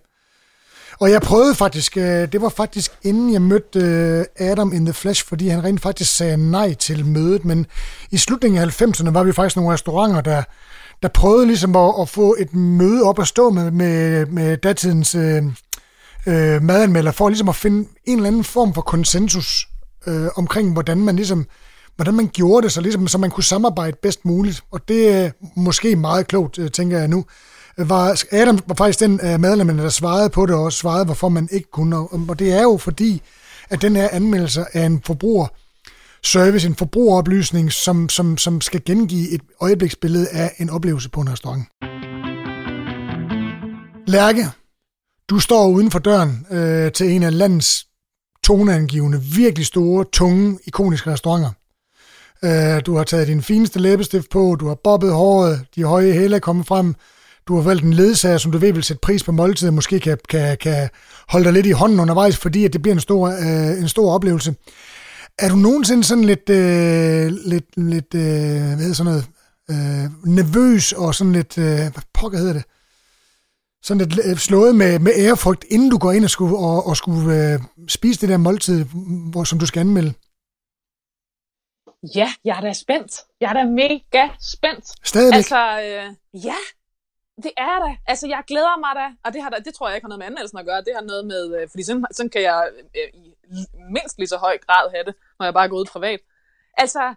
Og 1.00 1.12
jeg 1.12 1.22
prøvede 1.22 1.56
faktisk, 1.56 1.98
øh, 1.98 2.32
det 2.32 2.42
var 2.42 2.50
faktisk 2.50 2.92
inden 3.04 3.34
jeg 3.34 3.42
mødte 3.42 3.80
øh, 3.80 4.50
Adam 4.50 4.74
in 4.74 4.86
the 4.86 4.94
Flesh, 4.94 5.26
fordi 5.26 5.48
han 5.48 5.64
rent 5.64 5.82
faktisk 5.82 6.16
sagde 6.16 6.52
nej 6.52 6.74
til 6.74 7.06
mødet, 7.06 7.46
men 7.46 7.66
i 8.12 8.18
slutningen 8.18 8.62
af 8.62 8.82
90'erne 8.82 9.12
var 9.12 9.24
vi 9.24 9.32
faktisk 9.32 9.56
nogle 9.56 9.74
restauranter, 9.74 10.22
der, 10.22 10.44
der 11.02 11.08
prøvede 11.08 11.48
ligesom 11.48 11.76
at, 11.76 11.94
at 12.02 12.10
få 12.10 12.36
et 12.40 12.54
møde 12.54 13.04
op 13.04 13.20
at 13.20 13.28
stå 13.28 13.50
med, 13.50 13.72
med, 13.72 14.26
med 14.26 14.58
datidens 14.58 15.16
øh, 15.16 15.44
øh, 16.28 16.64
madanmelder, 16.64 17.12
for 17.12 17.30
ligesom 17.30 17.50
at 17.50 17.56
finde 17.56 17.90
en 18.06 18.18
eller 18.18 18.28
anden 18.28 18.44
form 18.44 18.74
for 18.74 18.82
konsensus 18.82 19.68
øh, 20.08 20.28
omkring, 20.36 20.74
hvordan 20.74 20.98
man 20.98 21.16
ligesom 21.16 21.46
hvordan 21.96 22.14
man 22.14 22.30
gjorde 22.34 22.64
det, 22.64 22.72
så, 22.72 22.82
ligesom, 22.82 23.08
så 23.08 23.18
man 23.18 23.32
kunne 23.32 23.44
samarbejde 23.44 23.98
bedst 24.02 24.26
muligt. 24.26 24.64
Og 24.72 24.88
det 24.88 25.10
er 25.10 25.32
måske 25.56 25.96
meget 25.96 26.28
klogt, 26.28 26.60
øh, 26.60 26.72
tænker 26.72 27.00
jeg 27.00 27.08
nu. 27.08 27.26
Var, 27.78 28.24
Adam 28.32 28.60
var 28.68 28.76
faktisk 28.76 29.00
den 29.00 29.20
medlem, 29.42 29.78
der 29.78 29.90
svarede 29.90 30.30
på 30.30 30.46
det, 30.46 30.56
og 30.56 30.74
svarede, 30.74 31.06
hvorfor 31.06 31.30
man 31.30 31.50
ikke 31.52 31.72
kunne. 31.72 31.98
Og 31.98 32.40
det 32.40 32.52
er 32.52 32.62
jo 32.62 32.78
fordi, 32.78 33.22
at 33.70 33.82
den 33.82 33.96
her 33.96 34.10
anmeldelse 34.12 34.66
af 34.74 34.86
en 34.86 35.02
forbruger 35.06 35.48
service, 36.24 36.68
en 36.68 36.76
forbrugeroplysning, 36.76 37.72
som, 37.72 38.10
som, 38.10 38.38
som 38.38 38.62
skal 38.62 38.82
gengive 38.86 39.30
et 39.30 39.42
øjebliksbillede 39.62 40.28
af 40.30 40.52
en 40.58 40.70
oplevelse 40.70 41.10
på 41.10 41.22
en 41.22 41.32
restaurant. 41.32 41.64
Lærke, 44.08 44.48
du 45.30 45.40
står 45.40 45.68
uden 45.68 45.92
for 45.92 46.00
døren 46.00 46.46
øh, 46.52 46.92
til 46.92 47.12
en 47.12 47.24
af 47.24 47.38
landets 47.38 47.88
toneangivende, 48.44 49.22
virkelig 49.22 49.66
store, 49.66 50.06
tunge, 50.14 50.60
ikoniske 50.66 51.12
restauranter. 51.12 51.52
Øh, 52.46 52.82
du 52.86 52.98
har 52.98 53.04
taget 53.04 53.28
din 53.28 53.42
fineste 53.42 53.80
læbestift 53.80 54.30
på, 54.30 54.56
du 54.60 54.68
har 54.68 54.76
bobbet 54.84 55.14
håret, 55.14 55.66
de 55.76 55.84
høje 55.84 56.14
hæle 56.14 56.36
er 56.36 56.40
kommet 56.40 56.68
frem, 56.68 56.96
du 57.48 57.56
har 57.56 57.62
valgt 57.62 57.84
en 57.84 57.94
ledsager, 57.94 58.38
som 58.38 58.52
du 58.52 58.58
ved 58.58 58.74
vil 58.74 58.84
sætte 58.84 59.00
pris 59.02 59.24
på 59.24 59.32
måltidet, 59.32 59.74
måske 59.74 60.00
kan, 60.00 60.18
kan, 60.30 60.58
kan 60.58 60.90
holde 61.30 61.46
dig 61.46 61.54
lidt 61.54 61.66
i 61.66 61.72
hånden 61.72 62.00
undervejs, 62.00 62.38
fordi 62.38 62.66
at 62.66 62.74
det 62.74 62.82
bliver 62.82 62.96
en 62.96 63.02
stor, 63.02 63.28
øh, 63.28 63.82
en 63.82 63.88
stor 63.88 64.14
oplevelse. 64.14 64.56
Er 65.40 65.50
du 65.50 65.56
nogensinde 65.56 66.04
sådan 66.04 66.24
lidt, 66.24 66.50
øh, 66.50 67.32
lidt, 67.46 67.78
lidt 67.78 68.16
øh, 68.16 68.22
hvad 68.22 68.78
hedder 68.78 68.94
sådan 68.94 69.12
noget, 69.12 69.26
øh, 69.70 70.10
nervøs 70.26 70.92
og 70.92 71.16
sådan 71.16 71.34
lidt, 71.34 71.58
øh, 71.58 71.64
hvad 71.66 72.04
pokker 72.14 72.38
hedder 72.38 72.54
det? 72.54 72.64
Sådan 73.84 74.08
lidt 74.08 74.20
øh, 74.26 74.38
slået 74.38 74.76
med, 74.76 75.00
med 75.00 75.12
ærefrygt, 75.18 75.66
inden 75.70 75.90
du 75.90 75.98
går 75.98 76.12
ind 76.12 76.24
og 76.24 76.30
skulle, 76.30 76.58
og, 76.58 76.88
og 76.88 76.98
skulle 76.98 77.54
øh, 77.54 77.60
spise 77.88 78.22
det 78.22 78.30
der 78.30 78.38
måltid, 78.38 78.86
hvor, 79.32 79.44
som 79.44 79.60
du 79.60 79.66
skal 79.66 79.80
anmelde? 79.80 80.14
Ja, 82.16 82.28
jeg 82.46 82.58
er 82.58 82.62
da 82.62 82.74
spændt. 82.74 83.14
Jeg 83.42 83.50
er 83.50 83.54
da 83.54 83.64
mega 83.64 84.30
spændt. 84.54 84.86
Stadigvæk? 85.08 85.38
Altså, 85.38 85.62
øh, 85.86 86.08
ja, 86.46 86.60
det 87.44 87.52
er 87.58 87.80
da. 87.86 87.98
Altså, 88.08 88.28
jeg 88.28 88.44
glæder 88.48 88.80
mig 88.80 88.94
da, 88.96 89.08
og 89.26 89.34
det, 89.34 89.42
har 89.44 89.50
da, 89.50 89.58
det 89.66 89.74
tror 89.74 89.88
jeg 89.88 89.96
ikke 89.96 90.06
har 90.06 90.10
noget 90.10 90.20
med 90.20 90.26
anmeldelsen 90.26 90.60
at 90.60 90.66
gøre. 90.66 90.82
Det 90.82 90.94
har 90.96 91.02
noget 91.02 91.26
med, 91.26 91.44
øh, 91.58 91.70
fordi 91.70 91.84
sådan, 91.84 92.06
sådan 92.12 92.30
kan 92.30 92.42
jeg 92.42 92.70
øh, 93.00 93.10
i 93.14 93.36
mindst 93.96 94.18
lige 94.18 94.28
så 94.28 94.38
høj 94.38 94.58
grad 94.58 94.92
have 94.94 95.04
det, 95.04 95.16
når 95.40 95.46
jeg 95.46 95.54
bare 95.54 95.70
går 95.70 95.78
ud 95.78 95.86
privat. 95.86 96.20
Altså, 96.78 97.14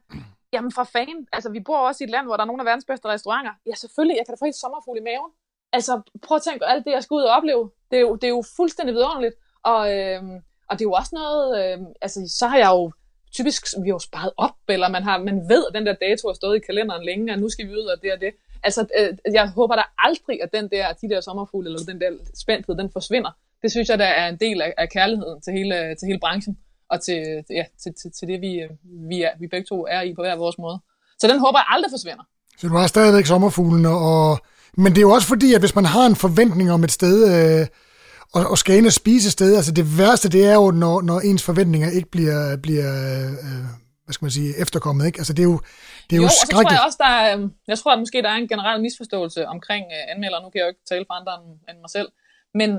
jamen 0.53 0.72
fra 0.72 0.85
fan, 0.85 1.28
altså 1.32 1.51
vi 1.51 1.61
bor 1.61 1.78
også 1.78 2.05
i 2.05 2.07
et 2.07 2.11
land, 2.11 2.26
hvor 2.26 2.37
der 2.37 2.43
er 2.45 2.47
nogle 2.47 2.62
af 2.62 2.66
verdens 2.66 2.85
bedste 2.85 3.09
restauranter. 3.09 3.53
Ja, 3.66 3.74
selvfølgelig, 3.74 4.16
jeg 4.16 4.26
kan 4.26 4.35
da 4.35 4.45
få 4.45 4.49
et 4.49 4.55
sommerfugl 4.55 4.99
i 4.99 5.07
maven. 5.11 5.30
Altså, 5.72 6.01
prøv 6.22 6.37
at 6.37 6.43
tænke 6.43 6.59
på 6.59 6.64
alt 6.64 6.85
det, 6.85 6.93
jeg 6.93 7.03
skal 7.03 7.14
ud 7.14 7.22
og 7.22 7.37
opleve. 7.37 7.70
Det 7.91 7.97
er 7.97 8.01
jo, 8.01 8.14
det 8.14 8.24
er 8.24 8.35
jo 8.39 8.43
fuldstændig 8.57 8.95
vidunderligt. 8.95 9.35
Og, 9.62 9.82
øh, 9.99 10.22
og 10.68 10.72
det 10.78 10.85
er 10.85 10.91
jo 10.91 10.93
også 10.93 11.12
noget, 11.12 11.47
øh, 11.61 11.78
altså 12.03 12.20
så 12.39 12.47
har 12.47 12.59
jeg 12.59 12.70
jo 12.70 12.93
typisk 13.37 13.62
vi 13.82 13.89
har 13.89 13.95
jo 13.95 13.99
sparet 13.99 14.32
op, 14.37 14.59
eller 14.68 14.89
man, 14.89 15.03
har, 15.03 15.18
man 15.18 15.37
ved, 15.53 15.62
at 15.68 15.74
den 15.74 15.87
der 15.87 15.95
dato 16.07 16.28
har 16.28 16.35
stået 16.35 16.57
i 16.57 16.66
kalenderen 16.68 17.05
længe, 17.05 17.32
og 17.32 17.39
nu 17.39 17.49
skal 17.49 17.66
vi 17.68 17.72
ud 17.72 17.87
og 17.95 18.03
det 18.03 18.12
og 18.12 18.20
det. 18.20 18.32
Altså, 18.66 18.80
øh, 18.99 19.35
jeg 19.39 19.49
håber 19.59 19.74
da 19.76 19.82
aldrig, 19.99 20.37
at 20.43 20.51
den 20.53 20.66
der, 20.74 20.93
de 21.03 21.09
der 21.12 21.20
sommerfugle, 21.20 21.68
eller 21.68 21.85
den 21.93 22.01
der 22.01 22.11
spændthed, 22.43 22.74
den 22.82 22.91
forsvinder. 22.93 23.30
Det 23.62 23.70
synes 23.70 23.89
jeg, 23.89 23.99
der 23.99 24.11
er 24.20 24.28
en 24.28 24.37
del 24.37 24.62
af, 24.62 24.74
af 24.78 24.89
kærligheden 24.91 25.41
til 25.41 25.53
hele, 25.53 25.95
til 25.99 26.07
hele 26.07 26.20
branchen, 26.20 26.59
og 26.91 27.01
til, 27.03 27.45
ja, 27.51 27.64
til, 27.82 27.95
til, 28.01 28.12
til 28.18 28.28
det, 28.28 28.41
vi, 28.41 28.53
øh, 28.64 28.70
vi, 29.11 29.22
er, 29.22 29.30
vi 29.41 29.47
begge 29.47 29.66
to 29.66 29.87
er 29.91 30.03
i 30.03 30.14
på 30.14 30.22
hver 30.22 30.37
vores 30.37 30.59
måde. 30.59 30.78
Så 31.18 31.26
den 31.28 31.39
håber 31.39 31.59
jeg 31.59 31.66
aldrig 31.68 31.91
forsvinder. 31.93 32.24
Så 32.59 32.68
du 32.68 32.76
har 32.76 32.87
stadigvæk 32.87 33.26
sommerfuglene, 33.26 33.89
og... 33.89 34.39
men 34.76 34.93
det 34.93 34.99
er 34.99 35.07
jo 35.09 35.11
også 35.11 35.28
fordi, 35.28 35.55
at 35.55 35.61
hvis 35.61 35.74
man 35.74 35.85
har 35.85 36.07
en 36.07 36.16
forventning 36.16 36.72
om 36.72 36.85
et 36.85 36.93
sted, 36.93 37.16
øh, 37.35 37.66
og, 38.32 38.50
og 38.50 38.58
skal 38.58 38.76
ind 38.76 38.86
og 38.86 38.92
spise 38.92 39.30
sted. 39.30 39.56
Altså 39.56 39.72
det 39.72 39.98
værste, 39.98 40.28
det 40.28 40.46
er 40.46 40.54
jo, 40.54 40.70
når, 40.70 41.02
når 41.02 41.20
ens 41.20 41.42
forventninger 41.42 41.90
ikke 41.90 42.10
bliver, 42.10 42.56
bliver 42.56 42.88
øh, 43.44 43.64
hvad 44.04 44.12
skal 44.12 44.24
man 44.24 44.30
sige, 44.30 44.60
efterkommet. 44.60 45.06
Ikke? 45.06 45.18
Altså 45.18 45.32
det 45.32 45.42
er 45.42 45.50
jo, 45.52 45.60
det 46.10 46.16
er 46.16 46.20
jo, 46.20 46.22
jo 46.22 46.28
skrækkeligt. 46.28 46.68
tror 46.68 46.72
jeg 46.72 46.86
også, 46.86 46.98
der 47.00 47.12
er, 47.18 47.36
øhm, 47.36 47.52
jeg 47.68 47.78
tror, 47.78 47.92
at 47.92 47.98
måske 47.98 48.22
der 48.22 48.30
er 48.30 48.34
en 48.34 48.48
generel 48.48 48.80
misforståelse 48.80 49.48
omkring 49.48 49.84
øh, 49.84 50.12
anmelder. 50.12 50.42
Nu 50.42 50.48
kan 50.50 50.58
jeg 50.58 50.64
jo 50.64 50.68
ikke 50.68 50.86
tale 50.88 51.04
for 51.08 51.14
andre 51.14 51.32
end, 51.34 51.58
end 51.68 51.78
mig 51.80 51.90
selv. 51.90 52.08
Men 52.54 52.78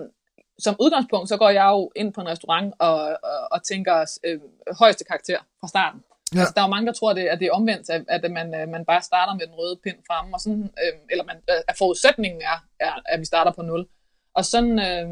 som 0.60 0.76
udgangspunkt, 0.80 1.30
så 1.30 1.38
går 1.38 1.50
jeg 1.50 1.66
jo 1.66 1.92
ind 1.96 2.14
på 2.14 2.22
en 2.22 2.28
restaurant 2.28 2.74
og, 2.80 2.98
og, 3.30 3.40
og 3.52 3.64
tænker 3.64 3.96
øh, 4.24 4.40
højeste 4.80 5.04
karakter 5.04 5.40
fra 5.60 5.68
starten. 5.68 6.02
Ja. 6.36 6.40
Altså, 6.40 6.54
der 6.56 6.62
er 6.62 6.66
jo 6.66 6.76
mange, 6.76 6.88
der 6.88 6.94
tror, 6.94 7.10
at 7.10 7.16
det, 7.16 7.26
at 7.34 7.40
det 7.40 7.48
er 7.48 7.52
omvendt, 7.52 7.90
at, 7.90 8.04
at 8.08 8.32
man, 8.32 8.48
øh, 8.56 8.70
man 8.70 8.86
bare 8.86 9.02
starter 9.02 9.34
med 9.34 9.48
den 9.48 9.56
røde 9.56 9.78
pind 9.84 9.98
fremme, 10.08 10.36
og 10.36 10.40
sådan, 10.40 10.70
øh, 10.84 10.94
eller 11.12 11.24
man, 11.24 11.38
at 11.68 11.76
forudsætningen 11.78 12.42
er, 12.42 12.58
er, 12.80 12.94
at 13.06 13.20
vi 13.20 13.26
starter 13.26 13.52
på 13.52 13.62
nul. 13.62 13.88
Og 14.36 14.46
sådan, 14.46 14.80
øh, 14.80 15.06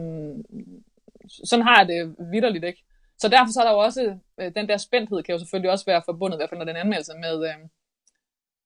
sådan 1.43 1.65
har 1.65 1.78
jeg 1.80 1.88
det 1.88 2.15
vidderligt 2.32 2.63
ikke. 2.63 2.84
Så 3.17 3.28
derfor 3.28 3.51
så 3.51 3.59
er 3.61 3.65
der 3.65 3.71
jo 3.71 3.80
også, 3.80 4.17
øh, 4.39 4.55
den 4.55 4.69
der 4.69 4.78
spændthed 4.78 5.24
kan 5.24 5.34
jo 5.34 5.39
selvfølgelig 5.39 5.71
også 5.71 5.86
være 5.86 6.01
forbundet, 6.05 6.38
i 6.38 6.39
hvert 6.39 6.49
fald 6.49 6.59
når 6.59 6.65
den 6.65 6.76
anmeldelse 6.76 7.13
med, 7.26 7.45
øh, 7.49 7.55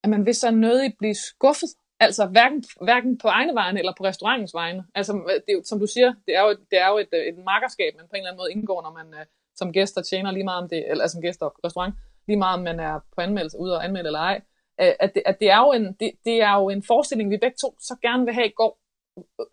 at 0.04 0.10
man 0.10 0.26
vil 0.26 0.36
så 0.36 0.52
nødigt 0.52 0.98
blive 0.98 1.16
skuffet. 1.16 1.70
Altså 2.00 2.26
hverken, 2.26 2.64
hverken 2.82 3.18
på 3.18 3.28
egne 3.28 3.54
vegne 3.56 3.80
eller 3.80 3.94
på 3.98 4.04
restaurantens 4.04 4.54
vegne. 4.54 4.86
Altså 4.96 5.14
det 5.14 5.52
er 5.52 5.54
jo, 5.54 5.62
som 5.66 5.80
du 5.80 5.88
siger, 5.88 6.14
det 6.28 6.36
er 6.36 6.42
jo, 6.42 6.50
det 6.72 6.80
er 6.80 6.88
jo 6.88 6.98
et, 6.98 7.14
et 7.14 7.38
markerskab, 7.46 7.96
man 7.96 8.06
på 8.06 8.14
en 8.14 8.18
eller 8.18 8.30
anden 8.30 8.42
måde 8.42 8.52
indgår, 8.52 8.82
når 8.82 8.94
man 9.00 9.20
øh, 9.20 9.26
som 9.56 9.74
gæster 9.74 10.02
tjener 10.02 10.32
lige 10.32 10.44
meget 10.44 10.64
om 10.64 10.70
det, 10.70 10.90
eller 10.90 11.04
altså, 11.04 11.16
som 11.16 11.22
gæster 11.22 11.46
og 11.46 11.56
restaurant, 11.64 11.94
lige 12.28 12.38
meget 12.38 12.58
om 12.58 12.64
man 12.64 12.80
er 12.80 13.00
på 13.16 13.22
anmeldelse, 13.22 13.58
ude 13.60 13.76
og 13.76 13.86
anmelde 13.86 14.08
eller 14.08 14.20
ej. 14.20 14.42
Øh, 14.82 14.94
at 15.00 15.16
det, 15.16 15.24
at 15.26 15.40
det, 15.40 15.50
er 15.50 15.60
jo 15.60 15.72
en, 15.72 15.86
det, 16.00 16.12
det 16.26 16.42
er 16.42 16.54
jo 16.62 16.70
en 16.70 16.84
forestilling, 16.84 17.30
vi 17.30 17.38
begge 17.38 17.58
to 17.62 17.76
så 17.80 17.96
gerne 18.02 18.26
vil 18.26 18.34
have 18.34 18.48
i 18.48 18.54
går 18.56 18.80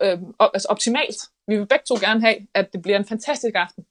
øh, 0.01 0.17
altså 0.53 0.67
optimalt. 0.69 1.19
Vi 1.47 1.55
vil 1.57 1.67
begge 1.67 1.85
to 1.87 1.95
gerne 1.95 2.21
have, 2.21 2.35
at 2.53 2.69
det 2.73 2.81
bliver 2.81 2.97
en 2.97 3.05
fantastisk 3.05 3.55
aften. 3.55 3.83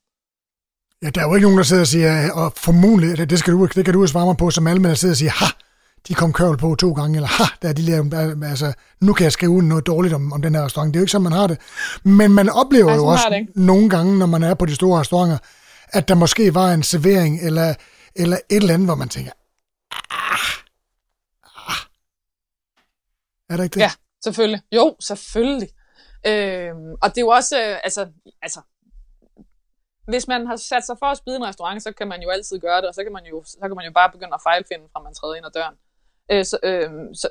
Ja, 1.03 1.11
der 1.11 1.21
er 1.21 1.29
jo 1.29 1.35
ikke 1.35 1.45
nogen, 1.45 1.59
der 1.59 1.65
sidder 1.65 1.83
og 1.83 1.87
siger, 1.87 2.33
og 2.33 2.53
formodentlig, 2.57 3.19
det, 3.19 3.31
det, 3.31 3.39
skal 3.39 3.53
du, 3.53 3.67
det 3.67 3.85
kan 3.85 3.95
du 3.95 4.07
svare 4.07 4.27
mig 4.27 4.37
på, 4.37 4.51
som 4.51 4.67
alle 4.67 4.85
der 4.85 4.95
sidder 4.95 5.13
og 5.13 5.17
siger, 5.17 5.31
ha, 5.31 5.47
de 6.09 6.15
kom 6.15 6.33
kørvel 6.33 6.59
på 6.59 6.75
to 6.75 6.93
gange, 6.93 7.17
eller 7.17 7.29
ha, 7.29 7.45
der 7.63 7.69
er 7.69 7.73
de 7.73 7.87
der, 7.87 8.49
altså, 8.51 8.73
nu 9.01 9.13
kan 9.13 9.25
jeg 9.25 9.33
skrive 9.33 9.63
noget 9.63 9.87
dårligt 9.87 10.15
om, 10.15 10.33
om 10.33 10.43
den 10.43 10.55
her 10.55 10.65
restaurant. 10.65 10.95
Det 10.95 10.99
er 10.99 11.01
jo 11.01 11.05
ikke 11.05 11.13
sådan, 11.13 11.23
man 11.23 11.33
har 11.33 11.47
det. 11.47 11.59
Men 12.05 12.33
man 12.33 12.49
oplever 12.49 12.91
ja, 12.91 12.97
jo 12.97 13.07
også 13.07 13.47
nogle 13.55 13.91
gange, 13.91 14.19
når 14.19 14.27
man 14.27 14.43
er 14.43 14.55
på 14.55 14.67
de 14.67 14.75
store 14.75 15.01
restauranter, 15.01 15.39
at 15.89 16.09
der 16.09 16.15
måske 16.15 16.55
var 16.55 16.73
en 16.73 16.83
servering, 16.83 17.41
eller, 17.41 17.75
eller 18.17 18.37
et 18.37 18.57
eller 18.57 18.75
andet, 18.75 18.89
hvor 18.89 18.95
man 18.95 19.09
tænker, 19.09 19.33
ah, 20.11 20.59
ah. 21.71 21.77
Er 23.49 23.57
der 23.57 23.65
ikke 23.65 23.75
det? 23.75 23.81
Ja, 23.81 23.91
Selvfølgelig. 24.25 24.61
Jo, 24.73 24.97
selvfølgelig. 25.01 25.69
Øh, 26.27 26.75
og 27.03 27.09
det 27.11 27.19
er 27.19 27.27
jo 27.29 27.29
også, 27.29 27.55
øh, 27.63 27.77
altså, 27.85 28.03
altså, 28.43 28.61
hvis 30.09 30.29
man 30.29 30.47
har 30.47 30.57
sat 30.57 30.87
sig 30.87 30.97
for 30.99 31.07
at 31.07 31.19
spide 31.19 31.37
en 31.37 31.47
restaurant, 31.47 31.83
så 31.83 31.93
kan 31.93 32.09
man 32.09 32.23
jo 32.23 32.31
altid 32.31 32.59
gøre 32.59 32.81
det, 32.81 32.89
og 32.89 32.95
så 32.95 33.03
kan 33.03 33.13
man 33.13 33.25
jo, 33.27 33.45
så 33.47 33.59
kan 33.61 33.77
man 33.77 33.85
jo 33.85 33.93
bare 33.93 34.11
begynde 34.13 34.35
at 34.35 34.41
fejlfinde, 34.43 34.85
fra 34.93 35.03
man 35.03 35.15
træder 35.15 35.35
ind 35.35 35.47
ad 35.47 35.51
døren. 35.51 35.77
Øh, 36.33 36.45
så, 36.45 36.59
øh, 36.63 36.91
så, 37.15 37.29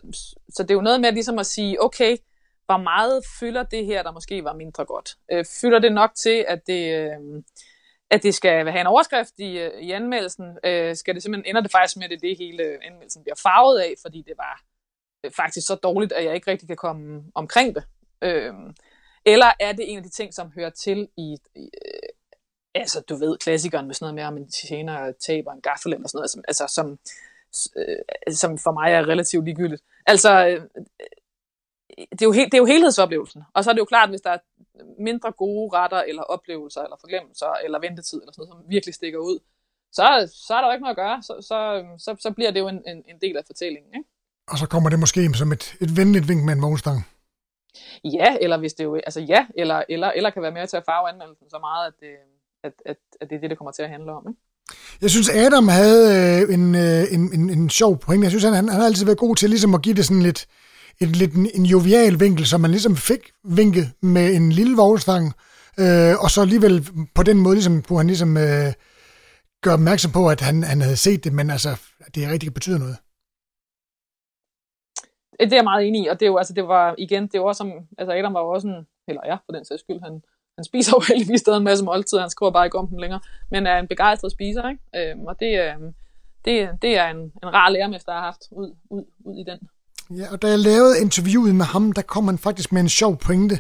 så 0.50 0.64
det 0.64 0.72
er 0.72 0.76
jo 0.76 0.82
noget 0.82 1.02
med 1.02 1.12
ligesom 1.12 1.40
at 1.40 1.46
sige, 1.46 1.84
okay, 1.84 2.18
hvor 2.66 2.78
meget 2.78 3.24
fylder 3.40 3.64
det 3.64 3.86
her, 3.86 4.04
der 4.04 4.12
måske 4.12 4.44
var 4.44 4.54
mindre 4.54 4.86
godt? 4.86 5.16
Øh, 5.32 5.46
fylder 5.62 5.80
det 5.80 5.92
nok 5.92 6.12
til, 6.16 6.46
at 6.48 6.68
det, 6.68 6.84
øh, 6.98 7.44
at 8.12 8.24
det 8.24 8.34
skal 8.36 8.68
have 8.72 8.82
en 8.82 8.88
overskrift 8.88 9.34
i, 9.38 9.58
øh, 9.58 9.82
i 9.82 9.92
anmeldelsen? 9.92 10.58
Øh, 10.64 10.96
skal 10.96 11.16
det 11.16 11.24
simpelthen, 11.24 11.50
ender 11.50 11.62
det 11.62 11.72
faktisk 11.72 11.98
med, 11.98 12.04
at 12.04 12.12
det, 12.12 12.22
det 12.22 12.38
hele 12.38 12.64
anmeldelsen 12.86 13.24
bliver 13.24 13.36
farvet 13.44 13.80
af, 13.80 13.94
fordi 14.02 14.24
det 14.28 14.34
var 14.38 14.62
Øh, 15.24 15.32
faktisk 15.32 15.68
så 15.68 15.76
dårligt, 15.76 16.12
at 16.12 16.26
jeg 16.26 16.36
ikke 16.36 16.52
rigtig 16.52 16.68
kan 16.68 16.78
komme 16.78 17.24
omkring 17.36 17.76
det? 17.76 17.84
Øh, 18.22 18.54
eller 19.26 19.52
er 19.60 19.72
det 19.72 19.92
en 19.92 19.98
af 19.98 20.04
de 20.04 20.10
ting, 20.10 20.34
som 20.34 20.52
hører 20.56 20.70
til 20.70 21.08
i, 21.18 21.38
i 21.56 21.70
øh, 21.86 22.10
altså 22.76 23.02
du 23.02 23.16
ved, 23.16 23.38
klassikeren 23.38 23.86
med 23.86 23.96
sådan 23.96 24.04
noget 24.04 24.16
med, 24.16 24.24
om 24.24 24.38
en 24.38 24.52
tjener 24.52 25.12
taber 25.12 25.52
en 25.52 25.62
gaffel 25.62 25.94
eller 25.94 26.08
sådan 26.08 26.18
noget, 26.18 26.32
som, 26.32 26.44
altså 26.48 26.66
som, 26.68 27.00
øh, 27.76 28.34
som 28.36 28.58
for 28.58 28.72
mig 28.72 28.92
er 28.94 29.08
relativt 29.08 29.46
ligegyldigt. 29.46 29.84
Altså, 30.06 30.48
øh, 30.48 30.62
det, 31.98 32.22
er 32.22 32.26
jo 32.26 32.32
he, 32.32 32.46
det 32.46 32.54
er 32.54 32.58
jo 32.58 32.66
helhedsoplevelsen. 32.66 33.44
Og 33.54 33.64
så 33.64 33.70
er 33.70 33.74
det 33.74 33.80
jo 33.80 33.86
klart, 33.86 34.10
hvis 34.10 34.22
der 34.22 34.30
er 34.30 34.38
mindre 35.00 35.32
gode 35.32 35.78
retter, 35.78 36.02
eller 36.02 36.22
oplevelser, 36.22 36.82
eller 36.82 36.98
forglemmelser, 37.02 37.54
eller 37.64 37.80
ventetid, 37.80 38.22
eller 38.22 38.34
sådan 38.34 38.48
noget, 38.48 38.64
som 38.64 38.70
virkelig 38.70 38.96
stikker 38.96 39.20
ud, 39.20 39.40
så, 39.92 40.34
så 40.48 40.54
er 40.56 40.62
der 40.62 40.68
jo 40.68 40.74
ikke 40.74 40.84
noget 40.84 40.98
at 40.98 41.04
gøre. 41.06 41.22
Så, 41.22 41.34
så, 41.42 41.86
så, 41.98 42.16
så 42.20 42.32
bliver 42.32 42.52
det 42.52 42.60
jo 42.60 42.68
en, 42.68 42.84
en, 42.88 43.04
en 43.08 43.22
del 43.22 43.38
af 43.38 43.46
fortællingen. 43.46 43.94
Ikke? 43.96 44.10
Og 44.48 44.58
så 44.58 44.68
kommer 44.68 44.90
det 44.90 45.00
måske 45.00 45.34
som 45.34 45.52
et, 45.52 45.76
et 45.82 45.98
venligt 45.98 46.28
vink 46.28 46.44
med 46.44 46.54
en 46.54 46.62
vognstang. 46.62 47.08
Ja, 48.04 48.38
eller 48.42 48.58
hvis 48.58 48.74
det 48.74 48.84
jo, 48.84 48.96
altså 48.96 49.22
ja, 49.22 49.46
eller, 49.58 49.84
eller, 49.90 50.12
eller 50.12 50.30
kan 50.30 50.42
være 50.42 50.52
med 50.52 50.68
til 50.68 50.78
at 50.78 50.84
farve 50.86 51.10
anmeldelsen 51.10 51.50
så 51.50 51.60
meget, 51.60 51.88
at 51.88 51.94
det, 52.00 52.14
at, 52.64 52.74
at, 52.86 52.98
at 53.22 53.30
det 53.30 53.36
er 53.36 53.40
det, 53.40 53.50
det 53.50 53.58
kommer 53.58 53.72
til 53.72 53.84
at 53.84 53.90
handle 53.90 54.12
om. 54.12 54.26
Ikke? 54.30 54.40
Jeg 55.02 55.10
synes, 55.10 55.30
Adam 55.30 55.68
havde 55.68 56.04
øh, 56.16 56.54
en, 56.54 56.76
øh, 56.76 57.04
en, 57.12 57.34
en, 57.34 57.50
en 57.50 57.70
sjov 57.70 58.00
pointe. 58.00 58.24
Jeg 58.24 58.32
synes, 58.32 58.44
han, 58.44 58.54
han 58.54 58.70
har 58.70 58.86
altid 58.86 59.06
været 59.06 59.18
god 59.18 59.36
til 59.36 59.50
ligesom 59.50 59.76
at 59.76 59.82
give 59.82 59.96
det 59.96 60.06
sådan 60.06 60.24
lidt, 60.24 60.48
et, 61.02 61.16
lidt 61.16 61.34
en, 61.34 61.50
en 61.54 61.66
jovial 61.66 62.20
vinkel, 62.20 62.46
så 62.46 62.58
man 62.58 62.72
ligesom 62.72 62.96
fik 62.96 63.32
vinket 63.44 63.92
med 64.02 64.34
en 64.34 64.52
lille 64.52 64.76
vognstang, 64.76 65.34
øh, 65.80 66.16
og 66.24 66.32
så 66.32 66.42
alligevel 66.42 66.88
på 67.16 67.24
den 67.24 67.38
måde 67.38 67.56
ligesom, 67.56 67.82
kunne 67.82 68.00
han 68.00 68.08
ligesom 68.08 68.38
øh, 68.38 68.74
gøre 69.62 69.74
opmærksom 69.74 70.12
på, 70.12 70.30
at 70.30 70.42
han, 70.42 70.64
han 70.64 70.82
havde 70.82 70.98
set 70.98 71.24
det, 71.24 71.34
men 71.34 71.50
altså, 71.50 71.76
det 72.16 72.30
rigtig 72.30 72.54
betyder 72.54 72.78
noget. 72.78 72.98
Det 75.40 75.54
er 75.54 75.58
jeg 75.58 75.64
meget 75.64 75.88
enig 75.88 76.04
i, 76.04 76.08
og 76.08 76.20
det 76.20 76.26
er 76.26 76.30
jo, 76.30 76.38
altså, 76.38 76.54
det 76.54 76.68
var, 76.68 76.96
igen, 76.98 77.28
det 77.28 77.42
var 77.42 77.54
som, 77.54 77.72
altså 77.98 78.14
Adam 78.14 78.34
var 78.34 78.40
jo 78.40 78.50
også 78.50 78.68
en, 78.68 78.88
eller 79.08 79.22
ja, 79.26 79.36
for 79.46 79.52
den 79.52 79.66
sags 79.66 79.82
skyld, 79.82 80.02
han, 80.04 80.22
han 80.58 80.64
spiser 80.64 80.92
jo 80.96 81.04
heldigvis 81.08 81.40
stadig 81.40 81.58
en 81.58 81.64
masse 81.64 81.84
måltider, 81.84 82.22
han 82.22 82.30
skriver 82.30 82.52
bare 82.52 82.66
ikke 82.66 82.78
om 82.78 82.88
dem 82.88 82.98
længere, 82.98 83.20
men 83.52 83.68
er 83.68 83.80
en 83.80 83.88
begejstret 83.88 84.32
spiser, 84.32 84.70
ikke? 84.70 85.12
Øhm, 85.12 85.26
og 85.26 85.40
det, 85.40 85.52
øhm, 85.64 85.94
det, 86.46 86.70
det 86.82 86.98
er 86.98 87.08
en, 87.08 87.18
en 87.18 87.54
rar 87.54 87.70
lærermester, 87.70 88.12
jeg 88.12 88.20
har 88.20 88.26
haft 88.26 88.42
ud, 88.52 88.76
ud, 88.90 89.04
ud 89.26 89.36
i 89.36 89.44
den. 89.44 89.60
Ja, 90.18 90.32
og 90.32 90.42
da 90.42 90.48
jeg 90.48 90.60
lavede 90.60 91.02
interviewet 91.02 91.56
med 91.56 91.66
ham, 91.66 91.92
der 91.92 92.02
kom 92.02 92.26
han 92.26 92.38
faktisk 92.38 92.72
med 92.72 92.82
en 92.82 92.90
sjov 92.90 93.18
pointe, 93.18 93.60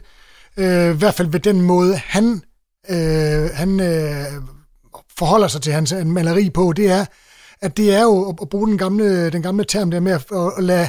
øh, 0.58 0.96
i 0.96 0.98
hvert 0.98 1.14
fald 1.14 1.28
ved 1.28 1.40
den 1.40 1.62
måde, 1.62 1.96
han, 1.96 2.42
øh, 2.90 3.50
han 3.54 3.80
øh, 3.80 4.26
forholder 5.18 5.48
sig 5.48 5.62
til 5.62 5.74
hans 5.74 5.92
øh, 5.92 6.06
maleri 6.06 6.50
på, 6.50 6.74
det 6.74 6.92
er, 6.92 7.06
at 7.62 7.78
det 7.78 7.96
er 7.96 8.02
jo 8.02 8.30
at 8.42 8.50
bruge 8.50 8.68
den 8.68 8.78
gamle, 8.78 9.30
den 9.30 9.42
gamle 9.42 9.64
term 9.64 9.92
der 9.92 10.00
med 10.00 10.12
at, 10.12 10.26
at 10.58 10.64
lade, 10.64 10.88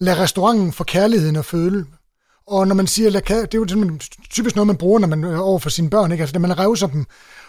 lad 0.00 0.18
restauranten 0.18 0.72
for 0.72 0.84
kærligheden 0.84 1.36
og 1.36 1.44
føle. 1.44 1.86
Og 2.46 2.68
når 2.68 2.74
man 2.74 2.86
siger, 2.86 3.10
det 3.10 3.30
er 3.30 3.48
jo 3.54 3.98
typisk 4.30 4.56
noget, 4.56 4.66
man 4.66 4.76
bruger, 4.76 4.98
når 4.98 5.08
man 5.08 5.24
øh, 5.24 5.40
over 5.40 5.58
for 5.58 5.70
sine 5.70 5.90
børn, 5.90 6.12
ikke? 6.12 6.22
Altså, 6.22 6.38
når 6.38 6.48
man 6.48 6.58
revser 6.58 6.86
dem. 6.86 7.04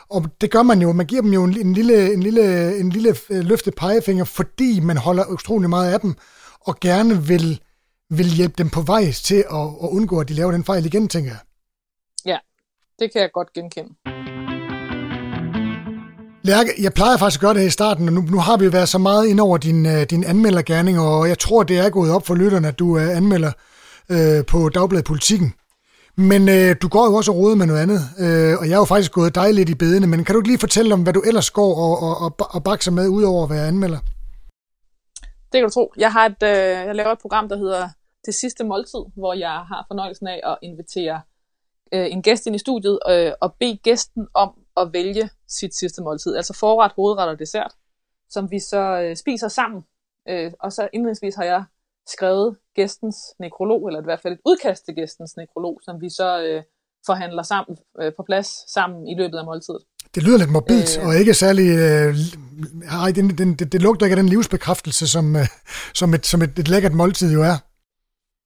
Og 0.09 0.25
det 0.41 0.51
gør 0.51 0.63
man 0.63 0.81
jo, 0.81 0.91
man 0.91 1.05
giver 1.05 1.21
dem 1.21 1.33
jo 1.33 1.43
en, 1.43 1.57
en 1.57 1.73
lille, 1.73 2.13
en 2.13 2.23
lille, 2.23 2.77
en 2.79 2.89
lille 2.89 3.15
øh, 3.29 3.43
løftet 3.43 3.75
pegefinger, 3.75 4.23
fordi 4.23 4.79
man 4.79 4.97
holder 4.97 5.25
utrolig 5.25 5.69
meget 5.69 5.93
af 5.93 5.99
dem, 5.99 6.15
og 6.61 6.79
gerne 6.79 7.23
vil, 7.23 7.61
vil 8.09 8.25
hjælpe 8.25 8.55
dem 8.57 8.69
på 8.69 8.81
vej 8.81 9.11
til 9.11 9.35
at, 9.35 9.67
at 9.83 9.89
undgå, 9.89 10.19
at 10.19 10.29
de 10.29 10.33
laver 10.33 10.51
den 10.51 10.63
fejl 10.63 10.85
igen, 10.85 11.07
tænker 11.07 11.31
jeg. 11.31 11.39
Ja, 12.25 12.37
det 12.99 13.13
kan 13.13 13.21
jeg 13.21 13.31
godt 13.33 13.53
genkende. 13.53 13.89
Lærke, 16.51 16.71
jeg 16.81 16.93
plejer 16.93 17.17
faktisk 17.17 17.39
at 17.39 17.41
gøre 17.41 17.53
det 17.53 17.61
her 17.61 17.67
i 17.67 17.79
starten, 17.79 18.07
og 18.07 18.13
nu, 18.13 18.21
nu 18.21 18.39
har 18.39 18.57
vi 18.57 18.73
været 18.73 18.89
så 18.89 18.97
meget 18.97 19.27
ind 19.27 19.39
over 19.39 19.57
din, 19.57 19.85
øh, 19.85 20.03
din 20.03 20.23
anmeldergærning, 20.23 20.99
og 20.99 21.29
jeg 21.29 21.39
tror, 21.39 21.63
det 21.63 21.77
er 21.77 21.89
gået 21.89 22.11
op 22.11 22.25
for 22.27 22.35
lytterne, 22.35 22.67
at 22.67 22.79
du 22.79 22.95
er 22.95 23.11
anmelder 23.11 23.51
øh, 24.09 24.45
på 24.45 24.69
Dagbladet 24.69 25.05
Politikken. 25.05 25.53
Men 26.15 26.49
øh, 26.49 26.75
du 26.81 26.87
går 26.87 27.05
jo 27.09 27.15
også 27.15 27.31
og 27.31 27.57
med 27.57 27.65
noget 27.65 27.81
andet, 27.81 28.01
øh, 28.19 28.53
og 28.59 28.65
jeg 28.67 28.73
er 28.73 28.77
jo 28.77 28.85
faktisk 28.85 29.11
gået 29.11 29.35
dig 29.35 29.53
lidt 29.53 29.69
i 29.69 29.75
bedene, 29.75 30.07
men 30.07 30.23
kan 30.23 30.33
du 30.33 30.39
ikke 30.39 30.49
lige 30.49 30.59
fortælle 30.59 30.93
om, 30.93 31.03
hvad 31.03 31.13
du 31.13 31.21
ellers 31.21 31.51
går 31.51 31.75
og, 31.85 31.93
og, 32.07 32.15
og, 32.25 32.55
og 32.55 32.63
bakser 32.63 32.91
med, 32.91 33.07
udover 33.07 33.43
at 33.43 33.49
være 33.49 33.67
anmelder? 33.67 33.99
Det 35.51 35.57
kan 35.59 35.63
du 35.63 35.69
tro. 35.69 35.93
Jeg, 35.97 36.11
har 36.11 36.25
et, 36.25 36.43
øh, 36.43 36.87
jeg 36.87 36.95
laver 36.95 37.11
et 37.11 37.19
program, 37.19 37.49
der 37.49 37.57
hedder 37.57 37.89
Det 38.25 38.35
sidste 38.35 38.63
måltid, 38.63 39.03
hvor 39.15 39.33
jeg 39.33 39.55
har 39.71 39.85
fornøjelsen 39.87 40.27
af 40.27 40.39
at 40.43 40.57
invitere 40.61 41.21
øh, 41.93 42.07
en 42.11 42.21
gæst 42.21 42.45
ind 42.45 42.55
i 42.55 42.59
studiet 42.59 42.99
øh, 43.09 43.31
og 43.41 43.53
bede 43.59 43.77
gæsten 43.83 44.27
om 44.33 44.49
at 44.77 44.93
vælge 44.93 45.29
sit 45.47 45.75
sidste 45.75 46.01
måltid. 46.01 46.35
Altså 46.35 46.53
forret, 46.53 46.91
hovedret 46.95 47.29
og 47.29 47.39
dessert, 47.39 47.71
som 48.29 48.51
vi 48.51 48.59
så 48.59 49.01
øh, 49.01 49.15
spiser 49.15 49.47
sammen. 49.47 49.81
Øh, 50.29 50.51
og 50.59 50.73
så 50.73 50.89
indledningsvis 50.93 51.35
har 51.35 51.43
jeg 51.43 51.63
skrevet 52.07 52.57
gæstens 52.75 53.17
nekrolog, 53.39 53.87
eller 53.87 54.01
i 54.01 54.03
hvert 54.03 54.21
fald 54.21 54.33
et 54.33 54.39
udkast 54.45 54.85
til 54.85 54.95
gæstens 54.95 55.37
nekrolog, 55.37 55.79
som 55.83 56.01
vi 56.01 56.09
så 56.09 56.43
øh, 56.43 56.63
forhandler 57.05 57.43
sammen 57.43 57.77
øh, 58.01 58.11
på 58.17 58.23
plads 58.23 58.73
sammen 58.73 59.07
i 59.07 59.15
løbet 59.15 59.37
af 59.37 59.45
måltidet. 59.45 59.81
Det 60.15 60.23
lyder 60.23 60.37
lidt 60.37 60.51
morbidt, 60.51 60.97
øh, 60.97 61.07
og 61.07 61.15
ikke 61.15 61.33
særlig... 61.33 61.67
Øh, 61.69 62.15
ej, 62.91 63.11
den, 63.11 63.37
den, 63.37 63.55
det, 63.55 63.71
det 63.71 63.81
lugter 63.81 64.05
ikke 64.05 64.17
af 64.17 64.21
den 64.23 64.29
livsbekræftelse, 64.29 65.07
som, 65.07 65.35
øh, 65.35 65.47
som, 65.93 66.13
et, 66.13 66.25
som 66.25 66.41
et, 66.41 66.59
et 66.59 66.67
lækkert 66.67 66.93
måltid 66.93 67.33
jo 67.33 67.43
er. 67.43 67.57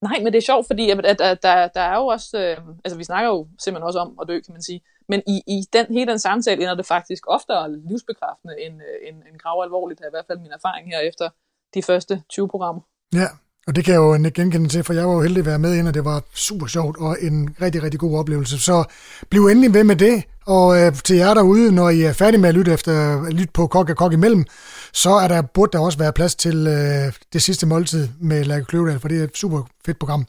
Nej, 0.02 0.18
men 0.24 0.34
det 0.34 0.38
er 0.38 0.50
sjovt, 0.52 0.68
fordi 0.68 0.90
at, 0.90 1.06
at, 1.06 1.22
at 1.22 1.44
der, 1.44 1.68
der 1.68 1.82
er 1.82 1.96
jo 1.96 2.06
også... 2.06 2.38
Øh, 2.38 2.58
altså, 2.86 2.98
vi 2.98 3.04
snakker 3.04 3.30
jo 3.30 3.48
simpelthen 3.64 3.88
også 3.88 4.00
om 4.00 4.20
at 4.22 4.28
dø, 4.28 4.40
kan 4.46 4.54
man 4.54 4.62
sige. 4.62 4.82
Men 5.10 5.22
i, 5.28 5.42
i 5.48 5.58
den, 5.74 5.86
hele 5.90 6.12
den 6.12 6.20
samtale 6.20 6.62
ender 6.62 6.76
det 6.76 6.86
faktisk 6.86 7.24
oftere 7.28 7.72
livsbekræftende 7.90 8.54
end, 8.66 8.76
øh, 8.76 9.08
end, 9.08 9.18
end 9.18 9.40
grav 9.40 9.64
alvorligt, 9.64 10.02
er 10.02 10.08
i 10.08 10.16
hvert 10.16 10.26
fald 10.28 10.40
min 10.40 10.52
erfaring 10.52 10.88
her 10.92 11.00
efter 11.00 11.30
de 11.74 11.82
første 11.84 12.24
20 12.30 12.48
programmer. 12.48 12.82
Ja, 13.14 13.28
og 13.68 13.76
det 13.76 13.86
kan 13.86 13.94
jeg 13.94 14.00
jo 14.00 14.32
genkende 14.34 14.70
til, 14.70 14.84
for 14.84 14.94
jeg 14.94 15.08
var 15.08 15.14
jo 15.14 15.22
heldig 15.22 15.40
at 15.40 15.46
være 15.46 15.60
med 15.60 15.76
ind, 15.76 15.88
og 15.88 15.94
det 15.94 16.06
var 16.06 16.24
super 16.34 16.68
sjovt 16.68 16.98
og 16.98 17.18
en 17.22 17.56
rigtig, 17.62 17.84
rigtig 17.84 18.00
god 18.00 18.20
oplevelse. 18.20 18.60
Så 18.60 18.84
bliv 19.30 19.46
endelig 19.46 19.74
ved 19.74 19.84
med 19.84 19.96
det, 19.96 20.24
og 20.46 20.82
øh, 20.82 20.94
til 20.94 21.16
jer 21.16 21.34
derude, 21.34 21.76
når 21.76 21.90
I 21.90 22.02
er 22.02 22.14
færdige 22.14 22.42
med 22.42 22.50
at 22.50 22.56
lytte, 22.56 22.74
efter, 22.74 23.26
at 23.28 23.34
lytte 23.34 23.54
på 23.54 23.68
Kok 23.68 23.90
og 23.90 23.98
Kok 23.98 24.14
imellem, 24.14 24.46
så 24.94 25.10
er 25.10 25.28
der, 25.28 25.42
burde 25.42 25.72
der 25.72 25.80
også 25.80 25.98
være 25.98 26.14
plads 26.14 26.36
til 26.36 26.68
øh, 26.68 27.14
det 27.34 27.42
sidste 27.42 27.66
måltid 27.66 28.08
med 28.22 28.46
Lærke 28.46 28.66
Kløvedal, 28.66 29.00
for 29.00 29.08
det 29.08 29.20
er 29.20 29.24
et 29.24 29.38
super 29.38 29.64
fedt 29.86 30.00
program. 30.00 30.26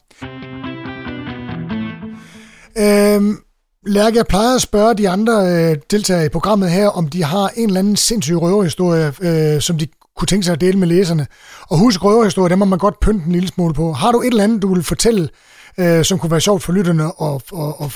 Øh, 2.77 3.37
Lærke, 3.85 4.17
jeg 4.17 4.25
plejer 4.27 4.55
at 4.55 4.61
spørge 4.61 4.93
de 4.93 5.09
andre 5.09 5.33
øh, 5.33 5.77
deltagere 5.91 6.25
i 6.25 6.29
programmet 6.29 6.71
her, 6.71 6.87
om 6.87 7.07
de 7.07 7.23
har 7.23 7.49
en 7.55 7.67
eller 7.67 7.79
anden 7.79 7.95
sindssyg 7.95 8.41
røverhistorie, 8.41 9.13
øh, 9.21 9.61
som 9.61 9.77
de 9.77 9.87
kunne 10.15 10.27
tænke 10.27 10.45
sig 10.45 10.53
at 10.53 10.61
dele 10.61 10.77
med 10.79 10.87
læserne. 10.87 11.27
Og 11.69 11.77
husk 11.77 12.03
røverhistorie, 12.03 12.49
dem 12.49 12.59
må 12.59 12.65
man 12.65 12.79
godt 12.79 12.99
pynte 12.99 13.25
en 13.25 13.31
lille 13.31 13.47
smule 13.47 13.73
på. 13.73 13.93
Har 13.93 14.11
du 14.11 14.21
et 14.21 14.27
eller 14.27 14.43
andet, 14.43 14.61
du 14.61 14.73
vil 14.73 14.83
fortælle, 14.83 15.29
øh, 15.77 16.05
som 16.05 16.19
kunne 16.19 16.31
være 16.31 16.41
sjovt 16.41 16.63
for 16.63 16.73
lytterne 16.73 17.11
og, 17.11 17.41
og, 17.51 17.81
og, 17.81 17.91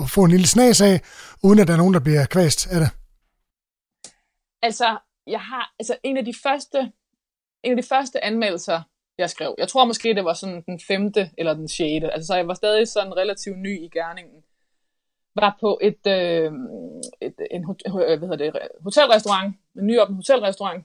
og, 0.00 0.10
få 0.10 0.24
en 0.24 0.30
lille 0.30 0.46
snas 0.46 0.80
af, 0.80 1.00
uden 1.42 1.58
at 1.58 1.66
der 1.66 1.72
er 1.72 1.78
nogen, 1.78 1.94
der 1.94 2.00
bliver 2.00 2.26
kvæst 2.26 2.66
af 2.66 2.80
det? 2.80 2.90
Altså, 4.62 4.98
jeg 5.30 5.40
har 5.40 5.74
altså 5.78 5.96
en 6.02 6.16
af 6.16 6.24
de 6.24 6.34
første, 6.42 6.92
en 7.62 7.70
af 7.70 7.82
de 7.82 7.88
første 7.88 8.24
anmeldelser, 8.24 8.82
jeg 9.18 9.30
skrev. 9.30 9.54
Jeg 9.58 9.68
tror 9.68 9.84
måske, 9.84 10.14
det 10.14 10.24
var 10.24 10.32
sådan 10.32 10.62
den 10.66 10.80
femte 10.88 11.30
eller 11.38 11.54
den 11.54 11.68
sjette. 11.68 12.12
Altså, 12.12 12.26
så 12.26 12.36
jeg 12.36 12.48
var 12.48 12.54
stadig 12.54 12.88
sådan 12.88 13.16
relativt 13.16 13.58
ny 13.58 13.80
i 13.80 13.88
gerningen. 13.88 14.44
Var 15.34 15.56
på 15.60 15.78
et, 15.82 16.06
øh, 16.06 16.52
et 17.20 17.34
en, 17.50 17.64
hvad 17.64 18.18
hedder 18.18 18.36
det, 18.36 18.68
hotelrestaurant, 18.82 19.56
en 19.76 19.86
nyåbnet 19.86 20.16
hotelrestaurant, 20.16 20.84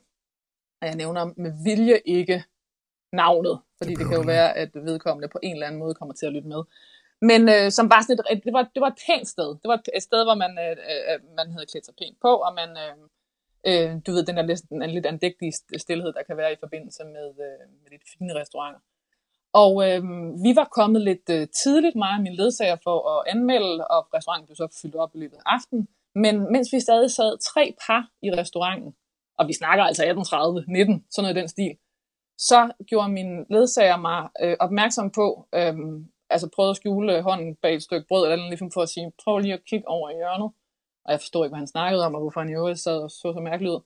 og 0.81 0.87
jeg 0.87 0.95
nævner 0.95 1.25
med 1.37 1.51
vilje 1.63 1.99
ikke 2.05 2.43
navnet, 3.13 3.59
fordi 3.77 3.91
det, 3.91 3.99
det 3.99 4.07
kan 4.07 4.17
jo 4.17 4.23
være, 4.23 4.57
at 4.57 4.69
vedkommende 4.73 5.27
på 5.27 5.39
en 5.43 5.53
eller 5.53 5.67
anden 5.67 5.79
måde 5.79 5.95
kommer 5.95 6.13
til 6.13 6.25
at 6.25 6.33
lytte 6.33 6.47
med. 6.47 6.63
Men 7.21 7.41
øh, 7.49 7.71
som 7.71 7.89
var 7.89 8.01
sådan 8.01 8.37
et, 8.37 8.43
det 8.45 8.53
var, 8.53 8.63
det 8.75 8.81
var 8.81 8.87
et 8.87 8.99
pænt 9.07 9.27
sted. 9.27 9.49
Det 9.61 9.67
var 9.71 9.81
et 9.95 10.03
sted, 10.03 10.23
hvor 10.23 10.35
man, 10.43 10.53
øh, 10.65 10.75
øh, 10.91 11.35
man 11.39 11.51
havde 11.51 11.65
klædt 11.71 11.85
sig 11.85 11.95
pænt 12.01 12.17
på, 12.21 12.31
og 12.35 12.53
man, 12.53 12.69
øh, 12.69 12.95
øh, 13.69 13.91
du 14.05 14.11
ved, 14.11 14.23
den 14.25 14.37
der 14.37 14.45
lidt, 14.45 14.69
den 14.69 14.89
lidt 14.89 15.05
andægtige 15.05 15.53
stillhed, 15.77 16.13
der 16.13 16.23
kan 16.23 16.37
være 16.37 16.53
i 16.53 16.59
forbindelse 16.59 17.03
med, 17.03 17.27
øh, 17.45 17.63
med 17.81 17.89
lidt 17.91 18.03
fine 18.17 18.33
restauranter. 18.39 18.79
Og 19.63 19.71
øh, 19.87 20.01
vi 20.45 20.51
var 20.55 20.67
kommet 20.79 21.01
lidt 21.01 21.29
øh, 21.29 21.47
tidligt, 21.63 21.95
mig 21.95 22.13
og 22.17 22.21
min 22.21 22.35
ledsager, 22.35 22.77
for 22.83 22.97
at 23.13 23.23
anmelde, 23.33 23.87
og 23.87 24.01
restauranten 24.13 24.47
blev 24.47 24.55
så 24.55 24.67
fyldt 24.81 24.95
op 24.95 25.15
i 25.15 25.17
løbet 25.17 25.37
af 25.37 25.41
aftenen. 25.45 25.87
Men 26.15 26.51
mens 26.51 26.73
vi 26.73 26.79
stadig 26.79 27.11
sad 27.11 27.37
tre 27.51 27.75
par 27.87 28.01
i 28.21 28.29
restauranten, 28.31 28.95
og 29.39 29.47
vi 29.47 29.53
snakker 29.53 29.83
altså 29.83 30.01
1830, 30.03 30.63
19, 30.67 31.05
sådan 31.11 31.23
noget 31.23 31.37
i 31.37 31.39
den 31.39 31.47
stil, 31.47 31.73
så 32.37 32.71
gjorde 32.89 33.09
min 33.09 33.45
ledsager 33.49 33.97
mig 33.97 34.29
øh, 34.41 34.57
opmærksom 34.59 35.11
på, 35.11 35.47
øh, 35.55 35.75
altså 36.29 36.49
prøvede 36.55 36.69
at 36.69 36.75
skjule 36.75 37.21
hånden 37.21 37.55
bag 37.55 37.75
et 37.75 37.83
stykke 37.83 38.07
brød, 38.07 38.31
eller 38.31 38.47
ligesom 38.47 38.71
for 38.71 38.81
at 38.81 38.89
sige, 38.89 39.11
prøv 39.23 39.37
lige 39.37 39.53
at 39.53 39.65
kigge 39.69 39.87
over 39.87 40.09
i 40.09 40.13
hjørnet. 40.13 40.51
Og 41.05 41.11
jeg 41.11 41.19
forstod 41.19 41.45
ikke, 41.45 41.51
hvad 41.51 41.59
han 41.59 41.67
snakkede 41.67 42.05
om, 42.05 42.15
og 42.15 42.21
hvorfor 42.21 42.39
han 42.39 42.49
i 42.49 42.53
øvrigt 42.53 42.79
sad 42.79 42.97
og 42.97 43.11
så 43.11 43.31
så 43.35 43.41
mærkeligt 43.43 43.71
ud. 43.71 43.81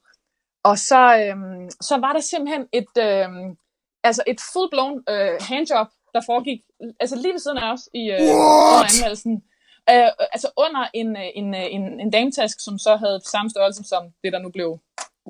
Og 0.63 0.77
så, 0.77 1.01
øh, 1.21 1.71
så 1.81 1.97
var 1.97 2.13
der 2.13 2.19
simpelthen 2.19 2.67
et, 2.73 2.93
øh, 3.07 3.55
altså 4.03 4.23
et 4.27 4.39
full-blown 4.41 5.03
øh, 5.13 5.37
handjob 5.41 5.87
der 6.13 6.21
foregik 6.25 6.61
altså 6.99 7.15
lige 7.15 7.33
ved 7.33 7.39
siden 7.39 7.57
af 7.57 7.73
os 7.73 7.89
i 7.93 8.03
øh, 8.11 8.21
under 8.21 8.89
anmeldelsen. 8.91 9.43
Øh, 9.91 10.09
altså 10.35 10.49
under 10.57 10.83
en, 10.93 11.17
øh, 11.17 11.29
en, 11.35 11.55
øh, 11.55 11.67
en, 11.75 11.99
en 11.99 12.11
dametask, 12.11 12.59
som 12.59 12.77
så 12.77 12.95
havde 12.95 13.21
samme 13.33 13.49
størrelse 13.49 13.83
som 13.83 14.03
det, 14.23 14.33
der 14.33 14.39
nu 14.39 14.49
blev 14.49 14.79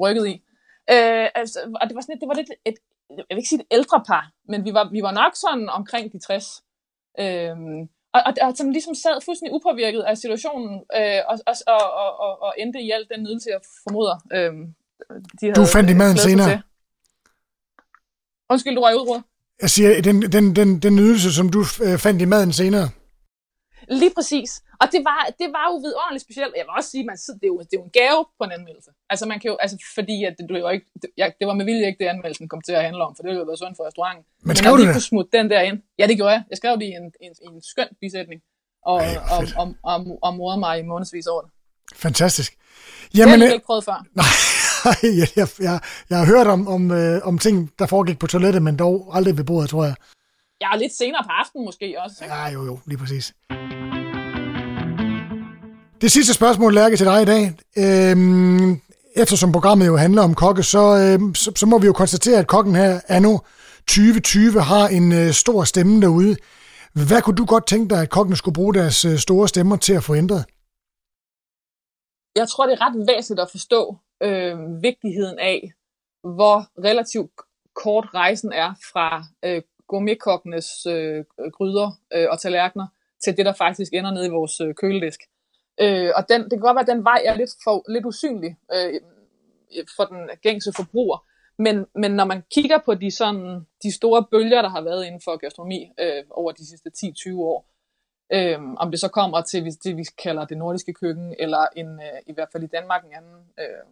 rykket 0.01 0.27
i. 0.27 0.33
Øh, 0.93 1.27
altså, 1.35 1.59
og 1.81 1.87
det 1.87 1.95
var, 1.95 2.01
sådan, 2.01 2.19
det 2.19 2.27
var 2.27 2.33
lidt 2.33 2.51
et, 2.65 2.77
jeg 3.09 3.25
vil 3.29 3.37
ikke 3.37 3.49
sige 3.49 3.61
et 3.61 3.67
ældre 3.71 4.03
par, 4.07 4.31
men 4.43 4.65
vi 4.65 4.73
var, 4.73 4.89
vi 4.91 5.01
var 5.01 5.11
nok 5.11 5.35
sådan 5.35 5.69
omkring 5.69 6.13
de 6.13 6.19
60. 6.19 6.63
Øh, 7.19 7.57
og, 8.13 8.21
og, 8.25 8.33
og 8.41 8.57
som 8.57 8.69
ligesom 8.69 8.95
sad 8.95 9.21
fuldstændig 9.25 9.53
upåvirket 9.55 10.01
af 10.01 10.17
situationen, 10.17 10.73
øh, 10.97 11.21
og, 11.29 11.39
og, 11.47 11.55
og, 12.03 12.19
og, 12.25 12.41
og 12.41 12.53
endte 12.57 12.79
i 12.81 12.91
alt 12.91 13.07
den 13.13 13.23
nydelse, 13.23 13.49
jeg 13.49 13.59
formoder. 13.83 14.15
Øh, 14.33 14.53
de 15.41 15.45
havde, 15.45 15.53
du 15.53 15.65
fandt 15.65 15.89
i 15.89 15.93
maden 15.93 16.17
senere. 16.17 16.49
Til. 16.49 16.61
Undskyld, 18.49 18.75
du 18.75 18.81
røg 18.81 18.95
ud, 18.95 19.07
Rode. 19.09 19.23
Jeg 19.61 19.69
siger, 19.69 20.01
den, 20.01 20.21
den, 20.21 20.55
den, 20.55 20.79
den 20.79 20.95
nydelse, 20.95 21.33
som 21.33 21.49
du 21.49 21.59
øh, 21.59 21.97
fandt 21.97 22.21
i 22.21 22.25
maden 22.25 22.53
senere. 22.53 22.89
Lige 23.87 24.11
præcis. 24.15 24.61
Og 24.81 24.87
det 24.93 25.01
var, 25.09 25.19
det 25.41 25.47
var 25.55 25.65
jo 25.71 25.75
vidunderligt 25.85 26.23
specielt. 26.27 26.53
Jeg 26.59 26.65
vil 26.67 26.73
også 26.79 26.89
sige, 26.93 27.03
man, 27.09 27.15
det, 27.41 27.45
er 27.47 27.53
jo, 27.53 27.57
det 27.67 27.73
er 27.75 27.79
jo 27.81 27.87
en 27.89 27.95
gave 27.99 28.19
på 28.37 28.43
en 28.47 28.53
anmeldelse. 28.57 28.91
Altså, 29.11 29.23
man 29.31 29.37
kan 29.39 29.47
jo, 29.51 29.55
altså 29.63 29.77
fordi 29.97 30.17
at 30.27 30.33
det, 30.37 30.43
det, 30.49 30.63
var 30.63 30.71
ikke, 30.77 30.87
det, 31.01 31.09
jeg, 31.17 31.27
det 31.39 31.45
var 31.49 31.55
med 31.59 31.65
vilje 31.69 31.85
ikke 31.89 31.99
det, 32.03 32.09
anmeldelsen 32.13 32.47
kom 32.53 32.61
til 32.67 32.73
at 32.79 32.83
handle 32.87 33.03
om, 33.07 33.11
for 33.15 33.21
det 33.23 33.29
ville 33.29 33.41
jo 33.43 33.49
være 33.51 33.61
sundt 33.63 33.77
for 33.77 33.85
restauranten. 33.87 34.25
Men 34.47 34.55
skrev 34.55 34.73
du 34.77 34.83
det? 34.83 34.91
kunne 34.93 35.09
smutte 35.11 35.31
den 35.37 35.49
der 35.53 35.61
ind. 35.69 35.77
Ja, 35.99 36.07
det 36.07 36.15
gjorde 36.19 36.33
jeg. 36.35 36.43
Jeg 36.49 36.57
skrev 36.57 36.73
det 36.79 36.85
i 36.91 36.93
en, 37.01 37.07
en, 37.25 37.33
en 37.47 37.61
skøn 37.71 37.89
bisætning, 38.01 38.41
og, 38.91 38.99
Ej, 39.01 39.17
og, 39.35 39.41
og, 39.61 39.65
og, 39.83 40.19
og 40.21 40.31
morede 40.39 40.59
mig 40.59 40.79
i 40.79 40.83
månedsvis 40.91 41.27
over 41.27 41.41
det. 41.41 41.51
Fantastisk. 41.95 42.51
Jamen, 43.17 43.33
det 43.33 43.39
har 43.39 43.45
jeg 43.45 43.53
ikke 43.53 43.65
prøvet 43.65 43.83
før. 43.89 43.99
Nej, 44.21 44.95
jeg, 45.21 45.27
jeg, 45.39 45.47
jeg, 45.59 45.79
jeg 46.09 46.17
har 46.17 46.25
hørt 46.25 46.47
om, 46.47 46.67
om, 46.67 46.91
øh, 46.91 47.21
om 47.23 47.39
ting, 47.39 47.71
der 47.79 47.85
foregik 47.85 48.19
på 48.19 48.27
toilettet, 48.27 48.61
men 48.61 48.79
dog 48.79 49.11
aldrig 49.13 49.37
ved 49.37 49.43
bordet, 49.43 49.69
tror 49.69 49.85
jeg. 49.85 49.95
Ja, 50.61 50.77
lidt 50.77 50.93
senere 50.93 51.23
på 51.23 51.31
aftenen 51.41 51.65
måske 51.65 51.95
også. 52.03 52.23
Ikke? 52.23 52.35
Ja, 52.35 52.49
jo, 52.49 52.65
jo, 52.65 52.79
lige 52.85 52.97
præcis. 52.97 53.33
Det 56.01 56.11
sidste 56.11 56.33
spørgsmål, 56.33 56.73
Lærke, 56.73 56.97
til 56.97 57.05
dig 57.05 57.21
i 57.21 57.25
dag. 57.25 57.43
Øhm, 57.83 58.81
eftersom 59.15 59.51
programmet 59.51 59.87
jo 59.87 59.95
handler 59.97 60.21
om 60.21 60.33
kokke, 60.33 60.63
så, 60.63 60.83
øhm, 61.03 61.35
så, 61.35 61.51
så 61.55 61.65
må 61.65 61.79
vi 61.79 61.85
jo 61.85 61.93
konstatere, 61.93 62.39
at 62.39 62.47
kokken 62.47 62.75
her 62.75 63.01
anno 63.07 63.37
2020 63.87 64.61
har 64.61 64.87
en 64.87 65.11
øh, 65.11 65.31
stor 65.31 65.63
stemme 65.63 66.01
derude. 66.01 66.35
Hvad 67.07 67.21
kunne 67.21 67.35
du 67.35 67.45
godt 67.45 67.67
tænke 67.67 67.89
dig, 67.89 68.01
at 68.01 68.09
kokkene 68.09 68.37
skulle 68.37 68.55
bruge 68.55 68.73
deres 68.73 69.05
øh, 69.05 69.17
store 69.17 69.47
stemmer 69.47 69.75
til 69.75 69.93
at 69.93 70.03
få 70.03 70.15
ændret? 70.15 70.45
Jeg 72.35 72.47
tror, 72.47 72.65
det 72.65 72.73
er 72.73 72.85
ret 72.85 73.07
væsentligt 73.07 73.41
at 73.45 73.51
forstå 73.51 73.97
øh, 74.23 74.83
vigtigheden 74.83 75.39
af, 75.39 75.71
hvor 76.23 76.57
relativt 76.87 77.31
kort 77.75 78.05
rejsen 78.13 78.51
er 78.53 78.73
fra 78.91 79.23
øh, 79.45 79.61
gourmetkokkenes 79.87 80.85
øh, 80.85 81.25
gryder 81.57 81.89
øh, 82.13 82.27
og 82.31 82.39
tallerkener 82.39 82.87
til 83.23 83.37
det, 83.37 83.45
der 83.45 83.53
faktisk 83.53 83.93
ender 83.93 84.11
nede 84.11 84.27
i 84.27 84.29
vores 84.29 84.61
øh, 84.61 84.75
køledisk. 84.75 85.19
Øh, 85.81 86.11
og 86.15 86.29
den, 86.29 86.41
det 86.41 86.51
kan 86.51 86.59
godt 86.59 86.75
være, 86.75 86.87
at 86.89 86.95
den 86.95 87.03
vej 87.03 87.21
er 87.25 87.35
lidt, 87.35 87.49
for, 87.63 87.91
lidt 87.91 88.05
usynlig 88.05 88.57
øh, 88.73 88.93
for 89.95 90.03
den 90.03 90.29
gængse 90.41 90.73
forbruger. 90.75 91.25
Men, 91.57 91.85
men 91.95 92.11
når 92.11 92.25
man 92.25 92.43
kigger 92.55 92.77
på 92.85 92.93
de, 92.93 93.11
sådan, 93.11 93.67
de 93.83 93.91
store 93.95 94.25
bølger, 94.31 94.61
der 94.61 94.69
har 94.69 94.81
været 94.81 95.05
inden 95.05 95.21
for 95.23 95.37
gastronomi 95.37 95.91
øh, 95.99 96.23
over 96.29 96.51
de 96.51 96.67
sidste 96.67 96.89
10-20 96.97 97.35
år, 97.35 97.69
øh, 98.33 98.59
om 98.77 98.91
det 98.91 98.99
så 98.99 99.07
kommer 99.07 99.41
til 99.41 99.65
det, 99.83 99.97
vi 99.97 100.03
kalder 100.23 100.45
det 100.45 100.57
nordiske 100.57 100.93
køkken, 100.93 101.35
eller 101.39 101.65
en, 101.75 101.87
øh, 101.87 102.19
i 102.27 102.33
hvert 102.33 102.49
fald 102.51 102.63
i 102.63 102.67
Danmark 102.67 103.05
en 103.05 103.13
anden 103.13 103.39
øh, 103.59 103.83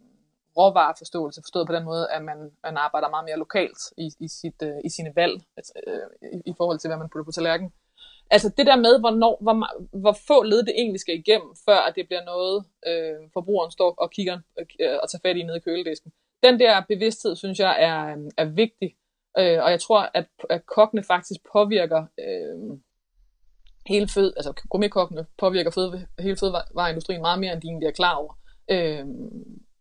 råvareforståelse, 0.58 1.42
forstået 1.42 1.68
på 1.68 1.74
den 1.74 1.84
måde, 1.84 2.12
at 2.12 2.24
man, 2.24 2.52
man 2.64 2.78
arbejder 2.78 3.10
meget 3.10 3.26
mere 3.26 3.38
lokalt 3.38 3.80
i, 3.98 4.12
i, 4.20 4.28
sit, 4.28 4.62
øh, 4.64 4.78
i 4.86 4.90
sine 4.90 5.12
valg, 5.16 5.42
altså, 5.58 5.74
øh, 5.88 6.30
i, 6.34 6.50
i 6.52 6.54
forhold 6.58 6.80
til, 6.80 6.88
hvad 6.88 6.98
man 6.98 7.10
putter 7.10 7.26
på 7.26 7.32
tallerkenen. 7.32 7.74
Altså 8.32 8.50
det 8.58 8.66
der 8.66 8.76
med, 8.76 9.00
hvornår, 9.00 9.38
hvor, 9.42 9.56
hvor 10.00 10.18
få 10.28 10.44
led 10.44 10.64
det 10.64 10.74
egentlig 10.78 11.00
skal 11.00 11.20
igennem, 11.20 11.56
før 11.66 11.78
at 11.78 11.94
det 11.96 12.08
bliver 12.08 12.24
noget, 12.26 12.66
øh, 12.88 13.30
forbrugeren 13.34 13.72
står 13.72 13.96
og 13.98 14.12
kigger 14.12 14.40
øh, 14.60 14.98
og 15.02 15.10
tager 15.10 15.22
fat 15.26 15.38
i 15.38 15.44
nede 15.44 15.58
i 15.58 15.60
køledisken. 15.60 16.12
Den 16.44 16.60
der 16.60 16.82
bevidsthed, 16.88 17.36
synes 17.36 17.60
jeg, 17.60 17.76
er, 17.80 18.18
øh, 18.18 18.32
er 18.38 18.46
vigtig. 18.46 18.96
Øh, 19.40 19.64
og 19.64 19.72
jeg 19.72 19.80
tror, 19.80 20.10
at, 20.14 20.28
at 20.50 20.66
kokkene 20.66 21.04
faktisk 21.04 21.40
påvirker 21.54 22.06
øh, 22.20 22.78
hele 23.88 24.08
fød, 24.08 24.34
altså 24.38 24.54
gourmetkokkene 24.70 25.26
påvirker 25.38 25.72
fød, 25.72 26.00
hele 26.20 26.38
fødevareindustrien 26.38 27.22
meget 27.22 27.40
mere, 27.40 27.54
end 27.54 27.62
de 27.62 27.68
egentlig 27.68 27.88
er 27.88 27.92
klar 27.92 28.16
over. 28.16 28.34
Øh, 28.72 29.06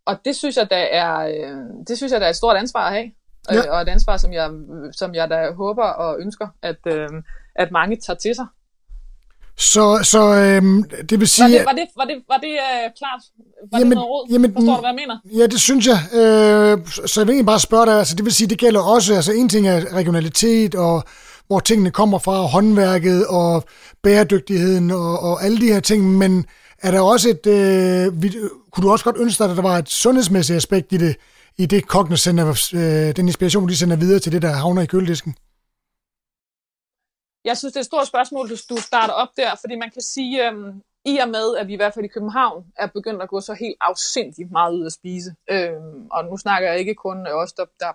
og 0.05 0.25
det 0.25 0.35
synes 0.35 0.57
jeg, 0.57 0.69
der 0.69 0.77
er, 0.77 1.17
øh, 1.27 1.85
det 1.87 1.97
synes 1.97 2.11
jeg, 2.11 2.19
der 2.19 2.25
er 2.25 2.29
et 2.29 2.35
stort 2.35 2.57
ansvar 2.57 2.87
at 2.87 2.93
have. 2.93 3.11
Ja. 3.51 3.57
Øh, 3.57 3.63
og 3.69 3.81
et 3.81 3.89
ansvar, 3.89 4.17
som 4.17 4.33
jeg, 4.33 4.49
som 4.91 5.15
jeg 5.15 5.29
da 5.29 5.51
håber 5.51 5.83
og 5.83 6.19
ønsker, 6.19 6.47
at, 6.61 6.79
øh, 6.87 7.09
at 7.55 7.71
mange 7.71 7.97
tager 8.05 8.17
til 8.17 8.35
sig. 8.35 8.45
Så, 9.59 9.99
så 10.03 10.19
øhm, 10.35 10.83
det 11.09 11.19
vil 11.19 11.27
sige... 11.27 11.43
Var 11.43 11.57
det, 11.57 11.65
var 11.65 11.71
det, 11.71 11.87
var 11.97 12.05
det, 12.05 12.15
var 12.27 12.37
det 12.37 12.51
øh, 12.51 12.91
klart? 12.97 13.21
Var 13.71 13.79
jamen, 13.79 13.91
det 13.91 13.95
noget 13.95 14.09
råd? 14.09 14.27
Jamen, 14.31 14.53
Forstår 14.53 14.75
du, 14.75 14.79
hvad 14.79 14.89
jeg 14.89 14.95
mener? 14.95 15.39
Ja, 15.41 15.47
det 15.47 15.61
synes 15.61 15.87
jeg. 15.87 15.99
Øh, 16.13 16.87
så 17.07 17.21
jeg 17.21 17.27
vil 17.27 17.33
egentlig 17.33 17.45
bare 17.45 17.59
spørge 17.59 17.85
dig, 17.85 17.97
altså 17.99 18.15
det 18.15 18.25
vil 18.25 18.33
sige, 18.33 18.47
det 18.47 18.57
gælder 18.57 18.81
også, 18.81 19.15
altså 19.15 19.31
en 19.31 19.49
ting 19.49 19.67
er 19.67 19.93
regionalitet, 19.93 20.75
og 20.75 21.03
hvor 21.47 21.59
tingene 21.59 21.91
kommer 21.91 22.19
fra, 22.19 22.41
håndværket 22.41 23.27
og 23.27 23.63
bæredygtigheden 24.03 24.91
og, 24.91 25.19
og 25.19 25.43
alle 25.43 25.57
de 25.61 25.73
her 25.73 25.79
ting, 25.79 26.17
men 26.17 26.45
er 26.81 26.91
der 26.91 27.01
også 27.01 27.29
et, 27.29 27.47
øh, 27.47 28.31
kunne 28.71 28.83
du 28.83 28.91
også 28.91 29.05
godt 29.05 29.17
ønske 29.19 29.43
dig, 29.43 29.51
at 29.51 29.57
der 29.57 29.63
var 29.63 29.77
et 29.77 29.89
sundhedsmæssigt 29.89 30.57
aspekt 30.57 30.93
i 30.93 30.97
det, 30.97 31.15
i 31.57 31.65
det 31.65 31.87
kokkene 31.87 32.17
sender, 32.17 32.45
øh, 32.75 33.15
den 33.15 33.27
inspiration, 33.27 33.69
de 33.69 33.77
sender 33.77 33.95
videre 33.95 34.19
til 34.19 34.31
det, 34.31 34.41
der 34.41 34.51
havner 34.51 34.81
i 34.81 34.85
køledisken? 34.85 35.35
Jeg 37.45 37.57
synes, 37.57 37.73
det 37.73 37.79
er 37.79 37.85
et 37.87 37.93
stort 37.93 38.07
spørgsmål, 38.07 38.49
du, 38.49 38.55
du 38.69 38.77
starter 38.77 39.13
op 39.13 39.31
der, 39.37 39.51
fordi 39.61 39.75
man 39.75 39.91
kan 39.91 40.01
sige, 40.01 40.47
øhm, 40.47 40.81
i 41.05 41.17
og 41.17 41.29
med, 41.29 41.57
at 41.59 41.67
vi 41.67 41.73
i 41.73 41.75
hvert 41.75 41.93
fald 41.93 42.05
i 42.05 42.15
København 42.15 42.65
er 42.77 42.87
begyndt 42.87 43.21
at 43.21 43.29
gå 43.29 43.41
så 43.41 43.53
helt 43.53 43.77
afsindigt 43.81 44.51
meget 44.51 44.73
ud 44.73 44.85
at 44.85 44.93
spise, 44.93 45.35
øhm, 45.51 46.07
og 46.11 46.25
nu 46.25 46.37
snakker 46.37 46.69
jeg 46.69 46.79
ikke 46.79 46.95
kun 46.95 47.27
os, 47.27 47.53
der, 47.53 47.65
der 47.79 47.91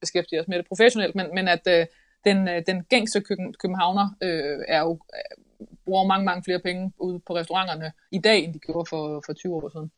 beskæftiger 0.00 0.40
os 0.42 0.48
med 0.48 0.58
det 0.58 0.68
professionelt, 0.68 1.14
men, 1.14 1.26
men 1.34 1.48
at 1.48 1.64
øh, 1.68 1.86
den, 2.24 2.48
øh, 2.48 2.62
den 2.66 2.84
gængse 2.84 3.20
københavner 3.62 4.06
øh, 4.22 4.58
er 4.68 4.80
jo, 4.80 4.92
øh, 5.14 5.66
bruger 5.84 6.06
mange, 6.06 6.24
mange 6.24 6.42
flere 6.44 6.58
penge 6.58 6.92
ude 6.98 7.20
på 7.26 7.36
restauranterne 7.36 7.92
i 8.12 8.18
dag, 8.18 8.44
end 8.44 8.54
de 8.54 8.58
gjorde 8.58 8.88
for, 8.88 9.22
for 9.26 9.32
20 9.32 9.54
år 9.54 9.68
siden. 9.68 9.90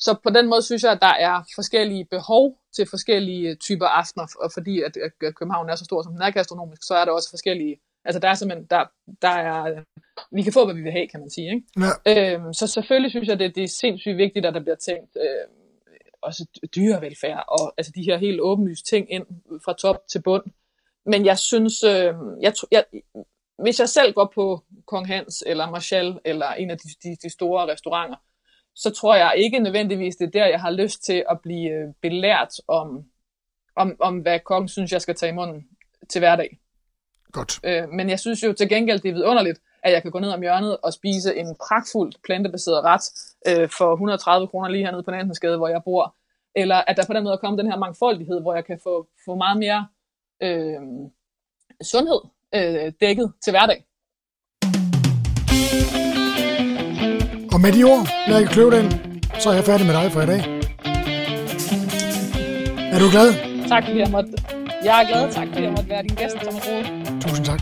Så 0.00 0.16
på 0.22 0.30
den 0.30 0.46
måde 0.48 0.62
synes 0.62 0.82
jeg, 0.82 0.92
at 0.92 1.02
der 1.02 1.14
er 1.28 1.42
forskellige 1.54 2.04
behov 2.04 2.58
til 2.76 2.86
forskellige 2.90 3.54
typer 3.54 3.86
aftener, 3.86 4.26
og 4.40 4.50
fordi 4.52 4.82
at, 4.82 4.96
at 4.96 5.34
København 5.34 5.68
er 5.70 5.74
så 5.74 5.84
stor, 5.84 6.02
som 6.02 6.12
den 6.12 6.22
er 6.22 6.30
gastronomisk, 6.30 6.82
så 6.82 6.94
er 6.94 7.04
der 7.04 7.12
også 7.12 7.30
forskellige 7.30 7.76
Altså 8.04 8.20
der 8.20 8.28
er 8.28 8.34
simpelthen, 8.34 8.66
der, 8.70 8.84
der 9.22 9.28
er, 9.28 9.82
vi 10.32 10.42
kan 10.42 10.52
få, 10.52 10.64
hvad 10.64 10.74
vi 10.74 10.82
vil 10.82 10.92
have, 10.92 11.08
kan 11.08 11.20
man 11.20 11.30
sige. 11.30 11.54
Ikke? 11.54 11.66
Ja. 12.06 12.34
Øhm, 12.34 12.52
så 12.52 12.66
selvfølgelig 12.66 13.10
synes 13.10 13.28
jeg, 13.28 13.38
det, 13.38 13.54
det 13.54 13.64
er 13.64 13.68
sindssygt 13.68 14.16
vigtigt, 14.16 14.46
at 14.46 14.54
der 14.54 14.60
bliver 14.60 14.76
tænkt 14.76 15.16
øh, 15.16 15.46
også 16.22 16.46
dyrevelfærd, 16.76 17.44
og 17.48 17.74
altså 17.76 17.92
de 17.94 18.02
her 18.02 18.16
helt 18.18 18.40
åbenlyse 18.40 18.84
ting 18.84 19.12
ind 19.12 19.26
fra 19.64 19.72
top 19.72 19.96
til 20.08 20.22
bund. 20.22 20.42
Men 21.06 21.26
jeg 21.26 21.38
synes, 21.38 21.82
øh, 21.82 22.14
jeg, 22.40 22.52
jeg, 22.70 22.84
hvis 23.62 23.80
jeg 23.80 23.88
selv 23.88 24.12
går 24.12 24.32
på 24.34 24.64
Kong 24.86 25.06
Hans, 25.06 25.44
eller 25.46 25.70
Marshall, 25.70 26.18
eller 26.24 26.52
en 26.52 26.70
af 26.70 26.78
de, 26.78 26.88
de, 27.02 27.16
de 27.22 27.30
store 27.30 27.72
restauranter, 27.72 28.16
så 28.80 28.90
tror 28.90 29.16
jeg 29.16 29.32
ikke 29.36 29.58
nødvendigvis, 29.58 30.16
det 30.16 30.26
er 30.26 30.30
der, 30.30 30.46
jeg 30.46 30.60
har 30.60 30.70
lyst 30.70 31.04
til 31.04 31.24
at 31.30 31.40
blive 31.40 31.70
øh, 31.70 31.88
belært 32.02 32.54
om, 32.68 33.04
om, 33.76 33.96
om 34.00 34.18
hvad 34.18 34.40
kongen 34.40 34.68
synes, 34.68 34.92
jeg 34.92 35.02
skal 35.02 35.14
tage 35.14 35.32
i 35.32 35.34
munden 35.34 35.68
til 36.08 36.18
hverdag. 36.18 36.58
Godt. 37.32 37.60
Øh, 37.64 37.88
men 37.88 38.10
jeg 38.10 38.20
synes 38.20 38.42
jo 38.42 38.52
til 38.52 38.68
gengæld, 38.68 39.00
det 39.00 39.08
er 39.08 39.12
vidunderligt, 39.12 39.60
at 39.82 39.92
jeg 39.92 40.02
kan 40.02 40.10
gå 40.10 40.18
ned 40.18 40.30
om 40.30 40.40
hjørnet 40.40 40.76
og 40.76 40.92
spise 40.92 41.36
en 41.36 41.56
pragtfuld 41.68 42.12
plantebaseret 42.24 42.84
ret 42.84 43.04
øh, 43.48 43.68
for 43.78 43.92
130 43.92 44.48
kroner 44.48 44.68
lige 44.68 44.84
hernede 44.84 45.02
på 45.02 45.10
Nansensgade, 45.10 45.56
hvor 45.56 45.68
jeg 45.68 45.82
bor. 45.84 46.16
Eller 46.54 46.76
at 46.76 46.96
der 46.96 47.06
på 47.06 47.12
den 47.12 47.24
måde 47.24 47.38
kommer 47.38 47.62
den 47.62 47.70
her 47.70 47.78
mangfoldighed, 47.78 48.40
hvor 48.40 48.54
jeg 48.54 48.64
kan 48.64 48.80
få, 48.82 49.08
få 49.24 49.34
meget 49.34 49.58
mere 49.58 49.86
øh, 50.42 50.80
sundhed 51.82 52.20
øh, 52.54 52.92
dækket 53.00 53.32
til 53.44 53.50
hverdag. 53.50 53.84
Og 57.60 57.64
med 57.64 57.72
de 57.72 57.84
ord, 57.84 58.08
Lærke 58.28 58.46
Kløvedal, 58.46 59.00
så 59.38 59.50
er 59.50 59.54
jeg 59.54 59.64
færdig 59.64 59.86
med 59.86 59.94
dig 59.94 60.12
for 60.12 60.20
i 60.20 60.26
dag. 60.26 60.40
Er 62.92 62.98
du 62.98 63.10
glad? 63.10 63.34
Tak 63.68 63.84
fordi 63.84 63.98
jeg 63.98 64.10
måtte 64.10 64.30
jeg 64.84 65.02
er 65.02 65.08
glad. 65.08 65.32
Tak 65.32 65.48
fordi 65.48 65.62
jeg 65.62 65.70
måtte 65.70 65.90
være 65.90 66.02
din 66.02 66.16
gæst, 66.16 66.36
Thomas 66.36 66.68
Rode. 66.68 67.20
Tusind 67.20 67.46
tak. 67.46 67.60